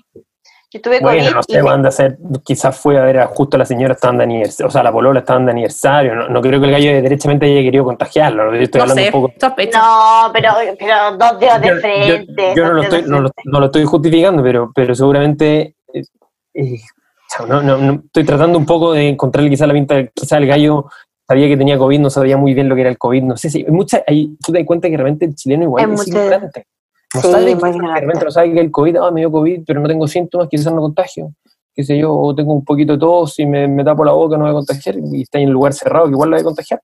Yo 0.76 0.82
tuve 0.82 1.00
COVID. 1.00 1.04
Bueno, 1.14 1.32
no 1.32 1.44
sé, 1.44 1.54
me- 1.56 1.62
van 1.62 1.86
a 1.86 1.88
hacer, 1.88 2.18
quizás 2.44 2.78
fue 2.78 2.98
a 3.00 3.04
ver 3.04 3.20
a 3.20 3.28
justo 3.28 3.58
la 3.58 3.66
señora 3.66 3.94
estaban 3.94 4.18
de 4.18 4.26
aniversario, 4.26 4.68
o 4.68 4.72
sea, 4.72 4.84
la 4.84 4.92
polola 4.92 5.20
estaban 5.22 5.46
de 5.46 5.52
aniversario, 5.54 6.16
no, 6.16 6.28
no 6.28 6.42
creo 6.42 6.60
que 6.60 6.66
el 6.66 6.72
gallo 6.74 6.92
derechamente 7.02 7.46
haya 7.46 7.62
querido 7.62 7.86
contagiarlo, 7.86 8.54
yo 8.54 8.62
estoy 8.62 8.80
no 8.80 8.84
hablando 8.84 9.02
sé, 9.02 9.08
un 9.08 9.12
poco... 9.22 9.34
sospecho. 9.40 9.78
No, 9.78 10.30
pero, 10.34 10.50
pero 10.78 10.96
dos 11.18 11.40
dedos 11.40 11.62
de 11.62 11.68
Yo- 11.68 11.74
yo- 11.76 11.80
frente. 11.80 12.54
Yo, 12.58 12.66
no, 12.66 12.74
lo 12.74 12.82
estoy, 12.84 13.02
de 13.04 13.08
no, 13.08 13.22
lo, 13.22 13.30
frente. 13.30 13.42
no 13.52 13.60
lo 13.62 13.66
estoy 13.68 13.86
justificando, 13.86 14.44
pero, 14.44 14.72
pero 14.76 14.94
seguramente 14.96 15.76
eh, 15.94 16.02
eh, 16.56 16.80
no, 17.48 17.62
no, 17.64 17.78
no, 17.78 17.94
estoy 18.06 18.24
tratando 18.26 18.58
un 18.58 18.66
poco 18.66 18.92
de 18.94 19.08
encontrarle 19.10 19.50
quizá 19.50 19.66
la 19.68 19.74
pinta, 19.74 20.06
quizá 20.14 20.38
el 20.38 20.48
gallo 20.48 20.86
sabía 21.28 21.48
que 21.48 21.58
tenía 21.58 21.78
COVID, 21.78 22.00
no 22.02 22.10
sabía 22.10 22.38
muy 22.38 22.54
bien 22.54 22.68
lo 22.70 22.76
que 22.76 22.82
era 22.82 22.90
el 22.90 22.98
COVID, 22.98 23.24
no 23.24 23.38
sé 23.38 23.50
si, 23.50 23.60
hay 23.66 23.72
mucha, 23.72 24.04
hay, 24.06 24.36
tú 24.46 24.52
te 24.52 24.60
das 24.60 24.68
cuenta 24.68 24.90
que 24.90 24.98
realmente 24.98 25.26
el 25.26 25.36
chileno 25.36 25.64
igual 25.64 25.84
es 25.84 25.90
mucha- 25.90 26.10
ignorante. 26.10 26.68
No 27.16 27.22
Sí, 27.22 27.32
sabe 27.32 27.56
muy 27.56 27.72
que, 27.72 27.80
de 27.80 28.00
repente 28.02 28.26
no 28.26 28.32
sabe 28.32 28.54
que 28.54 28.60
el 28.60 28.72
COVID, 28.72 28.98
ah, 28.98 29.12
me 29.12 29.22
dio 29.22 29.32
COVID, 29.32 29.64
pero 29.66 29.80
no 29.80 29.88
tengo 29.88 30.08
síntomas, 30.08 30.48
quizás 30.50 30.72
no 30.74 30.82
contagio. 30.82 31.32
Qué 31.74 31.84
sé 31.84 31.98
yo, 31.98 32.14
o 32.14 32.34
tengo 32.36 32.54
un 32.54 32.64
poquito 32.64 32.94
de 32.94 33.00
tos 33.00 33.38
y 33.40 33.46
me, 33.46 33.68
me 33.68 33.84
tapo 33.84 34.06
la 34.06 34.14
boca, 34.14 34.38
no 34.38 34.44
voy 34.44 34.52
a 34.52 34.54
contagiar, 34.54 34.96
y 35.12 35.22
está 35.24 35.40
en 35.40 35.48
un 35.50 35.54
lugar 35.54 35.74
cerrado 35.74 36.06
que 36.06 36.12
igual 36.12 36.30
lo 36.30 36.36
voy 36.36 36.42
a 36.42 36.46
contagiar. 36.46 36.82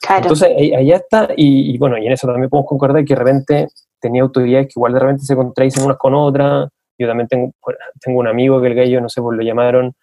Claro. 0.00 0.22
Entonces, 0.22 0.48
ahí- 0.58 0.74
allá 0.74 0.96
está, 0.96 1.28
y, 1.36 1.74
y 1.74 1.78
bueno, 1.78 1.96
y 1.98 2.06
en 2.06 2.12
eso 2.12 2.26
también 2.26 2.50
podemos 2.50 2.68
concordar 2.68 3.02
que 3.04 3.14
de 3.14 3.18
repente 3.18 3.68
tenía 4.00 4.22
autoridades 4.22 4.66
que 4.66 4.72
igual 4.76 4.92
de 4.92 5.00
repente 5.00 5.24
se 5.24 5.34
contradicen 5.34 5.84
unas 5.84 5.96
con 5.96 6.14
otras. 6.14 6.68
Yo 6.98 7.08
también 7.08 7.26
tengo, 7.28 7.52
tengo 8.00 8.20
un 8.20 8.28
amigo 8.28 8.60
que 8.60 8.66
el 8.68 8.74
gallo, 8.74 9.00
no 9.00 9.08
sé, 9.08 9.22
pues 9.22 9.36
lo 9.36 9.42
llamaron, 9.42 9.94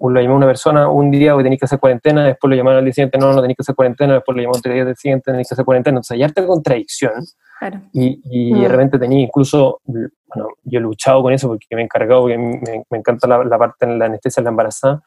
lo 0.00 0.20
llamó 0.20 0.34
una 0.36 0.46
persona 0.46 0.90
un 0.90 1.10
día, 1.12 1.34
hoy 1.36 1.44
tenéis 1.44 1.60
que 1.60 1.64
hacer 1.66 1.78
cuarentena, 1.78 2.24
después 2.26 2.50
lo 2.50 2.56
llamaron 2.56 2.78
al 2.80 2.84
día 2.84 2.92
siguiente, 2.92 3.16
no, 3.18 3.32
no 3.32 3.40
tenéis 3.40 3.56
que 3.56 3.62
hacer 3.62 3.74
cuarentena, 3.76 4.14
después 4.14 4.34
lo 4.36 4.42
llamaron 4.42 4.58
otro 4.58 4.72
día 4.72 4.94
siguiente, 4.96 5.30
tenéis 5.30 5.48
que 5.48 5.54
hacer 5.54 5.64
cuarentena. 5.64 5.94
Entonces, 5.94 6.10
hay 6.16 6.22
harta 6.24 6.44
contradicción, 6.44 7.12
Claro. 7.58 7.80
y, 7.92 8.20
y 8.24 8.52
Mm. 8.54 8.60
de 8.62 8.68
repente 8.68 8.98
tenía 8.98 9.20
incluso, 9.20 9.80
bueno, 9.84 10.48
yo 10.64 10.78
he 10.78 10.82
luchado 10.82 11.22
con 11.22 11.32
eso 11.32 11.48
porque 11.48 11.66
me 11.74 11.80
he 11.80 11.84
encargado, 11.84 12.22
porque 12.22 12.36
me, 12.38 12.60
me 12.90 12.98
encanta 12.98 13.26
la, 13.26 13.44
la 13.44 13.58
parte 13.58 13.86
en 13.86 13.98
la 13.98 14.06
anestesia 14.06 14.40
de 14.40 14.44
la 14.44 14.50
embarazada, 14.50 15.02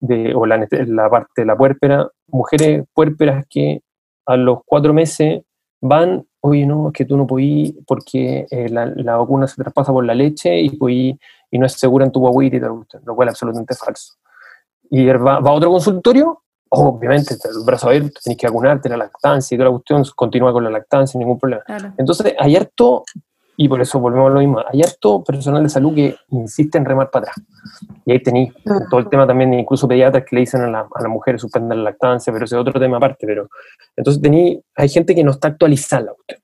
de, 0.00 0.34
o 0.34 0.46
la, 0.46 0.56
la 0.70 1.10
parte 1.10 1.42
de 1.42 1.44
la 1.46 1.56
puérpera, 1.56 2.08
mujeres 2.28 2.84
puérperas 2.94 3.44
que 3.48 3.82
a 4.26 4.36
los 4.36 4.60
cuatro 4.64 4.92
meses 4.94 5.42
van, 5.80 6.24
oye, 6.40 6.64
no, 6.66 6.88
es 6.88 6.92
que 6.92 7.04
tú 7.04 7.16
no 7.16 7.26
podís 7.26 7.74
porque 7.86 8.46
eh, 8.50 8.68
la, 8.68 8.86
la 8.86 9.16
vacuna 9.16 9.46
se 9.46 9.62
traspasa 9.62 9.92
por 9.92 10.04
la 10.04 10.14
leche 10.14 10.60
y, 10.60 10.70
podí- 10.78 11.18
y 11.50 11.58
no 11.58 11.66
es 11.66 11.72
segura 11.74 12.04
en 12.04 12.12
tu 12.12 12.20
guaguita 12.20 12.56
y 12.56 12.60
tal, 12.60 12.84
lo 13.04 13.14
cual 13.14 13.28
es 13.28 13.32
absolutamente 13.34 13.74
falso. 13.74 14.14
Y 14.90 15.06
va, 15.06 15.40
va 15.40 15.50
a 15.50 15.54
otro 15.54 15.70
consultorio, 15.70 16.41
obviamente, 16.72 17.34
el 17.34 17.64
brazo 17.64 17.88
abierto, 17.88 18.20
tenés 18.22 18.36
que 18.38 18.46
vacunarte, 18.46 18.88
la 18.88 18.96
lactancia 18.96 19.54
y 19.54 19.58
toda 19.58 19.70
la 19.70 19.72
cuestión, 19.76 20.02
continúa 20.16 20.52
con 20.52 20.64
la 20.64 20.70
lactancia, 20.70 21.18
ningún 21.18 21.38
problema. 21.38 21.62
claro. 21.64 21.92
Entonces, 21.98 22.34
hay 22.38 22.56
harto, 22.56 23.04
y 23.56 23.68
por 23.68 23.80
eso 23.82 24.00
volvemos 24.00 24.30
a 24.30 24.34
lo 24.34 24.40
mismo, 24.40 24.60
hay 24.66 24.80
harto 24.82 25.22
personal 25.22 25.62
de 25.62 25.68
salud 25.68 25.94
que 25.94 26.16
insiste 26.30 26.78
en 26.78 26.84
remar 26.86 27.10
para 27.10 27.24
atrás. 27.30 27.46
Y 28.06 28.12
ahí 28.12 28.22
tenéis 28.22 28.52
todo 28.90 28.98
el 29.00 29.08
tema 29.08 29.26
también, 29.26 29.52
incluso 29.54 29.86
pediatras 29.86 30.24
que 30.28 30.34
le 30.36 30.40
dicen 30.40 30.62
a, 30.62 30.68
la- 30.70 30.80
a 30.92 31.02
las 31.02 31.08
mujeres 31.10 31.40
suspender 31.40 31.76
la 31.78 31.84
lactancia, 31.84 32.32
pero 32.32 32.46
ese 32.46 32.56
es 32.56 32.60
otro 32.60 32.80
tema 32.80 32.96
aparte. 32.96 33.26
Pero 33.26 33.48
entonces 33.94 34.22
tení, 34.22 34.60
hay 34.74 34.88
gente 34.88 35.14
que 35.14 35.22
no 35.22 35.32
está 35.32 35.48
actualizada 35.48 36.02
la 36.04 36.12
cuestión. 36.14 36.40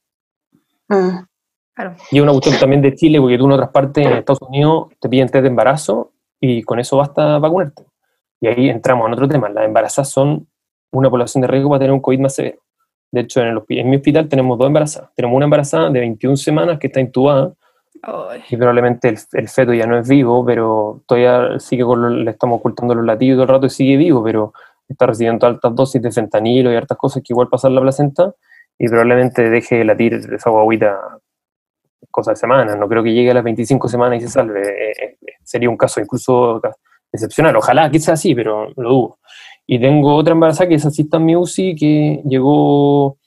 Mm. 0.88 1.26
Claro. 1.74 1.94
Y 2.10 2.16
es 2.18 2.22
una 2.22 2.32
cuestión 2.32 2.56
también 2.58 2.82
de 2.82 2.94
Chile, 2.94 3.20
porque 3.20 3.38
tú 3.38 3.46
en 3.46 3.52
otras 3.52 3.70
partes, 3.70 4.04
en 4.06 4.12
Estados 4.12 4.42
Unidos, 4.42 4.88
te 5.00 5.08
piden 5.08 5.28
test 5.28 5.42
de 5.42 5.48
embarazo 5.48 6.12
y 6.40 6.62
con 6.62 6.78
eso 6.80 6.96
basta 6.98 7.38
vacunarte. 7.38 7.84
Y 8.40 8.46
ahí 8.46 8.68
entramos 8.68 9.06
en 9.08 9.12
otro 9.14 9.28
tema. 9.28 9.48
Las 9.48 9.64
embarazadas 9.64 10.10
son 10.10 10.46
una 10.92 11.10
población 11.10 11.42
de 11.42 11.48
riesgo 11.48 11.68
para 11.70 11.80
tener 11.80 11.92
un 11.92 12.00
COVID 12.00 12.20
más 12.20 12.34
severo. 12.34 12.58
De 13.10 13.20
hecho, 13.22 13.40
en, 13.40 13.48
el 13.48 13.62
en 13.68 13.90
mi 13.90 13.96
hospital 13.96 14.28
tenemos 14.28 14.58
dos 14.58 14.66
embarazadas. 14.66 15.10
Tenemos 15.14 15.36
una 15.36 15.44
embarazada 15.44 15.90
de 15.90 16.00
21 16.00 16.36
semanas 16.36 16.78
que 16.78 16.86
está 16.88 17.00
intubada 17.00 17.52
Ay. 18.02 18.42
y 18.50 18.56
probablemente 18.56 19.08
el, 19.08 19.18
el 19.32 19.48
feto 19.48 19.72
ya 19.72 19.86
no 19.86 19.98
es 19.98 20.08
vivo, 20.08 20.44
pero 20.44 21.02
todavía 21.06 21.58
sigue 21.58 21.84
con 21.84 22.02
lo- 22.02 22.10
le 22.10 22.30
estamos 22.30 22.58
ocultando 22.58 22.94
los 22.94 23.04
latidos 23.04 23.36
todo 23.36 23.42
el 23.44 23.48
rato 23.48 23.66
y 23.66 23.70
sigue 23.70 23.96
vivo, 23.96 24.22
pero 24.22 24.52
está 24.88 25.06
recibiendo 25.06 25.46
altas 25.46 25.74
dosis 25.74 26.00
de 26.00 26.12
fentanilo 26.12 26.70
y 26.72 26.76
hartas 26.76 26.96
cosas 26.98 27.22
que 27.22 27.32
igual 27.32 27.48
pasan 27.48 27.74
la 27.74 27.80
placenta 27.80 28.32
y 28.78 28.88
probablemente 28.88 29.50
deje 29.50 29.76
de 29.78 29.84
latir 29.84 30.14
esa 30.14 30.50
guaguita 30.50 30.98
cosas 32.10 32.32
de 32.34 32.40
semanas. 32.40 32.76
No 32.78 32.88
creo 32.88 33.02
que 33.02 33.12
llegue 33.12 33.30
a 33.30 33.34
las 33.34 33.44
25 33.44 33.88
semanas 33.88 34.18
y 34.18 34.20
se 34.26 34.28
salve. 34.28 34.60
Eh, 34.60 34.92
eh, 35.02 35.16
sería 35.42 35.68
un 35.70 35.76
caso 35.76 36.00
incluso 36.00 36.60
excepcional. 37.12 37.56
Ojalá 37.56 37.90
que 37.90 38.00
sea 38.00 38.14
así, 38.14 38.34
pero 38.34 38.72
lo 38.76 38.88
dudo. 38.90 39.18
Y 39.66 39.78
tengo 39.78 40.14
otra 40.14 40.32
embarazada 40.32 40.68
que 40.68 40.76
es 40.76 40.86
así 40.86 41.06
mi 41.20 41.36
UCI, 41.36 41.74
que 41.76 42.22
llegó, 42.26 43.18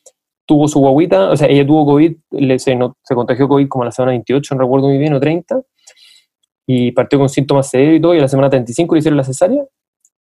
tuvo 0.46 0.68
su 0.68 0.80
guaguita, 0.80 1.30
o 1.30 1.38
sea, 1.38 1.48
ella 1.48 1.66
tuvo 1.66 1.86
COVID, 1.86 2.16
se, 2.58 2.76
no- 2.76 2.98
se 3.04 3.14
contagió 3.16 3.48
COVID 3.48 3.68
como 3.68 3.86
la 3.86 3.92
semana 3.92 4.12
28, 4.12 4.56
no 4.56 4.62
recuerdo 4.62 4.88
muy 4.88 4.98
bien, 4.98 5.14
o 5.14 5.20
30, 5.20 5.62
y 6.66 6.92
partió 6.94 7.20
con 7.20 7.30
síntomas 7.30 7.70
severos 7.70 7.96
y 7.98 8.02
todo, 8.02 8.16
y 8.16 8.18
a 8.20 8.22
la 8.22 8.28
semana 8.28 8.50
35 8.50 8.96
le 8.96 9.00
hicieron 9.00 9.18
la 9.18 9.24
cesárea, 9.24 9.64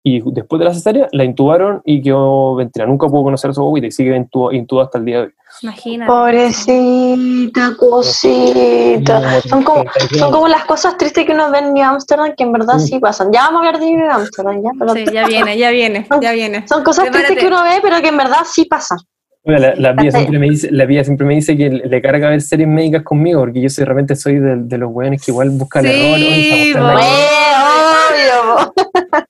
y 0.08 0.22
después 0.24 0.60
de 0.60 0.66
la 0.66 0.74
cesárea 0.74 1.08
la 1.14 1.24
intubaron 1.24 1.82
y 1.84 2.00
quedó 2.00 2.54
ventilada. 2.54 2.88
Nunca 2.92 3.08
pudo 3.08 3.24
conocer 3.24 3.50
a 3.50 3.54
su 3.56 3.64
guaguita 3.64 3.88
y 3.88 3.92
sigue 3.92 4.16
intuba- 4.16 4.54
intubada 4.54 4.86
hasta 4.86 5.00
el 5.00 5.06
día 5.06 5.18
de 5.18 5.24
hoy. 5.24 5.32
Imagínate. 5.64 6.12
Pobrecita, 6.12 7.72
cosita. 7.78 9.42
Son 9.42 9.64
como, 9.64 9.84
son 10.18 10.32
como 10.32 10.48
las 10.48 10.66
cosas 10.66 10.96
tristes 10.98 11.26
que 11.26 11.32
uno 11.34 11.50
ve 11.50 11.58
en 11.60 11.74
New 11.74 11.84
Amsterdam 11.84 12.34
que 12.38 12.44
en 12.44 12.52
verdad 12.52 12.78
Sí. 12.78 12.88
sí 12.94 13.00
pasan. 13.00 13.32
Ya 13.32 13.42
vamos 13.46 13.64
a 13.64 13.66
hablar 13.68 13.80
de 13.82 13.92
New 13.92 14.12
Amsterdam, 14.12 14.62
ya. 14.64 14.70
Pero 14.78 14.94
Sí, 14.94 15.06
ya 15.12 15.26
viene, 15.28 15.58
ya 15.58 15.72
viene, 15.72 16.08
ya 16.22 16.32
viene. 16.34 16.68
Son 16.68 16.84
cosas 16.84 17.10
tristes 17.10 17.38
que 17.38 17.48
uno 17.48 17.64
ve, 17.64 17.80
pero 17.82 18.00
que 18.02 18.10
en 18.10 18.18
verdad 18.18 18.40
sí 18.46 18.66
pasan. 18.66 19.00
La, 19.48 19.70
Hasta- 19.92 20.12
siempre 20.12 20.40
me 20.40 20.50
dice, 20.50 20.72
la 20.72 20.88
Pía 20.88 21.04
siempre 21.04 21.26
me 21.28 21.36
dice 21.36 21.56
que 21.56 21.70
le, 21.70 22.02
carga 22.02 22.30
ver 22.30 22.42
series 22.42 22.68
médicas 22.68 23.04
conmigo, 23.04 23.42
porque 23.42 23.62
yo 23.62 23.70
soy, 23.70 23.84
de 23.84 23.90
repente 23.90 24.16
soy 24.16 24.40
de, 24.40 24.56
de 24.58 24.78
los 24.80 24.90
weones 24.92 25.24
que 25.24 25.30
igual 25.32 25.52
buscan 25.52 25.86
el 25.86 25.92
Sí, 25.92 26.72
error. 26.72 27.00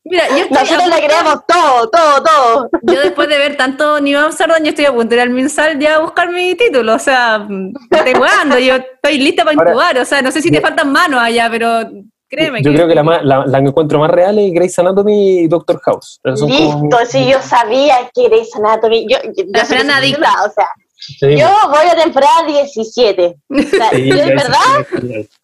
Mira, 0.07 0.27
yo 0.29 0.35
estoy 0.37 0.57
Nosotros 0.59 0.87
le 0.87 1.05
creemos 1.07 1.39
todo, 1.47 1.89
todo, 1.89 2.23
todo. 2.23 2.69
Yo 2.83 2.99
después 3.01 3.27
de 3.27 3.37
ver 3.39 3.57
tanto 3.57 3.99
New 3.99 4.17
Amsterdam, 4.19 4.61
yo 4.63 4.69
estoy 4.69 4.85
a 4.85 4.91
punto 4.93 5.09
de 5.09 5.15
ir 5.15 5.21
al 5.21 5.29
Minsal 5.31 5.79
ya 5.79 5.95
a 5.95 5.99
buscar 5.99 6.29
mi 6.31 6.53
título, 6.55 6.93
o 6.93 6.99
sea, 6.99 7.47
estoy 7.89 8.13
jugando, 8.13 8.59
yo 8.59 8.75
estoy 8.75 9.17
lista 9.17 9.43
para 9.43 9.57
Ahora, 9.57 9.71
incubar, 9.71 9.97
o 9.97 10.05
sea, 10.05 10.21
no 10.21 10.31
sé 10.31 10.41
si 10.43 10.49
te 10.51 10.57
yo- 10.57 10.61
faltan 10.61 10.91
manos 10.91 11.19
allá, 11.19 11.47
pero 11.49 11.89
créeme 12.29 12.61
Yo 12.61 12.71
creo 12.73 12.87
que 12.87 12.93
la, 12.95 13.01
más- 13.03 13.23
la, 13.23 13.45
la 13.47 13.61
que 13.61 13.67
encuentro 13.67 13.97
más 13.99 14.11
real 14.11 14.37
es 14.37 14.53
Grey's 14.53 14.77
Anatomy 14.77 15.39
y 15.39 15.47
Doctor 15.47 15.79
House. 15.81 16.19
Son 16.23 16.49
como- 16.49 16.81
Listo, 16.83 17.05
si 17.07 17.27
yo 17.27 17.41
sabía 17.41 18.09
que 18.13 18.29
Grey's 18.29 18.55
Anatomy. 18.55 19.07
Yo, 19.09 19.17
yo, 19.35 19.43
La 19.47 20.01
titulada, 20.01 20.45
O 20.45 20.51
sea, 20.51 20.67
Sí, 20.97 21.35
yo 21.37 21.47
voy 21.69 21.85
a 21.91 21.95
temporada 21.95 22.43
17. 22.47 23.35
O 23.49 23.61
sea, 23.61 23.89
sí, 23.89 24.07
yo 24.09 24.15
de 24.15 24.21
Grey's 24.25 24.43
verdad 24.43 24.85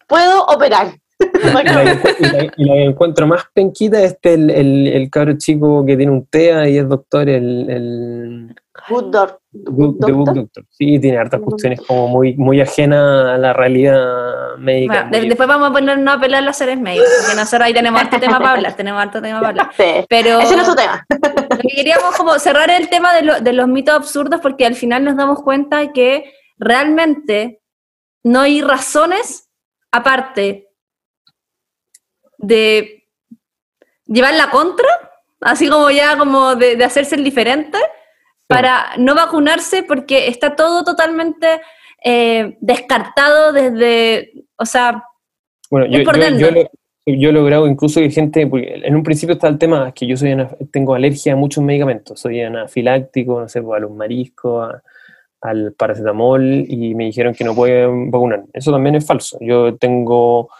puedo 0.08 0.44
operar. 0.46 0.94
Y 1.42 1.64
la, 1.64 1.64
que- 1.64 2.16
y 2.20 2.24
la- 2.24 2.52
y 2.56 2.64
la 2.64 2.74
que 2.74 2.84
encuentro 2.84 3.26
más 3.26 3.44
penquita 3.52 3.98
es 4.00 4.12
este, 4.12 4.34
el, 4.34 4.48
el, 4.50 4.86
el 4.86 5.10
cabro 5.10 5.34
chico 5.36 5.84
que 5.84 5.96
tiene 5.96 6.12
un 6.12 6.24
TEA 6.26 6.68
y 6.68 6.78
es 6.78 6.88
doctor, 6.88 7.28
el, 7.28 7.68
el 7.68 8.54
Good 8.88 9.96
The 10.00 10.12
Doctor. 10.12 10.34
Doctor. 10.34 10.64
Sí, 10.70 10.98
tiene 10.98 11.18
hartas 11.18 11.40
Good 11.40 11.48
cuestiones 11.50 11.80
como 11.82 12.08
muy, 12.08 12.34
muy 12.34 12.60
ajena 12.60 13.34
a 13.34 13.38
la 13.38 13.52
realidad 13.52 14.56
médica. 14.58 14.94
Bueno, 14.94 15.10
de- 15.10 15.18
muy- 15.18 15.28
después 15.28 15.48
vamos 15.48 15.70
a 15.70 15.72
ponernos 15.72 16.14
a 16.16 16.20
pelar 16.20 16.42
los 16.44 16.56
seres 16.56 16.78
médicos, 16.80 17.08
porque 17.20 17.36
nosotros 17.36 17.62
ahí 17.66 17.74
tenemos 17.74 18.00
harto 18.00 18.18
tema 18.20 18.38
para 18.38 18.52
hablar, 18.52 18.76
tenemos 18.76 19.02
harto 19.02 19.20
tema 19.20 19.38
para 19.40 19.48
hablar. 19.50 19.70
Sí. 19.76 20.06
Pero 20.08 20.40
Ese 20.40 20.54
no 20.56 20.62
es 20.62 20.68
su 20.68 20.74
tema. 20.74 21.04
lo 21.50 21.58
que 21.58 21.68
queríamos 21.76 22.16
como 22.16 22.38
cerrar 22.38 22.70
el 22.70 22.88
tema 22.88 23.14
de, 23.14 23.22
lo- 23.22 23.40
de 23.40 23.52
los 23.52 23.68
mitos 23.68 23.94
absurdos, 23.94 24.40
porque 24.40 24.64
al 24.64 24.74
final 24.74 25.04
nos 25.04 25.16
damos 25.16 25.42
cuenta 25.42 25.92
que 25.92 26.32
realmente 26.58 27.60
no 28.24 28.40
hay 28.40 28.62
razones, 28.62 29.48
aparte 29.90 30.68
de 32.42 33.08
llevar 34.06 34.34
la 34.34 34.50
contra, 34.50 34.88
así 35.40 35.68
como 35.68 35.90
ya 35.90 36.18
como 36.18 36.54
de, 36.54 36.76
de 36.76 36.84
hacerse 36.84 37.14
el 37.14 37.24
diferente, 37.24 37.78
para 38.46 38.96
no 38.98 39.14
vacunarse 39.14 39.82
porque 39.82 40.28
está 40.28 40.54
todo 40.54 40.84
totalmente 40.84 41.60
eh, 42.04 42.56
descartado 42.60 43.52
desde, 43.52 44.44
o 44.56 44.66
sea, 44.66 45.04
bueno, 45.70 45.86
yo, 45.86 46.00
yo, 47.06 47.28
he 47.30 47.32
logrado 47.32 47.66
incluso 47.66 48.00
que 48.00 48.10
gente, 48.10 48.46
porque 48.46 48.82
en 48.84 48.94
un 48.94 49.02
principio 49.02 49.34
está 49.34 49.48
el 49.48 49.56
tema 49.56 49.92
que 49.92 50.06
yo 50.06 50.16
soy 50.16 50.36
tengo 50.70 50.94
alergia 50.94 51.32
a 51.32 51.36
muchos 51.36 51.64
medicamentos, 51.64 52.20
soy 52.20 52.42
anafiláctico, 52.42 53.40
no 53.40 53.48
sé, 53.48 53.62
pues, 53.62 53.78
a 53.78 53.80
los 53.80 53.90
mariscos, 53.92 54.74
al 55.40 55.72
paracetamol, 55.72 56.64
y 56.68 56.94
me 56.94 57.06
dijeron 57.06 57.34
que 57.34 57.44
no 57.44 57.54
pueden 57.54 58.10
vacunar. 58.10 58.44
Eso 58.52 58.70
también 58.70 58.96
es 58.96 59.06
falso. 59.06 59.38
Yo 59.40 59.76
tengo 59.76 60.50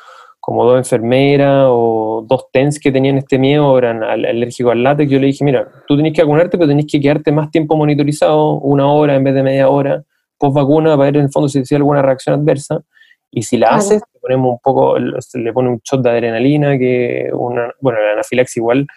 como 0.42 0.64
dos 0.64 0.76
enfermeras 0.76 1.68
o 1.70 2.26
dos 2.26 2.50
TENS 2.52 2.80
que 2.80 2.90
tenían 2.90 3.16
este 3.16 3.38
miedo, 3.38 3.78
eran 3.78 4.02
alérgicos 4.02 4.72
al 4.72 4.82
látex, 4.82 5.08
yo 5.08 5.20
le 5.20 5.28
dije, 5.28 5.44
mira, 5.44 5.68
tú 5.86 5.96
tenés 5.96 6.12
que 6.12 6.22
vacunarte, 6.22 6.58
pero 6.58 6.66
tenés 6.66 6.86
que 6.90 7.00
quedarte 7.00 7.30
más 7.30 7.48
tiempo 7.52 7.76
monitorizado, 7.76 8.54
una 8.54 8.88
hora 8.88 9.14
en 9.14 9.22
vez 9.22 9.34
de 9.34 9.44
media 9.44 9.68
hora, 9.68 10.02
post 10.36 10.56
vacuna, 10.56 10.96
para 10.96 11.12
ver 11.12 11.16
en 11.18 11.22
el 11.26 11.30
fondo 11.30 11.48
si 11.48 11.60
hay 11.60 11.76
alguna 11.76 12.02
reacción 12.02 12.40
adversa. 12.40 12.82
Y 13.30 13.42
si 13.42 13.56
la 13.56 13.68
haces, 13.68 14.02
le 14.12 14.20
ponemos 14.20 14.54
un 14.54 14.58
poco, 14.58 14.98
le 14.98 15.52
pone 15.52 15.68
un 15.68 15.80
shot 15.84 16.02
de 16.02 16.10
adrenalina, 16.10 16.76
que 16.76 17.30
una, 17.32 17.72
bueno, 17.80 18.00
la 18.00 18.14
anafilaxis 18.14 18.56
igual 18.56 18.88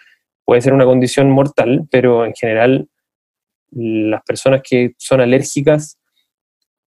puede 0.44 0.62
ser 0.62 0.74
una 0.74 0.84
condición 0.84 1.30
mortal, 1.30 1.86
pero 1.92 2.26
en 2.26 2.34
general 2.34 2.88
las 3.70 4.22
personas 4.24 4.62
que 4.68 4.94
son 4.98 5.20
alérgicas 5.20 5.96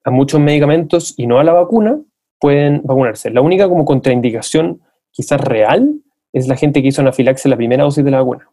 a 0.04 0.12
muchos 0.12 0.42
medicamentos 0.42 1.14
y 1.16 1.28
no 1.28 1.40
a 1.40 1.46
la 1.46 1.54
vacuna, 1.54 1.98
pueden 2.40 2.82
vacunarse. 2.84 3.30
La 3.30 3.42
única 3.42 3.68
como 3.68 3.86
contraindicación 3.86 4.82
quizás 5.12 5.42
real 5.42 6.02
es 6.34 6.48
la 6.48 6.56
gente 6.56 6.82
que 6.82 6.90
hizo 6.90 7.02
anafilaxia 7.02 7.50
la 7.50 7.58
primera 7.58 7.84
dosis 7.84 8.04
de 8.04 8.12
la 8.12 8.20
vacuna. 8.20 8.50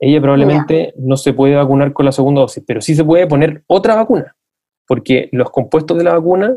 Ella 0.00 0.20
probablemente 0.20 0.94
no 0.96 1.16
se 1.16 1.32
puede 1.32 1.56
vacunar 1.56 1.92
con 1.92 2.06
la 2.06 2.12
segunda 2.12 2.42
dosis, 2.42 2.62
pero 2.66 2.80
sí 2.80 2.94
se 2.94 3.04
puede 3.04 3.26
poner 3.26 3.64
otra 3.66 3.96
vacuna, 3.96 4.36
porque 4.86 5.28
los 5.32 5.50
compuestos 5.50 5.98
de 5.98 6.04
la 6.04 6.14
vacuna 6.14 6.56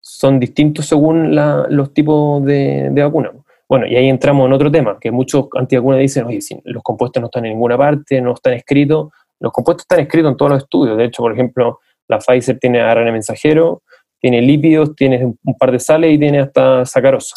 son 0.00 0.40
distintos 0.40 0.86
según 0.86 1.34
los 1.34 1.94
tipos 1.94 2.44
de, 2.44 2.88
de 2.90 3.02
vacuna. 3.02 3.32
Bueno, 3.68 3.86
y 3.86 3.94
ahí 3.94 4.08
entramos 4.08 4.46
en 4.46 4.52
otro 4.52 4.68
tema, 4.68 4.98
que 5.00 5.12
muchos 5.12 5.46
antivacunas 5.54 6.00
dicen, 6.00 6.26
oye, 6.26 6.40
si 6.40 6.60
los 6.64 6.82
compuestos 6.82 7.20
no 7.20 7.26
están 7.26 7.44
en 7.44 7.52
ninguna 7.52 7.78
parte, 7.78 8.20
no 8.20 8.34
están 8.34 8.54
escritos. 8.54 9.12
Los 9.38 9.52
compuestos 9.52 9.84
están 9.84 10.00
escritos 10.00 10.32
en 10.32 10.36
todos 10.36 10.50
los 10.50 10.62
estudios. 10.64 10.96
De 10.96 11.04
hecho, 11.04 11.22
por 11.22 11.32
ejemplo, 11.32 11.78
la 12.08 12.18
Pfizer 12.18 12.58
tiene 12.58 12.80
ARN 12.80 13.12
mensajero, 13.12 13.82
tiene 14.20 14.42
lípidos, 14.42 14.94
tiene 14.94 15.24
un 15.24 15.58
par 15.58 15.72
de 15.72 15.80
sales 15.80 16.14
y 16.14 16.18
tiene 16.18 16.40
hasta 16.40 16.84
sacarosa. 16.84 17.36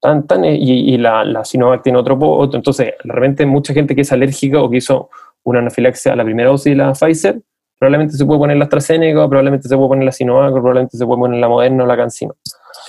Tan, 0.00 0.26
tan, 0.26 0.44
y, 0.44 0.98
la, 0.98 1.24
la, 1.24 1.44
Sinovac 1.44 1.82
tiene 1.82 1.98
otro, 1.98 2.18
otro. 2.20 2.58
Entonces, 2.58 2.94
realmente 3.02 3.46
mucha 3.46 3.72
gente 3.72 3.94
que 3.94 4.02
es 4.02 4.12
alérgica 4.12 4.60
o 4.60 4.68
que 4.68 4.76
hizo 4.78 5.08
una 5.42 5.60
anafilaxia 5.60 6.12
a 6.12 6.16
la 6.16 6.24
primera 6.24 6.50
dosis 6.50 6.72
de 6.72 6.76
la 6.76 6.92
Pfizer, 6.92 7.40
probablemente 7.78 8.16
se 8.16 8.24
puede 8.24 8.38
poner 8.38 8.56
la 8.56 8.64
AstraZeneca, 8.64 9.28
probablemente 9.28 9.68
se 9.68 9.76
puede 9.76 9.88
poner 9.88 10.04
la 10.04 10.12
Sinovac, 10.12 10.52
probablemente 10.52 10.96
se 10.96 11.06
puede 11.06 11.20
poner 11.20 11.40
la 11.40 11.48
Moderna 11.48 11.84
o 11.84 11.86
la 11.86 11.96
Cancino. 11.96 12.34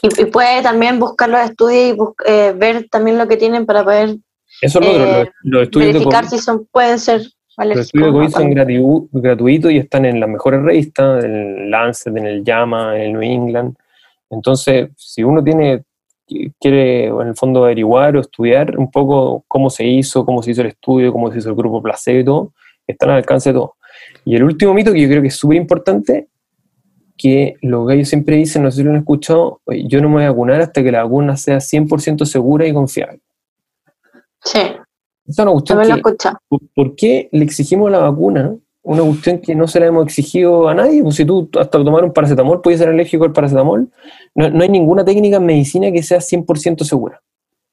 Y, 0.01 0.26
puede 0.26 0.62
también 0.62 0.99
buscar 0.99 1.30
los 1.30 1.41
estudios 1.41 1.97
y 1.97 2.32
eh, 2.32 2.53
ver 2.55 2.88
también 2.89 3.18
lo 3.18 3.28
que 3.28 3.38
tienen 3.38 3.66
para 3.66 3.84
poder 3.84 4.18
Eso 4.62 4.80
es 4.82 4.88
eh, 4.88 5.32
los, 5.43 5.64
estudios 5.64 5.93
verificar 5.93 6.28
si 6.28 6.39
son, 6.39 6.68
pueden 6.72 6.99
ser 6.99 7.22
los 7.58 7.80
estudios 7.80 8.08
de 8.08 8.14
COVID 8.14 8.30
son 8.30 9.10
gratuitos 9.12 9.72
y 9.72 9.78
están 9.78 10.05
en 10.05 10.20
las 10.20 10.30
mejores 10.30 10.62
revistas, 10.62 11.24
en 11.24 11.36
el 11.36 11.72
Lancet, 11.72 12.16
en 12.16 12.26
el 12.26 12.43
JAMA, 12.43 12.95
en 12.95 13.01
el 13.01 13.14
New 13.14 13.22
England. 13.22 13.76
Entonces, 14.30 14.89
si 14.95 15.24
uno 15.24 15.43
tiene 15.43 15.84
quiere 16.60 17.05
en 17.05 17.28
el 17.28 17.36
fondo 17.36 17.64
averiguar 17.64 18.18
o 18.18 18.20
estudiar 18.22 18.78
un 18.78 18.91
poco 18.91 19.45
cómo 19.47 19.70
se 19.70 19.86
hizo, 19.86 20.26
cómo 20.26 20.43
se 20.43 20.51
hizo 20.51 20.62
el 20.62 20.68
estudio, 20.68 21.14
cómo 21.14 21.32
se 21.32 21.39
hizo 21.39 21.49
el 21.49 21.55
grupo 21.55 21.82
placebo 21.82 22.20
y 22.20 22.26
todo, 22.26 22.53
están 22.86 23.10
al 23.10 23.18
alcance 23.18 23.49
de 23.49 23.53
todo. 23.53 23.76
Y 24.26 24.36
el 24.36 24.43
último 24.43 24.74
mito 24.74 24.91
que 24.91 25.01
yo 25.01 25.08
creo 25.08 25.22
que 25.22 25.30
es 25.30 25.36
súper 25.36 25.58
importante, 25.58 26.28
que 27.18 27.55
los 27.62 27.88
gallos 27.88 28.10
siempre 28.10 28.36
dicen, 28.36 28.62
no 28.64 28.70
sé 28.70 28.78
si 28.78 28.84
lo 28.84 28.91
han 28.91 28.97
escuchado, 28.97 29.62
yo 29.66 30.01
no 30.01 30.10
me 30.10 30.16
voy 30.16 30.24
a 30.26 30.32
vacunar 30.32 30.62
hasta 30.62 30.84
que 30.84 30.91
la 30.91 31.03
vacuna 31.03 31.36
sea 31.38 31.58
100% 31.58 32.26
segura 32.26 32.68
y 32.68 32.74
confiable. 32.74 33.22
Sí. 34.43 34.60
Esa 35.28 35.41
es 35.41 35.45
una 35.45 36.01
cuestión 36.01 36.36
que, 36.49 36.57
¿Por 36.73 36.95
qué 36.95 37.30
le 37.32 37.43
exigimos 37.43 37.91
la 37.91 37.99
vacuna? 37.99 38.55
Una 38.82 39.03
cuestión 39.03 39.39
que 39.39 39.53
no 39.53 39.67
se 39.67 39.82
la 39.82 39.88
hemos 39.88 40.05
exigido 40.05 40.69
a 40.69 40.73
nadie. 40.73 41.03
Pues 41.03 41.15
si 41.15 41.25
tú 41.25 41.49
hasta 41.59 41.84
tomar 41.84 42.05
un 42.05 42.13
paracetamol 42.13 42.61
puedes 42.61 42.80
ser 42.80 42.88
alérgico 42.88 43.25
al 43.25 43.34
paracetamol, 43.34 43.89
no, 44.36 44.61
hay 44.61 44.69
ninguna 44.69 45.03
técnica 45.03 45.38
en 45.38 45.45
medicina 45.45 45.91
que 45.91 46.01
sea 46.01 46.19
100% 46.19 46.84
segura. 46.84 47.21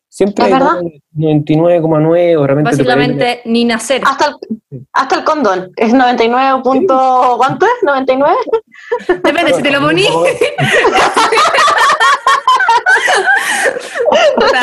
Siempre 0.09 0.44
hay 0.44 0.52
99,9 0.52 2.36
o 2.36 2.46
realmente. 2.46 2.70
Básicamente 2.70 3.42
ni 3.44 3.64
nacer. 3.64 4.02
Hasta 4.05 4.26
el, 4.26 4.86
hasta 4.92 5.16
el 5.16 5.24
condón. 5.24 5.72
Es 5.76 5.92
99. 5.92 6.62
¿Cuánto 6.62 7.66
es? 7.66 7.72
¿99? 7.82 8.34
Depende, 9.22 9.55
si 9.55 9.62
te 9.62 9.70
lo 9.70 9.80
poní. 14.36 14.59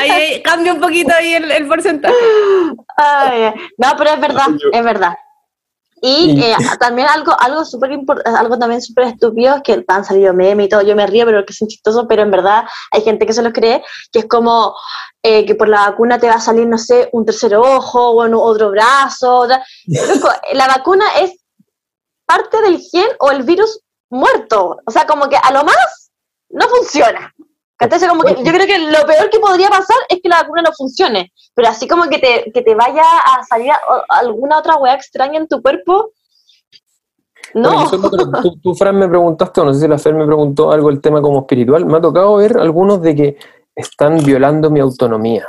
ahí 0.00 0.42
cambia 0.42 0.72
un 0.72 0.80
poquito 0.80 1.12
ahí 1.16 1.34
el, 1.34 1.66
porcentaje. 1.66 2.14
no, 3.78 3.88
pero 3.96 4.10
es 4.10 4.20
verdad, 4.20 4.46
es 4.72 4.84
verdad. 4.84 5.14
Y 6.02 6.40
eh, 6.42 6.54
también 6.78 7.08
algo, 7.08 7.32
algo 7.40 7.64
súper 7.64 7.98
algo 8.26 8.58
también 8.58 8.82
súper 8.82 9.04
estúpido, 9.04 9.62
que 9.62 9.82
han 9.88 10.04
salido 10.04 10.34
memes 10.34 10.66
y 10.66 10.68
todo, 10.68 10.82
yo 10.82 10.94
me 10.94 11.06
río, 11.06 11.24
pero 11.24 11.44
que 11.46 11.52
es 11.52 11.58
chistoso, 11.66 12.06
pero 12.06 12.22
en 12.22 12.30
verdad 12.30 12.64
hay 12.92 13.00
gente 13.00 13.26
que 13.26 13.32
se 13.32 13.42
los 13.42 13.52
cree, 13.54 13.82
que 14.12 14.20
es 14.20 14.26
como 14.26 14.76
eh, 15.22 15.46
que 15.46 15.54
por 15.54 15.68
la 15.68 15.88
vacuna 15.88 16.18
te 16.18 16.28
va 16.28 16.34
a 16.34 16.40
salir, 16.40 16.66
no 16.66 16.76
sé, 16.76 17.08
un 17.12 17.24
tercer 17.24 17.56
ojo, 17.56 18.10
o 18.10 18.40
otro 18.40 18.70
brazo. 18.70 19.48
la 20.52 20.66
vacuna 20.68 21.06
es 21.20 21.32
parte 22.26 22.60
del 22.60 22.78
gen 22.78 23.08
o 23.20 23.30
el 23.30 23.42
virus 23.42 23.80
muerto. 24.10 24.78
O 24.86 24.90
sea, 24.90 25.06
como 25.06 25.28
que 25.28 25.36
a 25.36 25.50
lo 25.50 25.64
más 25.64 26.10
no 26.50 26.68
funciona. 26.68 27.34
Como 27.78 28.22
que 28.22 28.42
yo 28.42 28.52
creo 28.52 28.66
que 28.66 28.78
lo 28.78 29.06
peor 29.06 29.28
que 29.30 29.38
podría 29.38 29.68
pasar 29.68 29.96
es 30.08 30.20
que 30.22 30.28
la 30.28 30.42
vacuna 30.42 30.62
no 30.62 30.72
funcione, 30.72 31.32
pero 31.54 31.68
así 31.68 31.86
como 31.86 32.04
que 32.04 32.18
te, 32.18 32.50
que 32.52 32.62
te 32.62 32.74
vaya 32.74 33.02
a 33.02 33.44
salir 33.44 33.70
alguna 34.08 34.58
otra 34.58 34.76
weá 34.76 34.94
extraña 34.94 35.38
en 35.38 35.46
tu 35.46 35.60
cuerpo, 35.60 36.12
no. 37.54 37.90
tú, 38.62 38.74
Fran, 38.74 38.98
me 38.98 39.08
preguntaste, 39.08 39.60
o 39.60 39.64
no 39.64 39.74
sé 39.74 39.80
si 39.80 39.88
la 39.88 39.98
Fer 39.98 40.14
me 40.14 40.26
preguntó 40.26 40.72
algo 40.72 40.90
el 40.90 41.00
tema 41.00 41.22
como 41.22 41.40
espiritual, 41.40 41.86
me 41.86 41.96
ha 41.98 42.00
tocado 42.00 42.36
ver 42.36 42.58
algunos 42.58 43.00
de 43.02 43.14
que 43.14 43.36
están 43.74 44.18
violando 44.24 44.70
mi 44.70 44.80
autonomía. 44.80 45.46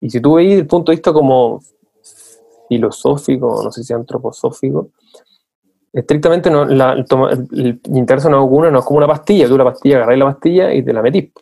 Y 0.00 0.10
si 0.10 0.20
tú 0.20 0.34
veis 0.34 0.58
el 0.58 0.66
punto 0.66 0.92
de 0.92 0.96
vista 0.96 1.12
como 1.12 1.60
filosófico, 2.68 3.62
no 3.62 3.70
sé 3.70 3.84
si 3.84 3.92
antroposófico, 3.92 4.90
estrictamente 5.96 6.50
no, 6.50 6.66
la, 6.66 6.92
el, 6.92 7.06
el, 7.52 7.80
una 8.26 8.36
vacuna 8.36 8.70
no 8.70 8.80
es 8.80 8.84
como 8.84 8.98
una 8.98 9.06
pastilla, 9.06 9.48
tú 9.48 9.56
la 9.56 9.64
pastilla 9.64 9.96
agarras 9.96 10.18
la 10.18 10.24
pastilla 10.26 10.74
y 10.74 10.84
te 10.84 10.92
la 10.92 11.00
metís. 11.00 11.32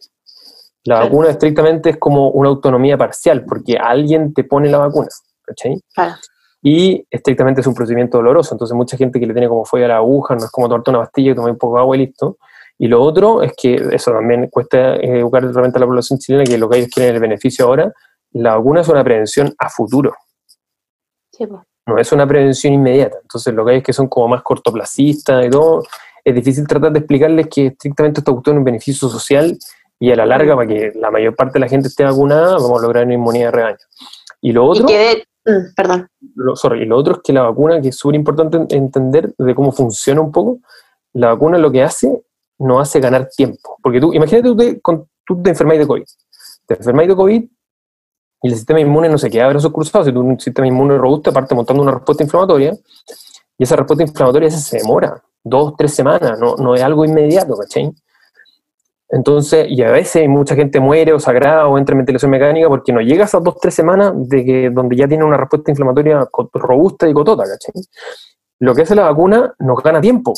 La 0.85 1.01
vacuna 1.01 1.31
estrictamente 1.31 1.91
es 1.91 1.97
como 1.97 2.31
una 2.31 2.51
autonomía 2.51 2.97
parcial, 2.97 3.45
porque 3.45 3.77
alguien 3.77 4.33
te 4.33 4.45
pone 4.45 4.69
la 4.69 4.79
vacuna, 4.79 5.09
¿cachai? 5.43 5.81
Y 6.63 7.05
estrictamente 7.11 7.63
es 7.63 7.67
un 7.67 7.75
procedimiento 7.75 8.19
doloroso, 8.19 8.55
entonces 8.55 8.77
mucha 8.77 8.97
gente 8.97 9.19
que 9.19 9.27
le 9.27 9.33
tiene 9.33 9.49
como 9.49 9.65
fuego 9.65 9.87
a 9.87 9.89
la 9.89 9.97
aguja, 9.97 10.37
no 10.37 10.45
es 10.45 10.51
como 10.53 10.69
tomarte 10.69 10.91
una 10.91 11.01
pastilla 11.01 11.33
y 11.33 11.35
tomar 11.35 11.51
un 11.51 11.59
poco 11.59 11.75
de 11.75 11.81
agua 11.81 11.97
y 11.97 12.07
listo. 12.07 12.39
Y 12.79 12.87
lo 12.87 13.03
otro 13.03 13.43
es 13.43 13.55
que 13.57 13.75
eso 13.93 14.13
también 14.13 14.49
cuesta 14.51 14.97
educar 14.97 15.43
realmente 15.43 15.79
a 15.79 15.81
la 15.81 15.87
población 15.87 16.19
chilena, 16.21 16.45
que 16.45 16.59
lo 16.59 16.69
que 16.69 16.79
ellos 16.79 16.91
quieren 16.95 17.15
el 17.15 17.21
beneficio 17.21 17.67
ahora, 17.67 17.93
la 18.33 18.57
vacuna 18.57 18.83
es 18.83 18.89
una 18.89 19.03
prevención 19.03 19.53
a 19.59 19.69
futuro. 19.69 20.15
Sí, 21.33 21.47
pues 21.47 21.63
no 21.87 21.99
es 21.99 22.13
una 22.13 22.27
prevención 22.27 22.73
inmediata. 22.73 23.19
Entonces, 23.23 23.55
lo 23.55 23.65
que 23.65 23.73
hay 23.73 23.79
es 23.79 23.85
que 23.85 23.93
son 23.93 24.09
como 24.09 24.29
más 24.29 24.43
cortoplacistas 24.43 25.47
y 25.47 25.51
todo. 25.51 25.83
Es 26.25 26.35
difícil 26.35 26.67
tratar 26.67 26.93
de 26.93 27.01
explicarles 27.01 27.49
que 27.49 27.67
estrictamente 27.67 28.21
esto 28.21 28.43
es 28.45 28.53
un 28.53 28.65
beneficio 28.65 29.09
social 29.09 29.59
y 30.01 30.11
a 30.11 30.17
la 30.17 30.27
larga, 30.27 30.57
para 30.57 30.67
que 30.67 30.93
la 30.95 31.11
mayor 31.11 31.37
parte 31.37 31.55
de 31.55 31.61
la 31.61 31.69
gente 31.69 31.89
esté 31.89 32.05
vacunada, 32.05 32.55
vamos 32.55 32.79
a 32.79 32.83
lograr 32.83 33.05
una 33.05 33.15
inmunidad 33.15 33.47
de 33.47 33.51
rebaño. 33.53 33.79
Y 34.41 34.53
lo 34.53 34.67
otro. 34.67 34.87
Mm, 34.87 35.75
perdón. 35.77 36.09
Lo, 36.35 36.55
y 36.75 36.85
lo 36.87 36.97
otro 36.97 37.15
es 37.15 37.21
que 37.23 37.33
la 37.33 37.43
vacuna, 37.43 37.81
que 37.81 37.89
es 37.89 37.97
súper 37.97 38.17
importante 38.17 38.59
entender 38.75 39.35
de 39.37 39.55
cómo 39.55 39.73
funciona 39.73 40.21
un 40.21 40.33
poco, 40.33 40.59
la 41.13 41.29
vacuna 41.29 41.59
lo 41.59 41.71
que 41.71 41.83
hace, 41.83 42.23
no 42.59 42.81
hace 42.81 43.01
ganar 43.01 43.29
tiempo. 43.29 43.79
Porque 43.83 44.01
tú, 44.01 44.13
imagínate, 44.13 44.49
tú 44.49 44.57
te, 44.57 44.81
con, 44.81 45.07
tú 45.25 45.41
te 45.43 45.51
enfermáis 45.51 45.81
de 45.81 45.87
COVID. 45.87 46.05
Te 46.67 46.75
enfermáis 46.75 47.09
de 47.09 47.17
COVID, 47.17 47.45
y 48.45 48.49
el 48.49 48.57
sistema 48.57 48.79
inmune 48.79 49.09
no 49.09 49.17
se 49.17 49.31
queda 49.31 49.49
brazos 49.49 49.73
cruzados. 49.73 50.07
Si 50.07 50.13
tú 50.13 50.21
un 50.21 50.39
sistema 50.39 50.69
inmune 50.69 50.99
robusto, 50.99 51.31
aparte 51.31 51.55
montando 51.55 51.83
una 51.83 51.93
respuesta 51.93 52.25
inflamatoria, 52.25 52.77
y 53.57 53.65
esa 53.65 53.75
respuesta 53.75 54.03
inflamatoria 54.03 54.51
se 54.51 54.77
demora 54.77 55.23
dos, 55.43 55.73
tres 55.79 55.95
semanas, 55.95 56.39
no, 56.39 56.55
no 56.57 56.75
es 56.75 56.83
algo 56.83 57.07
inmediato, 57.07 57.57
¿cachai? 57.57 57.91
Entonces, 59.09 59.67
y 59.71 59.83
a 59.83 59.91
veces 59.91 60.29
mucha 60.29 60.55
gente 60.55 60.79
muere 60.79 61.15
o 61.15 61.21
sagrada 61.21 61.67
o 61.69 61.79
entra 61.79 61.95
en 61.95 62.01
ventilación 62.01 62.31
mecánica 62.31 62.69
porque 62.69 62.93
no 62.93 63.01
llega 63.01 63.23
a 63.23 63.27
esas 63.27 63.43
dos, 63.43 63.57
tres 63.59 63.73
semanas 63.73 64.13
de 64.15 64.45
que, 64.45 64.69
donde 64.69 64.95
ya 64.95 65.09
tiene 65.09 65.25
una 65.25 65.39
respuesta 65.39 65.71
inflamatoria 65.71 66.29
robusta 66.53 67.09
y 67.09 67.15
cotota, 67.15 67.45
¿cachai? 67.45 67.83
Lo 68.59 68.75
que 68.75 68.83
hace 68.83 68.95
la 68.95 69.05
vacuna 69.05 69.55
nos 69.59 69.83
gana 69.83 70.03
tiempo. 70.03 70.35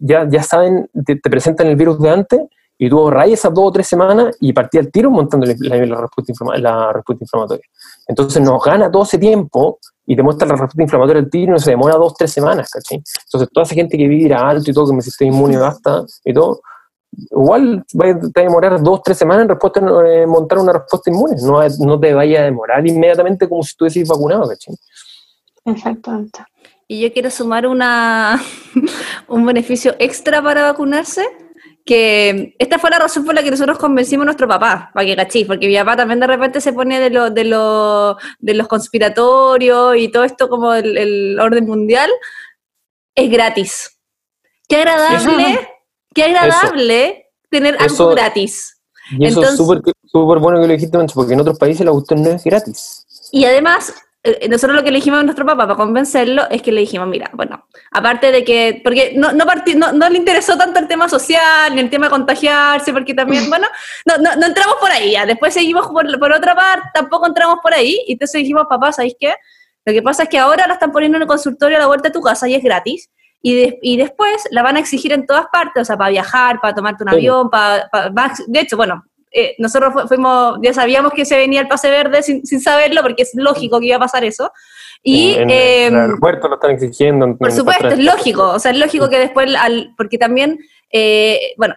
Ya, 0.00 0.26
ya 0.30 0.42
saben, 0.42 0.88
te, 1.04 1.16
te 1.16 1.28
presentan 1.28 1.66
el 1.66 1.76
virus 1.76 2.00
de 2.00 2.08
antes 2.08 2.40
y 2.76 2.88
tú 2.88 2.98
ahorras 2.98 3.28
esas 3.28 3.54
dos 3.54 3.68
o 3.68 3.72
tres 3.72 3.86
semanas 3.86 4.36
y 4.40 4.52
partí 4.52 4.78
al 4.78 4.90
tiro 4.90 5.10
montando 5.10 5.46
la, 5.46 5.52
respuesta, 6.00 6.32
la 6.58 6.92
respuesta 6.92 7.24
inflamatoria. 7.24 7.64
Entonces 8.06 8.42
nos 8.42 8.62
gana 8.62 8.90
todo 8.90 9.04
ese 9.04 9.18
tiempo 9.18 9.78
y 10.06 10.16
te 10.16 10.22
muestra 10.22 10.46
la 10.46 10.54
respuesta 10.54 10.82
inflamatoria 10.82 11.22
del 11.22 11.30
tiro 11.30 11.50
y 11.50 11.52
no 11.52 11.58
se 11.58 11.70
demora 11.70 11.94
dos, 11.94 12.14
tres 12.14 12.32
semanas, 12.32 12.70
¿cachai? 12.70 12.98
Entonces 12.98 13.48
toda 13.52 13.64
esa 13.64 13.74
gente 13.74 13.96
que 13.96 14.08
vive 14.08 14.34
alto 14.34 14.70
y 14.70 14.74
todo, 14.74 14.88
que 14.88 14.96
me 14.96 15.02
sistema 15.02 15.34
inmune 15.34 15.56
basta 15.56 16.04
y 16.24 16.34
todo, 16.34 16.60
igual 17.30 17.84
va 18.00 18.06
a 18.08 18.42
demorar 18.42 18.82
dos, 18.82 19.02
tres 19.02 19.18
semanas 19.18 19.42
en 19.44 19.48
respuesta, 19.50 19.80
eh, 20.06 20.26
montar 20.26 20.58
una 20.58 20.72
respuesta 20.72 21.10
inmune, 21.10 21.36
no, 21.42 21.60
no 21.86 22.00
te 22.00 22.12
vaya 22.12 22.40
a 22.40 22.44
demorar 22.44 22.86
inmediatamente 22.86 23.48
como 23.48 23.62
si 23.62 23.70
estuvieses 23.70 24.08
vacunado, 24.08 24.48
¿cachai? 24.48 24.74
Exactamente. 25.64 26.40
Y 26.86 27.00
yo 27.00 27.12
quiero 27.12 27.30
sumar 27.30 27.66
una, 27.66 28.42
un 29.28 29.46
beneficio 29.46 29.94
extra 29.98 30.42
para 30.42 30.64
vacunarse, 30.64 31.24
que 31.84 32.56
esta 32.58 32.78
fue 32.78 32.90
la 32.90 32.98
razón 32.98 33.24
por 33.24 33.34
la 33.34 33.42
que 33.42 33.50
nosotros 33.50 33.78
convencimos 33.78 34.22
a 34.22 34.26
nuestro 34.26 34.48
papá, 34.48 34.90
para 34.94 35.06
que 35.06 35.16
cachis, 35.16 35.46
porque 35.46 35.68
mi 35.68 35.76
papá 35.76 35.96
también 35.96 36.20
de 36.20 36.26
repente 36.26 36.60
se 36.60 36.72
pone 36.72 36.98
de, 36.98 37.10
lo, 37.10 37.30
de, 37.30 37.44
lo, 37.44 38.16
de 38.38 38.54
los 38.54 38.68
conspiratorios 38.68 39.96
y 39.96 40.08
todo 40.08 40.24
esto 40.24 40.48
como 40.48 40.72
el, 40.72 41.38
orden 41.38 41.66
mundial, 41.66 42.10
es 43.14 43.30
gratis. 43.30 44.00
Qué 44.66 44.76
agradable, 44.76 45.68
qué 46.14 46.24
agradable 46.24 47.30
tener 47.50 47.76
algo 47.78 48.08
gratis. 48.10 48.80
Y 49.10 49.26
eso 49.26 49.42
es 49.42 49.56
súper 49.56 50.38
bueno 50.38 50.60
que 50.60 50.66
lo 50.66 50.72
dijiste, 50.72 50.98
porque 51.14 51.34
en 51.34 51.40
otros 51.40 51.58
países 51.58 51.84
la 51.84 51.92
cuestión 51.92 52.22
no 52.22 52.30
es 52.30 52.42
gratis. 52.42 53.06
Y 53.30 53.44
además, 53.44 53.92
nosotros 54.48 54.74
lo 54.74 54.82
que 54.82 54.90
le 54.90 54.96
dijimos 54.96 55.20
a 55.20 55.22
nuestro 55.22 55.44
papá 55.44 55.66
para 55.66 55.76
convencerlo 55.76 56.48
es 56.50 56.62
que 56.62 56.72
le 56.72 56.80
dijimos, 56.80 57.06
mira, 57.06 57.30
bueno, 57.34 57.68
aparte 57.90 58.32
de 58.32 58.42
que, 58.42 58.80
porque 58.82 59.12
no, 59.14 59.32
no, 59.32 59.44
no, 59.92 60.08
le 60.08 60.16
interesó 60.16 60.56
tanto 60.56 60.80
el 60.80 60.88
tema 60.88 61.10
social, 61.10 61.74
ni 61.74 61.82
el 61.82 61.90
tema 61.90 62.06
de 62.06 62.10
contagiarse, 62.10 62.90
porque 62.92 63.12
también, 63.12 63.48
bueno, 63.50 63.66
no, 64.06 64.16
no, 64.16 64.46
entramos 64.46 64.76
por 64.80 64.90
ahí, 64.90 65.12
ya. 65.12 65.26
después 65.26 65.52
seguimos 65.52 65.88
por, 65.88 66.18
por, 66.18 66.32
otra 66.32 66.54
parte, 66.54 66.88
tampoco 66.94 67.26
entramos 67.26 67.58
por 67.62 67.74
ahí, 67.74 68.00
y 68.06 68.12
entonces 68.12 68.40
dijimos, 68.40 68.64
papá, 68.66 68.92
¿sabéis 68.92 69.14
qué? 69.20 69.34
Lo 69.84 69.92
que 69.92 70.00
pasa 70.00 70.22
es 70.22 70.30
que 70.30 70.38
ahora 70.38 70.66
la 70.66 70.74
están 70.74 70.90
poniendo 70.90 71.16
en 71.16 71.22
el 71.22 71.28
consultorio 71.28 71.76
a 71.76 71.80
la 71.80 71.86
vuelta 71.86 72.08
de 72.08 72.14
tu 72.14 72.22
casa 72.22 72.48
y 72.48 72.54
es 72.54 72.62
gratis, 72.62 73.10
y, 73.42 73.76
y 73.82 73.98
después 73.98 74.48
la 74.50 74.62
van 74.62 74.76
a 74.76 74.80
exigir 74.80 75.12
en 75.12 75.26
todas 75.26 75.48
partes, 75.52 75.82
o 75.82 75.84
sea, 75.84 75.98
para 75.98 76.08
viajar, 76.08 76.60
para 76.62 76.74
tomarte 76.74 77.02
un 77.02 77.10
avión, 77.10 77.50
para, 77.50 77.90
de 78.46 78.60
hecho, 78.60 78.78
bueno, 78.78 79.04
eh, 79.36 79.56
nosotros 79.58 79.92
fuimos, 80.06 80.58
ya 80.62 80.72
sabíamos 80.72 81.12
que 81.12 81.24
se 81.24 81.36
venía 81.36 81.60
el 81.60 81.66
pase 81.66 81.90
verde 81.90 82.22
sin, 82.22 82.44
saberlo, 82.60 83.02
porque 83.02 83.22
es 83.22 83.32
lógico 83.34 83.80
que 83.80 83.86
iba 83.86 83.96
a 83.96 84.00
pasar 84.00 84.24
eso. 84.24 84.52
Y, 85.02 85.34
en, 85.34 85.50
el 85.50 85.92
em, 85.92 85.96
aeropuerto 85.96 86.48
lo 86.48 86.54
están 86.54 86.70
exigiendo. 86.70 87.36
Por 87.36 87.50
supuesto, 87.50 87.88
es 87.88 87.98
lógico, 87.98 88.50
o 88.50 88.58
sea, 88.60 88.70
es 88.70 88.78
lógico 88.78 89.08
que 89.08 89.18
después, 89.18 89.52
al, 89.56 89.92
porque 89.96 90.18
también, 90.18 90.60
eh, 90.92 91.52
bueno, 91.56 91.74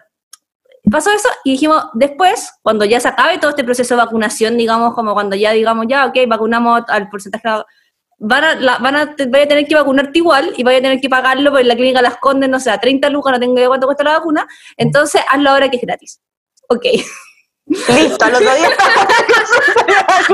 pasó 0.88 1.10
eso 1.10 1.28
y 1.42 1.50
dijimos, 1.52 1.84
después, 1.94 2.52
cuando 2.62 2.84
ya 2.84 3.00
se 3.00 3.08
acabe 3.08 3.38
todo 3.38 3.50
este 3.50 3.64
proceso 3.64 3.96
de 3.96 4.02
vacunación, 4.02 4.56
digamos, 4.56 4.94
como 4.94 5.12
cuando 5.12 5.34
ya 5.34 5.50
digamos, 5.50 5.86
ya, 5.88 6.06
ok, 6.06 6.16
vacunamos 6.28 6.82
al 6.86 7.08
porcentaje, 7.08 7.48
van 8.18 8.44
a, 8.44 8.78
van 8.78 8.96
a, 8.96 9.16
vaya 9.28 9.44
a 9.44 9.48
tener 9.48 9.66
que 9.66 9.74
vacunarte 9.74 10.16
igual 10.16 10.52
y 10.56 10.62
vaya 10.62 10.78
a 10.78 10.82
tener 10.82 11.00
que 11.00 11.08
pagarlo 11.08 11.50
porque 11.50 11.64
la 11.64 11.74
clínica 11.74 12.02
las 12.02 12.18
condes, 12.18 12.48
no 12.48 12.60
sé, 12.60 12.70
a 12.70 12.78
30 12.78 13.10
lucas, 13.10 13.32
no 13.32 13.40
tengo 13.40 13.54
idea 13.54 13.66
cuánto 13.66 13.88
cuesta 13.88 14.04
la 14.04 14.12
vacuna, 14.12 14.46
entonces 14.76 15.22
hazlo 15.28 15.50
ahora 15.50 15.68
que 15.68 15.76
es 15.76 15.82
gratis. 15.82 16.20
Ok. 16.68 16.84
Listo, 17.68 18.24
al 18.24 18.34
otro 18.34 18.54
día 18.54 18.70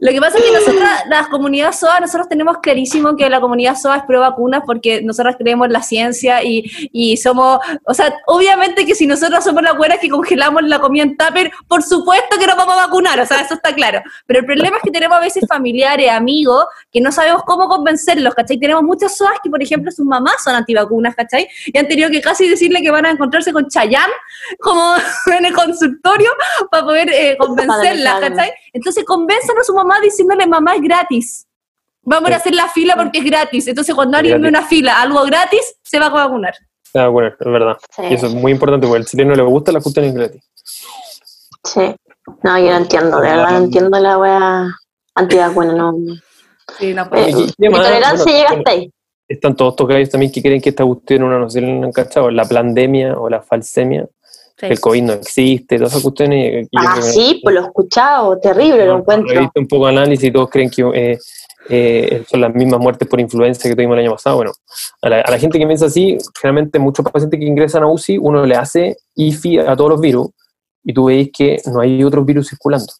Lo 0.00 0.10
que 0.10 0.20
pasa 0.20 0.38
es 0.38 0.44
que 0.44 0.52
nosotros, 0.52 0.88
las 1.08 1.28
comunidades 1.28 1.76
SOA, 1.76 2.00
nosotros 2.00 2.28
tenemos 2.28 2.58
clarísimo 2.58 3.16
que 3.16 3.30
la 3.30 3.40
comunidad 3.40 3.76
SOA 3.76 3.98
es 3.98 4.02
pro 4.04 4.20
vacunas 4.20 4.62
porque 4.66 5.02
nosotros 5.02 5.36
creemos 5.38 5.66
en 5.66 5.72
la 5.72 5.82
ciencia 5.82 6.42
y, 6.42 6.64
y, 6.92 7.16
somos, 7.16 7.58
o 7.84 7.94
sea, 7.94 8.12
obviamente 8.26 8.84
que 8.86 8.94
si 8.94 9.06
nosotros 9.06 9.44
somos 9.44 9.62
las 9.62 9.76
buenas 9.76 9.98
que 10.00 10.08
congelamos 10.08 10.64
la 10.64 10.80
comida 10.80 11.04
en 11.04 11.16
tupper, 11.16 11.52
por 11.68 11.82
supuesto 11.82 12.38
que 12.38 12.46
nos 12.46 12.56
vamos 12.56 12.76
a 12.76 12.86
vacunar, 12.86 13.20
o 13.20 13.26
sea, 13.26 13.40
eso 13.40 13.54
está 13.54 13.72
claro. 13.74 14.02
Pero 14.26 14.40
el 14.40 14.46
problema 14.46 14.78
es 14.78 14.82
que 14.82 14.90
tenemos 14.90 15.16
a 15.16 15.20
veces 15.20 15.44
familiares, 15.48 16.10
amigos, 16.10 16.66
que 16.92 17.00
no 17.00 17.12
sabemos 17.12 17.42
cómo 17.44 17.68
convencerlos, 17.68 18.34
¿cachai? 18.34 18.58
Tenemos 18.58 18.82
muchas 18.82 19.16
SOAs 19.16 19.38
que, 19.42 19.50
por 19.50 19.62
ejemplo, 19.62 19.92
sus 19.92 20.04
mamás 20.04 20.42
son 20.42 20.56
antivacunas, 20.56 21.14
¿cachai? 21.14 21.48
Y 21.66 21.78
han 21.78 21.86
tenido 21.86 22.10
que 22.10 22.20
casi 22.20 22.48
decirle 22.48 22.82
que 22.82 22.90
van 22.90 23.06
a 23.06 23.10
encontrarse 23.10 23.52
con 23.52 23.68
Chayán 23.68 24.10
como 24.58 24.94
en 25.38 25.44
el 25.44 25.52
consultorio 25.52 25.83
para 26.70 26.84
poder 26.84 27.10
eh, 27.10 27.36
convencerla, 27.38 28.20
¿cachai? 28.20 28.52
Entonces 28.72 29.04
convenzan 29.04 29.58
a 29.58 29.64
su 29.64 29.74
mamá 29.74 30.00
diciéndole, 30.00 30.46
mamá 30.46 30.74
es 30.74 30.82
gratis. 30.82 31.46
Vamos 32.02 32.30
a 32.30 32.36
hacer 32.36 32.54
la 32.54 32.68
fila 32.68 32.96
porque 32.96 33.18
es 33.18 33.24
gratis. 33.24 33.66
Entonces 33.66 33.94
cuando 33.94 34.18
alguien 34.18 34.40
ve 34.40 34.48
una 34.48 34.62
fila, 34.62 35.00
algo 35.00 35.24
gratis, 35.24 35.76
se 35.82 35.98
va 35.98 36.06
a 36.06 36.10
vacunar. 36.10 36.54
Se 36.82 36.98
va 36.98 37.04
a 37.04 37.08
vacunar, 37.08 37.36
es 37.38 37.52
verdad. 37.52 37.76
Y 38.10 38.14
eso 38.14 38.26
es 38.26 38.34
muy 38.34 38.52
importante 38.52 38.86
porque 38.86 39.00
al 39.00 39.06
chileno 39.06 39.34
le 39.34 39.42
gusta 39.42 39.72
la 39.72 39.80
cuestión 39.80 40.06
es 40.06 40.14
gratis. 40.14 40.42
Sí. 41.64 41.94
No, 42.42 42.58
yo 42.58 42.70
no 42.70 42.76
entiendo, 42.76 43.20
de 43.20 43.28
verdad 43.28 43.50
no 43.50 43.58
entiendo 43.64 43.98
la 43.98 44.18
wea 44.18 44.66
antivacuna, 45.14 45.72
no. 45.72 45.94
Sí, 46.78 46.94
no 46.94 47.08
puede. 47.08 47.30
Eh, 47.30 47.34
mi 47.58 47.70
tolerancia 47.70 48.32
llega 48.32 48.50
hasta 48.50 48.70
ahí 48.70 48.90
están 49.28 49.56
todos 49.56 49.76
tocados 49.76 50.08
también 50.10 50.32
que 50.32 50.42
creen 50.42 50.60
que 50.60 50.70
esta 50.70 50.84
cuestión 50.84 51.22
una 51.22 51.38
no 51.38 51.48
se 51.48 51.60
han 51.60 51.92
cachado, 51.92 52.30
la 52.30 52.44
pandemia 52.44 53.18
o 53.18 53.28
la 53.28 53.42
falsemia, 53.42 54.06
el 54.60 54.80
COVID 54.80 55.02
no 55.02 55.12
existe, 55.14 55.76
todas 55.76 55.92
esas 55.92 56.02
cuestiones. 56.02 56.68
Ah, 56.76 57.02
sí, 57.02 57.40
pues 57.42 57.54
lo 57.54 57.62
he 57.62 57.64
escuchado, 57.64 58.38
terrible, 58.38 58.86
lo 58.86 58.98
encuentro. 58.98 59.50
Un 59.54 59.66
poco 59.66 59.86
de 59.86 59.92
análisis 59.92 60.28
y 60.28 60.30
todos 60.30 60.48
creen 60.48 60.70
que 60.70 60.82
eh, 60.94 61.18
eh, 61.68 62.24
son 62.28 62.40
las 62.40 62.54
mismas 62.54 62.78
muertes 62.80 63.08
por 63.08 63.20
influencia 63.20 63.68
que 63.68 63.74
tuvimos 63.74 63.94
el 63.94 64.04
año 64.04 64.12
pasado. 64.12 64.36
Bueno, 64.36 64.52
a 65.02 65.08
la, 65.08 65.38
gente 65.38 65.58
que 65.58 65.66
piensa 65.66 65.86
así, 65.86 66.18
generalmente 66.40 66.78
muchos 66.78 67.04
pacientes 67.10 67.40
que 67.40 67.46
ingresan 67.46 67.82
a 67.82 67.88
UCI, 67.88 68.18
uno 68.18 68.46
le 68.46 68.54
hace 68.54 68.96
IFI 69.16 69.58
a 69.58 69.74
todos 69.76 69.90
los 69.90 70.00
virus 70.00 70.28
y 70.84 70.92
tú 70.92 71.06
veis 71.06 71.30
que 71.36 71.60
no 71.66 71.80
hay 71.80 72.02
otros 72.04 72.24
virus 72.24 72.48
circulando. 72.48 72.92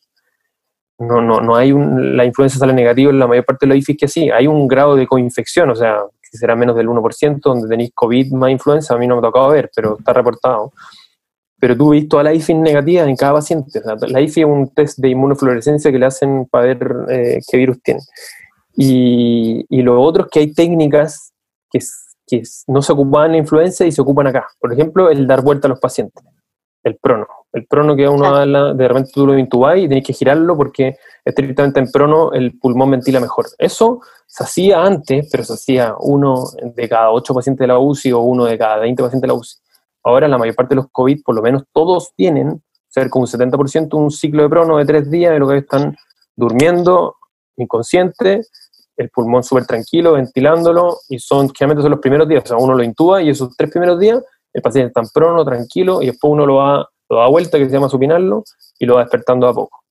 No, 0.98 1.20
no, 1.20 1.40
no 1.40 1.56
hay 1.56 1.72
un, 1.72 2.16
la 2.16 2.24
influencia 2.24 2.59
sale 2.59 2.72
negativa 2.72 3.10
en 3.10 3.18
la 3.18 3.26
mayor 3.26 3.44
parte 3.44 3.66
de 3.66 3.68
los 3.74 3.78
IFI 3.78 3.97
que 3.97 4.09
sí, 4.09 4.31
hay 4.31 4.47
un 4.47 4.66
grado 4.66 4.97
de 4.97 5.06
coinfección, 5.06 5.70
o 5.70 5.74
sea, 5.74 6.02
que 6.22 6.39
será 6.39 6.56
menos 6.56 6.76
del 6.76 6.89
1%, 6.89 7.40
donde 7.40 7.68
tenéis 7.68 7.90
COVID 7.94 8.32
más 8.32 8.51
influenza, 8.51 8.94
a 8.94 8.98
mí 8.98 9.06
no 9.06 9.16
me 9.16 9.18
ha 9.20 9.22
tocado 9.22 9.51
ver, 9.51 9.70
pero 9.74 9.98
está 9.98 10.12
reportado 10.12 10.72
pero 11.65 11.78
tú 11.78 11.89
ves 11.89 12.07
toda 12.07 12.24
la 12.24 12.35
IFI 12.35 12.53
negativa 12.57 13.05
en 13.05 13.16
cada 13.16 13.32
paciente. 13.32 13.81
la 14.07 14.20
IFI 14.20 14.43
es 14.43 14.47
un 14.47 14.69
test 14.69 14.99
de 14.99 15.09
inmunofluorescencia 15.09 15.91
que 15.91 15.99
le 15.99 16.05
hacen 16.05 16.45
para 16.45 16.66
ver 16.66 16.91
eh, 17.09 17.41
qué 17.51 17.57
virus 17.57 17.81
tiene. 17.82 18.01
Y, 18.77 19.65
y, 19.70 19.81
lo 19.81 19.99
otro 20.03 20.24
es 20.24 20.31
que 20.31 20.41
hay 20.41 20.53
técnicas 20.53 21.32
que, 21.70 21.78
que 22.27 22.43
no 22.66 22.82
se 22.82 22.93
ocupan 22.93 23.24
en 23.24 23.32
la 23.32 23.39
influenza 23.39 23.86
y 23.86 23.93
se 23.93 24.03
ocupan 24.03 24.27
acá. 24.27 24.47
Por 24.61 24.74
ejemplo, 24.74 25.09
el 25.09 25.27
dar 25.27 25.41
vuelta 25.41 25.66
a 25.66 25.70
los 25.70 25.81
pacientes. 25.81 26.23
El 26.82 26.99
prono. 26.99 27.27
El 27.51 27.66
prono 27.66 27.97
que 27.97 28.07
uno 28.07 28.31
da, 28.31 28.74
de 28.74 28.86
repente 28.86 29.12
tú 29.15 29.27
lo 29.27 29.39
intubas 29.39 29.78
y 29.78 29.89
tienes 29.89 30.07
que 30.07 30.12
girarlo 30.12 30.59
porque 30.59 30.99
estrictamente 31.24 31.81
en 31.81 31.91
prono 31.91 32.31
el 32.35 32.59
pulmón 32.59 32.91
ventila 32.91 33.20
mejor. 33.20 33.47
Eso 33.57 34.03
se 34.27 34.45
hacía 34.45 34.85
antes, 34.85 35.31
pero 35.32 35.45
se 35.45 35.55
hacía 35.55 35.95
uno 35.99 36.45
de 36.62 36.86
cada 36.91 37.11
ocho 37.11 37.32
pacientes 37.32 37.65
de 37.65 37.69
la 37.69 37.78
UCI 37.78 38.12
o 38.12 38.20
uno 38.20 38.45
de 38.45 38.59
cada 38.59 38.81
20 38.81 39.03
pacientes 39.03 39.23
de 39.23 39.28
la 39.28 39.41
UCI. 39.41 39.64
Ahora 40.05 40.28
la 40.28 40.39
mayor 40.39 40.55
parte 40.55 40.74
de 40.74 40.82
los 40.82 40.90
COVID, 40.93 41.22
por 41.24 41.35
lo 41.35 41.43
menos 41.43 41.64
todos 41.72 42.12
tienen, 42.14 42.62
cerca 42.89 43.18
de 43.18 43.20
un 43.20 43.26
70%, 43.26 43.94
un 43.94 44.10
ciclo 44.10 44.43
de 44.43 44.48
prono 44.48 44.76
de 44.76 44.85
tres 44.85 45.10
días, 45.10 45.32
de 45.32 45.39
lo 45.39 45.48
que 45.48 45.59
están 45.59 45.97
durmiendo, 46.36 47.16
inconsciente, 47.56 48.43
el 48.97 49.10
pulmón 49.10 49.43
súper 49.43 49.66
tranquilo, 49.66 50.12
ventilándolo, 50.12 50.98
y 51.09 51.18
son, 51.18 51.48
generalmente 51.48 51.82
son 51.82 51.90
los 51.90 52.01
primeros 52.01 52.28
días, 52.28 52.44
o 52.44 52.47
sea, 52.47 52.56
uno 52.56 52.74
lo 52.74 52.85
intuba 52.85 53.22
y 53.22 53.31
esos 53.31 53.56
tres 53.56 53.70
primeros 53.70 53.98
días 53.98 54.22
el 54.52 54.62
paciente 54.62 54.89
está 54.89 55.01
en 55.01 55.09
prono, 55.12 55.44
tranquilo, 55.44 56.01
y 56.01 56.06
después 56.06 56.32
uno 56.32 56.47
lo, 56.47 56.56
va, 56.56 56.89
lo 57.09 57.16
da 57.16 57.28
vuelta, 57.28 57.59
que 57.59 57.66
se 57.66 57.72
llama 57.72 57.89
supinarlo, 57.89 58.44
y 58.78 58.86
lo 58.86 58.94
va 58.94 59.02
despertando 59.02 59.48
a 59.48 59.55
poco. 59.55 59.84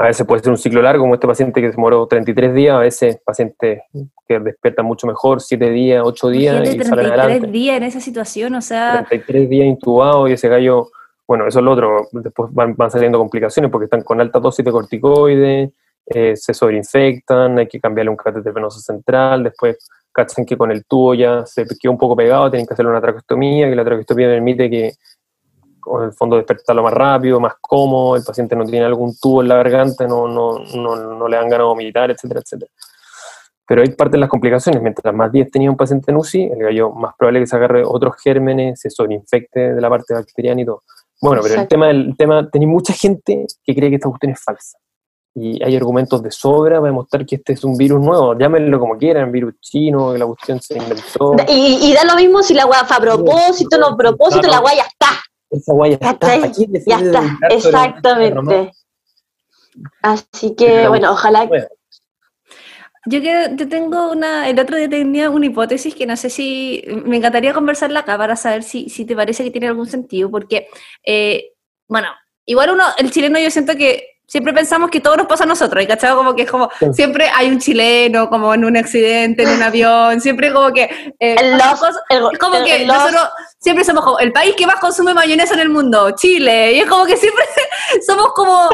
A 0.00 0.06
veces 0.06 0.24
puede 0.24 0.40
ser 0.40 0.50
un 0.50 0.58
ciclo 0.58 0.80
largo, 0.80 1.02
como 1.02 1.14
este 1.14 1.26
paciente 1.26 1.60
que 1.60 1.70
se 1.70 1.74
demoró 1.74 2.06
33 2.06 2.54
días, 2.54 2.76
a 2.76 2.78
veces 2.78 3.18
pacientes 3.24 3.80
que 4.28 4.38
despiertan 4.38 4.86
mucho 4.86 5.08
mejor, 5.08 5.40
7 5.40 5.70
días, 5.70 6.02
8 6.04 6.28
días 6.28 6.54
y 6.72 6.78
salen 6.84 7.06
adelante. 7.06 7.32
33 7.40 7.52
días 7.52 7.76
en 7.78 7.82
esa 7.82 8.00
situación, 8.00 8.54
o 8.54 8.60
sea... 8.60 9.04
33 9.08 9.48
días 9.50 9.66
intubado 9.66 10.28
y 10.28 10.34
ese 10.34 10.48
gallo, 10.48 10.88
bueno, 11.26 11.48
eso 11.48 11.58
es 11.58 11.64
lo 11.64 11.72
otro, 11.72 12.08
después 12.12 12.48
van, 12.52 12.76
saliendo 12.92 13.18
complicaciones 13.18 13.72
porque 13.72 13.86
están 13.86 14.02
con 14.02 14.20
alta 14.20 14.38
dosis 14.38 14.64
de 14.64 14.70
corticoides, 14.70 15.70
eh, 16.06 16.36
se 16.36 16.54
sobreinfectan, 16.54 17.58
hay 17.58 17.66
que 17.66 17.80
cambiarle 17.80 18.10
un 18.10 18.16
catéter 18.16 18.52
venoso 18.52 18.78
central, 18.78 19.42
después 19.42 19.78
cachan 20.12 20.44
que 20.46 20.56
con 20.56 20.70
el 20.70 20.84
tubo 20.84 21.14
ya 21.14 21.44
se 21.44 21.66
quedó 21.80 21.90
un 21.90 21.98
poco 21.98 22.14
pegado, 22.14 22.50
tienen 22.50 22.66
que 22.66 22.74
hacerle 22.74 22.92
una 22.92 23.00
traqueostomía, 23.00 23.68
que 23.68 23.74
la 23.74 23.84
traqueostomía 23.84 24.28
permite 24.28 24.70
que 24.70 24.92
en 25.98 26.04
el 26.06 26.12
fondo 26.12 26.36
despertarlo 26.36 26.82
más 26.82 26.92
rápido, 26.92 27.40
más 27.40 27.54
cómodo, 27.60 28.16
el 28.16 28.24
paciente 28.24 28.54
no 28.56 28.64
tiene 28.64 28.84
algún 28.86 29.16
tubo 29.18 29.42
en 29.42 29.48
la 29.48 29.56
garganta, 29.56 30.06
no, 30.06 30.28
no, 30.28 30.58
no, 30.74 30.96
no 30.96 31.28
le 31.28 31.36
dan 31.36 31.48
ganas 31.48 31.64
de 31.64 31.68
vomitar, 31.68 32.10
etcétera, 32.10 32.40
etcétera. 32.40 32.70
Pero 33.68 33.82
hay 33.82 33.90
parte 33.90 34.12
de 34.12 34.20
las 34.20 34.30
complicaciones, 34.30 34.80
mientras 34.80 35.14
más 35.14 35.30
10 35.30 35.50
tenía 35.50 35.70
un 35.70 35.76
paciente 35.76 36.10
en 36.10 36.16
UCI, 36.16 36.44
el 36.44 36.58
gallo 36.58 36.90
más 36.90 37.14
probable 37.18 37.40
que 37.40 37.46
se 37.46 37.54
agarre 37.54 37.82
otros 37.84 38.14
gérmenes, 38.16 38.80
se 38.80 38.88
sobreinfecte 38.88 39.74
de 39.74 39.80
la 39.80 39.90
parte 39.90 40.14
bacteriana 40.14 40.62
y 40.62 40.64
todo. 40.64 40.84
Bueno, 41.20 41.42
pero 41.42 41.60
el 41.60 41.68
tema, 41.68 41.90
el 41.90 42.16
tema, 42.16 42.48
tenéis 42.48 42.70
mucha 42.70 42.94
gente 42.94 43.46
que 43.62 43.74
cree 43.74 43.90
que 43.90 43.96
esta 43.96 44.08
cuestión 44.08 44.32
es 44.32 44.42
falsa. 44.42 44.78
y 45.34 45.62
hay 45.62 45.76
argumentos 45.76 46.22
de 46.22 46.30
sobra 46.30 46.76
para 46.76 46.86
demostrar 46.86 47.26
que 47.26 47.36
este 47.36 47.52
es 47.52 47.62
un 47.62 47.76
virus 47.76 48.00
nuevo, 48.00 48.38
llámenlo 48.38 48.80
como 48.80 48.96
quieran, 48.96 49.30
virus 49.30 49.60
chino, 49.60 50.12
que 50.12 50.18
la 50.18 50.26
cuestión 50.26 50.62
se 50.62 50.78
inventó. 50.78 51.36
Y, 51.46 51.90
y 51.90 51.92
da 51.92 52.04
lo 52.04 52.16
mismo 52.16 52.42
si 52.42 52.54
la 52.54 52.64
weá 52.64 52.86
fue 52.86 52.96
a 52.96 53.00
propósito, 53.00 53.76
no 53.76 53.88
a 53.88 53.96
propósito, 53.98 54.48
la 54.48 54.60
weá 54.60 54.76
ya 54.76 54.84
está. 54.84 55.08
Esa 55.50 55.72
weá 55.72 55.90
ya 55.90 55.94
está. 55.94 56.18
¿Cachai? 56.18 56.40
¿Para 56.40 56.52
quién 56.52 56.72
decide 56.72 56.90
Ya 56.90 56.98
está, 56.98 57.38
exactamente. 57.50 58.72
Así 60.02 60.54
que, 60.54 60.88
bueno, 60.88 61.12
ojalá 61.12 61.44
Bueno, 61.46 61.66
Yo 63.06 63.20
que 63.22 63.50
yo 63.54 63.68
tengo 63.68 64.10
una, 64.10 64.48
el 64.48 64.58
otro 64.58 64.76
día 64.76 64.88
tenía 64.88 65.30
una 65.30 65.46
hipótesis 65.46 65.94
que 65.94 66.06
no 66.06 66.16
sé 66.16 66.30
si, 66.30 66.84
me 67.04 67.16
encantaría 67.16 67.54
conversarla 67.54 68.00
acá 68.00 68.18
para 68.18 68.36
saber 68.36 68.62
si, 68.62 68.88
si 68.88 69.04
te 69.04 69.16
parece 69.16 69.44
que 69.44 69.50
tiene 69.50 69.68
algún 69.68 69.86
sentido, 69.86 70.30
porque, 70.30 70.68
eh, 71.04 71.52
bueno, 71.86 72.08
igual 72.44 72.70
uno, 72.70 72.84
el 72.98 73.10
chileno 73.10 73.38
yo 73.38 73.50
siento 73.50 73.76
que 73.76 74.17
siempre 74.28 74.52
pensamos 74.52 74.90
que 74.90 75.00
todo 75.00 75.16
nos 75.16 75.26
pasa 75.26 75.44
a 75.44 75.46
nosotros, 75.46 75.82
¿y 75.82 75.86
cachado? 75.86 76.16
Como 76.18 76.34
que 76.36 76.42
es 76.42 76.50
como, 76.50 76.68
Sí. 76.78 76.86
siempre 76.92 77.28
hay 77.34 77.48
un 77.48 77.58
chileno 77.58 78.28
como 78.28 78.52
en 78.52 78.64
un 78.64 78.76
accidente, 78.76 79.42
en 79.42 79.48
un 79.48 79.62
avión, 79.62 80.20
siempre 80.20 80.52
como 80.52 80.70
que... 80.72 80.82
eh, 81.18 81.34
el 81.40 81.52
los, 81.52 81.62
cosas- 81.80 82.00
el, 82.10 82.22
es 82.32 82.38
como 82.38 82.56
el- 82.56 82.64
que 82.64 82.82
el 82.82 82.86
los- 82.86 82.96
nosotros 82.96 83.28
siempre 83.58 83.84
somos 83.84 84.04
como 84.04 84.18
el 84.18 84.30
país 84.32 84.54
que 84.54 84.66
más 84.66 84.76
consume 84.80 85.14
mayonesa 85.14 85.54
en 85.54 85.60
el 85.60 85.70
mundo, 85.70 86.10
Chile, 86.12 86.74
y 86.74 86.80
es 86.80 86.86
como 86.86 87.06
que 87.06 87.16
siempre 87.16 87.42
somos 88.06 88.32
como 88.34 88.68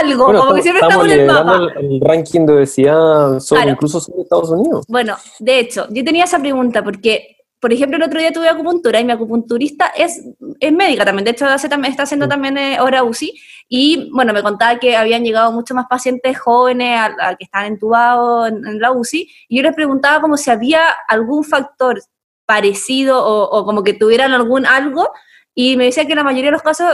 algo, 0.00 0.24
bueno, 0.24 0.40
como 0.40 0.54
que 0.54 0.62
siempre 0.62 0.82
estamos 0.82 1.04
en 1.06 1.12
el 1.20 1.26
mapa. 1.26 1.56
el, 1.78 1.92
el 1.94 2.00
ranking 2.00 2.46
de 2.46 2.52
obesidad 2.54 3.38
sobre, 3.38 3.60
Claro. 3.62 3.70
incluso 3.76 4.00
sobre 4.00 4.22
Estados 4.22 4.50
Unidos. 4.50 4.84
Bueno, 4.88 5.16
de 5.38 5.58
hecho, 5.60 5.86
yo 5.90 6.02
tenía 6.04 6.24
esa 6.24 6.38
pregunta 6.38 6.82
porque, 6.82 7.35
por 7.60 7.72
ejemplo, 7.72 7.96
el 7.96 8.02
otro 8.02 8.20
día 8.20 8.32
tuve 8.32 8.48
acupuntura 8.48 9.00
y 9.00 9.04
mi 9.04 9.12
acupunturista 9.12 9.86
es, 9.96 10.22
es 10.60 10.72
médica 10.72 11.04
también, 11.04 11.24
de 11.24 11.30
hecho 11.32 11.46
hace, 11.46 11.68
también- 11.68 11.90
está 11.90 12.02
haciendo 12.04 12.28
también 12.28 12.58
eh, 12.58 12.78
hora 12.80 13.02
UCI 13.04 13.32
y 13.68 14.10
bueno, 14.12 14.32
me 14.32 14.42
contaba 14.42 14.78
que 14.78 14.96
habían 14.96 15.24
llegado 15.24 15.50
muchos 15.52 15.74
más 15.74 15.86
pacientes 15.88 16.38
jóvenes 16.38 16.98
a, 16.98 17.06
a 17.30 17.34
que 17.36 17.44
están 17.44 17.66
entubados 17.66 18.48
en, 18.48 18.66
en 18.66 18.80
la 18.80 18.92
UCI 18.92 19.28
y 19.48 19.56
yo 19.56 19.62
les 19.62 19.74
preguntaba 19.74 20.20
como 20.20 20.36
si 20.36 20.50
había 20.50 20.82
algún 21.08 21.44
factor 21.44 22.00
parecido 22.44 23.24
o, 23.24 23.58
o 23.58 23.64
como 23.64 23.82
que 23.82 23.94
tuvieran 23.94 24.32
algún 24.32 24.66
algo 24.66 25.10
y 25.54 25.76
me 25.76 25.84
decía 25.86 26.04
que 26.06 26.14
la 26.14 26.22
mayoría 26.22 26.46
de 26.50 26.52
los 26.52 26.62
casos 26.62 26.86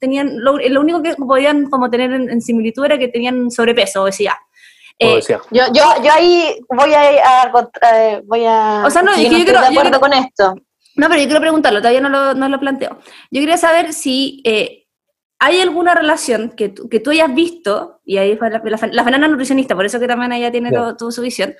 tenían, 0.00 0.40
lo, 0.42 0.58
lo 0.58 0.80
único 0.80 1.00
que 1.00 1.14
podían 1.14 1.70
como 1.70 1.88
tener 1.90 2.12
en, 2.12 2.28
en 2.28 2.40
similitud 2.42 2.84
era 2.84 2.98
que 2.98 3.06
tenían 3.08 3.50
sobrepeso, 3.52 4.02
obesidad. 4.02 4.34
Eh, 4.98 5.20
yo, 5.28 5.62
yo, 5.72 5.82
yo 6.02 6.12
ahí 6.12 6.56
voy 6.68 6.94
a, 6.94 7.42
a 7.42 7.50
contra- 7.50 8.12
eh, 8.12 8.22
voy 8.24 8.44
a 8.46 8.84
O 8.86 8.90
sea, 8.90 9.02
no, 9.02 9.10
decir 9.10 9.26
es 9.26 9.32
que 9.32 9.38
yo 9.40 9.44
creo- 9.46 9.60
de 9.60 9.66
yo 9.74 9.80
acuerdo 9.80 9.98
creo- 9.98 10.00
con 10.00 10.12
esto. 10.12 10.54
No, 10.96 11.08
pero 11.08 11.20
yo 11.20 11.26
quiero 11.26 11.40
preguntarlo, 11.40 11.80
todavía 11.80 12.00
no 12.00 12.08
lo, 12.08 12.34
no 12.34 12.48
lo 12.48 12.60
planteo. 12.60 12.98
Yo 13.30 13.40
quería 13.40 13.56
saber 13.56 13.92
si 13.92 14.40
eh, 14.44 14.86
hay 15.40 15.60
alguna 15.60 15.94
relación 15.94 16.50
que 16.56 16.68
tú, 16.68 16.88
que 16.88 17.00
tú 17.00 17.10
hayas 17.10 17.34
visto, 17.34 18.00
y 18.04 18.18
ahí 18.18 18.36
fue 18.36 18.48
la, 18.50 18.62
la, 18.64 18.78
la 18.92 19.02
Fernanda 19.04 19.26
nutricionista, 19.26 19.74
por 19.74 19.84
eso 19.84 19.98
que 19.98 20.06
también 20.06 20.32
ella 20.32 20.52
tiene 20.52 20.70
todo, 20.70 20.96
toda 20.96 21.10
su 21.10 21.20
visión, 21.22 21.54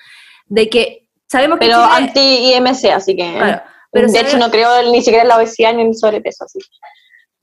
de 0.47 0.71
que 0.71 1.09
sabemos 1.27 1.59
que 1.59 1.67
Pero 1.67 1.79
anti-IMC, 1.83 2.93
así 2.93 3.17
que... 3.17 3.35
claro, 3.37 3.63
pero, 3.91 4.09
de 4.09 4.21
hecho, 4.21 4.39
no 4.39 4.51
creo 4.51 4.91
ni 4.93 4.99
siquiera 5.03 5.23
en 5.23 5.29
la 5.29 5.37
obesidad 5.37 5.73
ni 5.75 5.83
en 5.83 5.89
el 5.89 5.95
sobrepeso. 5.97 6.45
Así. 6.45 6.59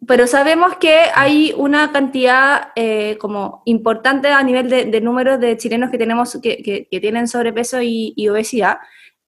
Pero 0.07 0.25
sabemos 0.27 0.75
que 0.77 1.03
hay 1.13 1.53
una 1.55 1.91
cantidad 1.91 2.69
eh, 2.75 3.17
como 3.19 3.61
importante 3.65 4.29
a 4.29 4.41
nivel 4.43 4.69
de, 4.69 4.85
de 4.85 5.01
números 5.01 5.39
de 5.39 5.57
chilenos 5.57 5.91
que 5.91 5.97
tenemos 5.97 6.37
que, 6.41 6.63
que- 6.63 6.87
que 6.89 6.99
tienen 6.99 7.27
sobrepeso 7.27 7.81
y, 7.81 8.13
y 8.15 8.27
obesidad, 8.29 8.77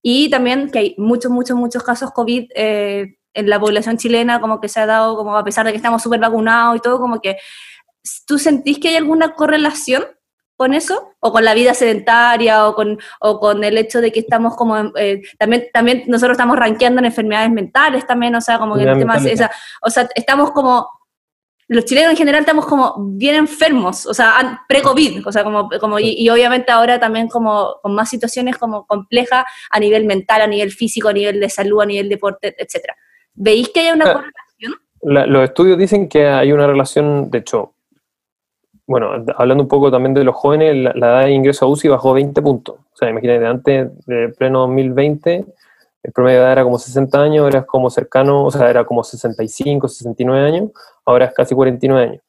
y 0.02 0.30
también 0.30 0.70
que 0.72 0.80
hay 0.80 0.96
muchos, 0.98 1.32
muchos, 1.32 1.56
muchos 1.58 1.84
casos 1.84 2.12
COVID 2.12 2.50
eh, 2.56 3.16
en 3.36 3.50
la 3.50 3.60
población 3.60 3.98
chilena, 3.98 4.42
como 4.42 4.60
que 4.60 4.68
se 4.70 4.80
ha 4.80 4.86
dado, 4.86 5.16
como 5.16 5.36
a 5.38 5.44
pesar 5.44 5.66
de 5.66 5.72
que 5.72 5.78
estamos 5.78 6.02
súper 6.04 6.20
vacunados 6.20 6.78
y 6.78 6.80
todo, 6.82 7.00
como 7.00 7.22
que 7.22 7.38
¿tú 8.28 8.38
sentís 8.38 8.80
que 8.80 8.90
hay 8.90 8.96
alguna 8.96 9.34
correlación 9.36 10.04
con 10.56 10.74
eso? 10.74 11.14
¿O 11.20 11.32
con 11.32 11.44
la 11.44 11.54
vida 11.54 11.74
sedentaria? 11.74 12.68
¿O 12.68 12.76
con, 12.76 13.00
o 13.20 13.40
con 13.40 13.64
el 13.64 13.78
hecho 13.78 14.02
de 14.02 14.12
que 14.12 14.20
estamos 14.22 14.56
como, 14.56 14.78
eh, 14.98 15.22
también, 15.38 15.66
también 15.74 16.04
nosotros 16.08 16.36
estamos 16.36 16.58
rankeando 16.58 17.00
en 17.00 17.06
enfermedades 17.06 17.52
mentales 17.52 18.06
también, 18.06 18.36
o 18.36 18.42
sea, 18.42 18.60
como 18.60 18.76
que 18.76 18.84
el 18.84 18.98
tema, 18.98 19.18
esa- 19.18 19.52
o 19.82 19.90
sea, 19.90 20.08
estamos 20.16 20.52
como, 20.52 20.88
los 21.70 21.86
chilenos 21.86 22.12
en 22.12 22.18
general 22.18 22.42
estamos 22.42 22.66
como 22.66 22.94
bien 23.16 23.36
enfermos, 23.36 24.06
o 24.06 24.14
sea, 24.14 24.62
pre-COVID, 24.68 25.26
o 25.26 25.32
sea, 25.32 25.44
como, 25.44 25.70
como 25.80 25.98
y, 25.98 26.10
y 26.18 26.30
obviamente 26.30 26.72
ahora 26.72 27.00
también 27.00 27.28
como 27.30 27.76
con 27.82 27.96
más 27.96 28.10
situaciones 28.10 28.58
como 28.58 28.86
complejas 28.86 29.46
a 29.72 29.80
nivel 29.80 30.06
mental, 30.06 30.42
a 30.42 30.48
nivel 30.48 30.72
físico, 30.72 31.08
a 31.10 31.14
nivel 31.14 31.40
de 31.40 31.50
salud, 31.50 31.82
a 31.82 31.86
nivel 31.86 32.10
deporte, 32.10 32.54
etcétera. 32.58 32.96
¿Veis 33.34 33.70
que 33.70 33.80
hay 33.80 33.92
una 33.92 34.06
Ah. 34.06 34.14
correlación? 34.14 34.74
La- 35.02 35.26
los 35.26 35.44
estudios 35.46 35.78
dicen 35.78 36.08
que 36.10 36.28
hay 36.28 36.52
una 36.52 36.68
relación, 36.68 37.32
de 37.32 37.40
hecho, 37.40 37.73
bueno, 38.86 39.12
hablando 39.38 39.64
un 39.64 39.68
poco 39.68 39.90
también 39.92 40.14
de 40.14 40.24
los 40.24 40.36
jóvenes, 40.36 40.76
la, 40.76 40.92
edad 40.92 41.26
de 41.26 41.32
ingreso 41.32 41.66
a 41.66 41.70
UCI 41.70 41.88
bajó 41.88 42.14
20 42.14 42.42
puntos. 42.42 42.76
O 42.76 42.96
sea, 42.96 43.10
imagínate, 43.10 43.46
antes 43.46 44.06
de 44.06 44.30
pleno 44.30 44.60
2020, 44.62 45.46
el 46.04 46.12
promedio 46.12 46.40
de 46.40 46.44
edad 46.44 46.52
era 46.52 46.64
como 46.64 46.78
60 46.78 47.22
años, 47.22 47.56
es 47.56 47.66
como 47.66 47.90
cercano, 47.90 48.46
o 48.46 48.52
sea, 48.52 48.70
era 48.70 48.86
como 48.86 49.04
65, 49.04 49.88
69 49.88 50.46
años, 50.46 50.72
ahora 51.06 51.26
es 51.26 51.34
casi 51.34 51.56
49 51.56 52.10
años. 52.10 52.22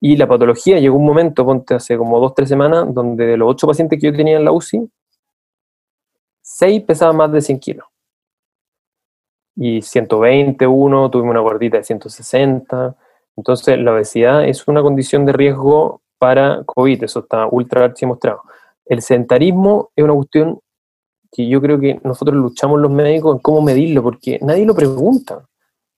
Y 0.00 0.16
la 0.16 0.26
patología 0.26 0.80
llegó 0.80 0.96
un 0.96 1.06
momento, 1.06 1.44
ponte 1.44 1.74
hace 1.74 1.96
como 1.96 2.18
dos, 2.18 2.34
tres 2.34 2.48
semanas, 2.48 2.92
donde 2.92 3.24
de 3.24 3.36
los 3.36 3.48
ocho 3.48 3.68
pacientes 3.68 4.00
que 4.00 4.06
yo 4.08 4.16
tenía 4.16 4.36
en 4.36 4.44
la 4.44 4.50
UCI, 4.50 4.90
seis 6.42 6.82
pesaban 6.82 7.16
más 7.16 7.30
de 7.30 7.40
100 7.40 7.60
kilos. 7.60 7.86
Y 9.54 9.82
120 9.82 10.66
uno, 10.66 11.10
tuvimos 11.10 11.30
una 11.30 11.40
gordita 11.40 11.76
de 11.76 11.84
160. 11.84 12.96
Entonces, 13.36 13.78
la 13.78 13.92
obesidad 13.92 14.44
es 14.44 14.66
una 14.68 14.82
condición 14.82 15.24
de 15.24 15.32
riesgo 15.32 16.02
para 16.18 16.62
COVID, 16.64 17.04
eso 17.04 17.20
está 17.20 17.46
ultra 17.50 17.84
archi 17.84 18.06
mostrado. 18.06 18.42
El 18.84 19.02
sedentarismo 19.02 19.90
es 19.96 20.04
una 20.04 20.14
cuestión 20.14 20.60
que 21.32 21.48
yo 21.48 21.60
creo 21.60 21.80
que 21.80 21.98
nosotros 22.04 22.36
luchamos 22.36 22.78
los 22.78 22.90
médicos 22.90 23.34
en 23.34 23.40
cómo 23.40 23.62
medirlo, 23.62 24.02
porque 24.02 24.38
nadie 24.42 24.66
lo 24.66 24.74
pregunta. 24.74 25.46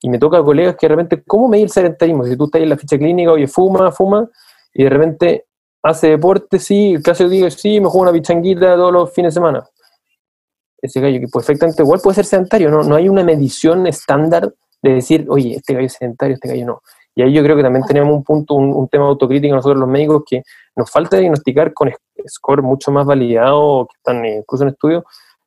Y 0.01 0.09
me 0.09 0.19
toca 0.19 0.39
a 0.39 0.45
colegas 0.45 0.77
que 0.77 0.87
de 0.87 0.95
repente, 0.95 1.23
¿cómo 1.25 1.49
medir 1.49 1.65
el 1.65 1.71
sedentarismo? 1.71 2.25
Si 2.25 2.37
tú 2.37 2.45
estás 2.45 2.63
en 2.63 2.69
la 2.69 2.77
ficha 2.77 2.97
clínica, 2.97 3.33
oye, 3.33 3.49
fuma, 3.49 3.91
fuma, 3.91 4.29
y 4.73 4.85
de 4.85 4.91
repente 4.91 5.45
hace 5.83 6.09
deporte, 6.11 6.59
sí, 6.59 6.95
el 6.95 7.03
caso 7.03 7.29
digo, 7.29 7.51
sí, 7.51 7.81
me 7.81 7.89
juego 7.89 8.03
una 8.03 8.13
pichanguita 8.13 8.77
todos 8.77 8.93
los 8.93 9.13
fines 9.13 9.35
de 9.35 9.41
semana. 9.41 9.65
Ese 10.81 11.01
gallo 11.01 11.21
que 11.21 11.29
perfectamente 11.29 11.83
igual 11.83 12.01
puede 12.03 12.17
ser 12.17 12.27
sedentario, 12.27 12.71
no, 12.71 12.83
no 12.83 12.95
hay 12.95 13.09
una 13.09 13.25
medición 13.25 13.87
estándar 13.87 14.55
de 14.83 14.95
decir, 14.95 15.27
oye, 15.29 15.57
este 15.57 15.75
gallo 15.75 15.87
es 15.87 15.95
sedentario, 15.95 16.35
este 16.35 16.49
gallo 16.49 16.67
no. 16.67 16.83
Y 17.15 17.23
ahí 17.23 17.33
yo 17.33 17.43
creo 17.43 17.57
que 17.57 17.63
también 17.63 17.85
tenemos 17.87 18.13
un 18.13 18.25
punto, 18.25 18.55
un, 18.55 18.73
un 18.73 18.89
tema 18.89 19.07
autocrítico 19.07 19.55
nosotros 19.55 19.79
los 19.79 19.89
médicos 19.89 20.25
que 20.29 20.43
nos 20.77 20.91
falta 20.91 21.17
diagnosticar 21.17 21.73
con 21.73 21.93
score 22.29 22.63
mucho 22.63 22.91
más 22.91 23.07
validado, 23.07 23.87
que 23.87 23.97
están 23.97 24.25
incluso 24.25 24.65
en 24.65 24.71
estudios, 24.71 25.05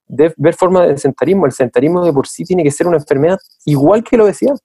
de 0.07 0.33
ver 0.37 0.53
formas 0.53 0.87
de 0.87 0.97
sedentarismo. 0.97 1.45
El 1.45 1.51
sedentarismo 1.51 2.05
de 2.05 2.13
por 2.13 2.27
sí 2.27 2.45
tiene 2.45 2.63
que 2.63 2.71
ser 2.71 2.87
una 2.87 2.97
enfermedad 2.97 3.37
igual 3.65 4.03
que 4.03 4.17
la 4.17 4.23
obesidad, 4.23 4.57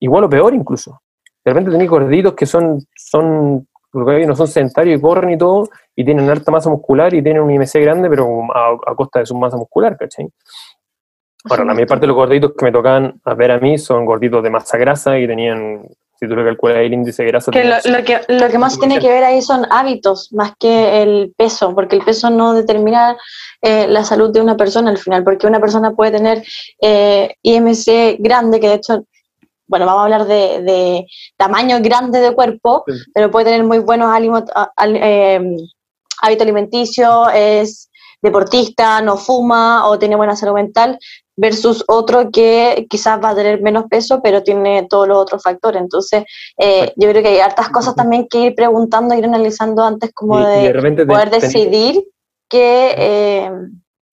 igual 0.00 0.24
o 0.24 0.30
peor 0.30 0.54
incluso. 0.54 1.00
De 1.44 1.52
repente 1.52 1.70
tenéis 1.70 1.90
gorditos 1.90 2.34
que 2.34 2.46
son, 2.46 2.80
son, 2.96 3.66
no 3.92 4.36
son 4.36 4.48
sedentarios 4.48 4.98
y 4.98 5.02
corren 5.02 5.30
y 5.30 5.38
todo, 5.38 5.68
y 5.94 6.04
tienen 6.04 6.28
alta 6.30 6.50
masa 6.50 6.70
muscular 6.70 7.12
y 7.14 7.22
tienen 7.22 7.42
un 7.42 7.50
IMC 7.50 7.74
grande, 7.80 8.08
pero 8.08 8.42
a, 8.54 8.76
a 8.86 8.94
costa 8.94 9.20
de 9.20 9.26
su 9.26 9.36
masa 9.36 9.56
muscular, 9.56 9.96
¿cachai? 9.96 10.28
Ahora, 11.44 11.64
la 11.64 11.72
mayor 11.72 11.88
parte 11.88 12.02
de 12.02 12.08
los 12.08 12.16
gorditos 12.16 12.52
que 12.58 12.64
me 12.64 12.72
tocan 12.72 13.20
a 13.24 13.34
ver 13.34 13.52
a 13.52 13.60
mí 13.60 13.78
son 13.78 14.04
gorditos 14.04 14.42
de 14.42 14.50
masa 14.50 14.76
grasa 14.76 15.18
y 15.18 15.26
tenían, 15.26 15.86
si 16.18 16.26
tú 16.28 16.34
le 16.34 16.44
calculas 16.44 16.78
el 16.78 16.92
índice 16.92 17.22
de 17.22 17.28
grasa, 17.28 17.52
Que 17.52 17.64
lo, 17.64 17.76
lo 17.84 18.04
que, 18.04 18.20
lo 18.28 18.48
que 18.48 18.58
más 18.58 18.78
tiene 18.78 18.98
que 18.98 19.08
ver 19.08 19.22
ahí 19.22 19.40
son 19.40 19.64
hábitos, 19.70 20.32
más 20.32 20.52
que 20.58 21.02
el 21.02 21.32
peso, 21.36 21.74
porque 21.74 21.94
el 21.96 22.04
peso 22.04 22.28
no 22.30 22.54
determina 22.54 23.16
eh, 23.62 23.86
la 23.88 24.02
salud 24.04 24.30
de 24.32 24.40
una 24.40 24.56
persona 24.56 24.90
al 24.90 24.98
final, 24.98 25.22
porque 25.22 25.46
una 25.46 25.60
persona 25.60 25.92
puede 25.92 26.10
tener 26.12 26.42
eh, 26.80 27.34
IMC 27.42 28.16
grande, 28.18 28.58
que 28.58 28.68
de 28.68 28.74
hecho, 28.74 29.04
bueno, 29.68 29.86
vamos 29.86 30.00
a 30.00 30.04
hablar 30.04 30.26
de, 30.26 30.62
de 30.62 31.06
tamaño 31.36 31.78
grande 31.80 32.20
de 32.20 32.32
cuerpo, 32.32 32.84
Sí. 32.88 32.94
pero 33.14 33.30
puede 33.30 33.46
tener 33.46 33.62
muy 33.64 33.78
buenos 33.78 34.10
eh, 34.18 35.40
hábito 36.20 36.42
alimenticio, 36.42 37.28
es 37.30 37.87
deportista, 38.22 39.00
no 39.00 39.16
fuma 39.16 39.86
o 39.88 39.98
tiene 39.98 40.16
buena 40.16 40.36
salud 40.36 40.54
mental, 40.54 40.98
versus 41.36 41.84
otro 41.86 42.30
que 42.32 42.86
quizás 42.90 43.22
va 43.22 43.30
a 43.30 43.34
tener 43.34 43.62
menos 43.62 43.84
peso, 43.88 44.20
pero 44.22 44.42
tiene 44.42 44.86
todos 44.90 45.06
los 45.06 45.18
otros 45.18 45.42
factores. 45.42 45.80
Entonces, 45.80 46.24
eh, 46.58 46.92
yo 46.96 47.08
creo 47.10 47.22
que 47.22 47.28
hay 47.28 47.38
hartas 47.38 47.68
cosas 47.68 47.94
también 47.94 48.26
que 48.28 48.40
ir 48.46 48.54
preguntando, 48.56 49.14
ir 49.14 49.24
analizando 49.24 49.82
antes 49.84 50.12
como 50.12 50.38
y- 50.40 50.42
y 50.42 50.46
de, 50.46 51.06
poder 51.06 51.30
decidir 51.30 52.04
que... 52.48 52.94
eh, 52.96 53.50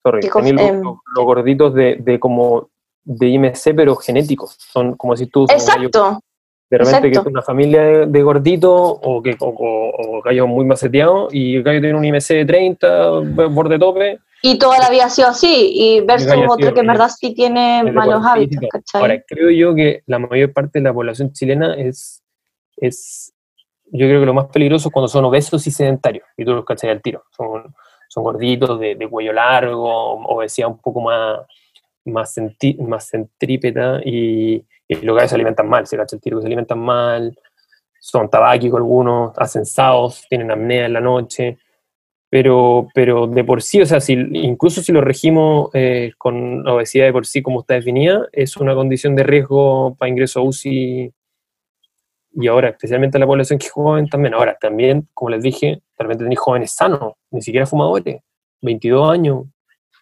Sorry, 0.04 0.22
los, 0.22 0.46
em. 0.46 0.82
los- 0.82 0.96
los 1.16 1.24
gorditos 1.24 1.74
de, 1.74 1.96
de 1.96 2.20
como 2.20 2.68
de 3.02 3.26
IMC, 3.28 3.74
pero 3.74 3.96
genéticos. 3.96 4.56
Son 4.58 4.94
como 4.96 5.16
si 5.16 5.26
tú... 5.26 5.46
exacto, 5.50 6.20
de 6.68 6.78
repente 6.78 7.02
que 7.02 7.06
es 7.08 7.12
exacto. 7.18 7.30
una 7.30 7.42
familia 7.42 7.82
de, 7.82 8.06
de 8.06 8.22
gorditos 8.22 8.70
o 9.02 9.22
que 9.22 9.36
o, 9.38 9.46
o- 9.46 10.18
o 10.18 10.22
gallos 10.22 10.48
muy 10.48 10.64
maceteados 10.64 11.32
y 11.32 11.56
el 11.56 11.62
gallo 11.62 11.80
tiene 11.80 11.96
un 11.96 12.04
IMC 12.04 12.28
de 12.34 12.44
30, 12.44 13.08
borde 13.50 13.78
tope. 13.78 14.18
y 14.42 14.58
toda 14.58 14.78
la 14.78 14.90
vida 14.90 15.04
ha 15.06 15.10
sido 15.10 15.28
así, 15.28 15.70
y 15.72 16.00
versus 16.00 16.32
otro 16.48 16.74
que 16.74 16.80
en 16.80 16.86
verdad 16.88 17.08
sí 17.08 17.34
tiene 17.34 17.82
malos 17.92 18.24
hábitos. 18.26 18.64
¿cachai? 18.70 19.00
Ahora, 19.00 19.22
creo 19.26 19.50
yo 19.50 19.74
que 19.74 20.02
la 20.06 20.18
mayor 20.18 20.52
parte 20.52 20.78
de 20.80 20.84
la 20.84 20.92
población 20.92 21.32
chilena 21.32 21.74
es, 21.76 22.22
es 22.78 23.32
yo 23.92 24.06
creo 24.08 24.18
que 24.20 24.26
lo 24.26 24.34
más 24.34 24.46
peligroso 24.46 24.88
es 24.88 24.92
cuando 24.92 25.08
son 25.08 25.24
obesos 25.24 25.64
y 25.66 25.70
sedentarios, 25.70 26.26
y 26.36 26.44
tú 26.44 26.52
los 26.52 26.64
cachai 26.64 26.90
al 26.90 27.00
tiro. 27.00 27.22
Son, 27.36 27.72
son 28.08 28.24
gorditos, 28.24 28.80
de, 28.80 28.96
cuello 29.08 29.32
largo, 29.32 29.88
obesidad 30.26 30.68
un 30.68 30.78
poco 30.78 31.00
más, 31.00 31.40
más, 32.04 32.34
más 32.80 33.08
centrípeta, 33.08 34.00
y, 34.04 34.64
y 34.88 34.96
los 34.96 35.28
se 35.28 35.34
alimentan 35.34 35.68
mal, 35.68 35.86
se 35.86 35.96
cacha 35.96 36.16
el 36.16 36.22
tiro 36.22 36.38
que 36.38 36.42
se 36.42 36.46
alimentan 36.46 36.78
mal, 36.78 37.38
son 38.00 38.30
tabáquicos 38.30 38.78
algunos, 38.78 39.32
hacen 39.36 39.66
saos, 39.66 40.24
tienen 40.28 40.50
apnea 40.50 40.86
en 40.86 40.92
la 40.92 41.00
noche, 41.00 41.58
pero, 42.28 42.88
pero 42.94 43.26
de 43.26 43.44
por 43.44 43.62
sí, 43.62 43.80
o 43.80 43.86
sea, 43.86 44.00
si, 44.00 44.12
incluso 44.12 44.82
si 44.82 44.92
lo 44.92 45.00
regimos 45.00 45.70
eh, 45.74 46.12
con 46.18 46.66
obesidad 46.68 47.06
de 47.06 47.12
por 47.12 47.26
sí, 47.26 47.42
como 47.42 47.60
está 47.60 47.74
definida, 47.74 48.26
es 48.32 48.56
una 48.56 48.74
condición 48.74 49.16
de 49.16 49.22
riesgo 49.22 49.94
para 49.96 50.08
ingreso 50.08 50.40
a 50.40 50.42
UCI 50.42 51.12
y 52.38 52.48
ahora, 52.48 52.68
especialmente 52.68 53.18
la 53.18 53.26
población 53.26 53.58
que 53.58 53.66
es 53.66 53.72
joven 53.72 54.08
también. 54.08 54.34
Ahora, 54.34 54.58
también, 54.60 55.08
como 55.14 55.30
les 55.30 55.42
dije, 55.42 55.80
realmente 55.96 56.24
tenéis 56.24 56.38
jóvenes 56.38 56.72
sanos, 56.72 57.14
ni 57.30 57.40
siquiera 57.40 57.64
fumadores, 57.64 58.20
22 58.60 59.10
años. 59.10 59.44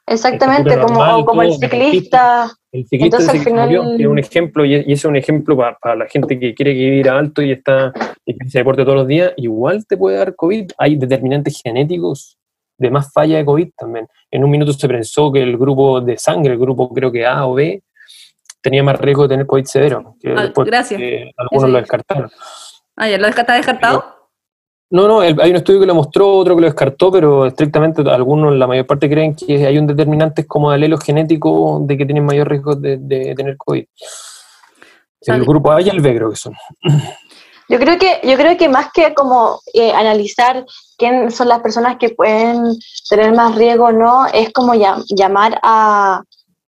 Exactamente, 0.06 0.78
como, 0.78 1.24
como 1.24 1.42
el 1.42 1.52
ciclista. 1.54 2.50
El 2.70 2.86
ciclista 2.86 3.16
Entonces, 3.16 3.40
al 3.40 3.44
final... 3.44 4.00
es 4.00 4.06
un 4.06 4.18
ejemplo, 4.18 4.64
y, 4.64 4.74
ese 4.74 4.92
es 4.92 5.04
un 5.04 5.16
ejemplo 5.16 5.56
para, 5.56 5.96
la 5.96 6.06
gente 6.06 6.38
que 6.38 6.54
quiere 6.54 6.74
vivir 6.74 7.08
alto 7.08 7.40
y 7.40 7.52
está 7.52 7.92
y 8.24 8.36
que 8.36 8.50
se 8.50 8.58
deporte 8.58 8.84
todos 8.84 8.96
los 8.96 9.06
días, 9.06 9.32
igual 9.36 9.86
te 9.86 9.96
puede 9.96 10.18
dar 10.18 10.34
COVID. 10.34 10.72
Hay 10.78 10.96
determinantes 10.96 11.60
genéticos 11.62 12.38
de 12.76 12.90
más 12.90 13.12
falla 13.12 13.38
de 13.38 13.44
COVID 13.44 13.70
también. 13.76 14.06
En 14.30 14.44
un 14.44 14.50
minuto 14.50 14.72
se 14.72 14.88
pensó 14.88 15.32
que 15.32 15.42
el 15.42 15.56
grupo 15.56 16.00
de 16.00 16.18
sangre, 16.18 16.52
el 16.52 16.58
grupo 16.58 16.92
creo 16.92 17.10
que 17.10 17.24
A 17.24 17.46
o 17.46 17.54
B, 17.54 17.82
tenía 18.60 18.82
más 18.82 18.98
riesgo 19.00 19.22
de 19.22 19.28
tener 19.28 19.46
COVID 19.46 19.64
severo. 19.64 20.16
Que 20.20 20.34
ah, 20.36 20.52
gracias. 20.56 21.00
algunos 21.36 21.70
lo 21.70 21.78
descartaron. 21.78 22.30
Ah, 22.96 23.08
¿ya 23.08 23.18
lo 23.18 23.28
está 23.28 23.54
descartado? 23.54 24.23
No, 24.94 25.08
no, 25.08 25.18
hay 25.18 25.32
un 25.32 25.56
estudio 25.56 25.80
que 25.80 25.86
lo 25.86 25.94
mostró, 25.96 26.30
otro 26.36 26.54
que 26.54 26.60
lo 26.60 26.68
descartó, 26.68 27.10
pero 27.10 27.46
estrictamente 27.46 28.00
algunos, 28.08 28.54
la 28.54 28.68
mayor 28.68 28.86
parte 28.86 29.10
creen 29.10 29.34
que 29.34 29.66
hay 29.66 29.76
un 29.76 29.88
determinante 29.88 30.46
como 30.46 30.70
de 30.70 30.76
alelo 30.76 30.98
genético 30.98 31.80
de 31.82 31.98
que 31.98 32.06
tienen 32.06 32.24
mayor 32.24 32.48
riesgo 32.48 32.76
de, 32.76 33.34
tener 33.34 33.56
COVID. 33.56 33.84
El 35.22 35.44
grupo 35.44 35.72
A 35.72 35.82
y 35.82 35.88
el 35.88 36.00
B 36.00 36.14
creo 36.14 36.30
que 36.30 36.36
son. 36.36 36.54
Yo 37.68 37.78
creo 37.78 37.98
que, 37.98 38.20
yo 38.22 38.36
creo 38.36 38.58
que 38.58 38.68
más 38.68 38.92
que 38.92 39.14
como 39.14 39.58
eh, 39.72 39.90
analizar 39.90 40.66
quién 40.98 41.30
son 41.30 41.48
las 41.48 41.60
personas 41.60 41.96
que 41.96 42.10
pueden 42.10 42.76
tener 43.08 43.34
más 43.34 43.54
riesgo 43.54 43.86
o 43.86 43.92
no, 43.92 44.26
es 44.26 44.52
como 44.52 44.74
llamar 44.74 45.58
a, 45.62 46.22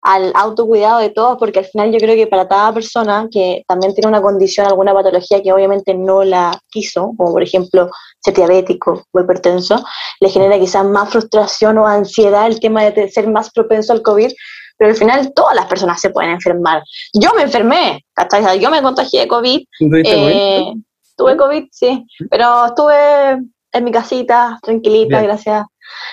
al 0.06 0.30
autocuidado 0.36 1.00
de 1.00 1.10
todos, 1.10 1.36
porque 1.36 1.58
al 1.58 1.64
final 1.64 1.90
yo 1.90 1.98
creo 1.98 2.14
que 2.14 2.28
para 2.28 2.46
cada 2.46 2.72
persona 2.72 3.26
que 3.28 3.64
también 3.66 3.92
tiene 3.92 4.06
una 4.06 4.22
condición, 4.22 4.64
alguna 4.64 4.94
patología 4.94 5.42
que 5.42 5.52
obviamente 5.52 5.94
no 5.94 6.22
la 6.22 6.56
quiso, 6.70 7.12
como 7.16 7.32
por 7.32 7.42
ejemplo 7.42 7.90
ser 8.20 8.34
diabético 8.34 9.02
o 9.10 9.20
hipertenso, 9.20 9.84
le 10.20 10.28
genera 10.28 10.60
quizás 10.60 10.84
más 10.84 11.10
frustración 11.10 11.76
o 11.78 11.86
ansiedad 11.88 12.46
el 12.46 12.60
tema 12.60 12.84
de 12.84 13.08
ser 13.10 13.26
más 13.28 13.50
propenso 13.50 13.92
al 13.92 14.02
COVID, 14.02 14.30
pero 14.78 14.90
al 14.90 14.96
final 14.96 15.32
todas 15.34 15.56
las 15.56 15.66
personas 15.66 16.00
se 16.00 16.10
pueden 16.10 16.30
enfermar. 16.30 16.84
Yo 17.12 17.34
me 17.34 17.42
enfermé, 17.42 18.04
¿cachai? 18.14 18.60
Yo 18.60 18.70
me 18.70 18.82
contagié 18.82 19.22
de 19.22 19.28
COVID. 19.28 19.60
Eh, 20.04 20.72
tuve 21.16 21.36
COVID, 21.36 21.64
sí, 21.72 22.06
pero 22.30 22.66
estuve 22.66 23.42
en 23.72 23.84
mi 23.84 23.90
casita, 23.90 24.56
tranquilita, 24.62 25.20
gracias 25.20 25.64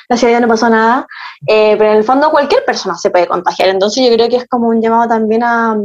gracias 0.08 0.28
a 0.28 0.30
Dios 0.30 0.42
no 0.42 0.48
pasó 0.48 0.70
nada, 0.70 1.08
eh, 1.48 1.76
pero 1.78 1.92
en 1.92 1.98
el 1.98 2.04
fondo 2.04 2.32
cualquier 2.32 2.66
persona 2.66 2.96
se 2.96 3.10
puede 3.10 3.28
contagiar, 3.28 3.70
entonces 3.70 4.04
yo 4.08 4.14
creo 4.14 4.30
que 4.30 4.38
es 4.38 4.48
como 4.48 4.70
un 4.70 4.82
llamado 4.82 5.08
también 5.08 5.44
a, 5.44 5.78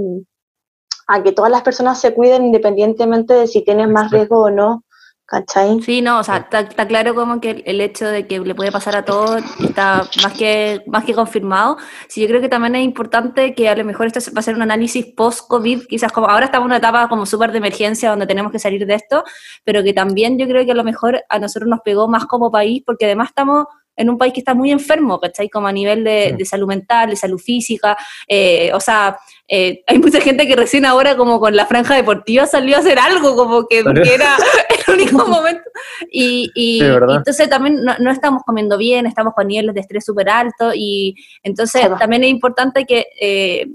a 1.08 1.22
que 1.22 1.32
todas 1.32 1.50
las 1.50 1.62
personas 1.62 2.00
se 2.00 2.14
cuiden 2.14 2.44
independientemente 2.46 3.34
de 3.34 3.46
si 3.46 3.64
tienen 3.64 3.92
más 3.92 4.10
riesgo 4.10 4.42
o 4.42 4.50
no, 4.50 4.84
¿cachai? 5.28 5.82
Sí, 5.82 6.00
no, 6.00 6.20
o 6.20 6.24
sea, 6.24 6.48
está, 6.50 6.88
claro 6.88 7.14
como 7.14 7.38
que 7.40 7.62
el 7.66 7.82
hecho 7.82 8.06
de 8.06 8.26
que 8.26 8.40
le 8.40 8.54
puede 8.54 8.72
pasar 8.72 8.96
a 8.96 9.04
todos 9.04 9.42
está 9.60 10.02
más 10.22 10.32
que, 10.32 10.82
más 10.86 11.04
que 11.04 11.12
confirmado. 11.12 11.76
Sí, 12.08 12.22
yo 12.22 12.28
creo 12.28 12.40
que 12.40 12.48
también 12.48 12.74
es 12.76 12.84
importante 12.84 13.54
que 13.54 13.68
a 13.68 13.76
lo 13.76 13.84
mejor 13.84 14.06
esto 14.06 14.20
va 14.34 14.40
a 14.40 14.42
ser 14.42 14.54
un 14.54 14.62
análisis 14.62 15.04
post-COVID, 15.14 15.86
quizás 15.86 16.12
como 16.12 16.28
ahora 16.28 16.46
estamos 16.46 16.64
en 16.64 16.70
una 16.70 16.76
etapa 16.78 17.08
como 17.10 17.26
súper 17.26 17.52
de 17.52 17.58
emergencia 17.58 18.08
donde 18.08 18.26
tenemos 18.26 18.50
que 18.50 18.58
salir 18.58 18.86
de 18.86 18.94
esto, 18.94 19.22
pero 19.64 19.82
que 19.84 19.92
también 19.92 20.38
yo 20.38 20.46
creo 20.48 20.64
que 20.64 20.72
a 20.72 20.74
lo 20.74 20.84
mejor 20.84 21.22
a 21.28 21.38
nosotros 21.38 21.68
nos 21.68 21.80
pegó 21.80 22.08
más 22.08 22.24
como 22.24 22.50
país 22.50 22.82
porque 22.86 23.04
además 23.04 23.28
estamos 23.28 23.66
en 23.98 24.08
un 24.08 24.16
país 24.16 24.32
que 24.32 24.40
está 24.40 24.54
muy 24.54 24.70
enfermo, 24.70 25.18
¿cachai? 25.18 25.50
Como 25.50 25.66
a 25.66 25.72
nivel 25.72 26.04
de, 26.04 26.44
salud 26.44 26.68
mental, 26.68 27.10
de 27.10 27.16
salud 27.16 27.38
física. 27.38 27.98
Eh, 28.26 28.70
o 28.72 28.80
sea, 28.80 29.18
eh, 29.48 29.82
hay 29.86 29.98
mucha 29.98 30.20
gente 30.20 30.46
que 30.46 30.56
recién 30.56 30.86
ahora 30.86 31.16
como 31.16 31.40
con 31.40 31.54
la 31.54 31.66
franja 31.66 31.96
deportiva 31.96 32.46
salió 32.46 32.76
a 32.76 32.78
hacer 32.78 32.98
algo, 32.98 33.34
como 33.34 33.66
que, 33.66 33.80
era 33.80 34.36
el 34.86 34.94
único 34.94 35.26
momento. 35.26 35.68
Y, 36.10 36.80
entonces 36.80 37.50
también 37.50 37.82
no, 37.82 38.10
estamos 38.10 38.42
comiendo 38.46 38.78
bien, 38.78 39.06
estamos 39.06 39.34
con 39.34 39.48
niveles 39.48 39.74
de 39.74 39.80
estrés 39.80 40.04
súper 40.04 40.30
altos 40.30 40.74
y 40.76 41.14
entonces 41.42 41.86
también 41.98 42.24
es 42.24 42.30
importante 42.30 42.84
que... 42.84 43.06
Eh, 43.20 43.66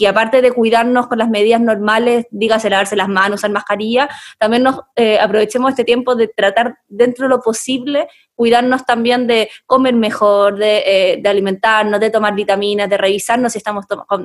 que 0.00 0.08
aparte 0.08 0.40
de 0.40 0.50
cuidarnos 0.50 1.08
con 1.08 1.18
las 1.18 1.28
medidas 1.28 1.60
normales, 1.60 2.26
dígase 2.30 2.70
lavarse 2.70 2.96
las 2.96 3.08
manos, 3.08 3.40
usar 3.40 3.50
mascarilla, 3.50 4.08
también 4.38 4.62
nos 4.62 4.80
eh, 4.96 5.18
aprovechemos 5.20 5.68
este 5.68 5.84
tiempo 5.84 6.14
de 6.14 6.26
tratar 6.26 6.78
dentro 6.88 7.26
de 7.26 7.28
lo 7.28 7.42
posible 7.42 8.08
cuidarnos 8.34 8.86
también 8.86 9.26
de 9.26 9.50
comer 9.66 9.94
mejor, 9.94 10.56
de, 10.56 10.82
eh, 10.86 11.22
alimentarnos, 11.28 12.00
de 12.00 12.08
tomar 12.08 12.34
vitaminas, 12.34 12.88
de 12.88 12.96
revisarnos 12.96 13.52
si 13.52 13.58
estamos 13.58 13.84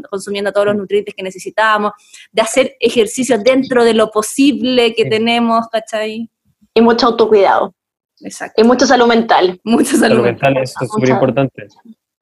consumiendo 0.09 0.53
todos 0.53 0.67
los 0.67 0.77
nutrientes 0.77 1.13
que 1.13 1.21
necesitamos, 1.21 1.91
de 2.31 2.41
hacer 2.41 2.77
ejercicio 2.79 3.37
dentro 3.37 3.83
de 3.83 3.93
lo 3.93 4.11
posible 4.11 4.95
que 4.95 5.03
tenemos, 5.03 5.67
¿cachai? 5.67 6.29
Y 6.73 6.81
mucho 6.81 7.07
autocuidado. 7.07 7.75
Exacto. 8.21 8.61
Y 8.61 8.65
mucha 8.65 8.85
salud 8.85 9.07
mental. 9.07 9.59
Mucha 9.65 9.97
salud, 9.97 10.23
mental. 10.23 10.55
es 10.59 10.73
súper 10.73 11.09
importante. 11.09 11.67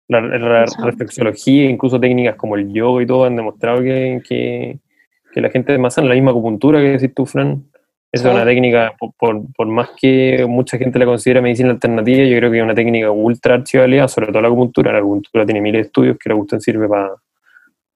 La, 0.08 0.66
reflexología, 0.84 1.70
incluso 1.70 2.00
técnicas 2.00 2.36
como 2.36 2.56
el 2.56 2.72
yoga 2.72 3.02
y 3.02 3.06
todo, 3.06 3.26
han 3.26 3.36
demostrado 3.36 3.82
que, 3.82 4.22
que, 4.28 5.42
la 5.42 5.50
gente 5.50 5.74
es 5.74 5.80
más 5.80 5.94
sana. 5.94 6.10
La 6.10 6.16
misma 6.16 6.32
acupuntura 6.32 6.80
que 6.80 6.90
decís 6.90 7.14
tú, 7.16 7.26
Fran, 7.26 7.64
es 8.12 8.24
una 8.24 8.46
técnica, 8.46 8.94
por, 9.00 9.42
por, 9.56 9.68
más 9.68 9.90
que 10.00 10.46
mucha 10.48 10.78
gente 10.78 11.00
la 11.00 11.06
considera 11.06 11.42
medicina 11.42 11.72
alternativa, 11.72 12.24
yo 12.26 12.38
creo 12.38 12.52
que 12.52 12.58
es 12.58 12.64
una 12.64 12.76
técnica 12.76 13.10
ultra 13.10 13.56
archivalida, 13.56 14.08
sobre 14.08 14.28
todo 14.28 14.42
la 14.42 14.50
acupuntura. 14.50 14.92
La 14.92 15.00
acupuntura 15.00 15.46
tiene 15.46 15.62
miles 15.62 15.82
de 15.82 15.88
estudios 15.88 16.18
que 16.20 16.30
la 16.30 16.36
cuestión 16.36 16.62
sirve 16.62 16.88
para, 16.88 17.14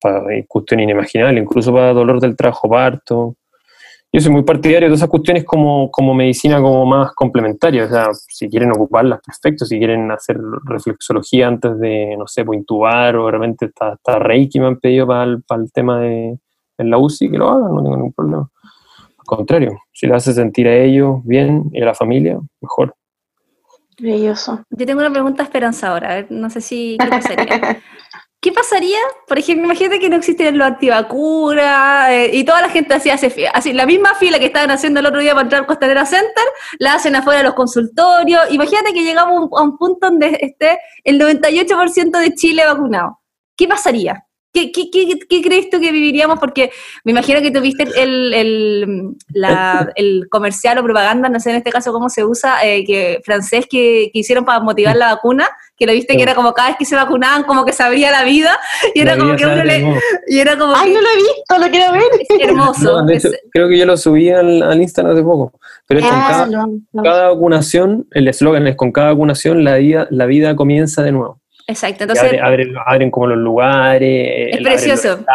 para 0.01 0.23
cuestiones 0.47 0.85
inimaginables, 0.85 1.43
incluso 1.43 1.71
para 1.71 1.93
dolor 1.93 2.19
del 2.19 2.35
trabajo 2.35 2.69
parto 2.69 3.35
yo 4.11 4.21
soy 4.21 4.31
muy 4.31 4.43
partidario 4.43 4.89
de 4.89 4.95
esas 4.95 5.09
cuestiones 5.09 5.43
como, 5.43 5.91
como 5.91 6.13
medicina 6.13 6.61
como 6.61 6.85
más 6.85 7.13
complementaria, 7.13 7.85
o 7.85 7.89
sea, 7.89 8.07
si 8.13 8.49
quieren 8.49 8.71
ocuparlas, 8.71 9.19
perfecto, 9.21 9.65
si 9.65 9.77
quieren 9.77 10.09
hacer 10.11 10.37
reflexología 10.63 11.47
antes 11.47 11.77
de, 11.79 12.15
no 12.17 12.25
sé, 12.25 12.45
pues 12.45 12.59
intubar 12.59 13.15
o 13.17 13.29
realmente 13.29 13.65
está, 13.65 13.93
está 13.93 14.17
Reiki 14.17 14.59
me 14.59 14.67
han 14.67 14.79
pedido 14.79 15.07
para 15.07 15.23
el, 15.25 15.43
para 15.43 15.61
el 15.61 15.71
tema 15.71 15.99
de 15.99 16.39
la 16.77 16.97
UCI, 16.97 17.29
que 17.29 17.37
lo 17.37 17.49
hagan, 17.49 17.75
no 17.75 17.83
tengo 17.83 17.95
ningún 17.95 18.13
problema. 18.13 18.49
Al 19.19 19.25
contrario, 19.25 19.77
si 19.91 20.07
le 20.07 20.15
hace 20.15 20.33
sentir 20.33 20.67
a 20.67 20.75
ellos 20.75 21.19
bien 21.25 21.69
y 21.73 21.81
a 21.81 21.85
la 21.85 21.93
familia, 21.93 22.39
mejor. 22.61 22.95
Maravilloso. 23.99 24.63
Yo 24.69 24.85
tengo 24.85 25.01
una 25.01 25.11
pregunta 25.11 25.43
esperanzadora, 25.43 26.11
a 26.11 26.15
ver, 26.15 26.27
no 26.29 26.49
sé 26.49 26.61
si 26.61 26.97
qué 26.99 27.07
pasaría. 27.07 27.81
¿Qué 28.39 28.51
pasaría? 28.51 28.99
Por 29.27 29.39
ejemplo, 29.39 29.65
imagínate 29.65 29.99
que 29.99 30.09
no 30.09 30.15
existieran 30.15 30.57
los 30.59 30.67
antivacunas 30.67 32.09
eh, 32.11 32.29
y 32.33 32.43
toda 32.43 32.61
la 32.61 32.69
gente 32.69 32.93
hacía 32.93 33.15
así, 33.15 33.73
la 33.73 33.87
misma 33.87 34.13
fila 34.13 34.37
que 34.37 34.45
estaban 34.45 34.69
haciendo 34.69 34.99
el 34.99 35.07
otro 35.07 35.19
día 35.19 35.31
para 35.31 35.43
entrar 35.43 35.61
al 35.61 35.67
Costanera 35.67 36.05
Center, 36.05 36.43
la 36.77 36.93
hacen 36.93 37.15
afuera 37.15 37.39
de 37.39 37.45
los 37.45 37.55
consultorios. 37.55 38.41
Imagínate 38.51 38.93
que 38.93 39.03
llegamos 39.03 39.49
a 39.57 39.63
un 39.63 39.77
punto 39.77 40.09
donde 40.09 40.37
esté 40.39 40.79
el 41.03 41.19
98% 41.19 42.19
de 42.19 42.35
Chile 42.35 42.63
vacunado. 42.65 43.19
¿Qué 43.55 43.67
pasaría? 43.67 44.26
¿Qué, 44.57 44.89
qué, 44.91 45.19
qué, 45.29 45.41
crees 45.41 45.69
tú 45.69 45.79
que 45.79 45.91
viviríamos? 45.91 46.39
Porque 46.39 46.71
me 47.03 47.11
imagino 47.11 47.41
que 47.41 47.51
tuviste 47.51 47.83
el, 47.83 48.33
el, 48.33 49.15
el, 49.95 50.27
comercial 50.29 50.79
o 50.79 50.83
propaganda, 50.83 51.29
no 51.29 51.39
sé 51.39 51.51
en 51.51 51.57
este 51.57 51.71
caso 51.71 51.91
cómo 51.91 52.09
se 52.09 52.25
usa, 52.25 52.65
eh, 52.65 52.83
que 52.83 53.21
francés 53.23 53.67
que, 53.69 54.09
que, 54.11 54.19
hicieron 54.19 54.45
para 54.45 54.59
motivar 54.59 54.95
la 54.95 55.13
vacuna, 55.13 55.47
que 55.77 55.85
lo 55.85 55.93
viste 55.93 56.17
que 56.17 56.23
era 56.23 56.33
como 56.33 56.53
cada 56.53 56.69
vez 56.69 56.77
que 56.77 56.85
se 56.85 56.95
vacunaban 56.95 57.43
como 57.43 57.65
que 57.65 57.71
se 57.73 57.83
abría 57.83 58.09
la 58.09 58.23
vida 58.23 58.59
y 58.95 59.01
era 59.01 59.15
como 59.15 59.35
que 59.35 59.45
uno 59.45 59.63
le... 59.63 59.95
Y 60.27 60.39
era 60.39 60.57
como 60.57 60.73
¡Ay, 60.75 60.91
no 60.91 61.01
lo 61.01 61.07
he 61.07 61.15
visto! 61.17 61.57
¡Lo 61.59 61.69
quiero 61.69 61.91
ver! 61.91 62.03
Es 62.27 62.49
hermoso. 62.49 63.05
creo 63.51 63.69
que 63.69 63.77
yo 63.77 63.85
lo 63.85 63.95
subí 63.95 64.31
al, 64.31 64.63
al 64.63 64.81
Instagram 64.81 65.13
hace 65.13 65.23
poco. 65.23 65.53
Pero 65.87 65.99
es 65.99 66.05
con 66.05 66.15
ah, 66.15 66.47
cada, 66.49 67.03
cada 67.03 67.29
vacunación, 67.29 68.07
el 68.11 68.27
eslogan 68.27 68.65
es 68.65 68.75
con 68.75 68.91
cada 68.91 69.11
vacunación 69.11 69.63
la 69.63 69.75
vida, 69.75 70.07
la 70.09 70.25
vida 70.25 70.55
comienza 70.55 71.03
de 71.03 71.11
nuevo. 71.11 71.39
Exacto, 71.69 72.05
entonces... 72.05 72.39
Abren, 72.85 73.11
como 73.11 73.27
los 73.27 73.37
lugares. 73.37 74.55
Es 74.55 74.61
precioso. 74.61 75.25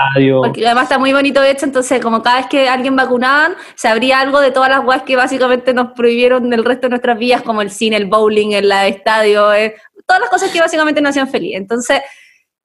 Porque 0.42 0.64
además 0.64 0.84
está 0.84 0.98
muy 0.98 1.12
bonito 1.12 1.42
hecho, 1.42 1.66
entonces 1.66 2.00
como 2.00 2.22
cada 2.22 2.38
vez 2.38 2.46
que 2.46 2.70
alguien 2.70 2.96
vacunaban, 2.96 3.52
se 3.74 3.88
abría 3.88 4.20
algo 4.20 4.40
de 4.40 4.50
todas 4.50 4.70
las 4.70 4.82
guas 4.82 5.02
que 5.02 5.14
básicamente 5.14 5.74
nos 5.74 5.92
prohibieron 5.92 6.48
del 6.48 6.64
resto 6.64 6.86
de 6.86 6.90
nuestras 6.90 7.18
vidas, 7.18 7.42
como 7.42 7.60
el 7.60 7.70
cine, 7.70 7.98
el 7.98 8.06
bowling, 8.06 8.52
el 8.52 8.72
estadio, 8.72 9.52
eh, 9.52 9.74
todas 10.06 10.20
las 10.20 10.30
cosas 10.30 10.50
que 10.50 10.60
básicamente 10.60 11.02
nos 11.02 11.10
hacían 11.10 11.28
feliz. 11.28 11.54
Entonces, 11.54 12.00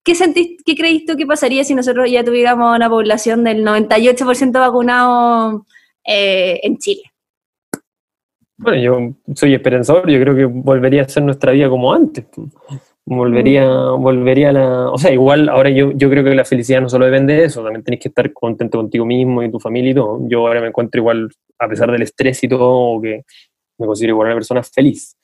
¿qué, 0.02 0.16
sentís, 0.16 0.64
¿qué 0.66 0.74
creís 0.74 1.06
tú 1.06 1.18
que 1.18 1.26
pasaría 1.26 1.66
si 1.66 1.76
nosotros 1.76 2.10
ya 2.10 2.24
tuviéramos 2.24 2.74
una 2.74 2.90
población 2.90 3.44
del 3.44 3.66
98% 3.66 4.54
vacunado 4.54 5.66
eh, 6.06 6.62
en 6.64 6.78
Chile? 6.78 7.04
Bueno, 8.56 8.82
yo 8.82 9.36
soy 9.36 9.54
esperanzador, 9.54 10.10
yo 10.10 10.20
creo 10.22 10.36
que 10.36 10.46
volvería 10.46 11.02
a 11.02 11.10
ser 11.10 11.24
nuestra 11.24 11.52
vida 11.52 11.68
como 11.68 11.94
antes. 11.94 12.26
Volvería, 13.10 13.66
Mm. 13.66 14.02
volvería 14.02 14.50
a 14.50 14.54
la... 14.54 14.90
O 14.92 14.98
sea, 14.98 15.12
igual 15.14 15.48
ahora 15.48 15.70
yo, 15.70 15.92
yo 15.94 16.10
creo 16.10 16.26
que 16.26 16.36
la 16.36 16.44
felicidad 16.44 16.82
no 16.82 16.90
solo 16.90 17.06
depende 17.06 17.36
de 17.36 17.46
eso, 17.46 17.64
también 17.64 17.82
tenés 17.82 18.02
que 18.02 18.10
estar 18.10 18.34
contento 18.34 18.80
contigo 18.80 19.06
mismo 19.06 19.42
y 19.42 19.50
tu 19.50 19.62
familia 19.62 19.92
y 19.92 19.96
todo. 19.96 20.20
Yo 20.28 20.46
ahora 20.46 20.60
me 20.60 20.68
encuentro 20.68 21.00
igual, 21.00 21.30
a 21.58 21.68
pesar 21.70 21.90
del 21.90 22.02
estrés 22.02 22.44
y 22.44 22.50
todo, 22.50 23.02
que 23.02 23.24
me 23.78 23.88
considero 23.88 24.12
igual 24.12 24.28
una 24.28 24.36
persona 24.36 24.62
feliz. 24.62 25.16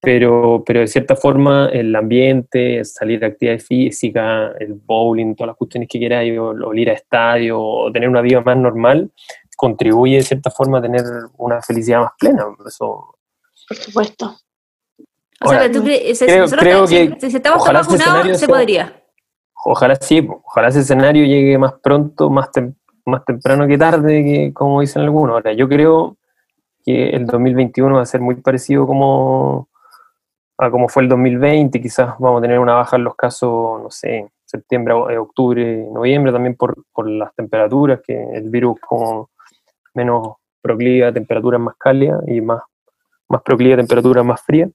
Pero, 0.00 0.64
pero 0.66 0.80
de 0.80 0.88
cierta 0.88 1.14
forma 1.14 1.68
el 1.72 1.94
ambiente, 1.94 2.84
salir 2.84 3.20
de 3.20 3.26
actividad 3.26 3.60
física, 3.60 4.52
el 4.58 4.74
bowling, 4.74 5.36
todas 5.36 5.48
las 5.48 5.56
cuestiones 5.56 5.88
que 5.88 6.00
quieras, 6.00 6.24
o, 6.38 6.50
o 6.50 6.74
ir 6.74 6.90
a 6.90 6.94
estadio, 6.94 7.60
o 7.60 7.92
tener 7.92 8.08
una 8.08 8.20
vida 8.20 8.40
más 8.40 8.56
normal, 8.56 9.10
contribuye 9.56 10.16
de 10.16 10.22
cierta 10.22 10.50
forma 10.50 10.78
a 10.78 10.82
tener 10.82 11.02
una 11.36 11.62
felicidad 11.62 12.00
más 12.00 12.12
plena. 12.18 12.46
Eso, 12.66 13.14
Por 13.68 13.76
supuesto. 13.76 14.36
O 15.40 15.48
sea, 15.50 15.70
¿tú 15.70 15.82
crees, 15.82 16.18
si- 16.18 16.26
creo- 16.26 16.40
nosotros 16.42 16.60
creo 16.64 16.86
si- 16.86 17.08
que 17.14 17.30
si 17.30 17.36
estamos 17.36 17.62
ojalá 17.62 17.80
vacunados, 17.80 18.26
se 18.26 18.34
sea- 18.38 18.48
podría. 18.48 19.02
Ojalá 19.64 19.96
sí, 19.96 20.26
ojalá 20.44 20.68
ese 20.68 20.80
escenario 20.80 21.24
llegue 21.26 21.58
más 21.58 21.74
pronto, 21.82 22.30
más, 22.30 22.50
tem- 22.50 22.74
más 23.04 23.24
temprano 23.24 23.66
que 23.66 23.76
tarde, 23.78 24.24
que 24.24 24.52
como 24.54 24.80
dicen 24.80 25.02
algunos. 25.02 25.34
Ahora, 25.34 25.52
yo 25.52 25.68
creo 25.68 26.16
que 26.84 27.10
el 27.10 27.26
2021 27.26 27.96
va 27.96 28.02
a 28.02 28.06
ser 28.06 28.20
muy 28.20 28.36
parecido 28.36 28.86
como 28.86 29.68
a 30.60 30.70
como 30.70 30.88
fue 30.88 31.04
el 31.04 31.08
2020, 31.08 31.80
quizás 31.80 32.14
vamos 32.18 32.38
a 32.40 32.42
tener 32.42 32.58
una 32.58 32.74
baja 32.74 32.96
en 32.96 33.04
los 33.04 33.14
casos, 33.14 33.80
no 33.80 33.90
sé, 33.90 34.28
septiembre, 34.44 34.92
eh, 35.10 35.18
octubre, 35.18 35.86
noviembre, 35.92 36.32
también 36.32 36.56
por, 36.56 36.74
por 36.92 37.08
las 37.08 37.32
temperaturas, 37.36 38.00
que 38.04 38.20
el 38.34 38.48
virus 38.50 38.80
como 38.80 39.30
menos 39.94 40.36
proclive 40.60 41.06
a 41.06 41.12
temperaturas 41.12 41.60
más 41.60 41.76
cálidas 41.76 42.20
y 42.26 42.40
más, 42.40 42.60
más 43.28 43.42
proclive 43.42 43.74
a 43.74 43.76
temperaturas 43.76 44.24
más 44.24 44.40
frías 44.42 44.70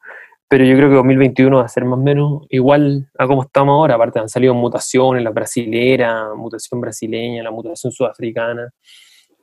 pero 0.48 0.64
yo 0.66 0.76
creo 0.76 0.90
que 0.90 0.96
2021 0.96 1.58
va 1.58 1.64
a 1.64 1.68
ser 1.68 1.86
más 1.86 2.00
o 2.00 2.02
menos 2.02 2.44
igual 2.50 3.10
a 3.18 3.26
como 3.28 3.44
estamos 3.44 3.74
ahora. 3.74 3.96
Aparte, 3.96 4.20
han 4.20 4.30
salido 4.30 4.54
mutaciones, 4.54 5.24
la 5.24 5.32
brasilera, 5.32 6.30
mutación 6.36 6.80
brasileña, 6.80 7.42
la 7.44 7.52
mutación 7.52 7.92
sudafricana. 7.92 8.70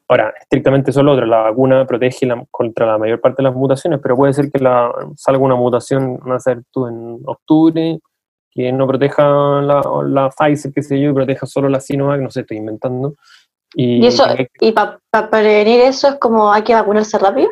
Ahora, 0.09 0.33
estrictamente 0.41 0.91
eso 0.91 1.01
es 1.01 1.07
lo 1.07 1.13
otro. 1.13 1.27
La 1.27 1.43
vacuna 1.43 1.85
protege 1.87 2.27
la- 2.27 2.45
contra 2.51 2.87
la 2.87 2.99
mayor 2.99 3.21
parte 3.21 3.43
de 3.43 3.49
las 3.49 3.55
mutaciones, 3.55 4.01
pero 4.03 4.17
puede 4.17 4.33
ser 4.33 4.51
que 4.51 4.59
la, 4.59 4.93
salga 5.17 5.41
una 5.43 5.57
mutación, 5.57 6.21
no 6.25 6.39
sé, 6.41 6.57
tú 6.73 6.87
en 6.87 7.21
octubre, 7.27 7.99
que 8.53 8.73
no 8.73 8.87
proteja 8.89 9.23
la, 9.63 9.83
la 10.05 10.31
Pfizer, 10.31 10.73
qué 10.73 10.83
sé 10.83 11.01
yo, 11.01 11.11
y 11.11 11.15
proteja 11.15 11.47
solo 11.47 11.69
la 11.69 11.79
Sinovac, 11.81 12.21
no 12.21 12.31
sé, 12.31 12.41
estoy 12.41 12.57
inventando. 12.57 13.15
Y, 13.75 14.05
Y 14.05 14.07
eso, 14.09 14.25
y 14.61 14.73
para 14.73 14.99
prevenir 15.31 15.81
eso 15.83 16.09
es 16.09 16.15
como 16.17 16.53
hay 16.53 16.63
que 16.63 16.75
vacunarse 16.75 17.17
rápido. 17.19 17.49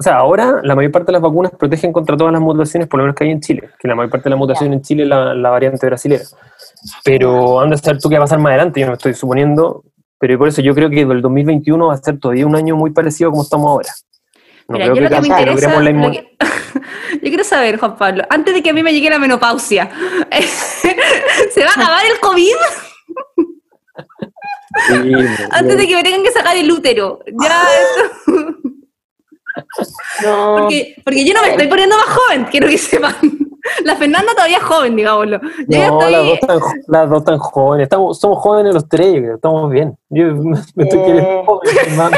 O 0.00 0.02
sea, 0.02 0.16
ahora 0.16 0.60
la 0.62 0.74
mayor 0.74 0.92
parte 0.92 1.08
de 1.08 1.12
las 1.12 1.20
vacunas 1.20 1.52
protegen 1.58 1.92
contra 1.92 2.16
todas 2.16 2.32
las 2.32 2.40
mutaciones, 2.40 2.88
por 2.88 2.98
lo 2.98 3.04
menos 3.04 3.14
que 3.16 3.24
hay 3.24 3.32
en 3.32 3.40
Chile, 3.42 3.68
que 3.78 3.86
la 3.86 3.94
mayor 3.94 4.10
parte 4.10 4.24
de 4.24 4.30
la 4.30 4.36
mutación 4.36 4.72
en 4.72 4.80
Chile 4.80 5.02
es 5.02 5.08
la, 5.10 5.34
la 5.34 5.50
variante 5.50 5.84
brasilera. 5.86 6.24
Pero 7.04 7.60
anda 7.60 7.74
a 7.74 7.78
saber 7.78 8.00
tú 8.00 8.08
qué 8.08 8.14
va 8.14 8.20
a 8.20 8.24
pasar 8.24 8.38
más 8.38 8.48
adelante, 8.52 8.80
yo 8.80 8.86
me 8.86 8.94
estoy 8.94 9.12
suponiendo, 9.12 9.84
pero 10.18 10.38
por 10.38 10.48
eso 10.48 10.62
yo 10.62 10.74
creo 10.74 10.88
que 10.88 11.02
el 11.02 11.20
2021 11.20 11.86
va 11.86 11.92
a 11.92 11.98
ser 11.98 12.18
todavía 12.18 12.46
un 12.46 12.56
año 12.56 12.76
muy 12.76 12.92
parecido 12.92 13.28
a 13.28 13.32
como 13.32 13.42
estamos 13.42 13.68
ahora. 13.68 13.90
No 14.68 14.74
Mira, 14.78 14.84
creo 14.86 14.94
yo 14.96 15.02
lo 15.02 15.08
que 15.08 15.14
me 15.14 15.16
casi 15.28 15.30
interesa, 15.42 15.68
logremos 15.74 15.84
la 16.02 16.06
lo 16.08 16.12
que- 16.12 16.36
yo 17.22 17.28
quiero 17.28 17.44
saber, 17.44 17.78
Juan 17.78 17.96
Pablo, 17.98 18.24
antes 18.30 18.54
de 18.54 18.62
que 18.62 18.70
a 18.70 18.72
mí 18.72 18.82
me 18.82 18.94
llegue 18.94 19.10
la 19.10 19.18
menopausia, 19.18 19.90
¿se 21.50 21.60
va 21.62 21.68
a 21.68 21.72
acabar 21.72 22.06
el 22.10 22.18
COVID 22.20 22.54
Sí, 24.86 25.12
antes 25.50 25.76
de 25.76 25.86
que 25.86 25.94
me 25.96 26.02
tengan 26.02 26.22
que 26.22 26.30
sacar 26.30 26.56
el 26.56 26.70
útero? 26.72 27.18
Ya, 27.42 27.62
esto- 27.74 28.56
No. 30.24 30.56
porque, 30.58 30.94
porque 31.04 31.24
yo 31.24 31.32
no 31.34 31.42
me 31.42 31.50
estoy 31.50 31.66
poniendo 31.68 31.96
más 31.96 32.06
joven, 32.06 32.44
quiero 32.50 32.68
que 32.68 32.78
sepan. 32.78 33.14
La 33.84 33.94
Fernanda 33.96 34.32
todavía 34.32 34.56
es 34.56 34.62
joven, 34.62 34.96
digámoslo. 34.96 35.38
Yo 35.68 35.78
No, 35.78 36.00
estoy- 36.00 36.12
las, 36.12 36.24
dos 36.26 36.40
tan, 36.40 36.60
las 36.88 37.10
dos 37.10 37.24
tan 37.24 37.38
jóvenes. 37.38 37.84
Estamos, 37.84 38.18
somos 38.18 38.38
jóvenes 38.38 38.74
los 38.74 38.88
tres, 38.88 39.06
yo 39.14 39.20
creo, 39.20 39.34
estamos 39.36 39.70
bien. 39.70 39.96
Yo 40.08 40.24
me 40.74 40.84
estoy 40.84 40.98
Eh. 41.00 41.04
queriendo 41.04 41.44
joven, 41.44 41.70
hermano. 41.86 42.16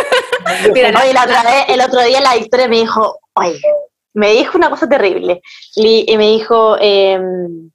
Mira, 0.73 0.89
Oye, 1.03 1.13
la 1.13 1.25
otra 1.25 1.43
vez, 1.43 1.65
el 1.69 1.81
otro 1.81 2.01
día 2.03 2.21
la 2.21 2.35
Victoria 2.37 2.69
me 2.69 2.77
dijo, 2.77 3.19
oye, 3.35 3.61
me 4.15 4.33
dijo 4.33 4.57
una 4.57 4.71
cosa 4.71 4.89
terrible. 4.89 5.41
Y 5.77 6.17
me 6.17 6.29
dijo 6.29 6.77
em, 6.81 7.71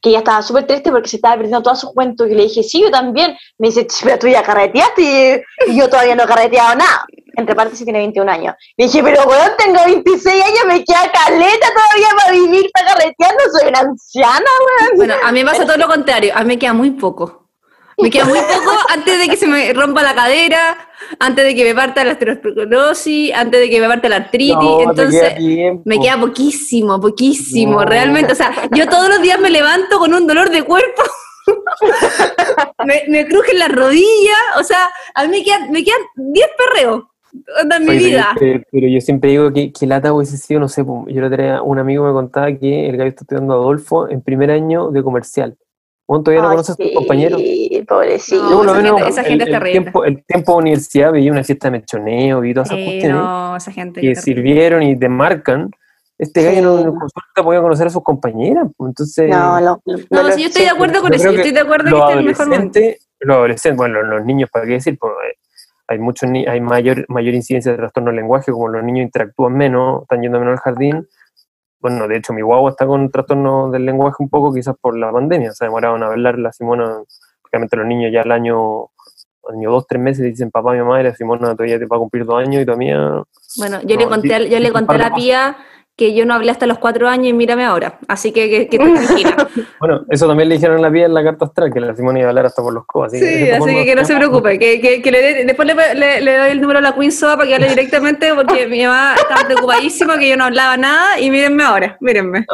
que 0.00 0.10
ella 0.10 0.18
estaba 0.18 0.42
súper 0.42 0.66
triste 0.66 0.90
porque 0.90 1.08
se 1.08 1.16
estaba 1.16 1.34
perdiendo 1.36 1.62
toda 1.62 1.76
su 1.76 1.88
juventud. 1.88 2.26
Y 2.28 2.34
le 2.34 2.44
dije, 2.44 2.62
sí, 2.62 2.80
yo 2.82 2.90
también. 2.90 3.36
Me 3.58 3.68
dice, 3.68 3.86
"Ch, 3.86 4.02
pero 4.04 4.18
tú 4.18 4.28
ya 4.28 4.42
carreteaste 4.42 5.44
y, 5.66 5.70
y 5.72 5.78
yo 5.78 5.88
todavía 5.90 6.14
no 6.14 6.22
he 6.24 6.26
carreteado 6.26 6.74
nada. 6.76 7.04
Entre 7.36 7.54
paréntesis 7.54 7.84
tiene 7.84 8.00
21 8.00 8.30
años. 8.30 8.54
Le 8.76 8.86
dije, 8.86 9.02
pero 9.02 9.22
weón, 9.24 9.50
tengo 9.58 9.84
26 9.84 10.44
años, 10.44 10.64
me 10.66 10.84
queda 10.84 11.10
caleta 11.12 11.66
todavía 11.68 12.08
para 12.18 12.32
vivir, 12.32 12.70
para 12.72 12.94
carretear, 12.94 13.34
no 13.34 13.58
soy 13.58 13.68
una 13.68 13.80
anciana, 13.80 14.50
weón. 14.80 14.96
Bueno, 14.96 15.14
a 15.22 15.32
mí 15.32 15.44
me 15.44 15.50
pasa 15.50 15.64
todo 15.66 15.76
lo 15.76 15.88
contrario, 15.88 16.32
a 16.34 16.40
mí 16.40 16.46
me 16.46 16.58
queda 16.58 16.72
muy 16.72 16.90
poco. 16.92 17.40
Me 17.98 18.08
queda 18.08 18.24
muy 18.24 18.38
poco 18.38 18.70
antes 18.88 19.18
de 19.18 19.28
que 19.28 19.36
se 19.36 19.46
me 19.46 19.72
rompa 19.74 20.02
la 20.02 20.14
cadera, 20.14 20.88
antes 21.18 21.44
de 21.44 21.54
que 21.54 21.64
me 21.64 21.74
parta 21.74 22.02
la 22.02 22.12
osteoporosis, 22.12 23.34
antes 23.34 23.60
de 23.60 23.68
que 23.68 23.80
me 23.80 23.88
parta 23.88 24.08
la 24.08 24.16
artritis, 24.16 24.54
No, 24.56 24.80
entonces 24.80 25.34
queda 25.34 25.74
me 25.84 26.00
queda 26.00 26.18
poquísimo, 26.18 26.98
poquísimo, 27.00 27.80
No. 27.80 27.84
realmente. 27.84 28.32
O 28.32 28.36
sea, 28.36 28.52
yo 28.72 28.88
todos 28.88 29.08
los 29.10 29.20
días 29.20 29.38
me 29.38 29.50
levanto 29.50 29.98
con 29.98 30.14
un 30.14 30.26
dolor 30.26 30.48
de 30.50 30.62
cuerpo, 30.62 31.02
me, 32.86 33.04
me 33.08 33.26
crujen 33.26 33.58
las 33.58 33.72
rodillas, 33.72 34.38
o 34.58 34.64
sea, 34.64 34.90
a 35.14 35.24
mí 35.24 35.28
me 35.28 35.44
quedan, 35.44 35.70
me 35.70 35.84
quedan 35.84 36.00
10 36.16 36.46
perreos 36.56 37.04
onda, 37.62 37.78
mi 37.80 37.96
vida. 37.98 38.28
yo- 38.34 38.40
Pero, 38.40 38.60
pero 38.70 38.88
yo 38.88 39.00
siempre 39.00 39.30
digo 39.30 39.52
que, 39.52 39.72
que 39.72 39.86
lata 39.86 40.12
hubiese 40.12 40.36
sido, 40.36 40.60
no 40.60 40.68
sé, 40.68 40.84
yo 40.84 41.20
lo 41.20 41.30
tenía, 41.30 41.62
un 41.62 41.78
amigo 41.78 42.04
me 42.06 42.12
contaba 42.12 42.52
que 42.52 42.88
el 42.88 42.96
gallo 42.96 43.08
está 43.10 43.22
estudiando 43.24 43.54
Adolfo 43.54 44.08
en 44.08 44.20
primer 44.22 44.50
año 44.50 44.90
de 44.90 45.02
comercial. 45.02 45.56
¿Vos 46.08 46.24
todavía 46.24 46.42
no 46.42 46.48
Ay, 46.48 46.54
conoces 46.54 46.74
a 46.74 46.76
tus 46.76 46.86
sí, 46.88 46.94
compañeros? 46.94 47.40
pobrecito. 47.86 48.42
No, 48.42 48.50
Yo, 48.50 48.56
por 48.58 48.66
esa 48.66 48.74
menos, 48.82 48.96
gente- 48.98 49.10
esa 49.10 49.22
gente 49.24 49.44
el, 49.44 49.48
es 49.50 49.54
el 49.54 49.60
terrible. 49.60 49.80
tiempo, 49.80 50.04
el 50.04 50.24
tiempo 50.24 50.52
de 50.52 50.58
universidad 50.58 51.12
veía 51.12 51.30
una 51.32 51.44
fiesta 51.44 51.68
de 51.68 51.78
mechoneo, 51.78 52.40
vi 52.40 52.52
todas 52.54 52.68
esas 52.68 52.78
Eh, 52.80 52.84
cuestiones 52.84 53.16
no, 53.16 53.56
esa 53.56 53.70
gente. 53.72 54.00
que 54.00 54.14
sirvieron 54.16 54.82
y 54.82 54.98
te 54.98 55.08
marcan. 55.08 55.70
Este 56.18 56.42
gallo 56.42 56.62
no, 56.62 56.78
Sí. 56.78 56.84
no 56.84 56.90
con 56.96 57.08
suerte 57.08 57.42
podía 57.44 57.62
conocer 57.62 57.86
a 57.86 57.90
sus 57.90 58.02
compañeras. 58.02 58.66
Entonces, 58.78 59.30
No, 59.30 59.60
lo- 59.60 59.80
lo- 59.86 59.98
No, 60.10 60.22
lo- 60.24 60.32
sí, 60.32 60.42
yo 60.42 60.48
estoy 60.48 60.62
de 60.64 60.68
sí. 60.68 60.74
acuerdo 60.74 61.00
con 61.00 61.14
eso, 61.14 61.24
yo 61.24 61.30
que 61.30 61.36
estoy 61.36 61.52
de 61.52 61.60
acuerdo 61.60 61.84
que 61.84 61.90
los 61.92 62.00
este 62.00 62.12
es 62.12 62.18
el 62.20 62.26
mejor 62.26 62.48
momento. 62.48 62.80
los 63.20 63.36
adolescentes, 63.36 63.76
bueno, 63.78 64.02
los, 64.02 64.24
niños, 64.26 64.50
¿para 64.52 64.66
qué 64.66 64.72
decir? 64.72 64.98
Pues, 64.98 65.12
eh, 65.12 65.36
hay 65.90 65.98
muchos 65.98 66.30
ni- 66.30 66.46
hay 66.46 66.60
mayor, 66.60 67.04
mayor 67.08 67.34
incidencia 67.34 67.72
de 67.72 67.78
trastorno 67.78 68.10
del 68.10 68.16
lenguaje, 68.20 68.52
como 68.52 68.68
los 68.68 68.84
niños 68.84 69.02
interactúan 69.06 69.54
menos, 69.54 70.02
están 70.02 70.22
yendo 70.22 70.38
menos 70.38 70.52
al 70.52 70.60
jardín. 70.60 71.06
Bueno, 71.80 72.06
de 72.06 72.16
hecho, 72.16 72.32
mi 72.32 72.42
guagua 72.42 72.70
está 72.70 72.86
con 72.86 73.10
trastorno 73.10 73.70
del 73.72 73.84
lenguaje 73.86 74.16
un 74.20 74.28
poco, 74.28 74.54
quizás 74.54 74.76
por 74.80 74.96
la 74.96 75.10
pandemia. 75.10 75.50
Se 75.52 75.64
demoraron 75.64 76.02
a 76.04 76.06
hablar 76.06 76.38
la 76.38 76.52
Simona, 76.52 77.02
obviamente 77.50 77.76
los 77.76 77.86
niños 77.86 78.12
ya 78.12 78.20
al 78.22 78.30
año, 78.30 78.84
año 79.52 79.70
dos, 79.72 79.86
tres 79.88 80.00
meses 80.00 80.24
dicen 80.24 80.52
papá, 80.52 80.74
mi 80.74 80.82
madre, 80.82 81.04
la 81.08 81.14
Simona 81.16 81.54
todavía 81.56 81.78
te 81.80 81.86
va 81.86 81.96
a 81.96 81.98
cumplir 81.98 82.24
dos 82.24 82.38
años 82.38 82.62
y 82.62 82.64
todavía 82.66 83.24
Bueno, 83.58 83.80
yo 83.82 83.96
le 83.96 84.04
No, 84.04 84.10
conté, 84.10 84.34
a- 84.34 84.38
di- 84.38 84.48
yo 84.48 84.60
le 84.60 84.70
conté 84.70 84.94
a 84.94 84.98
la 84.98 85.10
cosas. 85.10 85.24
Que 86.00 86.14
yo 86.14 86.24
no 86.24 86.32
hablé 86.32 86.50
hasta 86.50 86.66
los 86.66 86.78
cuatro 86.78 87.08
años 87.08 87.26
y 87.28 87.32
mírame 87.34 87.62
ahora. 87.64 87.98
Así 88.08 88.32
que 88.32 88.48
que, 88.48 88.68
que 88.68 88.78
tranquila. 88.78 89.36
Bueno, 89.80 90.02
eso 90.08 90.26
también 90.26 90.48
le 90.48 90.54
dijeron 90.56 90.78
a 90.78 90.80
la 90.80 90.90
pía 90.90 91.04
en 91.06 91.12
la 91.14 91.22
carta 91.22 91.44
astral, 91.44 91.72
que 91.72 91.78
la 91.80 91.94
Simona 91.94 92.18
iba 92.18 92.28
a 92.28 92.30
hablar 92.30 92.46
hasta 92.46 92.62
por 92.62 92.72
los 92.72 92.86
codos. 92.86 93.12
Que 93.12 93.18
de 93.18 93.44
Sí, 93.46 93.50
así 93.50 93.74
que 93.74 93.84
que 93.84 93.94
no 93.94 94.04
se 94.04 94.16
preocupe, 94.16 94.58
que, 94.58 94.80
que, 94.80 95.00
que 95.02 95.10
le 95.12 95.20
dé- 95.22 95.44
después 95.44 95.66
le, 95.68 95.94
le- 95.94 96.20
le 96.22 96.36
doy 96.38 96.50
el 96.50 96.60
número 96.60 96.78
a 96.78 96.82
la 96.82 96.94
Queen 96.94 97.12
Soa 97.12 97.36
para 97.36 97.46
que 97.48 97.54
hable 97.54 97.68
directamente 97.68 98.34
porque 98.34 98.66
mi 98.66 98.82
mamá 98.84 99.14
estaba 99.16 99.42
preocupadísima 99.46 100.18
que 100.18 100.28
yo 100.30 100.36
no 100.36 100.44
hablaba 100.44 100.76
nada 100.76 101.20
y 101.20 101.30
mírenme 101.30 101.62
ahora, 101.62 101.96
mírenme. 102.00 102.44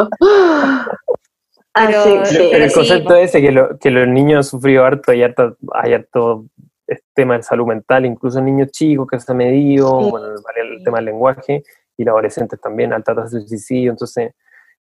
Ah, 1.74 1.86
Pero- 1.88 2.24
sí, 2.24 2.34
sí. 2.36 2.50
el 2.52 2.68
sí. 2.70 2.74
concepto 2.74 3.14
ese, 3.16 3.40
que, 3.42 3.52
lo- 3.52 3.78
que 3.78 3.90
los 3.90 4.08
niños 4.08 4.38
han 4.38 4.44
sufrido 4.44 4.84
harto, 4.84 5.12
hay 5.12 5.22
harto, 5.22 5.56
hay 5.74 5.92
harto 5.94 6.46
este 6.86 7.04
tema 7.14 7.36
de 7.36 7.42
salud 7.42 7.66
mental, 7.66 8.06
incluso 8.06 8.38
en 8.38 8.46
niños 8.46 8.70
chicos 8.70 9.06
que 9.10 9.18
se 9.20 9.30
ha 9.32 9.34
medido, 9.34 10.00
Sí. 10.04 10.10
bueno, 10.10 10.26
el, 10.28 10.72
el 10.78 10.84
tema 10.84 10.98
del 10.98 11.06
lenguaje, 11.06 11.62
y 11.96 12.04
los 12.04 12.12
adolescentes 12.12 12.60
también, 12.60 12.92
alta 12.92 13.14
tasa 13.14 13.38
de 13.38 13.46
suicidio, 13.46 13.90
entonces 13.90 14.32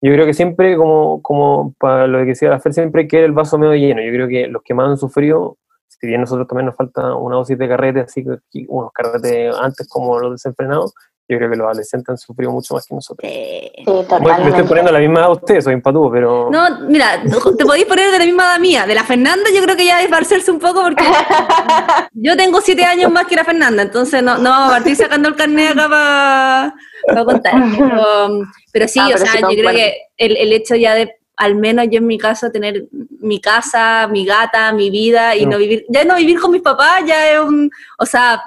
yo 0.00 0.12
creo 0.12 0.26
que 0.26 0.34
siempre, 0.34 0.76
como, 0.76 1.22
como 1.22 1.74
para 1.78 2.06
lo 2.06 2.18
que 2.18 2.26
decía 2.26 2.50
la 2.50 2.60
Fer, 2.60 2.74
siempre 2.74 3.02
hay 3.02 3.08
que 3.08 3.16
ver 3.16 3.26
el 3.26 3.32
vaso 3.32 3.58
medio 3.58 3.74
lleno, 3.74 4.02
yo 4.02 4.12
creo 4.12 4.28
que 4.28 4.48
los 4.48 4.62
que 4.62 4.74
más 4.74 4.88
han 4.88 4.98
sufrido, 4.98 5.56
si 5.88 6.06
bien 6.06 6.20
nosotros 6.20 6.46
también 6.46 6.66
nos 6.66 6.76
falta 6.76 7.14
una 7.14 7.36
dosis 7.36 7.56
de 7.56 7.68
carrete, 7.68 8.00
así 8.00 8.24
que 8.24 8.66
unos 8.68 8.92
carretes 8.92 9.54
antes 9.58 9.88
como 9.88 10.18
los 10.18 10.32
desenfrenados, 10.32 10.92
yo 11.26 11.38
creo 11.38 11.50
que 11.50 11.56
los 11.56 11.64
adolescentes 11.66 12.08
han 12.10 12.18
sufrido 12.18 12.52
mucho 12.52 12.74
más 12.74 12.86
que 12.86 12.94
nosotros. 12.94 13.30
Sí, 13.32 13.70
Bueno, 13.84 13.96
me 13.96 14.02
estoy 14.02 14.18
totalmente. 14.18 14.64
poniendo 14.64 14.92
la 14.92 14.98
misma 14.98 15.20
edad 15.20 15.28
a 15.28 15.32
ustedes, 15.32 15.64
soy 15.64 15.72
empatudo, 15.74 16.10
pero... 16.10 16.48
No, 16.50 16.80
mira, 16.88 17.22
te 17.56 17.64
podéis 17.64 17.86
poner 17.86 18.10
de 18.10 18.18
la 18.18 18.24
misma 18.26 18.44
edad 18.50 18.60
mía. 18.60 18.86
De 18.86 18.94
la 18.94 19.04
Fernanda 19.04 19.44
yo 19.54 19.62
creo 19.62 19.74
que 19.76 19.86
ya 19.86 20.02
es 20.02 20.08
parcerse 20.08 20.50
un 20.50 20.58
poco 20.58 20.82
porque 20.82 21.04
yo 22.12 22.36
tengo 22.36 22.60
siete 22.60 22.84
años 22.84 23.10
más 23.10 23.26
que 23.26 23.36
la 23.36 23.44
Fernanda, 23.44 23.82
entonces 23.82 24.22
no, 24.22 24.38
no 24.38 24.50
vamos 24.50 24.68
a 24.72 24.76
partir 24.76 24.96
sacando 24.96 25.28
el 25.28 25.36
carnet 25.36 25.72
acá 25.72 25.88
para 27.06 27.24
contar. 27.24 27.54
Pero, 27.78 28.28
pero 28.72 28.88
sí, 28.88 28.98
Ah, 29.00 29.06
o 29.08 29.12
pero 29.12 29.26
sea, 29.26 29.40
yo 29.40 29.48
creo 29.48 29.70
que 29.70 29.96
el, 30.16 30.36
el 30.36 30.52
hecho 30.52 30.74
ya 30.76 30.94
de, 30.94 31.14
al 31.36 31.54
menos 31.56 31.86
yo 31.90 31.98
en 31.98 32.06
mi 32.06 32.18
caso, 32.18 32.50
tener 32.50 32.84
mi 33.20 33.40
casa, 33.40 34.06
mi 34.10 34.24
gata, 34.24 34.72
mi 34.72 34.90
vida 34.90 35.34
y 35.36 35.46
Mm. 35.46 35.50
no 35.50 35.58
vivir, 35.58 35.84
ya 35.88 36.04
no 36.04 36.16
vivir 36.16 36.38
con 36.40 36.50
mis 36.52 36.62
papás 36.62 37.02
ya 37.06 37.30
es 37.32 37.40
un, 37.40 37.70
o 37.98 38.06
sea, 38.06 38.42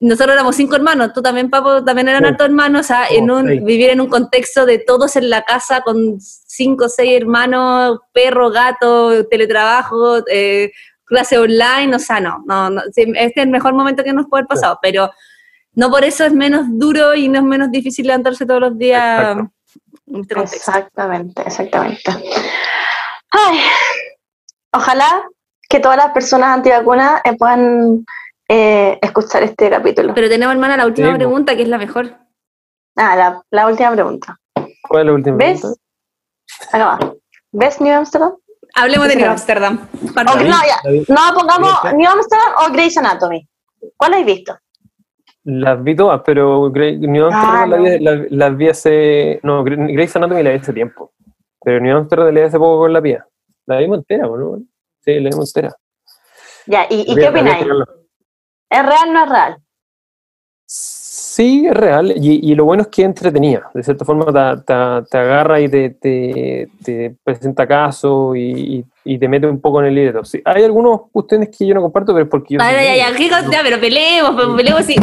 nosotros 0.00 0.32
éramos 0.34 0.56
cinco 0.56 0.76
hermanos, 0.76 1.12
tú 1.12 1.20
también, 1.20 1.50
Papo, 1.50 1.84
también 1.84 2.08
eran 2.08 2.22
Sí. 2.22 2.28
hartos 2.30 2.46
hermanos, 2.46 2.80
o 2.80 2.84
sea, 2.84 3.06
en 3.08 3.30
un, 3.30 3.46
vivir 3.64 3.90
en 3.90 4.00
un 4.00 4.08
contexto 4.08 4.64
de 4.64 4.78
todos 4.78 5.14
en 5.16 5.28
la 5.28 5.42
casa 5.42 5.82
con 5.82 6.18
cinco 6.20 6.86
o 6.86 6.88
seis 6.88 7.20
hermanos, 7.20 7.98
perro, 8.12 8.50
gato, 8.50 9.26
teletrabajo, 9.26 10.24
eh, 10.28 10.72
clase 11.04 11.36
online, 11.38 11.94
o 11.94 11.98
sea, 11.98 12.18
no, 12.20 12.42
no, 12.46 12.70
no, 12.70 12.82
este 12.86 13.10
es 13.12 13.32
el 13.36 13.50
mejor 13.50 13.74
momento 13.74 14.02
que 14.02 14.12
nos 14.14 14.26
puede 14.26 14.40
haber 14.40 14.48
pasado, 14.48 14.78
pero 14.80 15.10
no 15.74 15.90
por 15.90 16.04
eso 16.04 16.24
es 16.24 16.32
menos 16.32 16.64
duro 16.70 17.14
y 17.14 17.28
no 17.28 17.38
es 17.40 17.44
menos 17.44 17.70
difícil 17.70 18.06
levantarse 18.06 18.46
todos 18.46 18.60
los 18.60 18.78
días 18.78 19.20
Exacto. 19.20 19.52
en 20.06 20.20
este 20.20 20.34
contexto. 20.34 20.56
Exactamente, 20.56 21.42
exactamente. 21.42 22.10
Ay, 23.30 23.60
ojalá 24.72 25.24
que 25.68 25.78
todas 25.78 25.98
las 25.98 26.10
personas 26.12 26.56
antivacunas 26.56 27.20
eh, 27.24 27.36
puedan 27.36 28.04
eh, 28.52 28.98
escuchar 29.00 29.42
este 29.44 29.70
capítulo. 29.70 30.12
Pero 30.14 30.28
tenemos, 30.28 30.52
hermana, 30.52 30.76
la 30.76 30.86
última 30.86 31.06
Sí, 31.08 31.12
po. 31.12 31.18
pregunta, 31.18 31.54
que 31.56 31.62
es 31.62 31.68
la 31.68 31.78
mejor. 31.78 32.10
Ah, 32.96 33.14
la, 33.16 33.42
la 33.50 33.66
última 33.68 33.92
pregunta. 33.92 34.36
¿Cuál 34.88 35.02
es 35.02 35.06
la 35.06 35.12
última 35.12 35.36
¿Ves? 35.36 35.60
pregunta? 35.60 35.80
Acá 36.72 36.84
va. 36.84 37.14
¿Ves 37.52 37.80
New 37.80 37.94
Amsterdam? 37.96 38.32
Hablemos 38.74 39.08
de 39.08 39.16
New. 39.16 39.30
Amsterdam. 39.30 39.88
No, 40.02 40.34
ya. 40.42 40.90
No, 41.08 41.20
pongamos. 41.34 41.72
New 41.94 42.08
Amsterdam 42.10 42.48
o 42.66 42.72
Grey's 42.72 42.96
Anatomy. 42.98 43.48
¿Cuál 43.96 44.14
has 44.14 44.24
visto? 44.24 44.58
Las 45.44 45.82
vi 45.82 45.96
todas, 45.96 46.20
pero 46.24 46.70
Grey- 46.70 46.98
New 46.98 47.24
Amsterdam 47.26 47.72
Ah, 47.72 47.76
vi- 47.76 47.98
la- 48.00 48.26
las 48.30 48.56
vi 48.56 48.68
hace. 48.68 49.40
No, 49.42 49.64
Gre- 49.64 49.92
Grey's 49.94 50.14
Anatomy 50.16 50.42
la 50.42 50.50
vi 50.50 50.56
hace 50.56 50.72
tiempo. 50.72 51.12
Pero 51.62 51.80
New 51.80 51.96
Amsterdam 51.96 52.26
la 52.34 52.40
vi 52.40 52.46
hace 52.46 52.58
poco 52.58 52.80
con 52.80 52.92
la 52.92 53.00
pía. 53.00 53.24
La 53.66 53.78
vimos 53.78 53.98
entera, 53.98 54.26
¿o 54.28 54.36
¿no? 54.36 54.58
Sí, 55.04 55.18
la 55.20 55.30
vimos 55.30 55.54
entera. 55.54 55.74
Ya, 56.66 56.86
¿y, 56.90 57.14
qué 57.14 57.28
opináis? 57.28 57.64
¿Es 58.70 58.82
real 58.86 59.08
o 59.08 59.12
no 59.12 59.24
es 59.24 59.30
real? 59.30 59.56
Sí, 60.66 61.66
es 61.66 61.74
real. 61.74 62.12
Y, 62.16 62.50
y 62.52 62.54
lo 62.54 62.64
bueno 62.64 62.82
es 62.82 62.88
que 62.88 63.02
es 63.02 63.06
entretenida. 63.06 63.68
De 63.74 63.82
cierta 63.82 64.04
forma 64.04 64.26
te, 64.26 64.62
te- 64.62 65.10
te 65.10 65.18
agarra 65.18 65.60
y 65.60 65.68
te, 65.68 65.90
te- 65.90 66.68
te 66.84 67.16
presenta 67.24 67.66
casos 67.66 68.36
y, 68.36 68.76
y- 68.78 68.84
y 69.04 69.18
te 69.18 69.28
mete 69.28 69.46
un 69.46 69.60
poco 69.60 69.80
en 69.80 69.86
el 69.86 69.94
libreto. 69.94 70.24
Sí, 70.24 70.40
hay 70.44 70.62
algunos 70.64 71.02
cuestiones 71.10 71.48
que 71.56 71.66
yo 71.66 71.74
no 71.74 71.80
comparto, 71.82 72.12
pero 72.12 72.24
es 72.24 72.30
porque 72.30 72.54
yo. 72.54 72.60
Soy 72.60 72.72
ya, 72.72 72.94
ya, 72.94 73.04
negro. 73.10 73.18
¿qué 73.18 73.28
cosa? 73.28 73.50
Ya, 73.50 73.60
pero 73.64 73.80
peleemos, 73.80 74.32
pero 74.36 74.56
peleemos. 74.56 74.84
sí. 74.84 74.96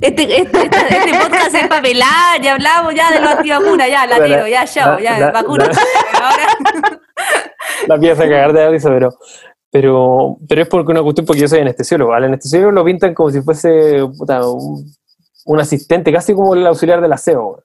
Este, 0.00 0.22
este, 0.40 0.62
este, 0.62 0.78
este 0.96 1.10
podcast 1.20 1.54
es 1.54 1.68
para 1.68 1.80
pelar, 1.82 2.40
ya 2.42 2.54
hablamos 2.54 2.92
ya 2.92 3.12
de 3.12 3.20
los 3.20 3.30
antivacunas, 3.30 3.88
ya, 3.88 4.04
la 4.08 4.24
tiro, 4.24 4.48
ya, 4.48 4.64
chao, 4.64 4.98
ya, 4.98 5.16
la- 5.20 5.30
vacuna. 5.30 5.66
la- 5.66 5.72
Ahora, 6.26 7.00
la 7.86 7.98
pieza 8.00 8.24
a 8.24 8.28
cagar 8.28 8.52
de 8.52 8.68
risa, 8.70 8.88
pero, 8.88 9.10
pero, 9.72 10.36
pero 10.46 10.62
es 10.62 10.68
porque 10.68 10.92
una 10.92 11.02
cuestión 11.02 11.26
porque 11.26 11.40
yo 11.40 11.48
soy 11.48 11.60
anestesiólogo. 11.60 12.12
Al 12.12 12.24
anestesiólogo 12.24 12.70
lo 12.72 12.84
pintan 12.84 13.14
como 13.14 13.30
si 13.30 13.40
fuese 13.40 14.04
puta, 14.18 14.46
un, 14.46 14.84
un 15.46 15.60
asistente, 15.60 16.12
casi 16.12 16.34
como 16.34 16.54
el 16.54 16.66
auxiliar 16.66 17.00
del 17.00 17.12
aseo. 17.12 17.64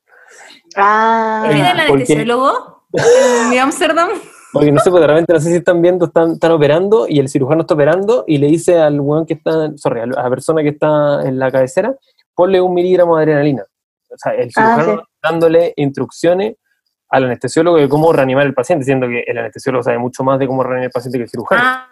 Ah, 0.76 1.48
¿viene 1.52 1.70
el 1.72 1.78
porque- 1.88 1.94
anestesiólogo 2.14 2.84
en 3.54 3.60
Amsterdam? 3.60 4.10
Porque 4.54 4.72
no 4.72 4.80
sé, 4.80 4.90
pues 4.90 5.02
de 5.02 5.08
repente 5.08 5.34
no 5.34 5.40
sé 5.42 5.50
si 5.50 5.56
están 5.58 5.82
viendo, 5.82 6.06
están, 6.06 6.32
están 6.32 6.52
operando 6.52 7.06
y 7.08 7.20
el 7.20 7.28
cirujano 7.28 7.62
está 7.62 7.74
operando 7.74 8.24
y 8.26 8.38
le 8.38 8.48
dice 8.48 8.80
al 8.80 9.00
weón 9.02 9.26
que 9.26 9.34
está, 9.34 9.72
sorry, 9.76 10.00
a 10.02 10.06
la 10.06 10.30
persona 10.30 10.64
que 10.64 10.70
está 10.70 11.22
en 11.28 11.38
la 11.38 11.52
cabecera, 11.52 11.94
ponle 12.34 12.62
un 12.62 12.74
miligramo 12.74 13.18
de 13.18 13.24
adrenalina. 13.24 13.64
O 14.10 14.18
sea, 14.18 14.32
el 14.34 14.50
Ah, 14.56 14.76
cirujano 14.78 15.04
dándole 15.22 15.74
instrucciones 15.76 16.56
al 17.10 17.26
anestesiólogo 17.26 17.78
de 17.78 17.90
cómo 17.90 18.12
reanimar 18.14 18.46
al 18.46 18.54
paciente, 18.54 18.86
siendo 18.86 19.08
que 19.08 19.20
el 19.28 19.38
anestesiólogo 19.38 19.84
sabe 19.84 19.98
mucho 19.98 20.24
más 20.24 20.40
de 20.40 20.48
cómo 20.48 20.64
reanimar 20.64 20.86
al 20.86 20.92
paciente 20.92 21.18
que 21.20 21.24
el 21.26 21.30
cirujano. 21.30 21.62
Ah, 21.64 21.88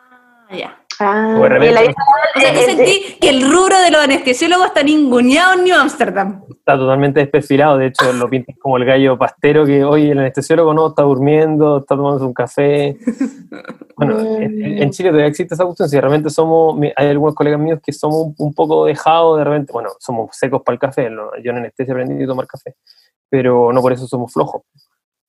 ya. 0.51 0.77
ah. 0.99 1.35
O 1.39 1.43
de 1.43 1.49
repente- 1.49 1.69
Y 1.81 1.85
la- 1.85 1.91
O 2.37 2.39
sea, 2.41 2.53
tú 2.53 2.59
eh, 2.59 2.63
eh, 2.63 2.65
sentí 2.75 3.17
que 3.21 3.29
el 3.29 3.49
rubro 3.49 3.79
de 3.79 3.91
los 3.91 4.01
anestesiólogos 4.03 4.67
está 4.67 4.83
ninguneado 4.83 5.53
en 5.53 5.63
New 5.63 5.75
Amsterdam. 5.75 6.43
Está 6.49 6.77
totalmente 6.77 7.21
desperfilado, 7.21 7.77
de 7.77 7.87
hecho 7.87 8.11
lo 8.11 8.29
pintan 8.29 8.55
como 8.59 8.75
el 8.77 8.83
gallo 8.85 9.17
pastero 9.17 9.65
que 9.65 9.83
hoy 9.85 10.09
el 10.09 10.19
anestesiólogo 10.19 10.73
no, 10.73 10.87
está 10.89 11.03
durmiendo, 11.03 11.77
está 11.77 11.95
tomándose 11.95 12.25
un 12.25 12.33
café. 12.33 12.97
Bueno, 13.97 14.19
en, 14.19 14.61
en 14.83 14.89
Chile 14.91 15.07
todavía 15.07 15.29
existe 15.29 15.53
esa 15.53 15.63
cuestión, 15.63 15.87
si 15.87 15.97
realmente 15.97 16.29
somos, 16.29 16.77
hay 16.97 17.07
algunos 17.07 17.33
colegas 17.33 17.57
míos 17.61 17.79
que 17.81 17.93
somos 17.93 18.23
un, 18.25 18.35
un 18.39 18.53
poco 18.53 18.85
dejados 18.85 19.37
de 19.37 19.45
repente, 19.45 19.71
bueno, 19.71 19.91
somos 19.99 20.35
secos 20.35 20.63
para 20.63 20.73
el 20.73 20.79
café, 20.79 21.09
¿no? 21.09 21.29
yo 21.41 21.51
en 21.51 21.59
anestesia 21.59 21.93
aprendí 21.93 22.21
a 22.21 22.27
tomar 22.27 22.45
café, 22.45 22.75
pero 23.29 23.71
no 23.71 23.81
por 23.81 23.93
eso 23.93 24.05
somos 24.05 24.33
flojos. 24.33 24.63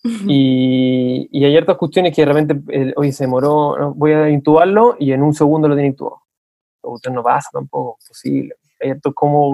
Y, 0.28 1.28
y 1.32 1.44
hay 1.44 1.56
hartas 1.56 1.76
cuestiones 1.76 2.14
que 2.14 2.22
de 2.22 2.26
repente, 2.26 2.56
eh, 2.68 2.92
oye, 2.96 3.12
se 3.12 3.24
demoró, 3.24 3.92
voy 3.94 4.12
a 4.12 4.30
intubarlo 4.30 4.96
y 4.98 5.12
en 5.12 5.22
un 5.22 5.34
segundo 5.34 5.68
lo 5.68 5.74
tiene 5.74 5.88
intubado. 5.88 6.22
Usted 6.82 7.10
no 7.10 7.22
pasa 7.22 7.48
tampoco, 7.52 7.96
es 8.00 8.08
posible. 8.08 8.54
Hay 8.80 8.90
hartos 8.90 9.12
como... 9.14 9.50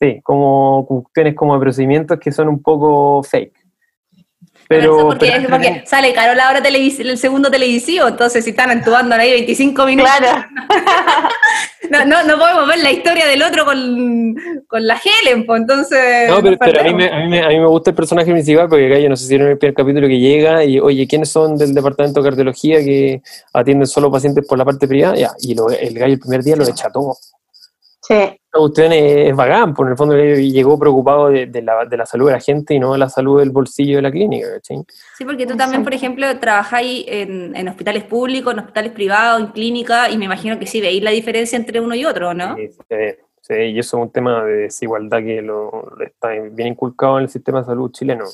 Sí, 0.00 0.20
como 0.22 0.86
cuestiones 0.86 1.34
como 1.34 1.54
de 1.54 1.60
procedimientos 1.60 2.18
que 2.18 2.32
son 2.32 2.48
un 2.48 2.62
poco 2.62 3.22
fake. 3.22 3.59
Pero, 4.70 4.82
Pero, 4.82 4.96
eso 4.98 5.06
porque, 5.08 5.26
pero- 5.26 5.42
es 5.42 5.48
porque 5.48 5.82
sale 5.84 6.12
caro 6.12 6.32
la 6.34 6.48
hora 6.48 6.62
televis 6.62 7.00
el 7.00 7.18
segundo 7.18 7.50
televisivo, 7.50 8.06
entonces 8.06 8.44
si 8.44 8.50
están 8.50 8.70
entubando 8.70 9.16
ahí 9.16 9.32
25 9.32 9.84
minutos, 9.84 10.12
Claro. 10.16 10.46
no, 11.90 12.04
no, 12.04 12.22
no 12.22 12.38
podemos 12.38 12.68
ver 12.68 12.78
la 12.78 12.92
historia 12.92 13.26
del 13.26 13.42
otro 13.42 13.64
con, 13.64 14.36
con 14.68 14.86
la 14.86 14.96
Helen, 15.02 15.44
pues 15.44 15.62
entonces... 15.62 16.28
no, 16.28 16.40
pero, 16.40 16.56
pero 16.58 16.80
a, 16.82 16.84
mí 16.84 16.94
me, 16.94 17.08
a, 17.10 17.18
mí 17.18 17.28
me, 17.28 17.42
a 17.42 17.48
mí 17.48 17.58
me 17.58 17.66
gusta 17.66 17.90
el 17.90 17.96
personaje 17.96 18.30
principal 18.30 18.68
porque 18.68 18.86
acá 18.86 18.98
yo 19.00 19.08
no 19.08 19.16
sé 19.16 19.26
si 19.26 19.34
en 19.34 19.42
el 19.42 19.58
primer 19.58 19.74
capítulo 19.74 20.06
que 20.06 20.20
llega 20.20 20.64
y, 20.64 20.78
oye, 20.78 21.04
¿quiénes 21.08 21.30
son 21.30 21.56
del 21.58 21.74
departamento 21.74 22.22
de 22.22 22.28
cardiología 22.30 22.78
que 22.78 23.22
atienden 23.52 23.88
solo 23.88 24.08
pacientes 24.08 24.46
por 24.46 24.56
la 24.56 24.64
parte 24.64 24.86
privada? 24.86 25.16
Ya, 25.16 25.32
y 25.40 25.56
lo- 25.56 25.68
el 25.70 25.94
gallo 25.98 26.12
el 26.14 26.20
primer 26.20 26.44
día 26.44 26.54
lo 26.54 26.64
echa 26.64 26.90
todo. 26.90 27.16
Sí. 28.02 28.39
La 28.52 28.58
cuestión 28.58 28.92
es, 28.92 29.28
es 29.28 29.36
bacán, 29.36 29.74
porque 29.74 29.88
en 29.88 29.92
el 29.92 29.96
fondo 29.96 30.16
gallo 30.16 30.34
llegó 30.34 30.76
preocupado 30.76 31.28
de, 31.28 31.46
de 31.46 31.62
la, 31.62 31.84
de 31.84 31.96
la 31.96 32.04
salud 32.04 32.26
de 32.26 32.32
la 32.32 32.40
gente 32.40 32.74
y 32.74 32.80
no 32.80 32.92
de 32.92 32.98
la 32.98 33.08
salud 33.08 33.38
del 33.38 33.50
bolsillo 33.50 33.96
de 33.96 34.02
la 34.02 34.10
clínica, 34.10 34.48
¿cachai? 34.54 34.78
Sí, 35.16 35.24
porque 35.24 35.46
tú 35.46 35.56
también, 35.56 35.84
por 35.84 35.94
ejemplo, 35.94 36.26
trabajáis 36.40 37.04
en, 37.06 37.54
en 37.54 37.68
hospitales 37.68 38.02
públicos, 38.04 38.52
en 38.52 38.58
hospitales 38.58 38.90
privados, 38.90 39.40
en 39.40 39.46
clínica, 39.48 40.10
y 40.10 40.18
me 40.18 40.24
imagino 40.24 40.58
que 40.58 40.66
sí 40.66 40.80
veis 40.80 41.00
la 41.00 41.12
diferencia 41.12 41.56
entre 41.56 41.80
uno 41.80 41.94
y 41.94 42.04
otro, 42.04 42.34
¿no? 42.34 42.56
Sí, 42.56 42.70
sí, 42.72 42.96
sí, 43.40 43.54
y 43.54 43.78
eso 43.78 43.98
es 43.98 44.02
un 44.02 44.10
tema 44.10 44.44
de 44.44 44.52
desigualdad 44.62 45.18
que 45.18 45.42
lo, 45.42 45.96
está 46.04 46.30
bien 46.50 46.68
inculcado 46.68 47.18
en 47.18 47.24
el 47.24 47.30
sistema 47.30 47.60
de 47.60 47.66
salud 47.66 47.92
chileno. 47.92 48.24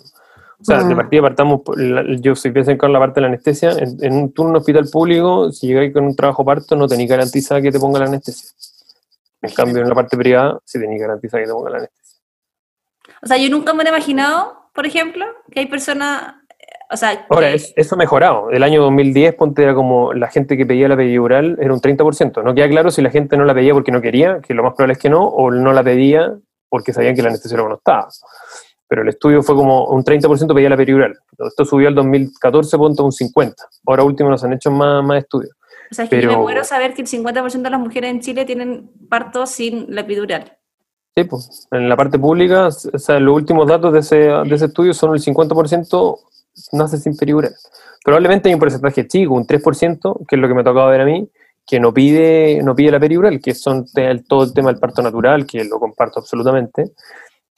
O 0.58 0.64
sea, 0.64 0.82
de 0.82 0.94
Mm. 0.94 0.96
partida 0.96 1.20
partamos, 1.20 1.60
por 1.60 1.78
yo 2.20 2.34
soy 2.34 2.52
cercano 2.64 2.92
a 2.92 2.92
la 2.94 2.98
parte 3.00 3.16
de 3.16 3.20
la 3.20 3.26
anestesia, 3.28 3.72
en, 3.72 4.02
en 4.02 4.14
un 4.14 4.32
turno 4.32 4.60
hospital 4.60 4.88
público, 4.90 5.52
si 5.52 5.66
llegáis 5.66 5.92
con 5.92 6.06
un 6.06 6.16
trabajo 6.16 6.42
parto, 6.46 6.74
no 6.74 6.88
tenéis 6.88 7.10
garantizada 7.10 7.60
que 7.60 7.70
te 7.70 7.78
ponga 7.78 7.98
la 7.98 8.06
anestesia. 8.06 8.52
En 9.42 9.52
cambio, 9.52 9.82
en 9.82 9.88
la 9.88 9.94
parte 9.94 10.16
privada, 10.16 10.58
sí 10.64 10.78
tenéis 10.80 11.00
garantizada 11.00 11.42
que 11.42 11.46
te 11.48 11.52
ponga 11.52 11.70
la 11.70 11.76
anestesia. 11.78 12.20
O 13.22 13.26
sea, 13.26 13.36
yo 13.36 13.48
nunca 13.50 13.72
me 13.74 13.84
he 13.84 13.88
imaginado, 13.88 14.70
por 14.74 14.86
ejemplo, 14.86 15.24
que 15.50 15.60
hay 15.60 15.66
personas, 15.66 16.34
eh, 16.50 16.64
o 16.90 16.96
sea, 16.96 17.26
Ahora, 17.28 17.48
que- 17.50 17.54
es- 17.56 17.72
eso 17.76 17.94
ha 17.94 17.98
mejorado. 17.98 18.50
El 18.50 18.62
año 18.62 18.82
2010, 18.82 19.34
ponte 19.34 19.62
era 19.62 19.74
como 19.74 20.12
la 20.12 20.28
gente 20.28 20.56
que 20.56 20.66
pedía 20.66 20.88
la 20.88 20.96
peridural 20.96 21.56
era 21.60 21.72
un 21.72 21.80
30%. 21.80 22.42
No 22.42 22.54
queda 22.54 22.68
claro 22.68 22.90
si 22.90 23.02
la 23.02 23.10
gente 23.10 23.36
no 23.36 23.44
la 23.44 23.54
pedía 23.54 23.72
porque 23.74 23.92
no 23.92 24.00
quería, 24.00 24.40
que 24.40 24.54
lo 24.54 24.62
más 24.62 24.74
probable 24.74 24.94
es 24.94 24.98
que 24.98 25.10
no, 25.10 25.24
o 25.26 25.50
no 25.50 25.72
la 25.72 25.82
pedía 25.84 26.34
porque 26.68 26.92
sabían 26.92 27.14
que 27.14 27.22
la 27.22 27.28
anestesiólogo 27.28 27.68
no 27.68 27.76
estaba. 27.76 28.08
Pero 28.88 29.02
el 29.02 29.08
estudio 29.08 29.42
fue 29.42 29.54
como 29.54 29.86
un 29.88 30.04
30% 30.04 30.54
pedía 30.54 30.68
la 30.68 30.76
peridural. 30.76 31.16
Esto 31.38 31.64
subió 31.64 31.88
al 31.88 31.94
2014, 31.94 32.76
ponte 32.76 33.02
un 33.02 33.12
50%. 33.12 33.54
Ahora 33.86 34.04
último 34.04 34.30
nos 34.30 34.42
han 34.44 34.52
hecho 34.52 34.70
más, 34.70 35.02
más 35.04 35.18
estudios. 35.18 35.56
O 35.90 35.94
sea, 35.94 36.04
es 36.04 36.10
que 36.10 36.20
yo 36.22 36.30
me 36.30 36.36
muero 36.36 36.64
saber 36.64 36.94
que 36.94 37.02
el 37.02 37.08
50% 37.08 37.62
de 37.62 37.70
las 37.70 37.80
mujeres 37.80 38.10
en 38.10 38.20
Chile 38.20 38.44
tienen 38.44 38.90
parto 39.08 39.46
sin 39.46 39.94
la 39.94 40.02
epidural. 40.02 40.56
Sí, 41.16 41.24
pues, 41.24 41.66
en 41.70 41.88
la 41.88 41.96
parte 41.96 42.18
pública, 42.18 42.66
o 42.68 42.98
sea, 42.98 43.18
los 43.18 43.34
últimos 43.34 43.66
datos 43.66 43.92
de 43.92 44.00
ese, 44.00 44.16
de 44.16 44.54
ese 44.54 44.66
estudio 44.66 44.92
son 44.92 45.14
el 45.14 45.20
50% 45.20 46.18
nace 46.72 46.98
sin 46.98 47.16
peridural. 47.16 47.54
Probablemente 48.04 48.48
hay 48.48 48.54
un 48.54 48.60
porcentaje 48.60 49.06
chico, 49.08 49.34
un 49.34 49.46
3%, 49.46 50.20
que 50.28 50.36
es 50.36 50.42
lo 50.42 50.48
que 50.48 50.54
me 50.54 50.60
ha 50.60 50.64
tocado 50.64 50.88
ver 50.88 51.00
a 51.00 51.04
mí, 51.04 51.28
que 51.66 51.80
no 51.80 51.92
pide, 51.92 52.60
no 52.62 52.74
pide 52.76 52.92
la 52.92 53.00
peridural, 53.00 53.40
que 53.40 53.54
son 53.54 53.86
el- 53.96 54.24
todo 54.26 54.44
el 54.44 54.52
tema 54.54 54.70
del 54.70 54.78
parto 54.78 55.02
natural, 55.02 55.46
que 55.46 55.64
lo 55.64 55.80
comparto 55.80 56.20
absolutamente, 56.20 56.92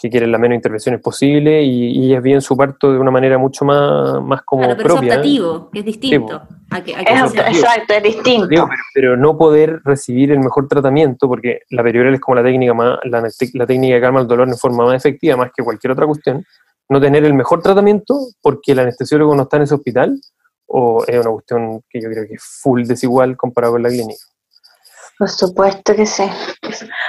que 0.00 0.08
quieren 0.08 0.30
las 0.30 0.40
menos 0.40 0.54
intervenciones 0.54 1.00
posibles 1.00 1.64
y, 1.64 1.90
y 1.90 2.06
ellas 2.06 2.22
viven 2.22 2.40
su 2.40 2.56
parto 2.56 2.92
de 2.92 2.98
una 2.98 3.10
manera 3.10 3.36
mucho 3.36 3.64
más, 3.64 4.22
más 4.22 4.42
como 4.42 4.62
claro, 4.62 4.76
pero 4.76 4.94
propia. 4.94 5.08
es 5.08 5.16
optativo, 5.16 5.70
que 5.72 5.78
es 5.80 5.84
distinto. 5.84 6.42
a 6.70 6.80
que, 6.84 6.94
a 6.94 7.04
que 7.04 7.12
Es, 7.12 7.34
exacto, 7.34 7.94
es 7.94 8.02
distinto. 8.04 8.46
Pero, 8.48 8.68
pero 8.94 9.16
no 9.16 9.36
poder 9.36 9.80
recibir 9.84 10.30
el 10.30 10.38
mejor 10.38 10.68
tratamiento, 10.68 11.26
porque 11.26 11.62
la 11.70 11.82
peridural 11.82 12.14
es 12.14 12.20
como 12.20 12.36
la 12.36 12.44
técnica 12.44 12.74
más, 12.74 12.98
la, 13.02 13.28
la 13.54 13.66
técnica 13.66 13.96
que 13.96 14.00
calma 14.00 14.20
el 14.20 14.28
dolor 14.28 14.46
en 14.46 14.56
forma 14.56 14.84
más 14.84 14.94
efectiva, 14.94 15.36
más 15.36 15.50
que 15.54 15.64
cualquier 15.64 15.90
otra 15.90 16.06
cuestión, 16.06 16.44
no 16.88 17.00
tener 17.00 17.24
el 17.24 17.34
mejor 17.34 17.60
tratamiento 17.60 18.14
porque 18.40 18.72
el 18.72 18.78
anestesiólogo 18.78 19.34
no 19.34 19.42
está 19.42 19.56
en 19.56 19.64
ese 19.64 19.74
hospital, 19.74 20.20
o 20.66 21.04
es 21.06 21.18
una 21.18 21.30
cuestión 21.30 21.82
que 21.90 22.00
yo 22.00 22.08
creo 22.08 22.24
que 22.28 22.34
es 22.34 22.42
full 22.62 22.84
desigual 22.84 23.36
comparado 23.36 23.74
con 23.74 23.82
la 23.82 23.88
clínica. 23.88 24.22
Por 25.18 25.28
supuesto 25.28 25.94
que 25.96 26.06
sí. 26.06 26.24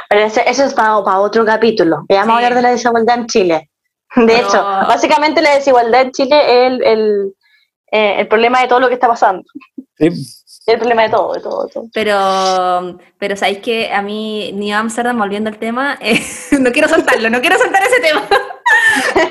Pero 0.09 0.21
ese- 0.25 0.49
eso 0.49 0.63
es 0.65 0.73
para, 0.73 1.03
para 1.03 1.19
otro 1.19 1.45
capítulo. 1.45 2.05
Ya 2.09 2.21
vamos 2.21 2.33
a 2.33 2.37
hablar 2.37 2.55
de 2.55 2.61
la 2.63 2.71
desigualdad 2.71 3.19
en 3.19 3.27
Chile. 3.27 3.69
De 4.15 4.39
hecho, 4.39 4.61
básicamente 4.63 5.41
la 5.41 5.53
desigualdad 5.55 6.01
en 6.01 6.11
Chile 6.11 6.39
es 6.41 6.71
el, 6.71 6.83
el, 6.83 7.33
eh, 7.91 8.15
el 8.19 8.27
problema 8.27 8.61
de 8.61 8.67
todo 8.67 8.79
lo 8.79 8.87
que 8.87 8.95
está 8.95 9.07
pasando. 9.07 9.43
Sí. 9.97 10.09
El 10.65 10.77
problema 10.77 11.03
de 11.03 11.09
todo, 11.09 11.33
de 11.33 11.39
todo, 11.41 11.65
de 11.65 11.71
todo. 11.73 11.83
Pero, 11.93 12.99
pero 13.19 13.35
sabéis 13.35 13.59
que 13.59 13.91
a 13.91 14.01
mí, 14.01 14.51
New 14.53 14.75
Amsterdam, 14.75 15.17
volviendo 15.17 15.49
al 15.49 15.57
tema, 15.59 15.97
eh, 16.01 16.19
no 16.59 16.71
quiero 16.71 16.87
soltarlo, 16.87 17.29
no 17.29 17.41
quiero 17.41 17.57
soltar 17.57 17.83
ese 17.83 17.99
tema. 18.01 18.27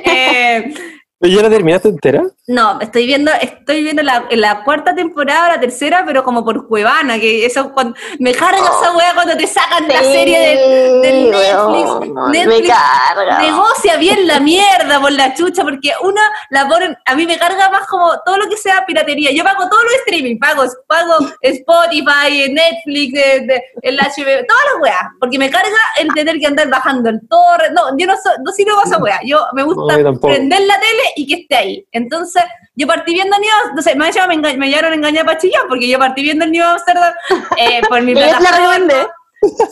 Eh, 0.05 0.75
¿Pero 1.21 1.35
ya 1.35 1.43
la 1.43 1.51
terminaste 1.51 1.89
entera? 1.89 2.23
no, 2.47 2.81
estoy 2.81 3.05
viendo, 3.07 3.31
estoy 3.43 3.83
viendo 3.83 4.03
la, 4.03 4.25
la 4.31 4.63
cuarta 4.65 4.95
temporada, 4.95 5.49
la 5.49 5.61
tercera, 5.61 6.03
pero 6.07 6.23
como 6.25 6.45
por 6.45 6.67
Cuevana, 6.69 7.19
que 7.19 7.45
eso 7.45 7.73
cuando, 7.75 7.95
me 8.21 8.33
carga 8.33 8.59
esa 8.59 8.97
wea 8.97 9.13
cuando 9.15 9.37
te 9.37 9.47
sacan 9.47 9.87
la 9.89 9.99
Sí, 10.03 10.13
serie 10.13 10.39
del, 10.39 11.03
del 11.03 11.31
Netflix. 11.31 11.91
weón, 11.91 12.33
Netflix 12.33 12.61
Me 12.63 12.69
carga. 12.69 13.39
negocia 13.41 13.97
bien 13.97 14.27
la 14.27 14.41
mierda 14.41 15.01
por 15.01 15.13
la 15.13 15.35
chucha, 15.35 15.63
porque 15.65 15.91
una 16.03 16.23
la 16.51 16.69
ponen, 16.69 16.97
a 17.05 17.15
mí 17.17 17.27
me 17.27 17.37
carga 17.37 17.69
más 17.69 17.87
como 17.89 18.13
todo 18.25 18.39
lo 18.39 18.49
que 18.49 18.57
sea 18.57 18.87
piratería. 18.87 19.31
Yo 19.33 19.43
pago 19.45 19.69
todo 19.69 19.83
lo 19.83 19.91
streaming, 20.07 20.39
pago, 20.39 20.63
pago 20.87 21.15
Spotify, 21.43 22.51
Netflix, 22.53 23.13
de- 23.13 23.41
de- 23.47 23.63
el 23.83 23.97
HBO, 23.99 24.47
todas 24.47 24.65
las 24.73 24.83
weas, 24.83 25.03
porque 25.21 25.39
me 25.39 25.51
carga 25.51 25.77
el 26.01 26.09
tener 26.15 26.39
que 26.39 26.47
andar 26.47 26.69
bajando 26.71 27.11
el 27.11 27.21
torre. 27.29 27.71
No, 27.73 27.97
yo 27.99 28.07
no, 28.07 28.15
so- 28.17 28.41
no 28.45 28.53
sirvo 28.53 28.77
para 28.77 28.89
esa 28.89 28.99
wea. 28.99 29.21
Yo 29.25 29.39
me 29.53 29.63
gusta 29.65 29.99
No, 29.99 30.21
prender 30.21 30.61
la 30.63 30.81
tele 30.81 31.03
y 31.17 31.27
que 31.27 31.43
esté 31.43 31.57
ahí. 31.57 31.87
Entonces, 31.93 32.43
yo 32.75 32.87
partí 32.87 33.13
viendo 33.15 33.37
New 33.39 33.75
no 33.75 33.83
sé, 33.83 33.95
me, 33.95 34.07
me, 34.07 34.11
enga- 34.37 34.57
me 34.57 34.69
llegaron 34.69 34.93
a 34.93 34.97
engañar 34.97 35.25
para 35.27 35.39
chillar, 35.39 35.63
porque 35.69 35.89
yo 35.89 35.99
partí 35.99 36.23
viendo 36.23 36.45
el 36.45 36.53
New 36.53 36.65
Amsterdam 36.65 37.13
eh, 37.57 37.81
por 37.89 38.03
mi 38.03 38.13
plataforma. 38.15 39.09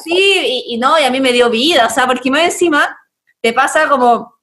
Sí, 0.02 0.64
y, 0.68 0.74
y 0.74 0.78
no, 0.78 0.98
y 0.98 1.04
a 1.04 1.10
mí 1.10 1.20
me 1.20 1.32
dio 1.32 1.50
vida, 1.50 1.86
o 1.86 1.90
sea, 1.90 2.06
porque 2.06 2.30
más 2.30 2.42
encima 2.44 2.96
te 3.40 3.52
pasa 3.52 3.88
como. 3.88 4.34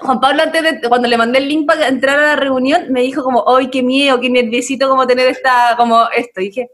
Juan 0.00 0.20
Pablo, 0.20 0.42
antes 0.44 0.62
de, 0.62 0.88
cuando 0.88 1.08
le 1.08 1.16
mandé 1.18 1.38
el 1.38 1.48
link 1.48 1.66
para 1.66 1.88
entrar 1.88 2.20
a 2.20 2.26
la 2.28 2.36
reunión, 2.36 2.86
me 2.92 3.00
dijo 3.02 3.24
como, 3.24 3.44
¡ay, 3.56 3.68
qué 3.68 3.82
miedo, 3.82 4.20
qué 4.20 4.30
nerviosito 4.30 4.88
como 4.88 5.06
tener 5.08 5.26
esta, 5.28 5.74
como 5.76 6.08
esto! 6.14 6.40
Y 6.40 6.50
dije, 6.50 6.68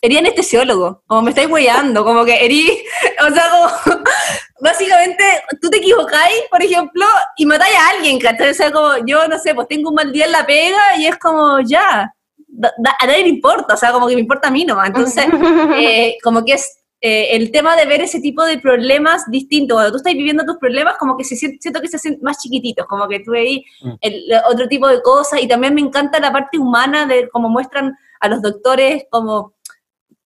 erí 0.00 0.16
anestesiólogo, 0.18 1.02
como 1.06 1.22
me 1.22 1.30
estáis 1.30 1.48
weyando, 1.50 2.04
como 2.04 2.24
que 2.24 2.44
erí, 2.44 2.66
o 3.30 3.34
sea, 3.34 3.50
como, 3.50 3.96
básicamente, 4.60 5.24
tú 5.60 5.68
te 5.70 5.78
equivocáis, 5.78 6.42
por 6.50 6.62
ejemplo, 6.62 7.04
y 7.36 7.46
matáis 7.46 7.74
a 7.76 7.90
alguien, 7.90 8.18
¿cachai? 8.18 8.50
O 8.50 8.54
sea, 8.54 8.70
como, 8.72 9.04
yo, 9.06 9.26
no 9.28 9.38
sé, 9.38 9.54
pues 9.54 9.68
tengo 9.68 9.90
un 9.90 9.94
mal 9.96 10.12
día 10.12 10.26
en 10.26 10.32
la 10.32 10.46
pega 10.46 10.96
y 10.98 11.06
es 11.06 11.16
como, 11.18 11.60
ya, 11.60 12.12
da- 12.48 12.72
da- 12.78 12.96
a 13.00 13.06
nadie 13.06 13.22
le 13.24 13.28
importa, 13.30 13.74
o 13.74 13.76
sea, 13.76 13.92
como 13.92 14.06
que 14.08 14.14
me 14.14 14.20
importa 14.20 14.48
a 14.48 14.50
mí 14.50 14.64
nomás. 14.64 14.88
Entonces, 14.88 15.26
eh, 15.78 16.16
como 16.22 16.44
que 16.44 16.54
es 16.54 16.78
eh, 17.00 17.34
el 17.36 17.50
tema 17.50 17.74
de 17.74 17.84
ver 17.86 18.00
ese 18.02 18.20
tipo 18.20 18.44
de 18.44 18.58
problemas 18.58 19.28
distintos. 19.28 19.74
Cuando 19.74 19.90
tú 19.90 19.96
estás 19.96 20.12
viviendo 20.14 20.44
tus 20.44 20.58
problemas, 20.58 20.96
como 20.98 21.16
que 21.16 21.24
se 21.24 21.34
sien- 21.34 21.58
siento 21.60 21.80
que 21.80 21.88
se 21.88 21.96
hacen 21.96 22.18
más 22.22 22.38
chiquititos, 22.38 22.86
como 22.86 23.08
que 23.08 23.20
tú 23.20 23.32
veis 23.32 23.62
Mm. 23.82 23.92
el- 24.00 24.24
otro 24.48 24.68
tipo 24.68 24.86
de 24.86 25.02
cosas. 25.02 25.42
Y 25.42 25.48
también 25.48 25.74
me 25.74 25.80
encanta 25.80 26.20
la 26.20 26.30
parte 26.32 26.58
humana 26.58 27.06
de 27.06 27.28
cómo 27.30 27.48
muestran 27.48 27.96
a 28.20 28.28
los 28.28 28.40
doctores 28.40 29.04
como 29.10 29.51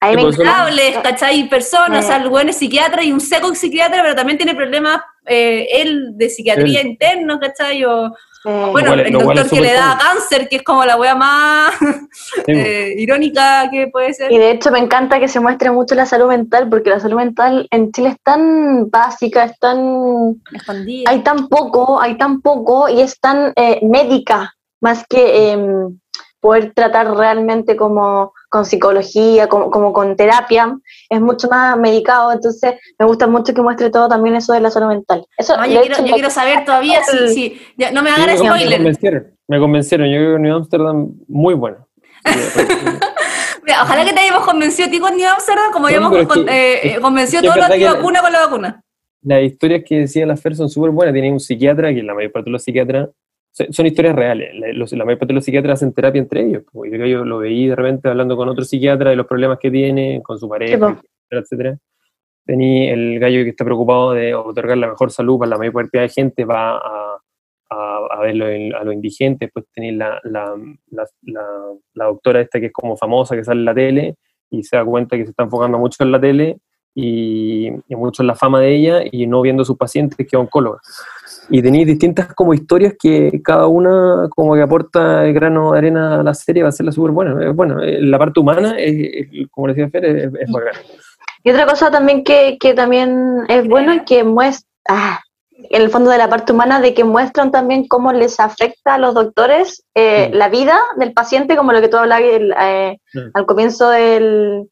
A 0.01 0.10
mí 0.10 0.16
me 0.16 0.23
Sí, 0.32 0.40
encanta. 0.43 0.52
cables, 0.59 0.98
¿cachai? 1.02 1.48
Personas, 1.48 2.02
Eh. 2.02 2.05
o 2.05 2.09
sea, 2.09 2.16
el 2.18 2.28
buen 2.28 2.48
es 2.51 2.56
psiquiatra 2.59 3.02
y 3.02 3.12
un 3.12 3.20
seco 3.20 3.55
psiquiatra, 3.55 4.02
pero 4.02 4.14
también 4.14 4.36
tiene 4.39 4.55
problemas 4.55 5.01
eh, 5.28 5.66
él 5.82 6.10
de 6.14 6.28
psiquiatría 6.28 6.82
interno, 6.82 7.40
¿cachai? 7.40 7.82
O, 7.85 8.12
bueno, 8.44 8.90
cual- 8.90 9.01
el 9.01 9.12
doctor 9.12 9.48
que 9.48 9.60
le 9.60 9.73
da 9.73 9.97
común. 9.98 9.98
cáncer, 10.05 10.48
que 10.48 10.56
es 10.56 10.62
como 10.62 10.85
la 10.85 10.97
wea 10.97 11.16
más 11.16 11.73
eh, 12.47 12.94
irónica 12.97 13.68
que 13.73 13.89
puede 13.89 14.14
ser. 14.14 14.31
Y 14.31 14.39
de 14.39 14.52
hecho 14.52 14.70
me 14.70 14.78
encanta 14.78 15.18
que 15.18 15.27
se 15.27 15.40
muestre 15.40 15.70
mucho 15.73 15.94
la 15.97 16.06
salud 16.06 16.28
mental, 16.28 16.68
porque 16.68 16.90
la 16.90 17.01
salud 17.01 17.16
mental 17.16 17.66
en 17.73 17.90
Chile 17.90 18.10
es 18.10 18.20
tan 18.23 18.89
básica, 18.90 19.44
es 19.44 19.59
tan... 19.59 20.36
Escondida. 20.52 21.10
Hay 21.10 21.20
tan 21.24 21.48
poco, 21.48 22.01
hay 22.01 22.16
tan 22.18 22.40
poco 22.40 22.89
y 22.89 23.01
es 23.01 23.18
tan 23.18 23.52
eh, 23.56 23.81
médica, 23.82 24.55
más 24.81 25.05
que 25.09 25.51
em, 25.52 25.98
poder 26.39 26.73
tratar 26.74 27.16
realmente 27.16 27.74
como 27.74 28.32
con 28.48 28.64
psicología, 28.64 29.48
como, 29.48 29.70
como 29.70 29.93
con 29.93 30.16
terapia, 30.16 30.77
es 31.10 31.20
mucho 31.20 31.48
más 31.48 31.77
medicado, 31.78 32.32
entonces 32.32 32.74
me 32.98 33.06
gusta 33.06 33.27
mucho 33.27 33.52
que 33.55 33.62
muestre 33.62 33.90
todo 33.90 34.09
también 34.09 34.36
eso 34.36 34.52
de 34.52 34.60
la 34.60 34.70
salud 34.70 34.89
mental. 34.89 35.27
Eso, 35.36 35.56
No, 35.56 35.66
yo, 35.66 35.81
quiero, 35.82 36.05
yo 36.05 36.14
quiero 36.14 36.31
saber 36.31 36.64
todavía 36.64 37.01
si, 37.02 37.28
si 37.28 37.60
ya, 37.77 37.90
no 37.90 38.02
me 38.02 38.10
Sí, 38.10 38.14
hagan 38.20 38.27
me, 38.36 38.43
me 38.43 38.48
spoiler. 38.48 38.77
convencieron, 38.78 39.27
me 39.48 39.59
convencieron. 39.59 40.09
Yo 40.09 40.16
creo 40.16 40.32
que 40.36 40.43
New 40.43 40.56
Amsterdam 40.56 41.09
muy 41.28 41.55
bueno. 41.55 41.86
Mira, 43.64 43.82
ojalá 43.82 44.05
que 44.05 44.12
te 44.12 44.20
hayamos 44.20 44.44
convencido 44.47 44.89
a 44.89 44.90
ti 44.90 45.01
con 45.01 45.16
New 45.16 45.28
Amsterdam, 45.28 45.73
como 45.73 45.82
No, 45.85 45.89
hayamos 45.89 46.10
pero 46.10 46.23
es 46.23 46.28
con- 46.28 46.47
que- 46.47 46.52
eh, 46.73 46.93
es- 46.94 47.01
convencido 47.01 47.43
todos 47.43 47.56
los 47.56 47.66
antivacunas 47.70 48.23
con 48.23 48.32
la 48.32 48.40
vacuna. 48.40 48.82
Las 49.23 49.43
historias 49.43 49.82
que 49.85 49.98
decía 50.01 50.24
la 50.24 50.36
Fer 50.36 50.55
son 50.55 50.68
súper 50.68 50.90
buenas. 50.93 51.12
Tiene 51.12 51.32
un 51.32 51.40
psiquiatra, 51.40 51.93
que 51.93 52.02
la 52.02 52.14
mayor 52.14 52.31
parte 52.31 52.44
de 52.48 52.52
los 52.52 52.62
psiquiatras 52.62 53.09
son, 53.70 53.86
historias 53.86 54.14
reales. 54.14 54.54
La, 54.54 54.72
los- 54.72 54.92
la 54.92 55.04
mayor 55.04 55.18
parte 55.18 55.32
de 55.32 55.36
los 55.36 55.44
psiquiatras 55.44 55.78
hacen 55.78 55.92
terapia 55.94 56.20
entre 56.20 56.42
ellos. 56.42 56.62
Yo, 56.74 57.06
yo 57.06 57.24
lo 57.24 57.38
veí 57.38 57.68
de 57.68 57.76
repente 57.76 58.08
hablando 58.08 58.36
con 58.36 58.48
otro 58.48 58.64
psiquiatra 58.64 59.10
de 59.10 59.16
los 59.16 59.26
problemas 59.26 59.58
que 59.58 59.70
tiene, 59.70 60.20
con 60.22 60.38
su 60.38 60.48
pareja, 60.48 60.74
etcétera, 61.30 61.40
etcétera. 61.42 61.78
Tení 62.44 62.88
el 62.88 63.18
gallo 63.18 63.42
que 63.42 63.50
está 63.50 63.64
preocupado 63.64 64.12
de 64.12 64.34
otorgar 64.34 64.78
la 64.78 64.88
mejor 64.88 65.10
salud 65.10 65.38
para 65.38 65.50
la 65.50 65.58
mayor 65.58 65.74
cantidad 65.74 66.02
de 66.02 66.08
gente, 66.10 66.44
va 66.44 66.76
a, 66.76 67.18
a, 67.70 67.98
a 68.10 68.20
ver 68.20 68.36
lo- 68.36 68.46
a 68.78 68.84
los 68.84 68.94
indigentes. 68.94 69.46
Después 69.48 69.64
tenéis 69.74 69.94
la, 69.96 70.20
la, 70.24 70.54
la, 70.90 71.04
la- 71.22 71.72
la 71.94 72.04
doctora 72.04 72.40
esta 72.40 72.60
que 72.60 72.66
es 72.66 72.72
como 72.72 72.96
famosa, 72.96 73.34
que 73.36 73.42
sale 73.44 73.60
en 73.60 73.64
la 73.64 73.74
tele, 73.74 74.14
y 74.50 74.62
se 74.62 74.76
da 74.76 74.84
cuenta 74.84 75.16
que 75.16 75.24
se 75.24 75.30
está 75.30 75.42
enfocando 75.44 75.76
mucho 75.78 76.04
en 76.04 76.12
la 76.12 76.20
tele 76.20 76.58
y, 76.94 77.66
y 77.88 77.96
mucho 77.96 78.22
en 78.22 78.28
la 78.28 78.34
fama 78.36 78.60
de 78.60 78.74
ella 78.76 79.00
y 79.10 79.26
no 79.26 79.42
viendo 79.42 79.62
a 79.62 79.66
sus 79.66 79.76
pacientes 79.76 80.16
que 80.16 80.22
es 80.24 80.34
oncóloga. 80.34 80.78
Y 81.48 81.62
tenéis 81.62 81.86
distintas 81.86 82.35
como 82.35 82.55
historias 82.55 82.94
que 83.01 83.40
cada 83.44 83.66
una 83.68 84.28
como 84.31 84.55
que 84.55 84.62
aporta 84.62 85.24
el 85.24 85.32
grano 85.32 85.73
de 85.73 85.78
arena 85.78 86.20
a 86.20 86.23
la 86.23 86.35
serie, 86.35 86.62
va 86.62 86.70
a 86.70 86.73
ser 86.73 86.93
súper 86.93 87.12
buena. 87.12 87.40
Eh, 87.44 87.51
Bueno, 87.51 87.81
eh, 87.82 88.01
la 88.01 88.18
parte 88.18 88.40
humana, 88.40 88.74
es, 88.78 88.94
es- 89.32 89.48
como 89.51 89.68
decía 89.68 89.89
Fer, 89.89 90.05
es, 90.05 90.24
es 90.40 90.51
bacana. 90.51 90.78
Y 91.44 91.51
otra 91.51 91.66
cosa 91.66 91.90
también 91.90 92.24
que, 92.24 92.56
que 92.59 92.74
también 92.74 93.44
es 93.48 93.68
bueno 93.68 93.93
es 93.93 94.02
que 94.02 94.24
muestra, 94.24 94.68
ah, 94.89 95.20
en 95.70 95.81
el 95.82 95.90
fondo 95.90 96.10
de 96.10 96.18
la 96.18 96.28
parte 96.28 96.52
humana, 96.52 96.81
de 96.81 96.93
que 96.93 97.05
muestran 97.05 97.51
también 97.52 97.86
cómo 97.86 98.12
les 98.12 98.40
afecta 98.40 98.94
a 98.94 98.98
los 98.98 99.14
doctores 99.14 99.85
eh, 99.94 100.28
Mm. 100.32 100.35
la 100.36 100.48
vida 100.48 100.77
del 100.97 101.12
paciente, 101.12 101.56
como 101.56 101.73
lo 101.73 101.81
que 101.81 101.89
tú 101.89 101.97
hablabas 101.97 102.24
eh, 102.24 102.98
Mm. 103.14 103.18
al 103.35 103.47
comienzo 103.47 103.89
del, 103.90 104.68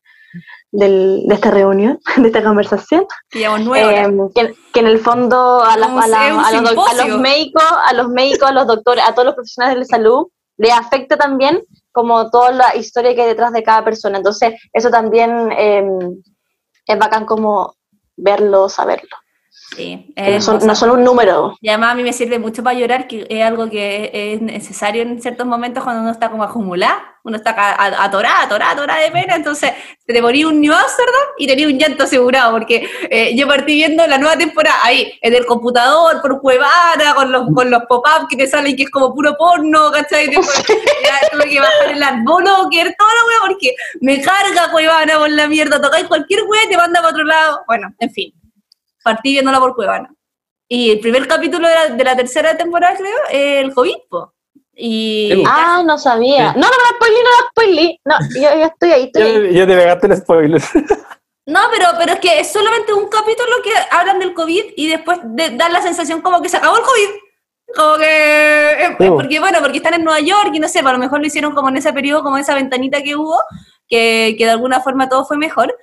del- 0.76 1.22
de 1.26 1.34
esta 1.34 1.50
reunión, 1.50 2.00
de 2.16 2.26
esta 2.26 2.42
conversación. 2.42 3.06
Llevamos 3.32 3.60
nueve. 3.66 4.00
Eh, 4.02 4.30
que, 4.34 4.54
que 4.72 4.80
en 4.80 4.86
el 4.86 4.98
fondo 4.98 5.62
a, 5.62 5.76
la- 5.76 5.86
a 5.86 6.06
la- 6.08 6.28
los, 6.62 6.72
a 6.88 6.94
médicos, 7.20 7.62
a 7.86 7.92
los 7.94 8.08
médicos, 8.08 8.48
a 8.48 8.52
los 8.52 8.66
doctores, 8.66 9.04
a 9.06 9.12
todos 9.12 9.26
los 9.26 9.34
profesionales 9.34 9.78
de 9.78 9.84
salud, 9.96 10.26
le 10.56 10.70
afecta 10.72 11.16
también 11.16 11.62
como 11.92 12.30
toda 12.30 12.50
la 12.52 12.76
historia 12.76 13.14
que 13.14 13.22
hay 13.22 13.28
detrás 13.28 13.52
de 13.52 13.62
cada 13.62 13.84
persona. 13.84 14.18
Entonces, 14.18 14.54
eso 14.72 14.90
también 14.90 15.50
eh, 15.52 15.86
es 16.86 16.98
bacán 16.98 17.24
como 17.24 17.74
verlo, 18.16 18.68
saberlo. 18.68 19.16
Sí, 19.76 20.14
no 20.16 20.40
son, 20.40 20.66
no 20.66 20.74
son 20.76 20.90
un 20.90 21.02
número. 21.02 21.56
Y 21.60 21.68
además 21.68 21.92
a 21.92 21.94
mí 21.96 22.02
me 22.04 22.12
sirve 22.12 22.38
mucho 22.38 22.62
para 22.62 22.78
llorar, 22.78 23.08
que 23.08 23.26
es 23.28 23.44
algo 23.44 23.68
que 23.68 24.10
es 24.34 24.40
necesario 24.40 25.02
en 25.02 25.20
ciertos 25.20 25.46
momentos 25.46 25.82
cuando 25.82 26.02
uno 26.02 26.12
está 26.12 26.30
como 26.30 26.44
acumulado, 26.44 27.00
uno 27.24 27.36
está 27.38 27.50
a- 27.50 28.04
atorada, 28.04 28.42
atorada, 28.42 28.70
atorada 28.72 29.00
de 29.00 29.10
pena, 29.10 29.34
entonces 29.34 29.72
te 30.06 30.22
morí 30.22 30.44
un 30.44 30.60
New 30.60 30.72
Amsterdam 30.72 31.22
y 31.38 31.46
tenía 31.48 31.66
un 31.66 31.76
llanto 31.78 32.04
asegurado, 32.04 32.52
porque 32.52 32.88
eh, 33.10 33.34
yo 33.34 33.48
partí 33.48 33.74
viendo 33.74 34.06
la 34.06 34.18
nueva 34.18 34.36
temporada 34.36 34.76
ahí, 34.84 35.12
en 35.22 35.34
el 35.34 35.44
computador, 35.46 36.20
por 36.22 36.40
Cuevana, 36.40 37.14
con 37.16 37.32
los, 37.32 37.46
con 37.52 37.68
los 37.70 37.82
pop-ups 37.88 38.26
que 38.30 38.36
te 38.36 38.46
salen, 38.46 38.76
que 38.76 38.84
es 38.84 38.90
como 38.90 39.12
puro 39.12 39.34
porno, 39.36 39.90
¿cachai? 39.90 40.26
Ya 40.30 41.28
tuve 41.32 41.48
que 41.48 41.58
bajar 41.60 41.90
el 41.90 42.02
adblocker, 42.02 42.94
toda 42.96 43.10
la 43.10 43.26
wea, 43.26 43.48
porque 43.48 43.74
me 44.00 44.20
carga 44.20 44.70
Cuevana 44.70 45.18
por 45.18 45.30
la 45.30 45.48
mierda, 45.48 45.80
tocáis 45.80 46.06
cualquier 46.06 46.42
wea 46.46 46.64
y 46.64 46.68
te 46.68 46.76
manda 46.76 47.00
para 47.00 47.12
otro 47.12 47.24
lado. 47.24 47.62
Bueno, 47.66 47.88
en 47.98 48.10
fin, 48.10 48.32
partí 49.04 49.30
viéndola 49.32 49.60
por 49.60 49.76
Cuevana. 49.76 50.12
Y 50.68 50.90
el 50.90 50.98
primer 50.98 51.28
capítulo 51.28 51.68
de 51.68 51.74
la, 51.74 51.88
de 51.90 52.04
la 52.04 52.16
tercera 52.16 52.56
temporada, 52.56 52.96
creo, 52.96 53.16
es 53.30 53.64
el 53.64 53.72
COVID, 53.74 53.96
po. 54.08 54.32
Y 54.74 55.30
Sí. 55.32 55.44
Ah, 55.46 55.82
no 55.86 55.96
sabía. 55.98 56.52
Sí. 56.52 56.58
No, 56.58 56.66
no 56.66 56.72
me 56.72 56.82
la 56.82 56.96
spoilé, 56.96 57.18
no 57.22 57.30
la 57.30 57.48
spoilé. 57.50 58.00
No, 58.04 58.16
yo, 58.34 58.58
yo 58.58 58.66
estoy 58.66 58.90
ahí, 58.90 59.04
estoy 59.04 59.22
ahí. 59.22 59.54
Ya 59.54 59.66
te 59.66 59.76
pegaste 59.76 60.06
el 60.08 60.16
spoiler. 60.16 60.62
no, 61.46 61.60
pero, 61.70 61.86
pero 61.98 62.12
es 62.14 62.18
que 62.18 62.40
es 62.40 62.50
solamente 62.52 62.92
un 62.92 63.08
capítulo 63.08 63.52
que 63.62 63.70
hablan 63.92 64.18
del 64.18 64.34
COVID 64.34 64.64
y 64.76 64.88
después 64.88 65.20
de, 65.22 65.50
dan 65.50 65.72
la 65.72 65.82
sensación 65.82 66.22
como 66.22 66.42
que 66.42 66.48
se 66.48 66.56
acabó 66.56 66.76
el 66.78 66.82
COVID. 66.82 67.08
Como 67.76 67.96
que, 67.98 68.04
eh, 68.06 68.96
Sí, 68.98 69.06
po. 69.08 69.16
porque 69.16 69.38
bueno, 69.40 69.58
porque 69.60 69.78
están 69.78 69.94
en 69.94 70.04
Nueva 70.04 70.20
York 70.20 70.50
y 70.52 70.60
no 70.60 70.68
sé, 70.68 70.80
a 70.80 70.92
lo 70.92 70.98
mejor 70.98 71.20
lo 71.20 71.26
hicieron 71.26 71.54
como 71.54 71.68
en 71.68 71.76
ese 71.76 71.92
periodo, 71.92 72.22
como 72.22 72.38
esa 72.38 72.54
ventanita 72.54 73.02
que 73.02 73.16
hubo, 73.16 73.38
que, 73.88 74.34
que 74.38 74.44
de 74.44 74.50
alguna 74.50 74.80
forma 74.80 75.08
todo 75.08 75.24
fue 75.24 75.36
mejor, 75.38 75.76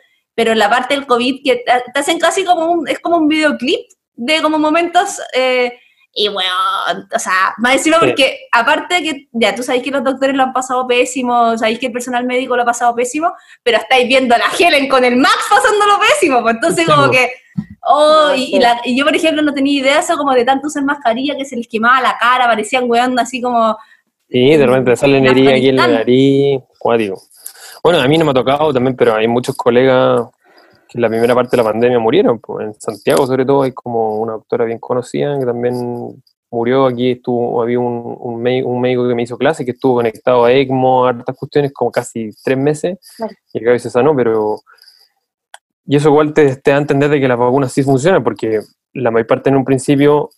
pero 0.43 0.55
la 0.55 0.71
parte 0.71 0.95
del 0.95 1.05
COVID 1.05 1.43
que 1.43 1.57
te, 1.93 1.99
hacen 1.99 2.17
casi 2.17 2.43
como 2.43 2.65
un, 2.71 2.87
es 2.87 2.99
como 2.99 3.17
un 3.17 3.27
videoclip 3.27 3.79
de 4.15 4.41
como 4.41 4.57
momentos, 4.57 5.21
eh, 5.35 5.71
y 6.13 6.29
bueno, 6.29 6.49
o 7.15 7.19
sea, 7.19 7.53
más 7.59 7.73
encima 7.75 7.99
Sí. 7.99 8.05
porque 8.07 8.39
aparte 8.51 9.03
que, 9.03 9.27
ya 9.33 9.53
tú 9.53 9.61
sabéis 9.61 9.83
que 9.83 9.91
los 9.91 10.03
doctores 10.03 10.35
lo 10.35 10.41
han 10.41 10.51
pasado 10.51 10.87
pésimo, 10.87 11.55
sabéis 11.59 11.77
que 11.77 11.85
el 11.85 11.91
personal 11.91 12.25
médico 12.25 12.55
lo 12.55 12.63
ha 12.63 12.65
pasado 12.65 12.95
pésimo, 12.95 13.31
pero 13.61 13.77
estáis 13.77 14.07
viendo 14.07 14.33
a 14.33 14.39
la 14.39 14.45
Helen 14.57 14.89
con 14.89 15.05
el 15.05 15.15
Max 15.15 15.37
pasándolo 15.47 15.99
pésimo, 15.99 16.41
pues 16.41 16.55
entonces 16.55 16.85
Sí, 16.85 16.91
como 16.91 17.05
po. 17.05 17.11
que, 17.11 17.31
oh, 17.83 18.29
No, 18.29 18.35
y, 18.35 18.57
la- 18.57 18.81
y 18.83 18.97
yo 18.97 19.05
por 19.05 19.15
ejemplo 19.15 19.43
no 19.43 19.53
tenía 19.53 19.79
idea 19.79 19.93
de 19.93 19.99
eso 19.99 20.17
como 20.17 20.33
de 20.33 20.43
tanto 20.43 20.67
usar 20.69 20.83
mascarilla 20.83 21.37
que 21.37 21.45
se 21.45 21.55
les 21.55 21.67
quemaba 21.67 22.01
la 22.01 22.17
cara, 22.19 22.47
parecían 22.47 22.85
weando 22.89 23.21
así 23.21 23.39
como, 23.41 23.77
Sí, 24.27 24.55
de 24.57 24.65
repente 24.65 24.95
sale 24.95 25.17
En 25.17 25.27
herida 25.27 25.51
aquí 25.51 25.69
en 25.69 25.75
la 25.75 25.87
nariz. 25.87 26.61
cuático. 26.79 27.21
Bueno, 27.83 27.99
a 27.99 28.07
mí 28.07 28.17
no 28.17 28.25
me 28.25 28.31
ha 28.31 28.33
tocado 28.33 28.73
también, 28.73 28.95
pero 28.95 29.15
hay 29.15 29.27
muchos 29.27 29.55
colegas 29.55 30.27
que 30.87 30.97
en 30.97 31.01
la 31.01 31.09
primera 31.09 31.33
parte 31.33 31.51
de 31.51 31.63
la 31.63 31.69
pandemia 31.69 31.99
murieron. 31.99 32.39
Pues. 32.39 32.67
En 32.67 32.73
Santiago, 32.79 33.25
sobre 33.25 33.45
todo, 33.45 33.63
hay 33.63 33.71
como 33.71 34.17
una 34.17 34.33
doctora 34.33 34.65
bien 34.65 34.79
conocida 34.79 35.39
que 35.39 35.45
también 35.45 36.21
murió. 36.51 36.85
Aquí 36.85 37.11
estuvo, 37.11 37.61
había 37.61 37.79
un, 37.79 38.17
un, 38.19 38.41
médico, 38.81 39.07
que 39.07 39.15
me 39.15 39.23
hizo 39.23 39.37
clase 39.37 39.65
que 39.65 39.71
estuvo 39.71 39.95
conectado 39.95 40.45
a 40.45 40.51
ECMO, 40.51 41.05
a 41.05 41.09
hartas 41.09 41.35
cuestiones, 41.35 41.73
como 41.73 41.91
casi 41.91 42.29
tres 42.43 42.57
meses, 42.57 42.99
y 43.53 43.67
a 43.67 43.71
veces 43.71 43.91
sanó, 43.91 44.15
pero. 44.15 44.61
Y 45.85 45.95
eso 45.95 46.09
igual 46.09 46.33
te, 46.33 46.55
te 46.57 46.71
da 46.71 46.77
a 46.77 46.81
entender 46.81 47.09
de 47.09 47.19
que 47.19 47.27
las 47.27 47.39
vacunas 47.39 47.73
sí 47.73 47.81
funcionan, 47.81 48.23
porque 48.23 48.61
la 48.93 49.09
mayor 49.09 49.27
parte 49.27 49.49
en 49.49 49.55
un 49.55 49.65
principio 49.65 50.29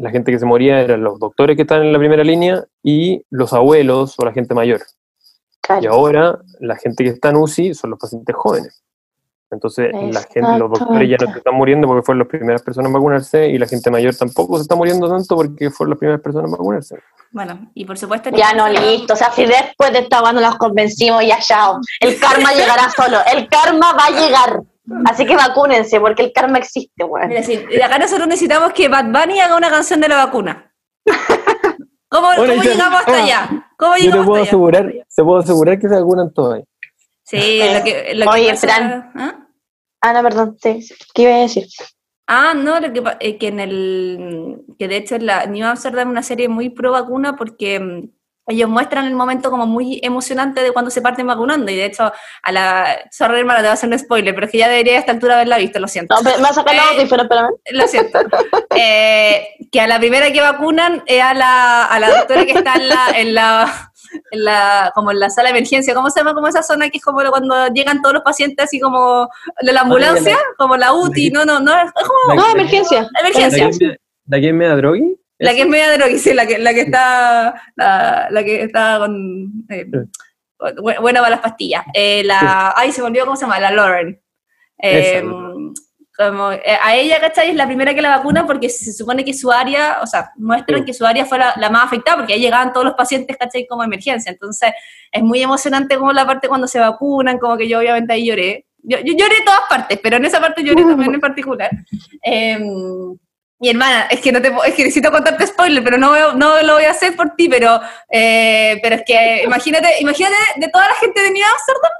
la 0.00 0.10
gente 0.10 0.32
que 0.32 0.38
se 0.38 0.46
moría 0.46 0.80
eran 0.80 1.02
los 1.02 1.18
doctores 1.18 1.56
que 1.56 1.62
están 1.62 1.82
en 1.82 1.92
la 1.92 1.98
primera 1.98 2.24
línea 2.24 2.64
y 2.82 3.22
los 3.28 3.52
abuelos 3.52 4.14
o 4.18 4.24
la 4.24 4.32
gente 4.32 4.54
mayor. 4.54 4.80
Y 5.80 5.86
ahora 5.86 6.38
la 6.58 6.76
gente 6.76 7.04
que 7.04 7.10
está 7.10 7.30
en 7.30 7.36
UCI 7.36 7.74
son 7.74 7.90
los 7.90 7.98
pacientes 7.98 8.34
jóvenes. 8.34 8.82
Entonces 9.50 9.90
la 9.92 10.22
gente, 10.22 10.58
los 10.58 10.70
doctores 10.70 11.08
ya 11.08 11.16
no 11.18 11.32
se 11.32 11.38
están 11.38 11.54
muriendo 11.54 11.88
porque 11.88 12.02
fueron 12.02 12.20
las 12.20 12.28
primeras 12.28 12.62
personas 12.62 12.88
en 12.88 12.92
vacunarse 12.92 13.48
y 13.48 13.58
la 13.58 13.66
gente 13.66 13.90
mayor 13.90 14.14
tampoco 14.14 14.56
se 14.56 14.62
está 14.62 14.76
muriendo 14.76 15.08
tanto 15.08 15.34
porque 15.34 15.70
fueron 15.70 15.90
las 15.90 15.98
primeras 15.98 16.20
personas 16.20 16.46
en 16.46 16.52
vacunarse. 16.52 16.96
Bueno, 17.32 17.70
y 17.74 17.84
por 17.84 17.98
supuesto... 17.98 18.30
Ya 18.30 18.52
no, 18.52 18.68
listo. 18.68 19.14
O 19.14 19.16
sea, 19.16 19.32
si 19.32 19.44
después 19.44 19.92
de 19.92 20.00
esta 20.00 20.20
cuando 20.20 20.40
los 20.40 20.56
convencimos, 20.56 21.26
ya 21.26 21.38
chao. 21.40 21.80
El 22.00 22.18
karma 22.18 22.52
llegará 22.52 22.90
solo. 22.90 23.18
El 23.32 23.48
karma 23.48 23.92
va 23.92 24.06
a 24.06 24.10
llegar. 24.10 24.62
Así 25.04 25.26
que 25.26 25.36
vacúnense, 25.36 26.00
porque 26.00 26.24
el 26.24 26.32
karma 26.32 26.58
existe, 26.58 27.04
weón. 27.04 27.28
Mira, 27.28 27.42
sí, 27.42 27.60
acá 27.82 27.98
nosotros 27.98 28.26
necesitamos 28.26 28.72
que 28.72 28.88
Bad 28.88 29.06
Bunny 29.06 29.40
haga 29.40 29.56
una 29.56 29.70
canción 29.70 30.00
de 30.00 30.08
la 30.08 30.24
vacuna. 30.24 30.72
¿Cómo, 32.10 32.32
llegamos 32.34 33.00
hasta 33.00 33.22
allá? 33.22 33.70
¿Cómo 33.76 33.96
yo 33.96 34.10
te 34.10 34.22
puedo 34.24 34.42
asegurar, 34.42 34.92
se 35.06 35.22
puedo 35.22 35.38
asegurar 35.38 35.78
que 35.78 35.88
se 35.88 35.94
vacunan 35.94 36.32
todos 36.34 36.54
ahí. 36.56 36.64
Sí, 37.22 37.60
lo 37.72 37.84
que, 37.84 38.14
lo 38.16 38.28
Oye, 38.28 38.56
Fran. 38.56 39.12
¿ah? 39.14 39.46
¿ah? 40.00 40.12
no, 40.12 40.22
perdón, 40.22 40.56
¿qué 40.60 41.22
iba 41.22 41.34
a 41.34 41.38
decir? 41.38 41.66
Ah, 42.26 42.52
no, 42.54 42.80
lo 42.80 42.92
que, 42.92 43.02
eh, 43.20 43.38
que 43.38 43.48
en 43.48 43.60
el, 43.60 44.64
que 44.76 44.88
de 44.88 44.96
hecho 44.96 45.14
en 45.14 45.26
la 45.26 45.46
New 45.46 45.64
Amsterdam 45.64 46.10
una 46.10 46.24
serie 46.24 46.48
muy 46.48 46.70
pro 46.70 46.90
vacuna 46.90 47.36
porque 47.36 47.78
mm, 47.78 48.08
ellos 48.50 48.68
muestran 48.68 49.06
el 49.06 49.14
momento 49.14 49.50
como 49.50 49.66
muy 49.66 50.00
emocionante 50.02 50.62
de 50.62 50.72
cuando 50.72 50.90
se 50.90 51.02
parten 51.02 51.26
vacunando 51.26 51.70
y 51.70 51.76
de 51.76 51.84
hecho 51.84 52.12
a 52.42 52.52
la 52.52 52.98
sorry 53.10 53.40
hermana 53.40 53.60
te 53.60 53.64
va 53.64 53.70
a 53.70 53.74
hacer 53.74 53.88
un 53.88 53.98
spoiler 53.98 54.34
pero 54.34 54.46
es 54.46 54.52
que 54.52 54.58
ya 54.58 54.68
debería 54.68 54.96
a 54.96 54.98
esta 55.00 55.12
altura 55.12 55.34
haberla 55.34 55.58
visto 55.58 55.78
lo 55.78 55.88
siento. 55.88 56.14
No, 56.16 56.22
me 56.22 56.42
va 56.42 56.48
a 56.48 56.52
sacar 56.52 56.74
la 56.74 56.82
eh, 56.82 57.02
espérame 57.02 57.50
lo 57.72 57.86
siento. 57.86 58.18
Eh, 58.76 59.48
que 59.70 59.80
a 59.80 59.86
la 59.86 59.98
primera 59.98 60.32
que 60.32 60.40
vacunan 60.40 61.02
es 61.06 61.22
a 61.22 61.34
la, 61.34 61.84
a 61.84 61.98
la 61.98 62.10
doctora 62.10 62.44
que 62.44 62.52
está 62.52 62.74
en 62.74 62.88
la, 62.88 63.06
en 63.16 63.34
la, 63.34 63.92
en 64.30 64.44
la 64.44 64.92
como 64.94 65.10
en 65.10 65.20
la 65.20 65.30
sala 65.30 65.50
de 65.50 65.58
emergencia 65.58 65.94
¿cómo 65.94 66.10
se 66.10 66.20
llama? 66.20 66.34
como 66.34 66.48
esa 66.48 66.62
zona 66.62 66.88
que 66.88 66.98
es 66.98 67.04
como 67.04 67.20
cuando 67.30 67.68
llegan 67.68 68.00
todos 68.00 68.14
los 68.14 68.22
pacientes 68.22 68.64
así 68.64 68.80
como 68.80 69.28
de 69.60 69.72
la 69.72 69.82
ambulancia 69.82 70.38
como 70.56 70.76
la 70.76 70.92
UTI 70.92 71.30
no, 71.30 71.44
no, 71.44 71.60
no 71.60 71.72
es 71.76 71.92
como 71.92 72.34
no, 72.34 72.50
emergencia. 72.50 73.08
emergencia. 73.18 73.96
¿De 74.24 74.40
quién 74.40 74.56
me 74.56 74.66
da 74.66 74.76
drogui? 74.76 75.19
La 75.40 75.54
que 75.54 75.62
es 75.62 75.66
media 75.66 75.96
droga, 75.96 76.18
sí, 76.18 76.34
la 76.34 76.46
que, 76.46 76.58
la 76.58 76.74
que 76.74 76.82
está, 76.82 77.62
la, 77.74 78.28
la 78.30 78.44
que 78.44 78.62
está 78.62 78.98
con, 78.98 79.64
eh, 79.70 79.86
buena 80.82 81.20
para 81.20 81.30
las 81.30 81.40
pastillas. 81.40 81.82
Eh, 81.94 82.22
la, 82.24 82.74
ay, 82.76 82.92
se 82.92 83.00
me 83.00 83.06
olvidó 83.06 83.24
cómo 83.24 83.36
se 83.36 83.46
llama, 83.46 83.58
la 83.58 83.70
Lauren. 83.70 84.20
Eh, 84.82 85.22
como, 86.14 86.52
eh, 86.52 86.78
a 86.82 86.94
ella, 86.94 87.18
¿cachai? 87.20 87.48
Es 87.48 87.56
la 87.56 87.66
primera 87.66 87.94
que 87.94 88.02
la 88.02 88.18
vacuna 88.18 88.46
porque 88.46 88.68
se 88.68 88.92
supone 88.92 89.24
que 89.24 89.32
su 89.32 89.50
área, 89.50 90.00
o 90.02 90.06
sea, 90.06 90.30
muestran 90.36 90.84
que 90.84 90.92
su 90.92 91.06
área 91.06 91.24
fue 91.24 91.38
la, 91.38 91.54
la, 91.56 91.70
más 91.70 91.84
afectada 91.84 92.18
porque 92.18 92.34
ahí 92.34 92.40
llegaban 92.40 92.74
todos 92.74 92.84
los 92.84 92.94
pacientes, 92.94 93.34
¿cachai? 93.38 93.66
Como 93.66 93.82
emergencia. 93.82 94.30
Entonces, 94.30 94.72
es 95.10 95.22
muy 95.22 95.42
emocionante 95.42 95.96
como 95.96 96.12
la 96.12 96.26
parte 96.26 96.48
cuando 96.48 96.68
se 96.68 96.78
vacunan, 96.78 97.38
como 97.38 97.56
que 97.56 97.66
yo 97.66 97.78
obviamente 97.78 98.12
ahí 98.12 98.26
lloré. 98.26 98.66
Yo, 98.82 98.98
yo 98.98 99.14
lloré 99.14 99.38
en 99.38 99.44
todas 99.46 99.62
partes, 99.70 99.98
pero 100.02 100.18
en 100.18 100.26
esa 100.26 100.38
parte 100.38 100.62
lloré 100.62 100.82
también 100.82 101.14
en 101.14 101.20
particular. 101.20 101.70
Eh, 102.22 102.58
mi 103.60 103.68
hermana, 103.68 104.06
es 104.10 104.20
que 104.20 104.32
no 104.32 104.40
te 104.40 104.48
es 104.48 104.74
que 104.74 104.84
necesito 104.84 105.12
contarte 105.12 105.46
spoiler, 105.46 105.84
pero 105.84 105.98
no, 105.98 106.32
no 106.32 106.62
lo 106.62 106.74
voy 106.74 106.84
a 106.84 106.92
hacer 106.92 107.14
por 107.14 107.36
ti, 107.36 107.46
pero, 107.46 107.78
eh, 108.10 108.80
pero 108.82 108.96
es 108.96 109.02
que 109.06 109.42
imagínate, 109.44 110.00
imagínate 110.00 110.34
de 110.56 110.68
toda 110.68 110.88
la 110.88 110.94
gente 110.94 111.20
de 111.20 111.30
New 111.30 111.44
Amsterdam, 111.44 111.92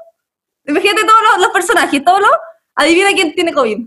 imagínate 0.64 1.04
todos 1.04 1.20
los, 1.22 1.38
los 1.42 1.52
personajes, 1.52 2.02
todos 2.02 2.20
los, 2.20 2.30
adivina 2.74 3.10
quién 3.10 3.34
tiene 3.34 3.52
COVID. 3.52 3.78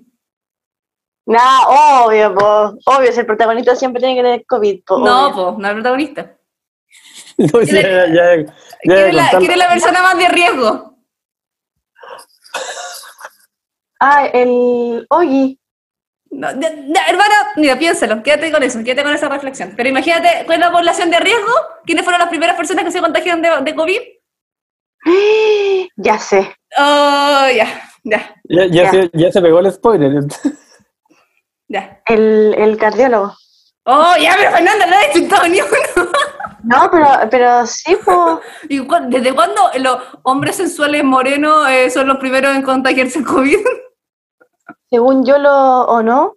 Nah, 1.25 2.05
obvio, 2.05 2.35
po. 2.35 2.77
obvio, 2.85 3.11
si 3.11 3.21
el 3.21 3.25
protagonista 3.25 3.75
siempre 3.75 4.01
tiene 4.01 4.15
que 4.17 4.23
tener 4.23 4.45
COVID. 4.45 4.83
Po, 4.85 4.99
no, 4.99 5.31
pues, 5.33 5.57
no 5.57 5.67
el 5.67 5.73
protagonista. 5.75 6.37
no, 7.37 7.59
¿Quién, 7.59 7.81
ya, 7.81 8.07
ya, 8.07 8.35
ya, 8.35 8.53
¿quién, 8.81 8.97
es 8.97 9.13
la, 9.15 9.29
¿Quién 9.39 9.51
es 9.51 9.57
la 9.57 9.69
persona 9.69 10.03
más 10.03 10.17
de 10.17 10.27
riesgo? 10.27 10.95
Ah, 13.99 14.27
el 14.27 15.07
Ogi. 15.09 15.59
No, 16.33 16.49
hermana, 16.49 17.35
mira, 17.55 17.77
piénsalo, 17.77 18.23
quédate 18.23 18.51
con 18.51 18.63
eso, 18.63 18.83
quédate 18.83 19.03
con 19.03 19.13
esa 19.13 19.29
reflexión. 19.29 19.73
Pero 19.77 19.89
imagínate, 19.89 20.43
¿cuál 20.45 20.59
es 20.59 20.65
la 20.65 20.71
población 20.71 21.11
de 21.11 21.19
riesgo? 21.19 21.51
¿Quiénes 21.85 22.03
fueron 22.03 22.19
las 22.19 22.29
primeras 22.29 22.55
personas 22.55 22.83
que 22.83 22.91
se 22.91 23.01
contagiaron 23.01 23.41
de, 23.41 23.49
de 23.61 23.75
COVID? 23.75 23.99
Ya 25.95 26.17
sé. 26.17 26.55
Oh, 26.77 27.47
ya, 27.55 27.67
ya. 28.03 28.35
Ya, 28.45 28.65
ya, 28.65 28.89
Se, 28.89 29.09
ya 29.13 29.31
se 29.31 29.41
pegó 29.41 29.59
el 29.59 29.71
spoiler. 29.71 30.23
ya. 31.67 32.01
El, 32.07 32.55
el 32.57 32.77
cardiólogo. 32.77 33.35
Oh, 33.85 34.13
ya, 34.19 34.33
pero 34.37 34.51
Fernanda, 34.51 34.85
no 34.87 34.95
he 34.95 35.05
distinto 35.05 35.47
ni 35.47 35.61
uno. 35.61 36.11
No, 36.65 36.89
pero, 36.89 37.07
pero 37.29 37.67
sí, 37.67 37.97
pues. 38.05 38.39
¿Desde 39.09 39.33
cuándo 39.35 39.69
los 39.79 39.97
hombres 40.23 40.55
sensuales 40.55 41.03
morenos 41.03 41.67
eh, 41.69 41.89
son 41.89 42.07
los 42.07 42.17
primeros 42.17 42.55
en 42.55 42.61
contagiarse 42.61 43.19
el 43.19 43.25
COVID? 43.25 43.57
Según 44.93 45.25
yo 45.25 45.39
lo, 45.39 45.85
¿o 45.85 46.03
no? 46.03 46.35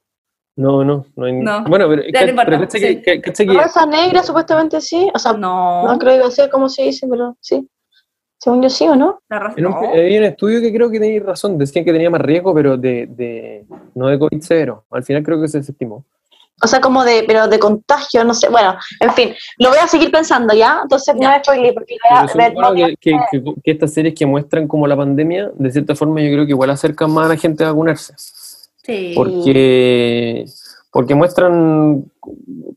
No, 0.56 0.82
no, 0.82 1.04
no 1.14 1.26
hay. 1.26 1.34
No. 1.34 1.64
Bueno, 1.64 1.88
pero, 1.90 2.02
ya, 2.10 2.32
no 2.32 2.42
pero 2.42 2.70
sí. 2.70 2.80
que, 2.80 3.02
que, 3.02 3.20
que, 3.20 3.52
Raza 3.52 3.84
negra, 3.84 4.22
supuestamente 4.22 4.80
sí. 4.80 5.10
O 5.14 5.18
sea, 5.18 5.34
no, 5.34 5.86
no 5.86 5.98
creo 5.98 6.14
que 6.14 6.22
va 6.22 6.28
a 6.28 6.30
ser 6.30 6.48
como 6.48 6.70
se 6.70 6.84
dice, 6.84 7.06
pero 7.06 7.36
sí. 7.38 7.68
Según 8.38 8.62
yo 8.62 8.70
sí 8.70 8.88
o 8.88 8.96
no. 8.96 9.20
En 9.56 9.66
un, 9.66 9.74
Hay 9.74 10.16
un 10.16 10.24
estudio 10.24 10.62
que 10.62 10.72
creo 10.72 10.90
que 10.90 10.98
tenéis 10.98 11.22
razón. 11.22 11.58
Decían 11.58 11.84
que 11.84 11.92
tenía 11.92 12.08
más 12.08 12.22
riesgo, 12.22 12.54
pero 12.54 12.78
de, 12.78 13.06
de 13.10 13.66
no 13.94 14.08
de 14.08 14.18
COVID 14.18 14.40
cero. 14.40 14.86
Al 14.90 15.04
final 15.04 15.22
creo 15.22 15.38
que 15.38 15.48
se 15.48 15.58
desestimó. 15.58 16.06
O 16.62 16.66
sea, 16.66 16.80
como 16.80 17.04
de, 17.04 17.24
pero 17.26 17.48
de 17.48 17.58
contagio, 17.58 18.24
no 18.24 18.32
sé. 18.32 18.48
Bueno, 18.48 18.78
en 19.00 19.12
fin, 19.12 19.34
lo 19.58 19.68
voy 19.68 19.78
a 19.78 19.86
seguir 19.86 20.10
pensando 20.10 20.54
ya. 20.54 20.80
Entonces 20.82 21.14
no 21.14 21.28
me 21.28 21.38
spoilé 21.40 21.74
porque 21.74 21.96
voy 22.02 22.18
a 22.18 22.72
ver. 22.72 22.96
Que, 22.98 23.18
que, 23.30 23.42
que, 23.62 23.70
estas 23.70 23.92
series 23.92 24.14
que 24.14 24.24
muestran 24.24 24.66
como 24.66 24.86
la 24.86 24.96
pandemia, 24.96 25.50
de 25.54 25.70
cierta 25.70 25.94
forma, 25.94 26.22
yo 26.22 26.32
creo 26.32 26.46
que 26.46 26.52
igual 26.52 26.70
acercan 26.70 27.10
más 27.10 27.26
a 27.26 27.28
la 27.28 27.36
gente 27.36 27.62
a 27.62 27.68
vacunarse. 27.68 28.14
Porque, 29.14 30.44
porque 30.92 31.14
muestran 31.14 32.04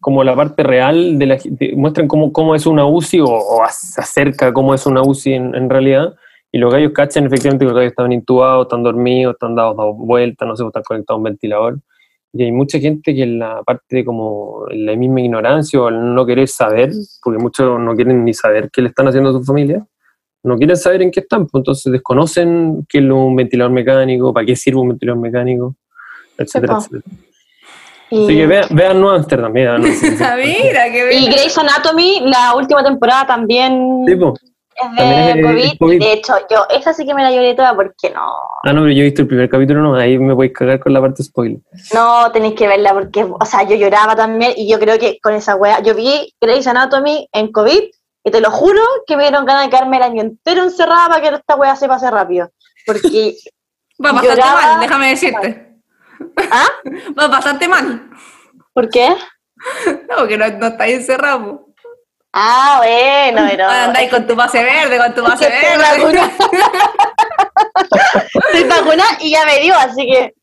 como 0.02 0.24
la 0.24 0.36
parte 0.36 0.64
real 0.64 1.20
de 1.20 1.26
la 1.26 1.38
muestran 1.76 2.08
cómo, 2.08 2.32
cómo 2.32 2.56
es 2.56 2.66
una 2.66 2.86
UCI 2.86 3.22
o, 3.22 3.64
acerca 3.64 4.54
cómo 4.54 4.74
es 4.74 4.86
una 4.86 5.02
UCI 5.02 5.34
en, 5.34 5.70
realidad. 5.70 6.16
Y 6.52 6.58
los 6.58 6.74
gallos 6.74 6.94
cachan 6.94 7.26
efectivamente 7.26 7.64
que 7.64 7.70
los 7.70 7.76
gallos 7.76 7.92
estaban 7.92 8.12
intubados, 8.12 8.66
están 8.66 8.82
dormidos, 8.82 9.34
están 9.34 9.56
dados, 9.56 9.96
vueltas, 9.98 10.48
no 10.48 10.56
sé, 10.56 10.66
están 10.66 10.84
conectados 10.84 11.18
a 11.18 11.20
un 11.20 11.24
ventilador. 11.24 11.80
Y 12.34 12.44
hay 12.44 12.52
mucha 12.52 12.80
gente 12.80 13.14
que 13.14 13.24
en 13.24 13.40
la 13.40 13.62
parte 13.64 13.98
de 13.98 14.06
como 14.06 14.66
la 14.72 14.96
misma 14.96 15.22
ignorancia 15.22 15.82
o 15.82 15.90
el 15.90 16.16
no 16.16 16.26
querer 16.26 16.48
saber, 16.48 16.92
porque 17.24 17.40
muchos 17.40 17.80
no 17.80 17.96
quieren 17.96 18.24
ni 18.24 18.34
saber 18.34 18.70
qué 18.72 18.82
le 18.82 18.90
están 18.90 19.08
haciendo 19.08 19.30
a 19.30 19.34
su 19.34 19.44
familia, 19.44 19.86
no 20.44 20.58
quieren 20.58 20.78
saber 20.78 21.02
en 21.02 21.12
qué 21.12 21.20
están, 21.20 21.48
pues 21.48 21.62
entonces 21.62 21.92
desconocen 21.92 22.86
qué 22.88 23.00
es 23.00 23.04
un 23.04 23.36
ventilador 23.36 23.72
mecánico, 23.72 24.34
para 24.34 24.46
qué 24.46 24.56
sirve 24.56 24.80
un 24.80 24.90
ventilador 24.90 25.22
mecánico 25.22 25.76
etcétera, 26.40 26.78
etcétera. 26.78 27.04
Y... 28.12 28.24
Así 28.24 28.36
que 28.36 28.48
vean, 28.48 28.66
vean 28.72 29.02
no 29.02 29.12
Amsterdam, 29.12 29.52
mira, 29.52 29.78
Mira, 29.78 30.92
qué 30.92 31.10
Y 31.14 31.28
Grey's 31.28 31.58
Anatomy, 31.58 32.22
la 32.26 32.56
última 32.56 32.84
temporada 32.84 33.28
también 33.28 34.04
¿Tipo? 34.08 34.34
es 34.98 35.36
de 35.36 35.42
COVID, 35.42 35.78
COVID. 35.80 36.00
De 36.00 36.14
hecho, 36.14 36.34
yo 36.50 36.66
esa 36.70 36.94
sí 36.94 37.06
que 37.06 37.14
me 37.14 37.22
la 37.22 37.32
lloré 37.32 37.54
toda 37.54 37.76
porque 37.76 38.10
no. 38.10 38.32
Ah, 38.64 38.74
no, 38.74 38.82
pero 38.82 38.92
yo 38.92 39.02
he 39.02 39.06
visto 39.06 39.22
el 39.22 39.28
primer 39.28 39.50
capítulo, 39.50 39.82
no, 39.82 39.96
ahí 39.96 40.18
me 40.18 40.34
voy 40.34 40.48
a 40.48 40.54
cagar 40.54 40.80
con 40.80 40.94
la 40.94 41.02
parte 41.02 41.24
spoiler. 41.24 41.60
No, 41.94 42.32
tenéis 42.32 42.56
que 42.56 42.68
verla 42.68 42.94
porque, 42.94 43.24
o 43.24 43.46
sea, 43.46 43.64
yo 43.64 43.76
lloraba 43.76 44.16
también 44.16 44.54
y 44.56 44.70
yo 44.70 44.80
creo 44.80 44.98
que 44.98 45.20
con 45.22 45.34
esa 45.34 45.56
wea, 45.56 45.82
yo 45.82 45.96
vi 45.96 46.34
Grey's 46.42 46.68
Anatomy 46.68 47.28
en 47.32 47.52
COVID 47.52 47.84
y 48.24 48.32
te 48.32 48.42
lo 48.42 48.52
juro 48.52 48.82
que 49.06 49.18
me 49.18 49.24
dieron 49.24 49.46
ganas 49.46 49.66
de 49.66 49.70
quedarme 49.70 49.98
el 49.98 50.04
año 50.04 50.22
entero 50.22 50.64
encerrada 50.64 51.08
para 51.10 51.22
que 51.22 51.36
esta 51.36 51.56
wea 51.56 51.76
se 51.76 51.88
pase 51.88 52.10
rápido. 52.10 52.50
Porque. 52.86 53.36
Va 54.04 54.14
bastante 54.14 54.42
mal, 54.42 54.80
déjame 54.80 55.10
decirte. 55.10 55.69
¿Ah? 56.52 56.68
Va 57.18 57.28
bastante 57.28 57.68
mal. 57.68 58.10
¿Por 58.74 58.90
qué? 58.90 59.10
No, 60.10 60.16
porque 60.20 60.38
no, 60.38 60.48
no 60.58 60.68
estáis 60.68 60.96
encerrado. 61.00 61.66
Ah, 62.32 62.76
bueno, 62.78 63.48
pero. 63.50 63.68
andáis 63.68 64.10
con 64.10 64.28
tu 64.28 64.36
base 64.36 64.64
verde, 64.64 64.98
con 65.00 65.14
tu 65.16 65.24
base 65.24 65.50
verde. 65.50 65.68
Estoy 65.84 66.00
vacuna. 66.00 66.32
Estoy 68.54 68.64
vacuna 68.70 69.04
y 69.20 69.32
ya 69.32 69.46
me 69.46 69.60
dio, 69.60 69.74
así 69.76 70.06
que. 70.06 70.34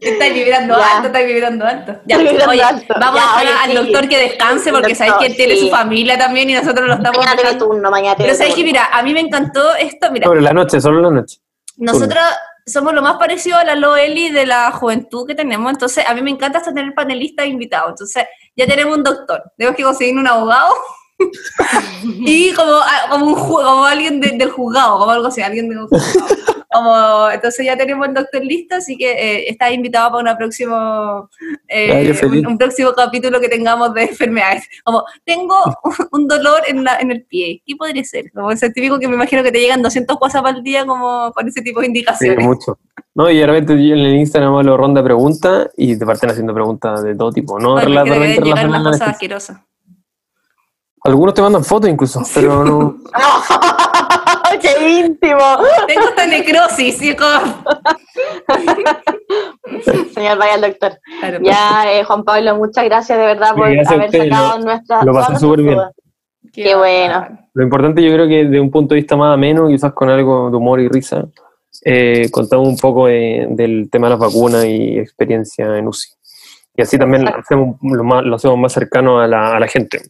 Estás 0.00 0.32
vibrando 0.34 0.78
Ya. 0.78 0.96
alto, 0.96 1.06
estás 1.08 1.24
vibrando 1.24 1.64
alto. 1.66 1.92
Ya, 2.04 2.16
Estoy 2.16 2.28
vibrando 2.32 2.52
oye, 2.52 2.62
alto. 2.62 2.94
vamos 3.00 3.20
Ya, 3.20 3.36
a 3.36 3.40
dejar 3.40 3.64
al 3.64 3.70
sí. 3.70 3.76
doctor 3.76 4.08
que 4.08 4.18
descanse 4.18 4.70
porque 4.72 4.94
sabes 4.94 5.12
Doctor, 5.12 5.26
que 5.26 5.32
él 5.32 5.36
tiene 5.36 5.54
sí. 5.56 5.60
su 5.62 5.70
familia 5.70 6.18
también 6.18 6.50
y 6.50 6.54
nosotros 6.54 6.86
lo 6.86 6.94
estamos 6.94 7.18
Mañana 7.24 7.58
turno, 7.58 7.90
mañana 7.90 8.16
tiene 8.16 8.32
Pero 8.32 8.38
sabes 8.38 8.54
que, 8.54 8.64
mira, 8.64 8.88
a 8.92 9.02
mí 9.02 9.12
me 9.14 9.20
encantó 9.20 9.74
esto, 9.76 10.10
mira, 10.10 10.26
Sobre 10.26 10.42
la 10.42 10.52
noche, 10.52 10.80
solo 10.80 11.00
la 11.00 11.10
noche. 11.10 11.38
nosotros 11.78 12.22
somos 12.68 12.92
lo 12.94 13.02
más 13.02 13.16
parecido 13.16 13.58
a 13.58 13.64
la 13.64 13.74
Loeli 13.74 14.30
de 14.30 14.46
la 14.46 14.70
juventud 14.72 15.26
que 15.26 15.34
tenemos, 15.34 15.72
entonces 15.72 16.04
a 16.06 16.14
mí 16.14 16.22
me 16.22 16.30
encanta 16.30 16.58
hasta 16.58 16.72
tener 16.72 16.94
panelistas 16.94 17.46
invitados, 17.46 17.90
entonces 17.90 18.24
ya 18.56 18.66
tenemos 18.66 18.96
un 18.96 19.04
doctor, 19.04 19.42
tenemos 19.56 19.76
que 19.76 19.82
conseguir 19.82 20.16
un 20.16 20.26
abogado 20.26 20.74
y 22.20 22.52
como, 22.52 22.72
ah, 22.72 23.06
como, 23.10 23.26
un, 23.26 23.34
como 23.34 23.84
alguien 23.84 24.20
de- 24.20 24.32
del 24.36 24.50
juzgado, 24.50 24.98
como 24.98 25.10
algo 25.10 25.26
así, 25.28 25.42
alguien 25.42 25.68
del 25.68 25.80
juzgado. 25.86 26.26
Como, 26.70 27.30
entonces 27.30 27.64
ya 27.64 27.76
tenemos 27.78 28.06
el 28.08 28.14
doctor 28.14 28.44
listo, 28.44 28.76
así 28.76 28.96
que 28.98 29.10
eh, 29.10 29.48
está 29.48 29.72
invitado 29.72 30.10
para 30.10 30.20
una 30.22 30.36
próximo, 30.36 31.28
eh, 31.66 32.12
feliz. 32.12 32.42
un, 32.44 32.46
un 32.52 32.58
próximo 32.58 32.92
capítulo 32.94 33.40
que 33.40 33.48
tengamos 33.48 33.94
de 33.94 34.02
enfermedades. 34.02 34.68
Como, 34.84 35.02
tengo 35.24 35.56
un 36.12 36.28
dolor 36.28 36.60
en, 36.68 36.84
la, 36.84 36.98
en 36.98 37.10
el 37.10 37.24
pie, 37.24 37.62
¿qué 37.66 37.74
podría 37.74 38.04
ser? 38.04 38.30
Como 38.32 38.50
ese 38.50 38.68
típico 38.70 38.98
que 38.98 39.08
me 39.08 39.14
imagino 39.14 39.42
que 39.42 39.50
te 39.50 39.60
llegan 39.60 39.80
200 39.82 40.18
WhatsApp 40.20 40.44
al 40.44 40.62
día 40.62 40.84
como 40.84 41.32
con 41.32 41.48
ese 41.48 41.62
tipo 41.62 41.80
de 41.80 41.86
Sí, 41.86 41.88
indicaciones. 41.90 42.44
mucho. 42.46 42.78
No, 43.14 43.30
y 43.30 43.38
de 43.38 43.46
repente 43.46 43.72
yo 43.74 43.94
en 43.94 44.00
el 44.00 44.16
Instagram 44.16 44.54
hablo 44.56 44.76
ronda 44.76 45.00
de 45.00 45.06
preguntas 45.06 45.68
y 45.76 45.96
te 45.98 46.04
parten 46.04 46.30
haciendo 46.30 46.52
preguntas 46.54 47.02
de 47.02 47.16
todo 47.16 47.32
tipo. 47.32 47.58
No 47.58 47.78
Ay, 47.78 47.86
que 47.86 47.90
relacionadas 47.92 48.64
unas 48.66 48.82
cosas 48.84 49.08
asquerosas. 49.08 49.56
Algunos 51.04 51.34
te 51.34 51.42
mandan 51.42 51.64
fotos 51.64 51.88
incluso, 51.90 52.22
pero 52.34 52.64
no. 52.64 52.96
¡Qué 54.60 54.88
íntimo! 55.00 55.38
Tengo 55.86 56.08
esta 56.08 56.26
necrosis, 56.26 57.16
como- 57.16 57.64
Señor, 60.14 60.38
vaya 60.38 60.54
al 60.54 60.60
doctor. 60.62 60.98
Claro. 61.20 61.38
Ya, 61.42 61.92
eh, 61.92 62.04
Juan 62.04 62.24
Pablo, 62.24 62.56
muchas 62.56 62.84
gracias 62.84 63.18
de 63.18 63.24
verdad 63.24 63.54
por 63.54 63.70
Gracias 63.70 63.92
haber 63.94 64.10
sacado 64.10 64.58
lo- 64.58 64.64
nuestra. 64.64 65.04
lo 65.04 65.12
pasé 65.12 65.36
súper 65.36 65.62
bien. 65.62 65.74
nuestras. 65.76 65.94
Qué 66.52 66.62
qué 66.64 66.74
bueno. 66.74 67.28
Lo 67.54 67.62
importante 67.62 68.02
yo 68.02 68.12
creo 68.12 68.26
que 68.26 68.44
de 68.46 68.60
un 68.60 68.70
punto 68.70 68.94
de 68.94 69.00
vista 69.00 69.16
más 69.16 69.34
ameno, 69.34 69.68
quizás 69.68 69.92
con 69.92 70.08
algo 70.10 70.50
de 70.50 70.56
humor 70.56 70.80
y 70.80 70.88
risa, 70.88 71.24
eh, 71.84 72.28
contamos 72.30 72.66
un 72.68 72.76
poco 72.76 73.06
de- 73.06 73.46
del 73.50 73.88
tema 73.90 74.08
de 74.08 74.10
las 74.12 74.18
vacunas 74.20 74.64
y 74.64 74.98
experiencia 74.98 75.76
en 75.76 75.86
UCI. 75.86 76.08
Y 76.76 76.82
así 76.82 76.96
también 76.98 77.24
lo 77.24 77.36
hacemos, 77.36 77.76
lo, 77.82 78.04
más, 78.04 78.24
lo 78.24 78.36
hacemos 78.36 78.56
más 78.58 78.72
cercano 78.72 79.20
a 79.20 79.26
la, 79.26 79.56
a 79.56 79.60
la 79.60 79.66
gente. 79.68 80.00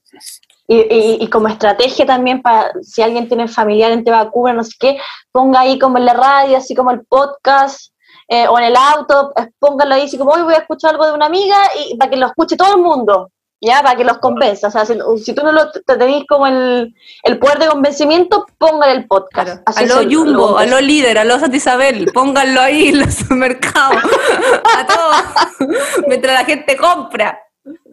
Y, 0.71 0.77
y- 0.81 1.19
y 1.25 1.31
como 1.31 1.49
estrategia 1.49 2.05
también 2.05 2.43
para 2.43 2.71
si 2.83 3.01
alguien 3.01 3.27
tiene 3.27 3.49
familiar 3.49 3.91
en 3.91 4.05
vacuna, 4.05 4.53
no 4.53 4.63
sé 4.63 4.73
qué, 4.79 4.99
ponga 5.33 5.61
ahí 5.61 5.79
como 5.79 5.97
en 5.97 6.05
la 6.05 6.13
radio, 6.13 6.59
así 6.59 6.75
como 6.75 6.91
el 6.91 7.07
podcast 7.07 7.93
eh, 8.29 8.47
o 8.47 8.59
en 8.59 8.65
el 8.67 8.77
auto, 8.77 9.33
eh, 9.37 9.49
póngalo 9.59 9.95
ahí, 9.95 10.03
así 10.05 10.19
como 10.19 10.33
hoy 10.33 10.43
voy 10.43 10.53
a 10.55 10.59
escuchar 10.59 10.91
algo 10.91 11.07
de 11.07 11.15
una 11.15 11.25
amiga 11.27 11.57
y 11.75 11.97
para 11.97 12.11
que 12.11 12.19
lo 12.19 12.27
escuche 12.27 12.57
todo 12.59 12.75
el 12.77 12.83
mundo, 12.83 13.31
ya, 13.63 13.83
para 13.83 13.97
que 13.97 14.05
los 14.05 14.19
convenza. 14.19 14.69
O 14.69 14.71
sea, 14.71 14.85
si, 14.85 14.99
si 15.25 15.33
tú 15.35 15.43
no 15.43 15.53
lo 15.53 15.71
te 15.71 15.81
tenéis 15.97 16.27
como 16.29 16.47
el, 16.47 16.95
el 17.23 17.39
poder 17.39 17.59
de 17.61 17.69
convencimiento, 17.69 18.45
póngale 18.59 18.93
el 18.93 19.07
podcast. 19.09 19.63
Así 19.65 19.85
Aló 19.85 19.95
se 20.01 20.05
lo 20.05 20.11
Jumbo, 20.11 20.47
convence. 20.49 20.75
aló 20.75 20.81
líder, 20.87 21.17
aló 21.19 21.39
Santa 21.39 21.57
Isabel, 21.57 22.11
pónganlo 22.13 22.61
ahí 22.61 22.89
en 22.89 23.01
los 23.01 23.15
supermercados, 23.15 24.03
a 24.77 24.87
todos, 24.87 25.67
mientras 26.07 26.35
la 26.41 26.45
gente 26.45 26.77
compra, 26.77 27.41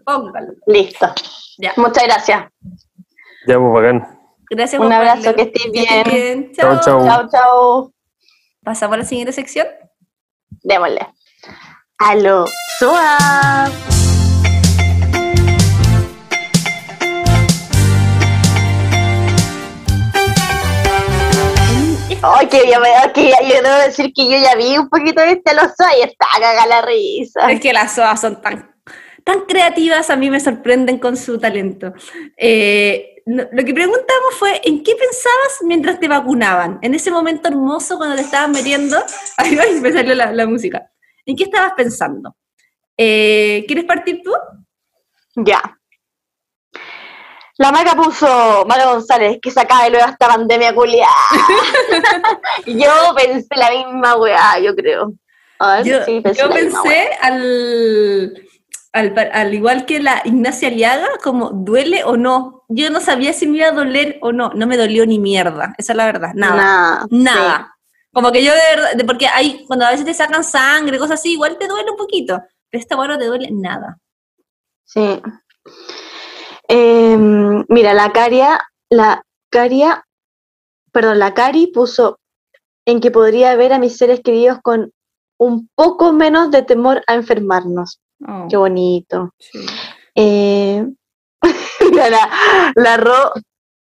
pónganlo. 0.06 0.52
Listo. 0.68 1.07
Ya, 1.57 1.73
Muchas 1.77 2.03
gracias. 2.03 2.45
Ya, 3.48 3.60
pues 3.60 3.73
bacán. 3.73 4.07
gracias 4.49 4.82
Un 4.82 4.91
abrazo, 4.91 5.22
verle. 5.23 5.36
que 5.36 5.41
estés 5.60 5.72
bien. 5.72 6.52
Chao, 6.53 6.80
Chao. 6.82 7.06
chao. 7.06 7.30
Chao. 7.30 7.91
Pasamos 8.64 8.95
a 8.95 8.98
la 8.98 9.06
siguiente 9.06 9.32
sección. 9.32 9.68
Démosle. 10.64 11.07
Aló, 11.99 12.45
Sua. 12.80 13.69
Ay, 22.27 22.48
que 22.48 22.72
yo, 22.72 22.80
me- 22.80 23.11
que 23.14 23.30
yo 23.30 23.61
debo 23.61 23.76
decir 23.86 24.11
que 24.14 24.26
yo 24.26 24.38
ya 24.38 24.56
vi 24.56 24.77
un 24.77 24.90
poquito 24.90 25.22
de 25.22 25.34
este 25.34 25.52
Aló, 25.52 25.61
Sua 25.77 25.95
y 25.98 26.02
está 26.02 26.26
caga 26.40 26.65
la 26.65 26.82
risa. 26.82 27.52
Es 27.52 27.60
que 27.61 27.72
las 27.72 27.94
SOA 27.94 28.18
son 28.18 28.41
tan, 28.41 28.74
tan 29.26 29.41
creativas, 29.41 30.10
a 30.10 30.15
mí 30.15 30.30
me 30.30 30.39
sorprenden 30.39 30.99
con 30.99 31.18
su 31.18 31.38
talento. 31.39 31.93
Eh, 32.38 33.22
no- 33.26 33.43
lo 33.52 33.65
que 33.65 33.73
preguntamos 33.73 34.35
fue, 34.38 34.61
¿en 34.64 34.84
qué 34.84 34.95
pensabas 34.95 35.57
mientras 35.64 35.99
te 35.99 36.07
vacunaban? 36.07 36.80
En 36.81 36.93
ese 36.93 37.11
momento 37.11 37.47
hermoso 37.49 37.97
cuando 37.97 38.15
te 38.15 38.22
estaban 38.22 38.52
metiendo, 38.52 38.97
ay, 39.38 39.57
ay, 39.60 39.81
me 39.81 39.91
salió 39.91 40.15
la, 40.15 40.31
la 40.31 40.45
música. 40.45 40.89
¿En 41.26 41.35
qué 41.35 41.43
estabas 41.45 41.73
pensando? 41.76 42.35
Eh, 42.97 43.65
¿Quieres 43.68 43.85
partir 43.85 44.22
tú? 44.23 44.31
Ya. 45.35 45.61
La 47.57 47.72
Maca 47.72 47.95
puso, 47.95 48.65
Maca 48.68 48.85
González, 48.91 49.39
que 49.41 49.49
se 49.49 49.60
acabe 49.60 49.89
luego 49.89 50.06
esta 50.07 50.27
pandemia 50.27 50.76
culiada. 50.76 51.10
yo 52.68 52.91
pensé 53.18 53.47
la 53.56 53.72
misma 53.72 54.18
weá, 54.18 54.60
yo 54.60 54.76
creo. 54.76 55.14
A 55.60 55.77
ver, 55.77 55.85
Yo, 55.85 56.03
sí, 56.03 56.19
pensé 56.22 56.41
yo 56.41 56.49
pensé 56.49 57.10
al, 57.22 58.45
al, 58.96 59.54
igual 59.54 59.86
que 59.86 60.00
la 60.00 60.22
Ignacia 60.24 60.70
Aliaga, 60.70 61.10
como 61.22 61.50
duele 61.50 62.04
o 62.06 62.16
no. 62.16 62.64
Yo 62.70 62.90
no 62.90 63.02
sabía 63.02 63.34
si 63.34 63.46
me 63.46 63.58
iba 63.58 63.68
a 63.68 63.72
doler 63.72 64.18
o 64.22 64.32
no. 64.32 64.52
No 64.56 64.68
me 64.68 64.78
dolió 64.78 65.06
ni 65.06 65.20
mierda, 65.20 65.76
esa 65.78 65.94
es 65.94 65.98
la 65.98 66.06
verdad, 66.06 66.32
nada. 66.34 66.56
Nada. 66.56 67.08
Nada. 67.10 67.78
Como 68.14 68.32
que 68.32 68.44
yo 68.44 68.54
de 68.54 68.76
verdad, 68.76 69.06
porque 69.06 69.28
hay, 69.28 69.66
cuando 69.66 69.86
a 69.86 69.92
veces 69.92 70.06
te 70.06 70.14
sacan 70.14 70.44
sangre, 70.44 70.98
cosas 70.98 71.20
así, 71.20 71.34
igual 71.34 71.58
te 71.58 71.68
duele 71.68 71.92
un 71.92 71.98
poquito. 71.98 72.42
Pero 72.70 72.82
esta 72.82 72.96
bueno 72.96 73.16
no 73.16 73.20
te 73.20 73.26
duele 73.26 73.50
nada. 73.52 73.98
Sí. 74.86 75.22
Em, 76.70 77.66
mira, 77.68 77.94
la 77.94 78.14
Caria, 78.14 78.62
la 78.90 79.22
Caria, 79.50 80.06
perdón, 80.94 81.20
la 81.20 81.34
Cari 81.34 81.68
puso 81.68 82.20
en 82.86 83.02
que 83.02 83.12
podría 83.12 83.56
ver 83.58 83.74
a 83.74 83.80
mis 83.80 83.98
seres 83.98 84.22
queridos 84.22 84.60
con 84.62 84.94
un 85.38 85.70
poco 85.76 86.14
menos 86.14 86.50
de 86.52 86.62
temor 86.62 87.04
a 87.08 87.16
enfermarnos. 87.16 88.00
Oh, 88.28 88.48
Qué 88.50 88.58
bonito. 88.58 89.34
sí. 89.40 89.66
Eh, 90.16 90.86
la, 91.94 92.72
la 92.76 92.98
Ro- 92.98 93.34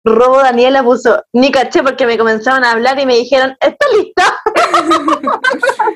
Robo 0.04 0.38
Daniela 0.38 0.82
puso, 0.82 1.22
ni 1.32 1.50
caché 1.52 1.82
porque 1.82 2.06
me 2.06 2.18
comenzaron 2.18 2.64
a 2.64 2.72
hablar 2.72 2.98
y 2.98 3.06
me 3.06 3.16
dijeron, 3.16 3.56
¿estás 3.60 3.88
lista? 3.96 4.24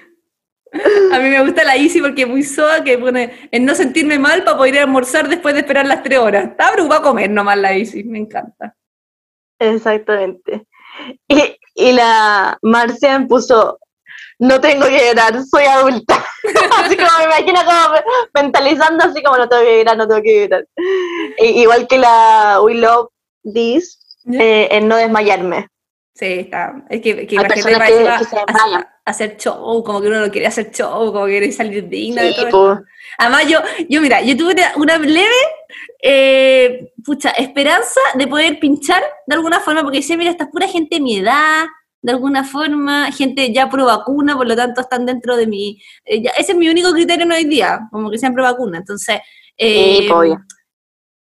A 1.13 1.19
mí 1.21 1.31
me 1.31 1.41
gusta 1.43 1.65
la 1.65 1.77
Easy 1.77 2.01
porque 2.03 2.23
es 2.23 2.29
muy 2.29 2.43
soa, 2.43 2.85
que 2.85 2.99
pone 2.99 3.49
en 3.51 3.65
no 3.65 3.75
sentirme 3.75 4.19
mal 4.19 4.45
para 4.45 4.59
poder 4.59 4.75
ir 4.75 4.81
a 4.81 4.83
almorzar 4.85 5.29
después 5.29 5.55
de 5.55 5.61
esperar 5.61 5.87
las 5.87 6.03
tres 6.03 6.19
horas. 6.19 6.51
Está 6.51 6.71
preocupada 6.73 7.01
a 7.01 7.05
comer 7.05 7.31
nomás 7.31 7.57
la 7.59 7.73
Easy, 7.73 8.05
me 8.05 8.19
encanta. 8.19 8.77
Exactamente. 9.59 10.67
Y, 11.29 11.57
y 11.75 11.93
la 11.93 12.59
Marcian 12.63 13.27
puso, 13.27 13.79
no 14.39 14.61
tengo 14.61 14.87
que 14.87 15.07
llorar, 15.09 15.43
soy 15.51 15.65
adulta. 15.65 16.25
así 16.85 16.97
como 16.97 17.09
me 17.19 17.25
imagino 17.25 17.61
como 17.65 17.95
me- 17.95 18.43
mentalizando 18.43 19.05
así 19.05 19.23
como 19.23 19.39
no 19.39 19.49
tengo 19.49 19.63
que 19.63 19.79
llorar, 19.79 19.97
no 19.97 20.07
tengo 20.09 20.23
que 20.23 20.41
llorar. 20.43 20.67
I- 21.39 21.63
igual 21.63 21.87
que 21.89 21.99
la 21.99 22.61
We 22.63 22.75
Love 22.75 23.09
This, 23.53 23.99
eh, 24.33 24.69
en 24.71 24.89
no 24.89 24.97
desmayarme. 24.97 25.69
Sí, 26.15 26.27
está. 26.41 26.83
Es 26.89 27.03
que, 27.03 27.27
que 27.27 27.39
Hay 27.39 27.45
personas 27.47 27.79
para 27.79 27.87
que- 27.91 27.97
que 28.03 28.09
hacer- 28.09 28.45
desmayan. 28.47 28.87
hacer 29.05 29.37
show, 29.37 29.85
como 29.85 30.01
que 30.01 30.09
uno 30.09 30.21
no 30.21 30.31
quiere 30.33 30.47
hacer 30.47 30.71
show, 30.73 31.13
como 31.13 31.27
que 31.27 31.33
quiere 31.33 31.53
salir 31.53 31.89
digna 31.89 32.23
de 32.23 32.35
todo. 32.51 32.83
Además, 33.19 33.47
yo, 33.47 33.61
yo 33.89 34.01
mira, 34.01 34.21
yo 34.23 34.37
tuve 34.37 34.53
una, 34.55 34.73
una 34.77 34.99
leve, 34.99 35.35
eh, 36.03 36.93
pucha, 37.05 37.31
esperanza 37.31 38.01
de 38.15 38.27
poder 38.27 38.59
pinchar 38.59 39.03
de 39.27 39.35
alguna 39.35 39.61
forma, 39.61 39.83
porque 39.83 39.99
decía, 39.99 40.17
mira, 40.17 40.31
esta 40.31 40.45
es 40.45 40.51
pura 40.51 40.69
gente 40.69 40.97
de 40.97 41.01
mi 41.01 41.19
edad, 41.19 41.67
de 42.07 42.13
alguna 42.13 42.45
forma, 42.45 43.11
gente 43.11 43.53
ya 43.53 43.69
pro 43.69 43.85
vacuna, 43.85 44.37
por 44.37 44.47
lo 44.47 44.55
tanto 44.55 44.81
están 44.81 45.05
dentro 45.07 45.37
de 45.37 45.47
mi... 45.49 45.83
eh, 46.05 46.23
ya- 46.23 46.31
ese 46.39 46.53
es 46.53 46.59
mi 46.59 46.69
único 46.69 46.93
criterio 46.93 47.25
en 47.27 47.33
hoy 47.33 47.45
día, 47.45 47.89
como 47.91 48.11
que 48.11 48.17
sean 48.19 48.33
pro 48.33 48.45
vacuna. 48.45 48.79
Entonces, 48.79 49.19
eh, 49.57 49.99
Sí, 50.03 50.11
obvio. 50.13 50.41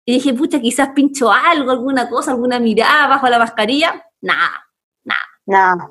y 0.05 0.13
dije, 0.15 0.33
pucha, 0.33 0.59
quizás 0.59 0.89
pincho 0.93 1.31
algo, 1.31 1.71
alguna 1.71 2.09
cosa, 2.09 2.31
alguna 2.31 2.59
mirada 2.59 3.07
bajo 3.07 3.27
la 3.29 3.39
mascarilla. 3.39 4.03
Nada. 4.21 4.65
Nada. 5.45 5.87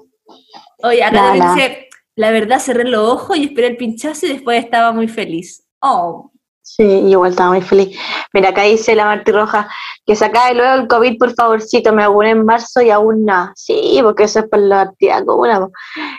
Oye, 0.83 1.03
acá 1.03 1.13
Nada, 1.13 1.27
también 1.29 1.45
nada. 1.47 1.55
dice, 1.55 1.89
la 2.17 2.31
verdad 2.31 2.59
cerré 2.59 2.85
los 2.85 3.09
ojos 3.09 3.37
y 3.39 3.45
esperé 3.45 3.69
el 3.69 3.77
pinchazo 3.79 4.27
y 4.27 4.31
después 4.35 4.63
estaba 4.63 4.93
muy 4.93 5.09
feliz. 5.09 5.65
Oh, 5.81 6.31
Sí, 6.67 6.83
igual 6.83 7.31
estaba 7.33 7.51
muy 7.51 7.61
feliz. 7.63 7.97
Mira, 8.33 8.49
acá 8.49 8.63
dice 8.63 8.95
la 8.95 9.05
Marti 9.05 9.31
Roja, 9.33 9.69
que 10.07 10.17
se 10.17 10.25
acabe 10.25 10.55
luego 10.55 10.75
el 10.75 10.89
COVID, 10.89 11.19
por 11.19 11.35
favorcito, 11.35 11.93
me 11.93 12.07
vacuné 12.07 12.31
en 12.31 12.45
marzo 12.45 12.83
y 12.83 12.91
aún 12.91 13.25
nada. 13.25 13.53
Sí, 13.57 13.99
porque 14.03 14.25
eso 14.25 14.41
es 14.41 14.49
por 14.49 14.59
la 14.59 14.83
actividad. 14.83 15.25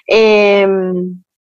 Eh, 0.07 0.67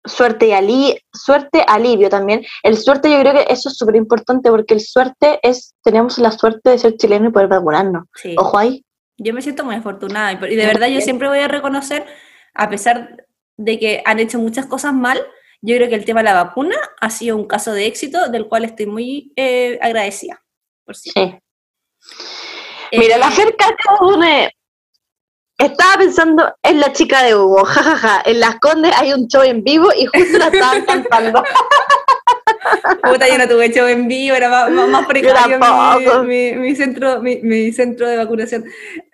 suerte 0.05 0.47
y 0.47 0.51
ali 0.51 0.97
suerte, 1.13 1.63
alivio 1.67 2.09
también. 2.09 2.45
El 2.63 2.77
suerte 2.77 3.09
yo 3.09 3.19
creo 3.19 3.33
que 3.33 3.51
eso 3.51 3.69
es 3.69 3.77
súper 3.77 3.95
importante 3.95 4.49
porque 4.49 4.73
el 4.73 4.81
suerte 4.81 5.39
es, 5.43 5.73
tenemos 5.83 6.17
la 6.17 6.31
suerte 6.31 6.71
de 6.71 6.77
ser 6.77 6.97
chileno 6.97 7.29
y 7.29 7.31
poder 7.31 7.47
vacunarnos. 7.47 8.03
sí. 8.15 8.35
Ojo 8.37 8.57
ahí. 8.57 8.83
Yo 9.17 9.33
me 9.33 9.41
siento 9.41 9.63
muy 9.63 9.75
afortunada 9.75 10.33
y, 10.33 10.55
de 10.55 10.65
verdad 10.65 10.87
yo 10.87 10.99
siempre 10.99 11.29
voy 11.29 11.39
a 11.39 11.47
reconocer, 11.47 12.05
a 12.53 12.69
pesar 12.69 13.25
de 13.55 13.79
que 13.79 14.03
han 14.05 14.19
hecho 14.19 14.39
muchas 14.39 14.65
cosas 14.65 14.93
mal, 14.93 15.17
yo 15.61 15.73
creo 15.77 15.87
que 15.87 15.95
el 15.95 16.03
tema 16.03 16.19
de 16.19 16.25
la 16.25 16.43
vacuna 16.43 16.75
ha 16.99 17.09
sido 17.09 17.37
un 17.37 17.47
caso 17.47 17.71
de 17.71 17.85
éxito 17.85 18.27
del 18.27 18.47
cual 18.47 18.65
estoy 18.65 18.87
muy 18.87 19.31
eh, 19.37 19.79
agradecida. 19.81 20.43
Por 20.83 20.97
sí. 20.97 21.11
Sí. 21.11 21.39
Mira, 22.91 23.15
Eh, 23.15 23.19
la 23.19 23.31
cerca 23.31 23.75
pone. 23.99 24.51
Estaba 25.57 25.97
pensando 25.99 26.53
en 26.63 26.79
la 26.81 26.91
chica 26.91 27.23
de 27.23 27.33
Hugo, 27.35 27.63
jajaja. 27.65 28.21
En 28.25 28.39
Las 28.41 28.59
Condes 28.59 28.93
hay 28.97 29.13
un 29.13 29.27
show 29.27 29.41
en 29.43 29.63
vivo 29.63 29.89
y 29.97 30.05
justo 30.05 30.37
la 30.37 30.47
estaban 30.47 30.83
cantando. 30.85 31.43
Puta, 33.03 33.27
yo 33.27 33.37
no 33.37 33.47
tuve 33.47 33.71
show 33.71 33.87
en 33.87 34.07
vivo, 34.07 34.35
era 34.35 34.49
más, 34.49 34.69
más, 34.71 35.05
precario 35.05 35.57
mi, 35.59 36.25
mi- 36.25 36.53
mi 36.55 36.75
centro, 36.75 37.21
mi, 37.21 37.37
mi 37.37 37.71
centro 37.71 38.07
de 38.09 38.17
vacunación. 38.17 38.65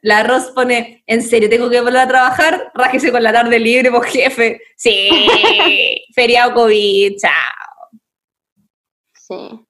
La 0.02 0.24
Ross 0.24 0.52
pone, 0.56 1.04
en 1.06 1.22
serio, 1.22 1.50
tengo 1.50 1.70
que 1.70 1.82
volver 1.82 2.00
a 2.02 2.08
trabajar, 2.08 2.72
rájese 2.74 3.12
con 3.12 3.22
la 3.22 3.34
tarde 3.34 3.60
libre, 3.60 3.92
pues 3.92 4.10
jefe. 4.12 4.62
Sí, 4.78 5.10
feriado 6.16 6.54
COVID, 6.56 7.18
chao. 7.20 7.90
Sí. 9.14 9.66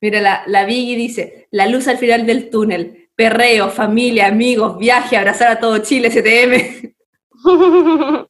Mira, 0.00 0.20
la, 0.20 0.42
la 0.46 0.64
Vicky 0.64 0.94
dice, 0.96 1.48
la 1.50 1.66
luz 1.66 1.88
al 1.88 1.98
final 1.98 2.26
del 2.26 2.50
túnel, 2.50 3.10
perreo, 3.14 3.70
familia, 3.70 4.26
amigos, 4.26 4.78
viaje, 4.78 5.16
abrazar 5.16 5.48
a 5.48 5.60
todo 5.60 5.78
Chile, 5.78 6.10
STM. 6.10 6.92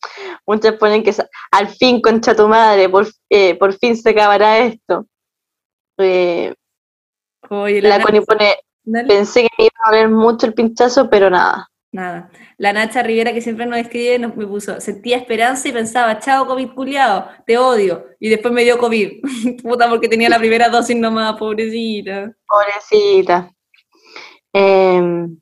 Muchos 0.47 0.75
ponen 0.75 1.03
que 1.03 1.13
al 1.51 1.69
fin, 1.69 2.01
concha 2.01 2.35
tu 2.37 2.47
madre, 2.49 2.89
por, 2.89 3.07
eh, 3.31 3.55
por 3.57 3.73
fin 3.75 3.97
se 3.97 4.11
acabará 4.11 4.59
esto. 4.59 5.07
Eh, 5.99 6.55
Oye, 7.51 7.81
la 7.83 7.99
la, 7.99 8.05
Connie 8.05 8.21
pone, 8.23 8.57
Dale. 8.85 9.09
pensé 9.09 9.43
que 9.43 9.49
me 9.59 9.65
iba 9.65 9.75
a 9.85 9.91
doler 9.91 10.09
mucho 10.09 10.47
el 10.47 10.55
pinchazo, 10.55 11.09
pero 11.11 11.31
nada. 11.31 11.69
Nada. 11.97 12.31
La 12.59 12.75
Nacha 12.75 13.03
Rivera, 13.03 13.33
que 13.33 13.41
siempre 13.41 13.65
nos 13.65 13.79
escribe, 13.79 14.19
nos 14.19 14.37
me 14.37 14.47
puso, 14.47 14.79
sentía 14.83 15.17
esperanza 15.17 15.67
y 15.67 15.73
pensaba, 15.73 16.19
chao, 16.19 16.47
COVID 16.47 16.75
culiado, 16.75 17.31
te 17.47 17.57
odio. 17.57 18.05
Y 18.21 18.29
después 18.29 18.53
me 18.53 18.65
dio 18.65 18.77
COVID. 18.77 19.23
Puta, 19.63 19.89
porque 19.89 20.07
tenía 20.07 20.29
la 20.29 20.39
primera 20.39 20.69
dosis 20.69 20.95
nomás, 20.95 21.39
pobrecita. 21.39 22.33
Pobrecita. 22.47 23.51
Em, 24.53 25.39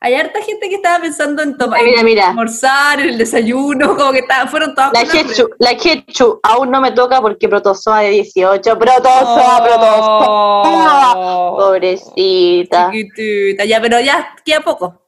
Hay 0.00 0.14
harta 0.14 0.40
gente 0.42 0.68
que 0.68 0.76
estaba 0.76 1.00
pensando 1.00 1.42
en 1.42 1.56
tomar, 1.56 1.82
mira, 1.82 2.02
mira. 2.04 2.28
almorzar, 2.28 3.00
en 3.00 3.08
el 3.10 3.18
desayuno, 3.18 3.96
como 3.96 4.12
que 4.12 4.20
estaban, 4.20 4.48
fueron 4.48 4.74
todas 4.74 4.92
La. 4.92 5.04
Quechu, 5.04 5.48
la 5.58 5.76
Quechu 5.76 6.38
aún 6.42 6.70
no 6.70 6.80
me 6.80 6.92
toca 6.92 7.20
porque 7.20 7.48
protozoa 7.48 8.00
de 8.00 8.10
18. 8.10 8.78
Protozoa, 8.78 9.62
protozoa. 9.64 11.14
Oh, 11.16 11.56
Pobrecita. 11.58 12.90
chiquitita. 12.92 13.64
Ya, 13.64 13.80
pero 13.80 14.00
ya 14.00 14.34
queda 14.44 14.60
poco. 14.60 15.02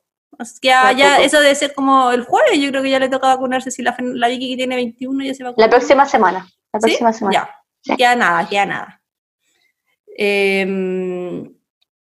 Queda 0.61 0.93
ya 0.93 1.11
poco. 1.17 1.23
eso 1.27 1.41
debe 1.41 1.55
ser 1.55 1.75
como 1.75 2.11
el 2.11 2.25
jueves, 2.25 2.59
yo 2.59 2.71
creo 2.71 2.83
que 2.83 2.91
ya 2.91 2.99
le 2.99 3.09
toca 3.09 3.29
vacunarse. 3.29 3.71
Si 3.71 3.83
la, 3.83 3.95
la 3.99 4.29
Vicky 4.29 4.51
que 4.51 4.57
tiene 4.57 4.75
21 4.77 5.25
ya 5.25 5.35
se 5.35 5.45
vacuna. 5.45 5.67
La 5.67 5.71
próxima 5.71 6.05
semana. 6.07 6.49
La 6.73 6.81
¿Sí? 6.81 6.87
próxima 6.87 7.13
semana. 7.13 7.33
Ya, 7.39 7.57
Sí. 7.83 7.97
queda 7.97 8.17
nada, 8.17 8.49
queda 8.49 8.67
nada. 8.67 9.03
Em, 10.17 11.55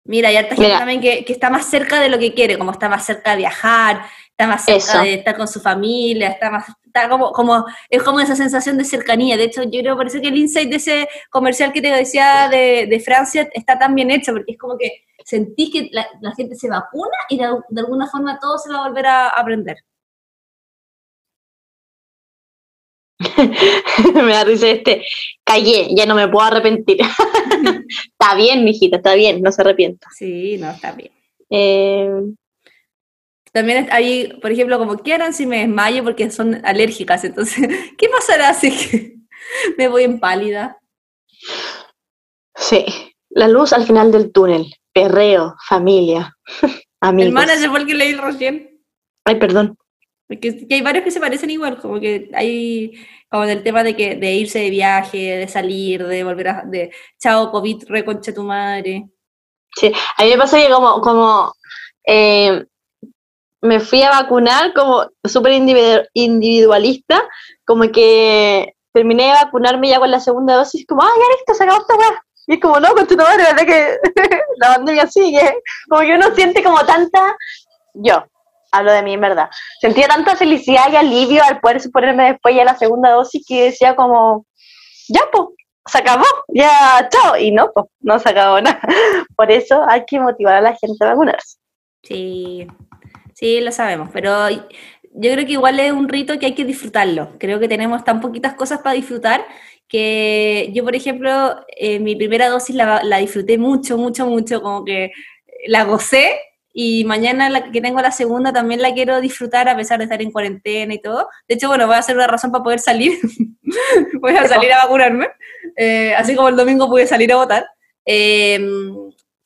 mira, 0.06 0.30
hay 0.30 0.38
harta 0.38 0.56
gente 0.56 0.68
Mira. 0.68 0.80
también 0.80 1.02
que, 1.02 1.26
que 1.26 1.34
está 1.34 1.50
más 1.50 1.66
cerca 1.66 2.00
de 2.00 2.10
lo 2.10 2.20
que 2.20 2.34
quiere, 2.34 2.58
como 2.58 2.72
está 2.72 2.90
más 2.90 3.06
cerca 3.06 3.32
de 3.32 3.38
viajar, 3.38 4.02
está 4.30 4.48
más 4.48 4.66
cerca 4.66 4.78
Eso. 4.78 5.02
de 5.02 5.14
estar 5.16 5.38
con 5.38 5.48
su 5.48 5.60
familia, 5.60 6.30
está 6.30 6.50
más, 6.50 6.66
está 6.84 7.08
como, 7.08 7.32
como, 7.32 7.66
es 7.90 8.04
como 8.04 8.20
esa 8.20 8.36
sensación 8.36 8.78
de 8.78 8.86
cercanía. 8.86 9.38
De 9.38 9.46
hecho, 9.46 9.64
yo 9.64 9.80
creo 9.82 9.98
parece 9.98 10.22
que 10.22 10.28
el 10.28 10.38
insight 10.38 10.70
de 10.70 10.78
ese 10.78 11.08
comercial 11.30 11.72
que 11.72 11.82
te 11.82 11.92
decía 11.92 12.50
de, 12.50 12.88
de 12.90 13.00
Francia 13.00 13.48
está 13.54 13.78
tan 13.78 13.96
bien 13.96 14.12
hecho, 14.12 14.34
porque 14.34 14.54
es 14.54 14.58
como 14.58 14.78
que 14.78 15.04
sentís 15.24 15.72
que 15.72 15.90
la, 15.92 16.08
la 16.22 16.34
gente 16.36 16.56
se 16.56 16.68
vacuna 16.68 17.16
y 17.30 17.38
de, 17.38 17.48
de 17.70 17.82
alguna 17.82 18.08
forma 18.08 18.40
todo 18.40 18.58
se 18.58 18.70
va 18.70 18.80
a 18.80 18.88
volver 18.88 19.06
a 19.06 19.30
aprender. 19.30 19.78
me 24.14 24.31
da 24.34 24.44
risa 24.44 24.69
este. 24.69 25.06
Callé, 25.44 25.88
ya 25.95 26.06
no 26.06 26.15
me 26.15 26.27
puedo 26.27 26.45
arrepentir. 26.45 26.98
está 28.11 28.35
bien, 28.35 28.64
mijita, 28.64 28.98
está 28.98 29.14
bien, 29.15 29.41
no 29.41 29.52
se 29.52 29.61
arrepienta. 29.61 30.07
Sí, 30.15 30.57
no, 30.57 30.72
está 30.72 30.91
bien. 30.94 31.11
Eh, 31.49 32.10
También 33.52 33.88
hay, 33.91 34.34
por 34.41 34.52
ejemplo, 34.52 34.80
como 34.80 34.98
quieran 34.98 35.34
si 35.34 35.45
me 35.45 35.60
desmayo 35.60 36.03
porque 36.03 36.30
son 36.31 36.65
alérgicas. 36.65 37.23
Entonces, 37.23 37.68
¿qué 37.98 38.10
pasará 38.10 38.53
si 38.53 38.72
que 38.72 39.15
me 39.77 39.88
voy 39.88 40.03
en 40.03 40.19
pálida? 40.19 40.77
sí, 42.56 42.85
la 43.30 43.48
luz 43.48 43.73
al 43.73 43.85
final 43.85 44.11
del 44.11 44.31
túnel. 44.31 44.65
Perreo, 44.94 45.56
familia, 45.68 46.35
amigos. 47.02 47.27
El 47.27 47.34
manager 47.34 47.69
fue 47.69 47.80
el 47.80 47.88
que 47.88 47.95
leí 47.95 48.14
recién. 48.14 48.80
Ay, 49.26 49.35
perdón. 49.35 49.76
Porque 50.34 50.68
que 50.68 50.76
hay 50.76 50.81
varios 50.81 51.03
que 51.03 51.11
se 51.11 51.19
parecen 51.19 51.49
igual, 51.49 51.80
como 51.80 51.99
que 51.99 52.30
hay 52.34 52.93
como 53.30 53.45
del 53.45 53.64
tema 53.64 53.84
de 53.84 53.95
que 53.95 54.15
de 54.15 54.34
irse 54.34 54.60
de 54.60 54.69
viaje, 54.69 55.18
de 55.38 55.47
salir, 55.47 56.05
de 56.05 56.23
volver 56.23 56.47
a 56.49 56.64
de 56.65 56.91
chao 57.19 57.51
COVID, 57.51 57.85
reconche 57.88 58.34
tu 58.34 58.43
madre. 58.43 59.05
A 60.18 60.23
mí 60.23 60.30
me 60.30 60.38
pasa 60.38 60.57
que 60.57 60.69
como, 60.69 61.01
como 61.01 61.53
eh, 62.05 62.64
me 63.61 63.80
fui 63.80 64.03
a 64.03 64.10
vacunar 64.10 64.73
como 64.73 65.07
súper 65.23 65.53
individu- 65.53 66.07
individualista, 66.14 67.23
como 67.65 67.89
que 67.91 68.73
terminé 68.93 69.26
de 69.27 69.31
vacunarme 69.31 69.89
ya 69.89 69.99
con 69.99 70.11
la 70.11 70.19
segunda 70.19 70.55
dosis, 70.55 70.85
como, 70.85 71.01
ah, 71.01 71.10
ya 71.15 71.35
listo, 71.35 71.53
se 71.53 71.64
acabó 71.64 71.81
esta 71.81 71.95
weá. 71.95 72.23
Y 72.45 72.53
es 72.55 72.60
como, 72.60 72.80
no, 72.80 72.93
con 72.93 73.07
tu 73.07 73.15
madre, 73.15 73.43
¿verdad 73.43 73.65
que 73.65 73.97
la 74.57 74.76
pandemia 74.76 75.07
sigue? 75.07 75.55
Como 75.89 76.01
que 76.01 76.14
uno 76.15 76.35
siente 76.35 76.61
como 76.61 76.85
tanta, 76.85 77.35
yo, 77.93 78.26
hablo 78.74 78.91
de 78.91 79.04
mí 79.04 79.14
en 79.14 79.22
verdad, 79.22 79.50
sentía 79.80 80.08
tanta 80.08 80.36
felicidad 80.36 80.91
y 80.91 80.95
alivio 80.95 81.44
al 81.44 81.60
poder 81.60 81.82
ponerme 81.91 82.32
después 82.32 82.56
ya 82.56 82.66
la 82.66 82.76
segunda 82.76 83.12
dosis 83.12 83.45
que 83.48 83.66
decía 83.66 83.95
como, 83.95 84.45
ya, 85.08 85.22
pues, 85.32 85.48
se 85.86 85.98
acabó, 85.98 86.26
ya, 86.48 87.08
chao. 87.10 87.38
Y 87.38 87.52
no, 87.52 87.72
pues, 87.74 87.86
no 88.00 88.20
se 88.20 88.30
acabó 88.30 88.62
nada. 88.62 88.80
Por 89.36 89.52
eso 89.52 89.84
hay 89.88 90.06
que 90.06 90.20
motivar 90.20 90.56
a 90.56 90.62
la 90.62 90.76
gente 90.76 91.04
a 91.04 91.10
vacunarse. 91.10 91.58
Sí, 92.04 92.68
sí, 93.34 93.62
lo 93.62 93.72
sabemos, 93.72 94.10
pero 94.12 94.50
yo 94.50 95.32
creo 95.32 95.45
que 95.45 95.54
igual 95.54 95.80
es 95.80 95.91
un 95.91 96.10
rito 96.10 96.38
que 96.40 96.48
hay 96.48 96.56
que 96.56 96.66
disfrutarlo. 96.66 97.38
Creo 97.40 97.60
que 97.60 97.68
tenemos 97.68 98.04
tan 98.04 98.20
poquitas 98.20 98.56
cosas 98.56 98.80
para 98.82 98.95
disfrutar 98.95 99.45
que 99.88 100.72
yo, 100.74 100.84
por 100.84 100.95
ejemplo, 100.95 101.64
eh, 101.78 102.00
mi 102.00 102.16
primera 102.16 102.50
dosis 102.50 102.76
la, 102.76 103.04
la 103.04 103.18
disfruté 103.18 103.58
mucho, 103.58 103.98
mucho, 103.98 104.26
mucho, 104.26 104.62
como 104.62 104.84
que 104.84 105.12
la 105.68 105.84
gocé 105.84 106.40
y 106.74 107.06
mañana 107.06 107.50
la 107.50 107.72
que 107.72 107.82
tengo 107.82 108.02
la 108.02 108.12
segunda 108.12 108.52
también 108.52 108.82
la 108.82 108.94
quiero 108.94 109.22
disfrutar 109.22 109.70
a 109.70 109.78
pesar 109.78 110.00
de 110.00 110.06
estar 110.06 110.22
en 110.22 110.32
cuarentena 110.32 110.94
y 110.94 111.02
todo. 111.02 111.30
De 111.48 111.56
hecho, 111.56 111.68
bueno, 111.68 111.86
voy 111.86 111.95
a 111.95 112.00
hacer 112.00 112.16
una 112.16 112.28
razón 112.28 112.52
para 112.52 112.64
poder 112.64 112.80
salir. 112.80 113.20
voy 114.20 114.36
a 114.36 114.48
salir 114.48 114.74
a 114.74 114.84
vacunarme. 114.84 115.28
Eh, 115.78 116.14
así 116.16 116.36
como 116.36 116.50
el 116.50 116.56
domingo 116.56 116.90
pude 116.90 117.06
salir 117.06 117.32
a 117.32 117.38
votar. 117.38 117.68
Eh, 118.06 118.60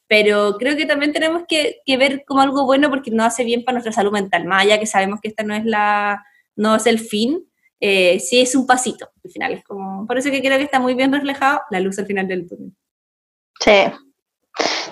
pero 0.07 0.55
creo 0.57 0.77
que 0.77 0.85
también 0.85 1.11
tenemos 1.11 1.43
que, 1.47 1.81
que, 1.85 1.97
ver 1.97 2.23
como 2.25 2.41
algo 2.41 2.65
bueno 2.65 2.89
porque 2.89 3.11
nos 3.11 3.27
hace 3.27 3.43
bien 3.43 3.65
para 3.65 3.73
nuestra 3.73 3.91
salud 3.91 4.11
mental, 4.11 4.45
más 4.45 4.63
allá 4.63 4.79
que 4.79 4.85
sabemos 4.85 5.19
que 5.21 5.27
esta 5.27 5.43
no 5.43 5.53
es 5.53 5.65
la 5.65 6.23
no 6.55 6.75
es 6.75 6.87
el 6.87 6.99
fin, 6.99 7.45
eh, 7.79 8.19
sí 8.19 8.39
es 8.39 8.55
un 8.55 8.65
pasito 8.65 9.09
al 9.23 9.31
final, 9.31 9.53
es 9.53 9.63
como, 9.63 10.07
por 10.07 10.17
eso 10.17 10.31
que 10.31 10.41
creo 10.41 10.57
que 10.57 10.63
está 10.63 10.79
muy 10.79 10.95
bien 10.95 11.13
reflejado 11.13 11.61
la 11.69 11.79
luz 11.79 11.99
al 11.99 12.07
final 12.07 12.27
del 12.27 12.47
túnel. 12.47 12.71
Sí. 13.59 13.71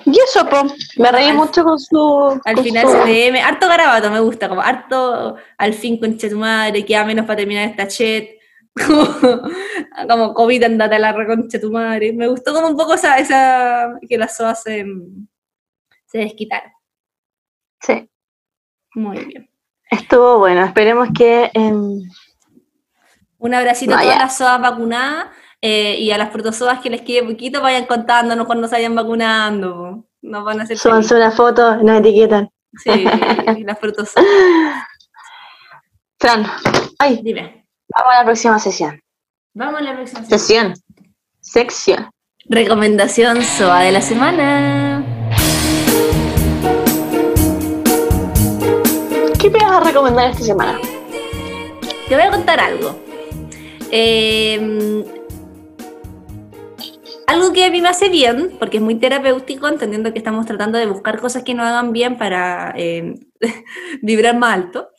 Y 0.05 0.19
eso, 0.19 0.47
po, 0.47 0.63
me 0.97 1.11
reí 1.11 1.29
al, 1.29 1.35
mucho 1.35 1.63
con 1.63 1.79
su... 1.79 2.39
Al 2.45 2.55
con 2.55 2.63
final 2.63 2.85
su... 2.85 2.91
CDM, 2.91 3.37
harto 3.43 3.67
garabato 3.67 4.11
me 4.11 4.19
gusta, 4.19 4.47
como 4.47 4.61
harto 4.61 5.35
al 5.57 5.73
fin 5.73 5.99
con 5.99 6.17
tu 6.17 6.37
madre, 6.37 6.85
queda 6.85 7.05
menos 7.05 7.25
para 7.25 7.37
terminar 7.37 7.69
esta 7.69 7.87
chat, 7.87 8.25
como, 10.09 10.33
COVID 10.33 10.63
andate 10.63 10.95
a 10.95 10.99
la 10.99 11.11
reconcha 11.13 11.59
tu 11.59 11.71
madre. 11.71 12.13
Me 12.13 12.27
gustó 12.27 12.53
como 12.53 12.67
un 12.67 12.77
poco 12.77 12.93
esa, 12.93 13.17
esa 13.17 13.97
que 14.07 14.17
las 14.17 14.35
SOA 14.35 14.53
se, 14.53 14.85
se 16.05 16.17
desquitaron. 16.19 16.71
Sí. 17.81 18.09
Muy 18.93 19.25
bien. 19.25 19.49
Estuvo 19.89 20.39
bueno, 20.39 20.63
esperemos 20.65 21.09
que... 21.17 21.51
Eh... 21.53 21.73
Un 23.37 23.53
abracito 23.53 23.91
no, 23.91 23.97
a 23.97 24.01
todas 24.01 24.17
las 24.17 24.37
SOAs 24.37 24.61
vacunadas 24.61 25.27
eh, 25.61 25.97
y 25.99 26.11
a 26.11 26.17
las 26.17 26.29
protozoas 26.29 26.79
que 26.79 26.89
les 26.89 27.01
quede 27.01 27.23
poquito, 27.23 27.61
vayan 27.61 27.85
contándonos 27.85 28.45
cuando 28.45 28.67
se 28.67 28.75
vayan 28.75 28.95
vacunando. 28.95 30.05
Nos 30.21 30.43
van 30.43 30.59
a 30.59 30.63
hacer 30.63 30.77
Súbanse 30.77 31.15
una 31.15 31.31
foto, 31.31 31.77
nos 31.77 31.99
etiquetan. 31.99 32.49
Sí, 32.83 33.05
las 33.63 33.77
protozoas. 33.77 34.25
Fran, 36.19 36.45
ay, 36.99 37.21
dime. 37.23 37.65
Vamos 37.89 38.13
a 38.13 38.19
la 38.19 38.25
próxima 38.25 38.59
sesión. 38.59 39.01
Vamos 39.53 39.81
a 39.81 39.83
la 39.83 39.95
próxima 39.95 40.25
sesión. 40.25 40.73
Sección. 41.39 42.09
Recomendación 42.45 43.41
SOA 43.41 43.81
de 43.81 43.91
la 43.91 44.01
semana. 44.01 45.03
¿Qué 49.39 49.49
me 49.49 49.59
vas 49.59 49.71
a 49.71 49.79
recomendar 49.81 50.31
esta 50.31 50.43
semana? 50.43 50.79
Te 52.07 52.15
voy 52.15 52.23
a 52.23 52.31
contar 52.31 52.59
algo. 52.59 52.99
Eh, 53.91 55.05
algo 57.27 57.53
que 57.53 57.65
a 57.65 57.71
mí 57.71 57.81
me 57.81 57.89
hace 57.89 58.09
bien, 58.09 58.55
porque 58.59 58.77
es 58.77 58.83
muy 58.83 58.95
terapéutico, 58.95 59.67
entendiendo 59.67 60.11
que 60.13 60.19
estamos 60.19 60.45
tratando 60.45 60.77
de 60.77 60.85
buscar 60.87 61.19
cosas 61.19 61.43
que 61.43 61.53
nos 61.53 61.65
hagan 61.65 61.91
bien 61.93 62.17
para 62.17 62.73
eh, 62.77 63.15
vibrar 64.01 64.37
más 64.37 64.53
alto. 64.53 64.89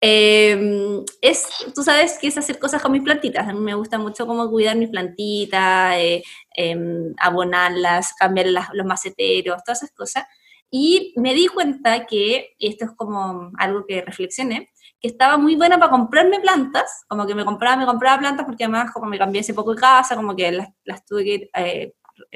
eh, 0.00 1.02
es, 1.22 1.46
tú 1.74 1.82
sabes 1.82 2.18
que 2.18 2.28
es 2.28 2.38
hacer 2.38 2.58
cosas 2.58 2.82
con 2.82 2.92
mis 2.92 3.02
plantitas. 3.02 3.48
A 3.48 3.52
mí 3.52 3.60
me 3.60 3.74
gusta 3.74 3.98
mucho 3.98 4.26
cómo 4.26 4.50
cuidar 4.50 4.76
mis 4.76 4.90
plantitas, 4.90 5.94
eh, 5.96 6.22
em, 6.56 7.14
abonarlas, 7.18 8.14
cambiar 8.18 8.48
los 8.48 8.86
maceteros, 8.86 9.62
todas 9.64 9.82
esas 9.82 9.94
cosas. 9.96 10.24
Y 10.70 11.14
me 11.16 11.34
di 11.34 11.46
cuenta 11.48 12.06
que, 12.06 12.54
y 12.58 12.68
esto 12.68 12.86
es 12.86 12.90
como 12.96 13.50
algo 13.58 13.84
que 13.86 14.02
reflexioné, 14.02 14.70
que 15.06 15.12
estaba 15.12 15.38
muy 15.38 15.54
buena 15.54 15.78
para 15.78 15.90
comprarme 15.90 16.40
plantas, 16.40 17.04
como 17.08 17.26
que 17.26 17.34
me 17.34 17.44
compraba, 17.44 17.76
me 17.76 17.86
compraba 17.86 18.18
plantas 18.18 18.44
porque 18.44 18.64
además 18.64 18.90
como 18.92 19.06
me 19.06 19.18
cambié 19.18 19.40
hace 19.40 19.54
poco 19.54 19.74
de 19.74 19.80
casa, 19.80 20.16
como 20.16 20.34
que 20.34 20.50
las, 20.50 20.68
las 20.84 21.04
tuve 21.04 21.24
que 21.24 21.34
ir 21.34 21.50
eh, 21.54 21.94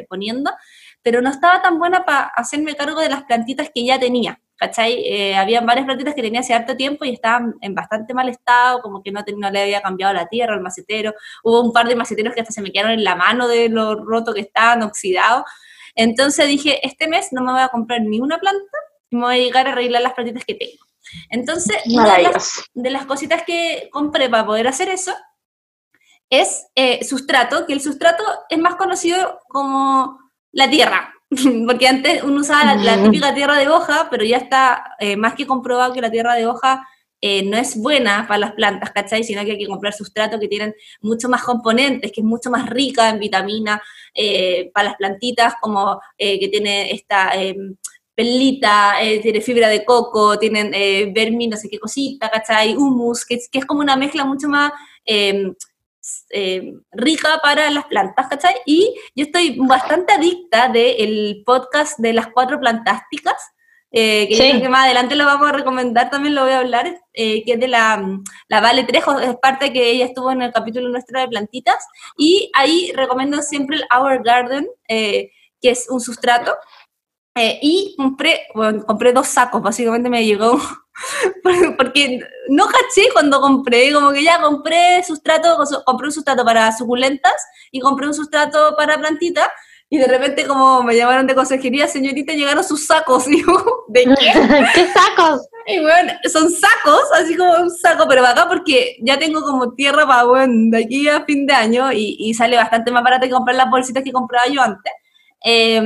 poniendo, 0.08 0.50
pero 1.02 1.20
no 1.20 1.30
estaba 1.30 1.60
tan 1.62 1.78
buena 1.78 2.04
para 2.04 2.26
hacerme 2.26 2.74
cargo 2.76 3.00
de 3.00 3.08
las 3.08 3.24
plantitas 3.24 3.70
que 3.74 3.84
ya 3.84 3.98
tenía. 3.98 4.40
¿cachai? 4.60 5.02
Eh, 5.06 5.34
habían 5.34 5.64
varias 5.64 5.86
plantitas 5.86 6.14
que 6.14 6.20
tenía 6.20 6.40
hace 6.40 6.52
harto 6.52 6.76
tiempo 6.76 7.06
y 7.06 7.14
estaban 7.14 7.54
en 7.62 7.74
bastante 7.74 8.12
mal 8.12 8.28
estado, 8.28 8.82
como 8.82 9.02
que 9.02 9.10
no, 9.10 9.24
no 9.38 9.50
le 9.50 9.62
había 9.62 9.80
cambiado 9.80 10.12
la 10.12 10.26
tierra, 10.26 10.54
el 10.54 10.60
macetero. 10.60 11.14
Hubo 11.42 11.62
un 11.62 11.72
par 11.72 11.88
de 11.88 11.96
maceteros 11.96 12.34
que 12.34 12.42
hasta 12.42 12.52
se 12.52 12.60
me 12.60 12.70
quedaron 12.70 12.92
en 12.92 13.02
la 13.02 13.16
mano 13.16 13.48
de 13.48 13.70
lo 13.70 13.94
roto 13.94 14.34
que 14.34 14.42
estaban, 14.42 14.82
oxidados. 14.82 15.44
Entonces 15.94 16.46
dije, 16.46 16.86
este 16.86 17.08
mes 17.08 17.28
no 17.32 17.42
me 17.42 17.52
voy 17.52 17.62
a 17.62 17.68
comprar 17.68 18.02
ni 18.02 18.20
una 18.20 18.38
planta, 18.38 18.78
me 19.10 19.20
voy 19.20 19.34
a 19.34 19.38
llegar 19.38 19.66
a 19.66 19.72
arreglar 19.72 20.02
las 20.02 20.12
plantitas 20.12 20.44
que 20.44 20.54
tengo. 20.54 20.89
Entonces, 21.28 21.76
una 21.86 22.16
de 22.74 22.90
las, 22.90 23.06
cositas 23.06 23.42
que 23.44 23.88
compré 23.90 24.28
para 24.28 24.46
poder 24.46 24.68
hacer 24.68 24.88
eso 24.88 25.12
es 26.28 26.66
eh, 26.74 27.04
sustrato, 27.04 27.66
que 27.66 27.72
el 27.72 27.80
sustrato 27.80 28.22
es 28.48 28.58
más 28.58 28.76
conocido 28.76 29.40
como 29.48 30.18
la 30.52 30.70
tierra, 30.70 31.14
porque 31.66 31.88
antes 31.88 32.22
uno 32.22 32.40
usaba 32.40 32.74
la, 32.74 33.02
típica 33.02 33.34
tierra 33.34 33.56
de 33.56 33.68
hoja, 33.68 34.08
pero 34.10 34.24
ya 34.24 34.36
está 34.36 34.96
eh, 34.98 35.16
más 35.16 35.34
que 35.34 35.46
comprobado 35.46 35.92
que 35.92 36.00
la 36.00 36.10
tierra 36.10 36.34
de 36.34 36.46
hoja 36.46 36.86
eh, 37.20 37.42
no 37.44 37.56
es 37.58 37.76
buena 37.76 38.26
para 38.26 38.38
las 38.38 38.52
plantas, 38.52 38.90
¿cachai? 38.92 39.22
Sino 39.22 39.44
que 39.44 39.52
hay 39.52 39.58
que 39.58 39.66
comprar 39.66 39.92
sustrato 39.92 40.40
que 40.40 40.48
tienen 40.48 40.74
mucho 41.02 41.28
más 41.28 41.42
componentes, 41.42 42.12
que 42.12 42.22
es 42.22 42.26
mucho 42.26 42.50
más 42.50 42.68
rica 42.68 43.10
en 43.10 43.18
vitamina 43.18 43.82
eh, 44.14 44.70
para 44.72 44.90
las 44.90 44.96
plantitas, 44.96 45.54
como 45.60 46.00
que 46.16 46.48
tiene 46.50 46.90
esta 46.92 47.32
pelita, 48.20 48.94
tiene 49.22 49.40
fibra 49.40 49.68
de 49.68 49.84
coco, 49.84 50.38
tienen 50.38 50.70
vermi, 51.14 51.48
no 51.48 51.56
sé 51.56 51.68
qué 51.70 51.78
cosita, 51.78 52.28
¿cachai? 52.28 52.76
Humus, 52.76 53.24
que, 53.24 53.38
que 53.50 53.58
es 53.60 53.64
como 53.64 53.80
una 53.80 53.96
mezcla 53.96 54.24
mucho 54.24 54.48
más 54.48 54.72
eh, 56.30 56.72
rica 56.92 57.40
para 57.42 57.70
las 57.70 57.84
plantas, 57.84 58.26
¿cachai? 58.28 58.54
Y 58.64 58.94
yo 59.14 59.24
estoy 59.24 59.56
bastante 59.58 60.14
adicta 60.14 60.68
del 60.68 61.42
podcast 61.44 61.98
de 61.98 62.12
las 62.14 62.28
cuatro 62.28 62.58
plantásticas, 62.58 63.34
eh, 63.92 64.28
que, 64.28 64.60
que 64.60 64.68
más 64.68 64.86
adelante 64.86 65.14
lo 65.14 65.26
vamos 65.26 65.48
a 65.48 65.52
recomendar, 65.52 66.08
también 66.08 66.34
lo 66.34 66.44
voy 66.44 66.52
a 66.52 66.60
hablar, 66.60 67.02
eh, 67.12 67.44
que 67.44 67.52
es 67.52 67.60
de 67.60 67.68
la, 67.68 68.02
la 68.48 68.60
Vale 68.60 68.84
Trejo, 68.84 69.18
es 69.18 69.36
parte 69.36 69.72
que 69.72 69.90
ella 69.90 70.06
estuvo 70.06 70.30
en 70.30 70.42
el 70.42 70.52
capítulo 70.52 70.88
nuestro 70.88 71.20
de 71.20 71.28
plantitas, 71.28 71.84
y 72.16 72.50
ahí 72.54 72.92
recomiendo 72.94 73.42
siempre 73.42 73.76
el 73.76 73.84
Our 73.94 74.22
Garden, 74.22 74.68
que 74.88 75.30
es 75.70 75.86
un 75.90 76.00
sustrato, 76.00 76.56
y 77.34 77.94
compré, 77.96 78.46
bueno, 78.54 78.84
compré 78.84 79.12
dos 79.12 79.28
sacos, 79.28 79.62
básicamente 79.62 80.10
me 80.10 80.24
llegó 80.24 80.60
porque 81.76 82.20
no 82.48 82.66
caché 82.66 83.08
cuando 83.12 83.40
compré, 83.40 83.92
como 83.92 84.12
que 84.12 84.24
ya 84.24 84.40
compré 84.40 85.02
sustrato, 85.04 85.56
compré 85.84 86.06
un 86.06 86.12
sustrato 86.12 86.44
para 86.44 86.72
suculentas 86.76 87.34
y 87.70 87.80
compré 87.80 88.06
un 88.06 88.14
sustrato 88.14 88.74
para 88.76 88.98
plantitas, 88.98 89.48
y 89.88 89.98
de 89.98 90.06
repente 90.06 90.46
como 90.46 90.82
me 90.82 90.96
llamaron 90.96 91.26
de 91.26 91.34
consejería, 91.34 91.88
señorita, 91.88 92.32
llegaron 92.32 92.62
sus 92.62 92.86
sacos, 92.86 93.26
y 93.28 93.42
¿de 93.88 94.04
qué? 94.04 94.32
¿Qué 94.74 94.88
sacos? 94.88 95.48
Y 95.66 95.80
bueno, 95.80 96.12
son 96.32 96.50
sacos, 96.50 97.02
así 97.14 97.36
como 97.36 97.54
un 97.54 97.70
saco, 97.70 98.06
pero 98.08 98.26
acá 98.26 98.48
porque 98.48 98.96
ya 99.02 99.18
tengo 99.18 99.42
como 99.42 99.74
tierra 99.74 100.06
para, 100.06 100.24
bueno, 100.24 100.70
de 100.70 100.84
aquí 100.84 101.08
a 101.08 101.24
fin 101.24 101.46
de 101.46 101.54
año, 101.54 101.92
y, 101.92 102.16
y 102.18 102.34
sale 102.34 102.56
bastante 102.56 102.90
más 102.90 103.04
barato 103.04 103.26
que 103.26 103.32
comprar 103.32 103.56
las 103.56 103.70
bolsitas 103.70 104.02
que 104.02 104.12
compraba 104.12 104.46
yo 104.48 104.60
antes. 104.62 104.92
Eh, 105.44 105.80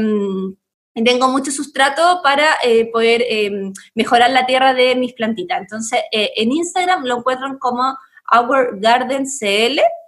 tengo 1.03 1.29
mucho 1.29 1.51
sustrato 1.51 2.21
para 2.23 2.45
eh, 2.63 2.91
poder 2.93 3.23
eh, 3.29 3.73
mejorar 3.95 4.31
la 4.31 4.47
tierra 4.47 4.75
de 4.75 4.95
mis 4.95 5.13
plantitas. 5.13 5.61
Entonces, 5.61 6.01
eh, 6.13 6.31
en 6.37 6.53
Instagram 6.53 7.05
lo 7.05 7.19
encuentran 7.19 7.59
como 7.59 7.99
Our 8.33 8.79
Garden 8.79 9.27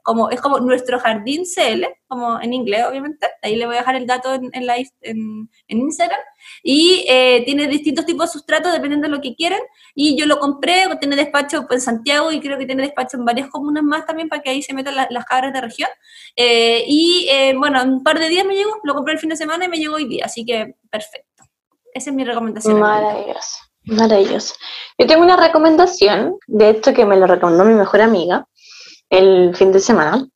como, 0.07 0.31
es 0.31 0.41
como 0.41 0.61
nuestro 0.61 1.01
jardín 1.01 1.43
CL, 1.43 1.85
como 2.07 2.41
en 2.41 2.55
inglés, 2.55 2.87
obviamente. 2.89 3.27
Ahí 3.43 3.57
le 3.57 3.67
voy 3.67 3.75
a 3.75 3.81
dejar 3.81 3.97
el 3.97 4.07
dato 4.07 4.35
en, 4.35 4.51
en, 4.53 4.69
en, 5.01 5.49
Instagram. 5.67 6.21
Y 6.63 7.05
eh, 7.09 7.43
tiene 7.45 7.67
distintos 7.67 8.07
tipos 8.07 8.27
de 8.27 8.39
sustratos 8.39 8.73
dependiendo 8.73 9.09
de 9.09 9.17
lo 9.17 9.21
que 9.21 9.35
quieren. 9.35 9.59
Y 9.97 10.17
yo 10.17 10.27
lo 10.27 10.39
compré, 10.39 10.85
tiene 11.01 11.17
despacho 11.17 11.67
en 11.69 11.81
Santiago 11.81 12.31
y 12.31 12.39
creo 12.39 12.57
que 12.57 12.67
tiene 12.67 12.85
despacho 12.85 13.17
en 13.17 13.25
varias 13.25 13.51
comunas 13.51 13.83
más 13.83 14.07
también 14.07 14.29
para 14.29 14.41
que 14.43 14.51
ahí 14.51 14.63
se 14.63 14.75
metan 14.75 14.95
las 14.95 15.25
cabras 15.25 15.53
de 15.53 15.61
región. 15.61 15.91
Eh, 16.37 16.85
y 16.87 17.27
eh, 17.29 17.55
bueno, 17.59 17.83
un 17.83 18.05
par 18.05 18.21
de 18.21 18.29
días 18.29 18.47
me 18.47 18.55
llegó, 18.55 18.79
lo 18.85 18.95
compré 18.95 19.15
el 19.15 19.19
fin 19.19 19.31
de 19.31 19.37
semana 19.37 19.65
y 19.65 19.69
me 19.69 19.79
llegó 19.79 19.97
hoy 19.97 20.07
día, 20.07 20.27
así 20.27 20.47
que 20.47 20.77
perfecto. 20.89 21.43
Esa 21.93 22.11
es 22.11 22.17
mi 22.17 22.25
recomendación. 22.25 22.79
Maravilloso, 22.79 23.59
maravilloso. 23.87 24.55
Yo 24.99 25.07
tengo 25.09 25.25
una 25.25 25.37
recomendación, 25.37 26.37
de 26.47 26.71
esto 26.71 26.95
que 26.95 27.05
me 27.05 27.17
lo 27.17 27.27
recomendó 27.27 27.65
mi 27.65 27.75
mejor 27.75 28.03
amiga, 28.03 28.47
el 29.11 29.55
fin 29.55 29.73
de 29.73 29.81
semana, 29.81 30.27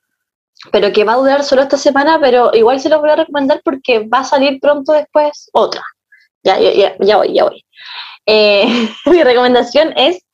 pero 0.72 0.92
que 0.92 1.04
va 1.04 1.14
a 1.14 1.16
durar 1.16 1.44
solo 1.44 1.62
esta 1.62 1.76
semana, 1.76 2.18
pero 2.20 2.50
igual 2.54 2.80
se 2.80 2.88
lo 2.88 3.00
voy 3.00 3.10
a 3.10 3.16
recomendar 3.16 3.60
porque 3.64 4.00
va 4.00 4.20
a 4.20 4.24
salir 4.24 4.60
pronto 4.60 4.92
después 4.92 5.48
otra. 5.52 5.82
Ya, 6.42 6.58
ya, 6.58 6.96
ya, 6.98 7.16
voy, 7.16 7.34
ya 7.34 7.44
voy. 7.44 7.64
Eh, 8.26 8.88
mi 9.06 9.22
recomendación 9.22 9.92
es 9.96 10.24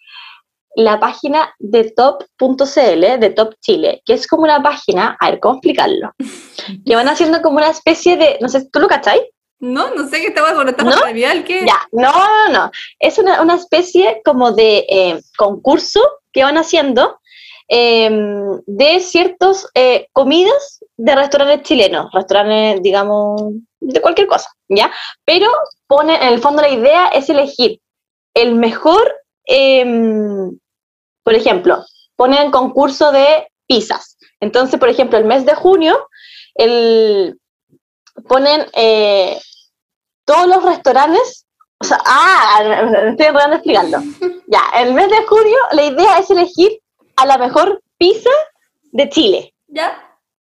la 0.76 1.00
página 1.00 1.54
de 1.58 1.90
top.cl, 1.90 3.18
de 3.18 3.32
Top 3.34 3.54
Chile, 3.60 4.02
que 4.04 4.12
es 4.12 4.26
como 4.26 4.42
una 4.42 4.62
página, 4.62 5.16
a 5.18 5.30
ver, 5.30 5.40
¿cómo 5.40 5.54
explicarlo? 5.54 6.12
Que 6.84 6.94
van 6.94 7.08
haciendo 7.08 7.40
como 7.40 7.56
una 7.56 7.70
especie 7.70 8.16
de, 8.16 8.38
no 8.42 8.48
sé, 8.48 8.68
¿tú 8.70 8.78
lo 8.80 8.86
cacháis? 8.86 9.22
No, 9.58 9.94
no 9.94 10.06
sé 10.06 10.20
qué 10.20 10.26
estaba 10.26 10.52
con 10.52 10.68
esta 10.68 10.84
¿No? 10.84 10.96
¿qué? 11.46 11.64
Ya, 11.66 11.80
no, 11.92 12.12
no, 12.12 12.48
no. 12.52 12.70
Es 12.98 13.18
una, 13.18 13.40
una 13.40 13.54
especie 13.54 14.20
como 14.22 14.52
de 14.52 14.84
eh, 14.90 15.20
concurso 15.38 16.00
que 16.30 16.44
van 16.44 16.58
haciendo 16.58 17.20
Em, 17.68 18.60
de 18.66 19.00
ciertas 19.00 19.66
eh, 19.74 20.06
comidas 20.12 20.78
de 20.96 21.16
restaurantes 21.16 21.62
chilenos, 21.62 22.12
restaurantes, 22.12 22.80
digamos, 22.80 23.42
de 23.80 24.00
cualquier 24.00 24.28
cosa, 24.28 24.48
¿ya? 24.68 24.92
Pero 25.24 25.50
pone, 25.88 26.14
en 26.14 26.32
el 26.34 26.40
fondo 26.40 26.62
la 26.62 26.68
idea 26.68 27.08
es 27.08 27.28
elegir 27.28 27.80
el 28.34 28.54
mejor, 28.54 29.12
em, 29.46 30.56
por 31.24 31.34
ejemplo, 31.34 31.84
ponen 32.14 32.52
concurso 32.52 33.10
de 33.10 33.48
pizzas. 33.66 34.16
Entonces, 34.40 34.78
por 34.78 34.88
ejemplo, 34.88 35.18
el 35.18 35.24
mes 35.24 35.44
de 35.44 35.54
junio, 35.56 36.08
el, 36.54 37.36
ponen 38.28 38.64
eh, 38.74 39.40
todos 40.24 40.46
los 40.46 40.62
restaurantes 40.62 41.46
o 41.78 41.84
sea, 41.84 41.98
ah, 42.06 42.60
estoy 43.10 43.26
explicando. 43.26 43.98
Ya, 44.48 44.62
el 44.80 44.94
mes 44.94 45.10
de 45.10 45.26
junio 45.26 45.58
la 45.72 45.82
idea 45.82 46.18
es 46.20 46.30
elegir 46.30 46.78
a 47.16 47.26
la 47.26 47.38
mejor 47.38 47.82
pizza 47.98 48.30
de 48.92 49.08
Chile. 49.08 49.54
¿Ya? 49.68 49.98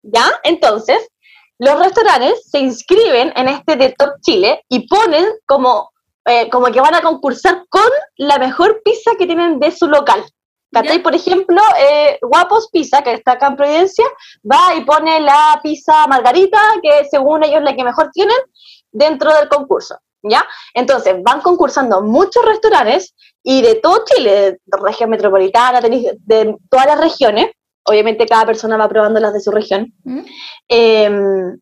¿Ya? 0.02 0.26
Entonces, 0.44 1.10
los 1.58 1.78
restaurantes 1.78 2.50
se 2.50 2.60
inscriben 2.60 3.34
en 3.36 3.50
este 3.50 3.76
de 3.76 3.94
Top 3.98 4.12
Chile 4.22 4.64
y 4.70 4.88
ponen 4.88 5.26
como, 5.46 5.92
eh, 6.26 6.50
como 6.50 6.68
que 6.68 6.80
van 6.80 6.96
a 6.96 7.02
concursar 7.02 7.66
con 7.70 7.90
la 8.18 8.38
mejor 8.38 8.82
pizza 8.84 9.12
que 9.18 9.26
tienen 9.26 9.60
de 9.60 9.72
su 9.72 9.88
local. 9.88 10.24
¿Cachai? 10.72 11.02
Por 11.02 11.16
ejemplo, 11.16 11.60
eh, 11.80 12.20
Guapos 12.22 12.70
Pizza, 12.72 13.02
que 13.02 13.14
está 13.14 13.34
acá 13.34 13.48
en 13.48 13.56
Providencia, 13.56 14.06
va 14.50 14.76
y 14.76 14.82
pone 14.82 15.20
la 15.20 15.60
pizza 15.64 16.06
margarita, 16.06 16.60
que 16.84 17.06
según 17.10 17.44
ellos 17.44 17.64
la 17.64 17.76
que 17.76 17.84
mejor 17.84 18.12
tienen, 18.14 18.38
dentro 18.92 19.34
del 19.34 19.50
concurso. 19.50 19.98
¿Ya? 20.22 20.46
Entonces, 20.74 21.16
van 21.24 21.42
concursando 21.42 22.02
muchos 22.02 22.46
restaurantes 22.46 23.16
y 23.44 23.62
de 23.62 23.76
todo 23.76 24.04
Chile, 24.06 24.60
de 24.66 24.78
región 24.82 25.10
metropolitana, 25.10 25.82
de 25.82 26.56
todas 26.70 26.86
las 26.86 27.00
regiones, 27.00 27.52
obviamente 27.86 28.26
cada 28.26 28.46
persona 28.46 28.78
va 28.78 28.90
probando 28.90 29.20
las 29.20 29.34
de 29.34 29.42
su 29.42 29.52
región, 29.52 29.94
mm. 30.04 30.20
em, 30.68 31.60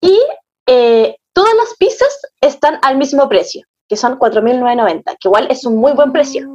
y 0.00 0.20
eh, 0.66 1.16
todas 1.32 1.54
las 1.54 1.74
pizzas 1.78 2.20
están 2.40 2.78
al 2.82 2.96
mismo 2.96 3.28
precio, 3.28 3.64
que 3.88 3.96
son 3.96 4.18
4.990, 4.18 5.02
que 5.18 5.28
igual 5.28 5.46
es 5.50 5.64
un 5.64 5.76
muy 5.76 5.92
buen 5.92 6.12
precio. 6.12 6.48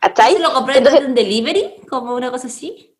¿Cachai? 0.00 0.34
¿Se 0.34 0.38
lo 0.38 0.52
compré 0.54 0.78
en 0.78 1.14
delivery? 1.14 1.74
¿Como 1.88 2.14
una 2.14 2.30
cosa 2.30 2.46
así? 2.46 2.96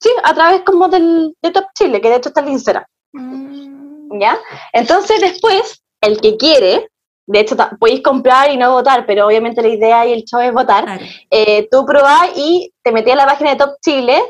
Sí, 0.00 0.10
a 0.22 0.34
través 0.34 0.62
como 0.62 0.88
del, 0.88 1.34
de 1.42 1.50
Top 1.50 1.64
Chile, 1.74 2.00
que 2.00 2.08
de 2.08 2.16
hecho 2.16 2.28
está 2.28 2.40
el 2.40 2.50
Instagram. 2.50 2.84
Mm. 3.12 4.20
¿Ya? 4.20 4.38
Entonces 4.72 5.20
después, 5.20 5.82
el 6.00 6.20
que 6.20 6.36
quiere, 6.36 6.88
de 7.26 7.40
hecho, 7.40 7.56
podéis 7.80 8.02
comprar 8.02 8.50
y 8.50 8.56
no 8.56 8.72
votar, 8.72 9.04
pero 9.04 9.26
obviamente 9.26 9.60
la 9.60 9.68
idea 9.68 10.06
y 10.06 10.12
el 10.12 10.24
show 10.24 10.40
es 10.40 10.52
votar. 10.52 11.00
Eh, 11.30 11.68
tú 11.70 11.84
probás 11.84 12.30
y 12.36 12.72
te 12.82 12.92
metías 12.92 13.18
a 13.18 13.22
la 13.22 13.26
página 13.26 13.50
de 13.50 13.56
Top 13.56 13.74
Chile, 13.84 14.22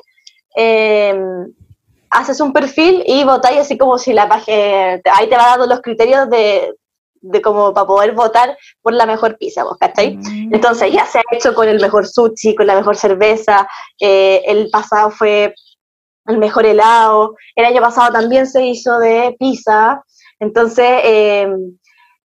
em, 0.54 1.52
haces 2.08 2.40
un 2.40 2.52
perfil 2.54 3.02
y 3.06 3.24
votáis 3.24 3.58
así 3.60 3.76
como 3.76 3.98
si 3.98 4.14
la 4.14 4.28
página, 4.28 5.00
ahí 5.12 5.28
te 5.28 5.36
va 5.36 5.50
dando 5.50 5.66
los 5.66 5.82
criterios 5.82 6.30
de, 6.30 6.74
de 7.20 7.42
como 7.42 7.74
para 7.74 7.86
poder 7.86 8.12
votar 8.12 8.56
por 8.80 8.94
la 8.94 9.04
mejor 9.04 9.36
pizza, 9.36 9.64
¿vos 9.64 9.76
cachai? 9.78 10.16
Mm. 10.16 10.54
Entonces 10.54 10.90
ya 10.90 11.04
se 11.04 11.18
ha 11.18 11.22
hecho 11.32 11.54
con 11.54 11.68
el 11.68 11.80
mejor 11.80 12.06
sushi, 12.06 12.54
con 12.54 12.66
la 12.66 12.76
mejor 12.76 12.96
cerveza, 12.96 13.68
eh, 14.00 14.42
el 14.46 14.70
pasado 14.70 15.10
fue 15.10 15.54
el 16.26 16.38
mejor 16.38 16.64
helado, 16.64 17.36
el 17.54 17.66
año 17.66 17.82
pasado 17.82 18.12
también 18.12 18.46
se 18.46 18.64
hizo 18.64 18.98
de 18.98 19.36
pizza, 19.38 20.02
entonces 20.40 21.00
eh, 21.04 21.48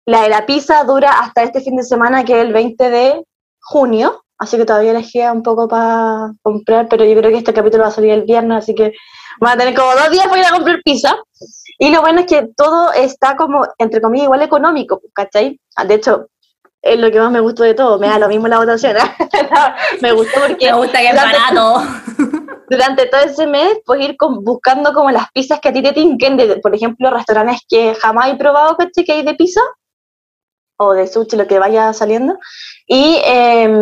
la 0.10 0.22
de 0.24 0.30
la 0.30 0.46
pizza 0.46 0.84
dura 0.86 1.20
hasta 1.20 1.44
este 1.44 1.62
fin 1.62 1.76
de 1.76 1.84
semana 1.84 2.26
que 2.26 2.34
es 2.40 2.46
el 2.46 2.52
20 2.52 2.90
de 2.90 3.24
junio, 3.62 4.24
así 4.40 4.58
que 4.58 4.66
todavía 4.66 4.94
les 4.94 5.12
queda 5.12 5.32
un 5.32 5.44
poco 5.44 5.68
para 5.68 6.32
comprar, 6.42 6.88
pero 6.90 7.06
yo 7.06 7.16
creo 7.16 7.32
que 7.32 7.38
este 7.38 7.54
capítulo 7.54 7.84
va 7.84 7.90
a 7.90 7.92
salir 7.92 8.12
el 8.12 8.24
viernes, 8.24 8.58
así 8.64 8.74
que 8.74 8.94
van 9.40 9.54
a 9.54 9.58
tener 9.58 9.76
como 9.76 9.92
dos 9.92 10.10
días 10.10 10.28
para 10.28 10.42
ir 10.42 10.48
a 10.48 10.52
comprar 10.56 10.80
pizza. 10.84 11.16
Y 11.78 11.92
lo 11.92 12.02
bueno 12.02 12.22
es 12.22 12.26
que 12.26 12.50
todo 12.58 12.92
está 12.92 13.36
como, 13.38 13.66
entre 13.78 14.02
comillas, 14.02 14.26
igual 14.26 14.42
económico, 14.42 15.00
¿cachai? 15.14 15.60
De 15.88 15.94
hecho, 15.94 16.28
es 16.82 17.00
lo 17.00 17.12
que 17.12 17.20
más 17.20 17.32
me 17.32 17.40
gustó 17.40 17.64
de 17.64 17.76
todo, 17.76 18.00
me 18.00 18.08
da 18.08 18.18
lo 18.18 18.28
mismo 18.28 18.48
la 18.48 18.58
votación. 18.58 18.96
me 20.02 20.12
gustó 20.12 20.40
porque... 20.48 20.72
Me 20.72 20.78
gusta 20.78 21.00
que 21.00 21.08
es 21.10 21.16
barato. 21.16 21.84
durante 22.70 23.06
todo 23.06 23.22
ese 23.22 23.46
mes 23.46 23.80
puedes 23.86 24.10
ir 24.10 24.18
con- 24.18 24.44
buscando 24.44 24.92
como 24.92 25.12
las 25.12 25.30
pizzas 25.32 25.60
que 25.60 25.70
a 25.70 25.74
ti 25.74 25.84
te 25.84 25.94
tinquen, 25.94 26.36
de, 26.36 26.56
por 26.58 26.74
ejemplo, 26.74 27.12
restaurantes 27.12 27.62
que 27.70 27.94
jamás 27.96 28.30
he 28.30 28.36
probado, 28.36 28.76
¿cachai? 28.76 29.04
Que 29.06 29.12
hay 29.12 29.24
de 29.24 29.36
pizza, 29.36 29.62
o 30.82 30.94
de 30.94 31.08
sushi, 31.08 31.36
lo 31.36 31.46
que 31.46 31.60
vaya 31.60 31.92
saliendo, 31.94 32.38
y 32.88 33.20
em, 33.26 33.74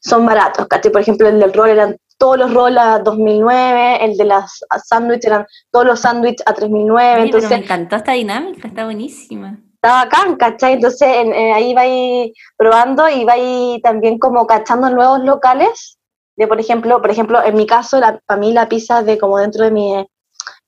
son 0.00 0.24
baratos, 0.24 0.66
¿cachai? 0.68 0.92
Por 0.92 1.00
ejemplo, 1.00 1.28
el 1.28 1.40
del 1.40 1.52
roll 1.52 1.70
eran 1.70 1.96
todos 2.16 2.38
los 2.38 2.54
rolls 2.54 2.78
a 2.78 2.98
2009, 3.00 4.04
el 4.04 4.16
de 4.16 4.24
las 4.24 4.60
sándwiches 4.86 5.26
eran 5.26 5.46
todos 5.72 5.84
los 5.84 6.00
sándwiches 6.00 6.46
a 6.46 6.54
3009, 6.54 6.94
Oye, 6.94 7.14
pero 7.14 7.24
entonces 7.24 7.50
me 7.50 7.56
encantó 7.64 7.96
esta 7.96 8.12
dinámica, 8.12 8.68
está 8.68 8.84
buenísima. 8.84 9.58
está 9.74 10.04
bacán, 10.04 10.36
¿cachai? 10.36 10.74
Entonces 10.74 11.08
en- 11.08 11.34
eh, 11.34 11.52
ahí 11.52 11.74
vais 11.74 12.32
probando 12.56 13.08
y 13.08 13.24
vais 13.24 13.82
también 13.82 14.18
como 14.18 14.46
cachando 14.46 14.88
nuevos 14.90 15.20
locales. 15.20 15.98
De 16.36 16.46
por 16.46 16.60
ejemplo, 16.60 17.00
por 17.00 17.10
ejemplo, 17.10 17.42
en 17.42 17.54
mi 17.56 17.66
caso, 17.66 17.98
la, 17.98 18.20
para 18.26 18.38
mí 18.40 18.52
la 18.52 18.68
pizza 18.68 19.02
de 19.02 19.18
como 19.18 19.38
dentro 19.38 19.64
de 19.64 19.70
mis 19.70 20.04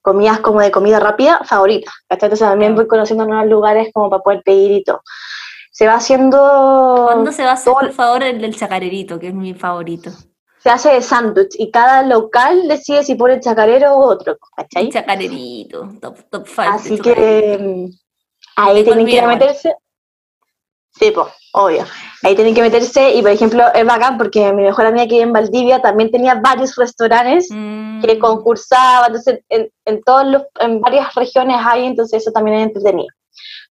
comidas 0.09 0.41
como 0.41 0.61
de 0.61 0.71
comida 0.71 0.99
rápida 1.01 1.41
favorita. 1.45 1.91
¿cachai? 2.09 2.27
Entonces 2.29 2.49
también 2.49 2.75
voy 2.75 2.87
conociendo 2.87 3.27
nuevos 3.27 3.47
lugares 3.49 3.89
como 3.93 4.09
para 4.09 4.23
poder 4.23 4.43
pedir 4.43 4.71
y 4.73 4.83
todo. 4.85 5.03
Se 5.71 5.87
va 5.87 5.95
haciendo, 5.95 7.05
¿Cuándo 7.07 7.31
se 7.31 7.45
va 7.45 7.51
a 7.51 7.53
hacer, 7.55 7.73
todo- 7.73 7.81
por 7.83 7.93
favor, 7.93 8.23
el 8.23 8.41
del 8.41 8.57
chacarerito, 8.57 9.19
que 9.19 9.29
es 9.29 9.35
mi 9.35 9.53
favorito? 9.55 10.11
se 10.61 10.71
hace 10.71 10.91
de 10.93 11.03
sándwich 11.03 11.55
y 11.57 11.71
cada 11.71 12.03
local 12.03 12.67
decide 12.67 13.05
si 13.05 13.15
pone 13.15 13.39
chacarero 13.39 13.97
u 13.97 14.03
otro, 14.03 14.37
¿cachai? 14.57 14.89
Chacarerito, 14.91 15.89
top, 16.01 16.17
top 16.31 16.47
five. 16.47 16.67
Así 16.69 16.99
que 16.99 17.89
ahí 18.57 18.83
tienen 18.85 19.07
que 19.07 19.13
ir 19.13 19.21
a 19.21 19.29
meterse. 19.29 19.77
Sí, 20.99 21.13
pues, 21.13 21.29
obvio. 21.53 21.85
Ahí 22.24 22.35
tienen 22.35 22.55
que 22.55 22.62
meterse 22.62 23.15
y, 23.15 23.23
por 23.23 23.31
ejemplo, 23.31 23.62
es 23.74 23.85
bacán 23.85 24.19
porque 24.19 24.53
mi 24.53 24.62
mejor 24.65 24.86
amiga 24.86 25.05
que 25.05 25.12
vive 25.15 25.23
en 25.23 25.32
Valdivia 25.32 25.81
también 25.81 26.11
tenía 26.11 26.35
varios 26.35 26.74
restaurantes 26.77 27.49
Mm. 27.51 28.03
que 28.03 28.19
concursaban, 28.19 29.07
entonces 29.09 29.40
en, 29.49 29.70
en, 29.85 30.03
todos 30.03 30.27
los, 30.27 30.43
en 30.61 30.81
varias 30.81 31.15
regiones 31.15 31.57
hay, 31.61 31.86
entonces 31.86 32.23
eso 32.23 32.32
también 32.32 32.59
es 32.59 32.66
entretenido. 32.66 33.09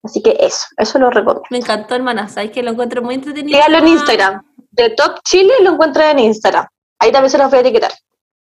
Así 0.04 0.22
que 0.22 0.38
eso, 0.40 0.66
eso 0.78 1.00
lo 1.00 1.10
recomiendo. 1.10 1.44
Me 1.50 1.58
encantó, 1.58 1.96
hermana, 1.96 2.30
sabes 2.30 2.52
que 2.52 2.64
lo 2.64 2.72
encuentro 2.72 3.02
muy 3.02 3.16
entretenido. 3.16 3.58
Síganlo 3.58 3.80
en 3.80 3.88
Instagram. 3.90 4.44
De 4.72 4.90
Top 4.92 5.20
Chile 5.26 5.54
lo 5.64 5.72
encuentran 5.72 6.18
en 6.18 6.26
Instagram. 6.26 6.68
Ahí 7.00 7.12
también 7.12 7.30
se 7.32 7.38
los 7.38 7.50
voy 7.50 7.58
a 7.58 7.62
etiquetar. 7.62 7.92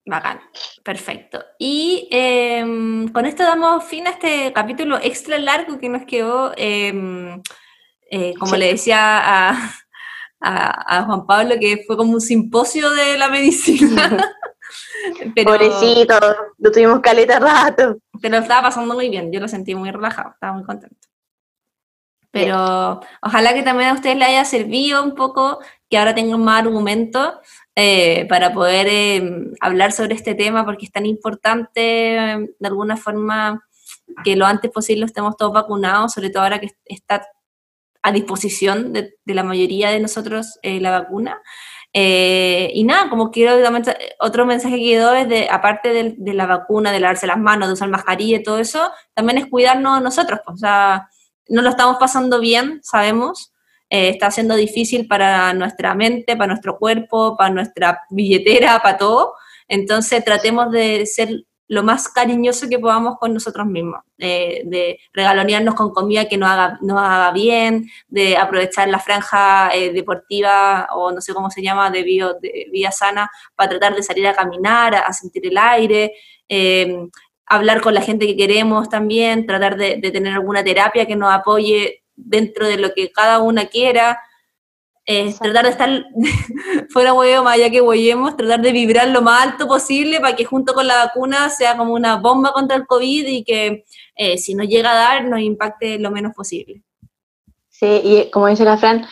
Bacán, 0.05 0.39
perfecto. 0.83 1.43
Y 1.57 2.07
em, 2.11 3.07
con 3.11 3.25
esto 3.25 3.41
damos 3.43 3.83
fin 3.85 4.05
a 4.05 4.11
este 4.11 4.53
capítulo 4.53 4.97
extra 5.01 5.37
largo 5.39 5.79
que 5.79 5.89
nos 5.89 6.03
quedó, 6.05 6.51
em, 6.57 7.41
eh, 8.11 8.33
como 8.37 8.51
Sí. 8.53 8.57
le 8.59 8.67
decía 8.67 9.49
a, 9.49 9.71
a- 10.39 10.97
a 10.99 11.03
Juan 11.05 11.25
Pablo, 11.25 11.55
que 11.59 11.83
fue 11.87 11.97
como 11.97 12.13
un 12.13 12.21
simposio 12.21 12.89
de 12.91 13.17
la 13.17 13.29
medicina. 13.29 14.33
pero, 15.35 15.51
Pobrecito, 15.51 16.19
lo 16.57 16.71
tuvimos 16.71 16.99
caleta 16.99 17.39
rato. 17.39 17.97
pero 18.21 18.37
lo 18.37 18.41
estaba 18.41 18.63
pasando 18.63 18.93
muy 18.93 19.09
bien, 19.09 19.31
yo 19.31 19.39
lo 19.39 19.47
sentí 19.47 19.75
muy 19.75 19.91
relajado, 19.91 20.31
estaba 20.31 20.53
muy 20.53 20.63
contento. 20.63 21.07
Pero 22.31 22.99
ojalá 23.21 23.53
que 23.53 23.63
también 23.63 23.91
a 23.91 23.93
ustedes 23.93 24.17
les 24.17 24.27
haya 24.27 24.43
servido 24.43 25.01
un 25.01 25.15
poco, 25.15 25.59
que 25.89 25.97
ahora 25.97 26.13
tengan 26.13 26.43
más 26.43 26.59
argumentos 26.63 27.33
eh, 27.75 28.25
para 28.27 28.51
poder 28.51 28.87
eh, 28.89 29.53
hablar 29.61 29.93
sobre 29.93 30.15
este 30.15 30.35
tema, 30.35 30.65
porque 30.65 30.85
es 30.85 30.91
tan 30.91 31.05
importante 31.05 32.17
eh, 32.17 32.49
de 32.59 32.67
alguna 32.67 32.97
forma 32.97 33.65
que 34.25 34.35
lo 34.35 34.45
antes 34.45 34.69
posible 34.69 35.05
estemos 35.05 35.37
todos 35.37 35.53
vacunados, 35.53 36.11
sobre 36.13 36.29
todo 36.29 36.43
ahora 36.43 36.59
que 36.59 36.71
está 36.83 37.25
a 38.05 38.11
disposición 38.11 38.93
de, 38.93 39.17
la 39.25 39.41
mayoría 39.41 39.89
de 39.89 39.99
nosotros 39.99 40.59
eh, 40.61 40.79
la 40.79 40.91
vacuna. 40.91 41.41
Eh, 41.91 42.69
y 42.75 42.83
nada, 42.83 43.09
como 43.09 43.31
quiero, 43.31 43.57
otro 44.19 44.45
mensaje 44.45 44.75
que 44.75 44.83
quedó 44.83 45.13
es 45.13 45.27
de, 45.27 45.47
aparte 45.49 45.89
de, 45.91 46.13
de, 46.15 46.33
la 46.35 46.45
vacuna, 46.45 46.91
de 46.91 46.99
lavarse 46.99 47.25
las 47.25 47.39
manos, 47.39 47.67
de 47.67 47.73
usar 47.73 47.89
mascarilla 47.89 48.37
y 48.37 48.43
todo 48.43 48.59
eso, 48.59 48.91
también 49.15 49.39
es 49.39 49.47
cuidarnos 49.47 50.03
nosotros, 50.03 50.39
pues, 50.45 50.53
o 50.53 50.57
sea, 50.59 51.09
no 51.49 51.63
lo 51.63 51.69
estamos 51.69 51.97
pasando 51.97 52.39
bien, 52.39 52.79
sabemos, 52.83 53.53
eh, 53.89 54.09
está 54.09 54.29
siendo 54.29 54.55
difícil 54.55 55.07
para 55.07 55.51
nuestra 55.55 55.95
mente, 55.95 56.37
para 56.37 56.49
nuestro 56.49 56.77
cuerpo, 56.77 57.35
para 57.35 57.49
nuestra 57.49 58.01
billetera, 58.11 58.79
para 58.83 58.99
todo, 58.99 59.33
entonces 59.67 60.23
tratemos 60.23 60.69
de 60.69 61.07
ser 61.07 61.45
lo 61.67 61.83
más 61.83 62.09
cariñoso 62.09 62.69
que 62.69 62.79
podamos 62.79 63.17
con 63.17 63.33
nosotros 63.33 63.65
mismos, 63.65 64.01
eh, 64.17 64.61
de 64.65 64.99
regalonearnos 65.13 65.73
con 65.73 65.91
comida 65.91 66.27
que 66.27 66.37
nos 66.37 66.49
haga, 66.49 66.77
nos 66.81 66.99
haga 67.01 67.31
bien, 67.31 67.89
de 68.07 68.37
aprovechar 68.37 68.87
la 68.87 68.99
franja 68.99 69.71
eh, 69.73 69.91
deportiva 69.91 70.87
o 70.93 71.11
no 71.11 71.21
sé 71.21 71.33
cómo 71.33 71.49
se 71.49 71.63
llama, 71.63 71.89
de, 71.89 72.03
de 72.03 72.67
vía 72.71 72.91
sana, 72.91 73.29
para 73.55 73.69
tratar 73.69 73.95
de 73.95 74.03
salir 74.03 74.27
a 74.27 74.35
caminar, 74.35 74.95
a, 74.95 75.11
sentir 75.13 75.47
el 75.47 75.57
aire, 75.57 76.13
eh, 76.47 77.07
hablar 77.47 77.81
con 77.81 77.93
la 77.93 78.01
gente 78.01 78.27
que 78.27 78.37
queremos 78.37 78.89
también, 78.89 79.45
tratar 79.45 79.75
de, 79.75 79.97
de, 79.97 80.11
tener 80.11 80.33
alguna 80.33 80.63
terapia 80.63 81.05
que 81.05 81.15
nos 81.15 81.33
apoye 81.33 82.03
dentro 82.15 82.67
de 82.67 82.77
lo 82.77 82.93
que 82.93 83.11
cada 83.11 83.39
una 83.39 83.65
quiera. 83.65 84.19
Eh, 85.07 85.35
tratar 85.39 85.65
de 85.65 85.69
estar 85.69 86.05
fuera 86.89 87.13
huevo, 87.13 87.43
más 87.43 87.55
allá 87.55 87.69
que 87.69 87.81
huellemos, 87.81 88.35
tratar 88.35 88.61
de 88.61 88.71
vibrar 88.71 89.07
lo 89.09 89.21
más 89.21 89.43
alto 89.43 89.67
posible 89.67 90.19
para 90.19 90.35
que 90.35 90.45
junto 90.45 90.73
con 90.73 90.87
la 90.87 91.05
vacuna 91.05 91.49
sea 91.49 91.77
como 91.77 91.93
una 91.93 92.15
bomba 92.15 92.51
contra 92.53 92.75
el 92.75 92.87
COVID 92.87 93.27
y 93.27 93.43
que 93.43 93.85
eh, 94.15 94.37
si 94.39 94.55
nos 94.55 94.67
llega 94.67 94.91
a 94.91 94.95
dar 94.95 95.25
nos 95.25 95.41
impacte 95.41 95.99
lo 95.99 96.09
menos 96.09 96.33
posible. 96.33 96.81
Sí, 97.69 97.85
y 97.85 98.31
como 98.31 98.47
dice 98.47 98.65
la 98.65 98.77
Fran, 98.77 99.05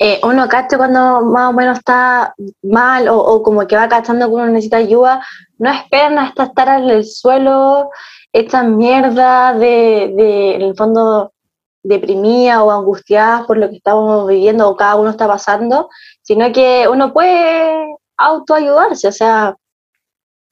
eh, 0.00 0.20
uno 0.24 0.48
cacha 0.48 0.76
cuando 0.76 1.22
más 1.22 1.50
o 1.50 1.52
menos 1.52 1.78
está 1.78 2.34
mal 2.62 3.08
o, 3.08 3.18
o, 3.18 3.42
como 3.42 3.66
que 3.66 3.76
va 3.76 3.88
cachando 3.88 4.26
que 4.26 4.32
uno 4.32 4.46
necesita 4.46 4.78
ayuda, 4.78 5.24
no 5.58 5.70
esperan 5.70 6.18
hasta 6.18 6.44
estar 6.44 6.80
en 6.80 6.90
el 6.90 7.04
suelo, 7.04 7.90
esta 8.32 8.62
mierda 8.62 9.54
de, 9.54 10.12
de 10.16 10.54
en 10.56 10.62
el 10.62 10.76
fondo 10.76 11.32
deprimida 11.88 12.62
o 12.62 12.70
angustiada 12.70 13.46
por 13.46 13.56
lo 13.56 13.68
que 13.70 13.76
estamos 13.76 14.28
viviendo 14.28 14.68
o 14.68 14.76
cada 14.76 14.96
uno 14.96 15.10
está 15.10 15.26
pasando, 15.26 15.88
sino 16.22 16.52
que 16.52 16.86
uno 16.86 17.12
puede 17.12 17.96
autoayudarse, 18.18 19.08
o 19.08 19.12
sea, 19.12 19.56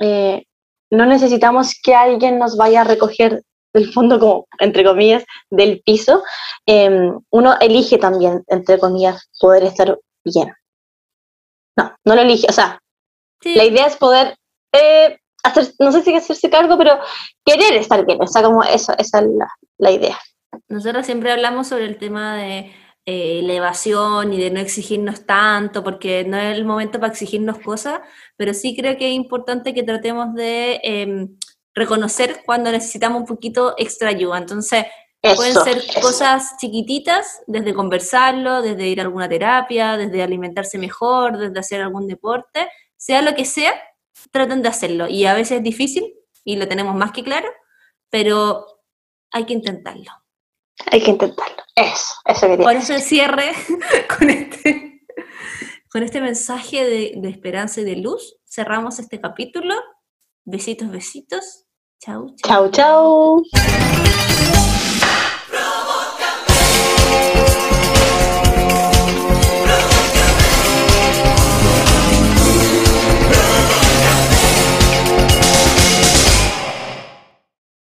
eh, 0.00 0.44
no 0.90 1.04
necesitamos 1.04 1.74
que 1.82 1.94
alguien 1.94 2.38
nos 2.38 2.56
vaya 2.56 2.80
a 2.80 2.84
recoger 2.84 3.42
del 3.74 3.92
fondo, 3.92 4.18
como 4.18 4.46
entre 4.58 4.84
comillas, 4.84 5.24
del 5.50 5.82
piso, 5.84 6.22
eh, 6.66 7.12
uno 7.30 7.54
elige 7.60 7.98
también, 7.98 8.42
entre 8.46 8.78
comillas, 8.78 9.28
poder 9.38 9.64
estar 9.64 9.98
bien. 10.24 10.54
No, 11.76 11.94
no 12.04 12.14
lo 12.14 12.22
elige, 12.22 12.46
o 12.48 12.52
sea, 12.52 12.80
sí. 13.42 13.54
la 13.54 13.64
idea 13.64 13.86
es 13.86 13.96
poder 13.96 14.38
eh, 14.72 15.18
hacer, 15.42 15.74
no 15.78 15.92
sé 15.92 16.02
si 16.02 16.14
hacerse 16.14 16.48
cargo, 16.48 16.78
pero 16.78 16.98
querer 17.44 17.74
estar 17.74 18.06
bien, 18.06 18.22
o 18.22 18.26
sea, 18.26 18.42
como 18.42 18.62
eso, 18.62 18.94
esa 18.96 19.18
es 19.18 19.26
la, 19.26 19.48
la 19.76 19.90
idea. 19.90 20.16
Nosotros 20.68 21.06
siempre 21.06 21.32
hablamos 21.32 21.68
sobre 21.68 21.86
el 21.86 21.98
tema 21.98 22.36
de 22.36 22.72
eh, 23.04 23.38
elevación 23.38 24.32
y 24.32 24.40
de 24.40 24.50
no 24.50 24.60
exigirnos 24.60 25.26
tanto, 25.26 25.84
porque 25.84 26.24
no 26.24 26.36
es 26.36 26.56
el 26.56 26.64
momento 26.64 26.98
para 26.98 27.12
exigirnos 27.12 27.58
cosas, 27.60 28.00
pero 28.36 28.52
sí 28.52 28.76
creo 28.76 28.96
que 28.96 29.08
es 29.08 29.14
importante 29.14 29.74
que 29.74 29.82
tratemos 29.82 30.34
de 30.34 30.80
eh, 30.82 31.28
reconocer 31.74 32.42
cuando 32.44 32.72
necesitamos 32.72 33.20
un 33.20 33.26
poquito 33.26 33.74
extra 33.78 34.08
ayuda. 34.08 34.38
Entonces, 34.38 34.86
eso, 35.22 35.36
pueden 35.36 35.54
ser 35.54 35.78
eso. 35.78 36.00
cosas 36.00 36.56
chiquititas, 36.58 37.42
desde 37.46 37.74
conversarlo, 37.74 38.62
desde 38.62 38.88
ir 38.88 39.00
a 39.00 39.04
alguna 39.04 39.28
terapia, 39.28 39.96
desde 39.96 40.22
alimentarse 40.22 40.78
mejor, 40.78 41.38
desde 41.38 41.58
hacer 41.58 41.82
algún 41.82 42.06
deporte, 42.06 42.68
sea 42.96 43.22
lo 43.22 43.34
que 43.34 43.44
sea, 43.44 43.72
traten 44.30 44.62
de 44.62 44.68
hacerlo. 44.68 45.08
Y 45.08 45.26
a 45.26 45.34
veces 45.34 45.58
es 45.58 45.62
difícil, 45.62 46.14
y 46.44 46.56
lo 46.56 46.68
tenemos 46.68 46.94
más 46.94 47.12
que 47.12 47.24
claro, 47.24 47.48
pero 48.10 48.66
hay 49.30 49.44
que 49.44 49.52
intentarlo. 49.52 50.10
Hay 50.90 51.02
que 51.02 51.10
intentarlo. 51.10 51.56
Eso, 51.74 52.14
eso 52.26 52.46
quería. 52.46 52.64
Por 52.64 52.76
eso 52.76 52.94
el 52.94 53.02
cierre 53.02 53.52
con 54.18 54.30
este, 54.30 55.02
con 55.90 56.02
este 56.02 56.20
mensaje 56.20 56.84
de, 56.84 57.12
de, 57.16 57.28
esperanza 57.28 57.80
y 57.80 57.84
de 57.84 57.96
luz. 57.96 58.36
Cerramos 58.44 58.98
este 58.98 59.20
capítulo. 59.20 59.74
Besitos, 60.44 60.90
besitos. 60.90 61.64
Chau, 62.00 62.34
chau. 62.36 62.70
Chau, 62.70 63.42
chau. 63.42 64.75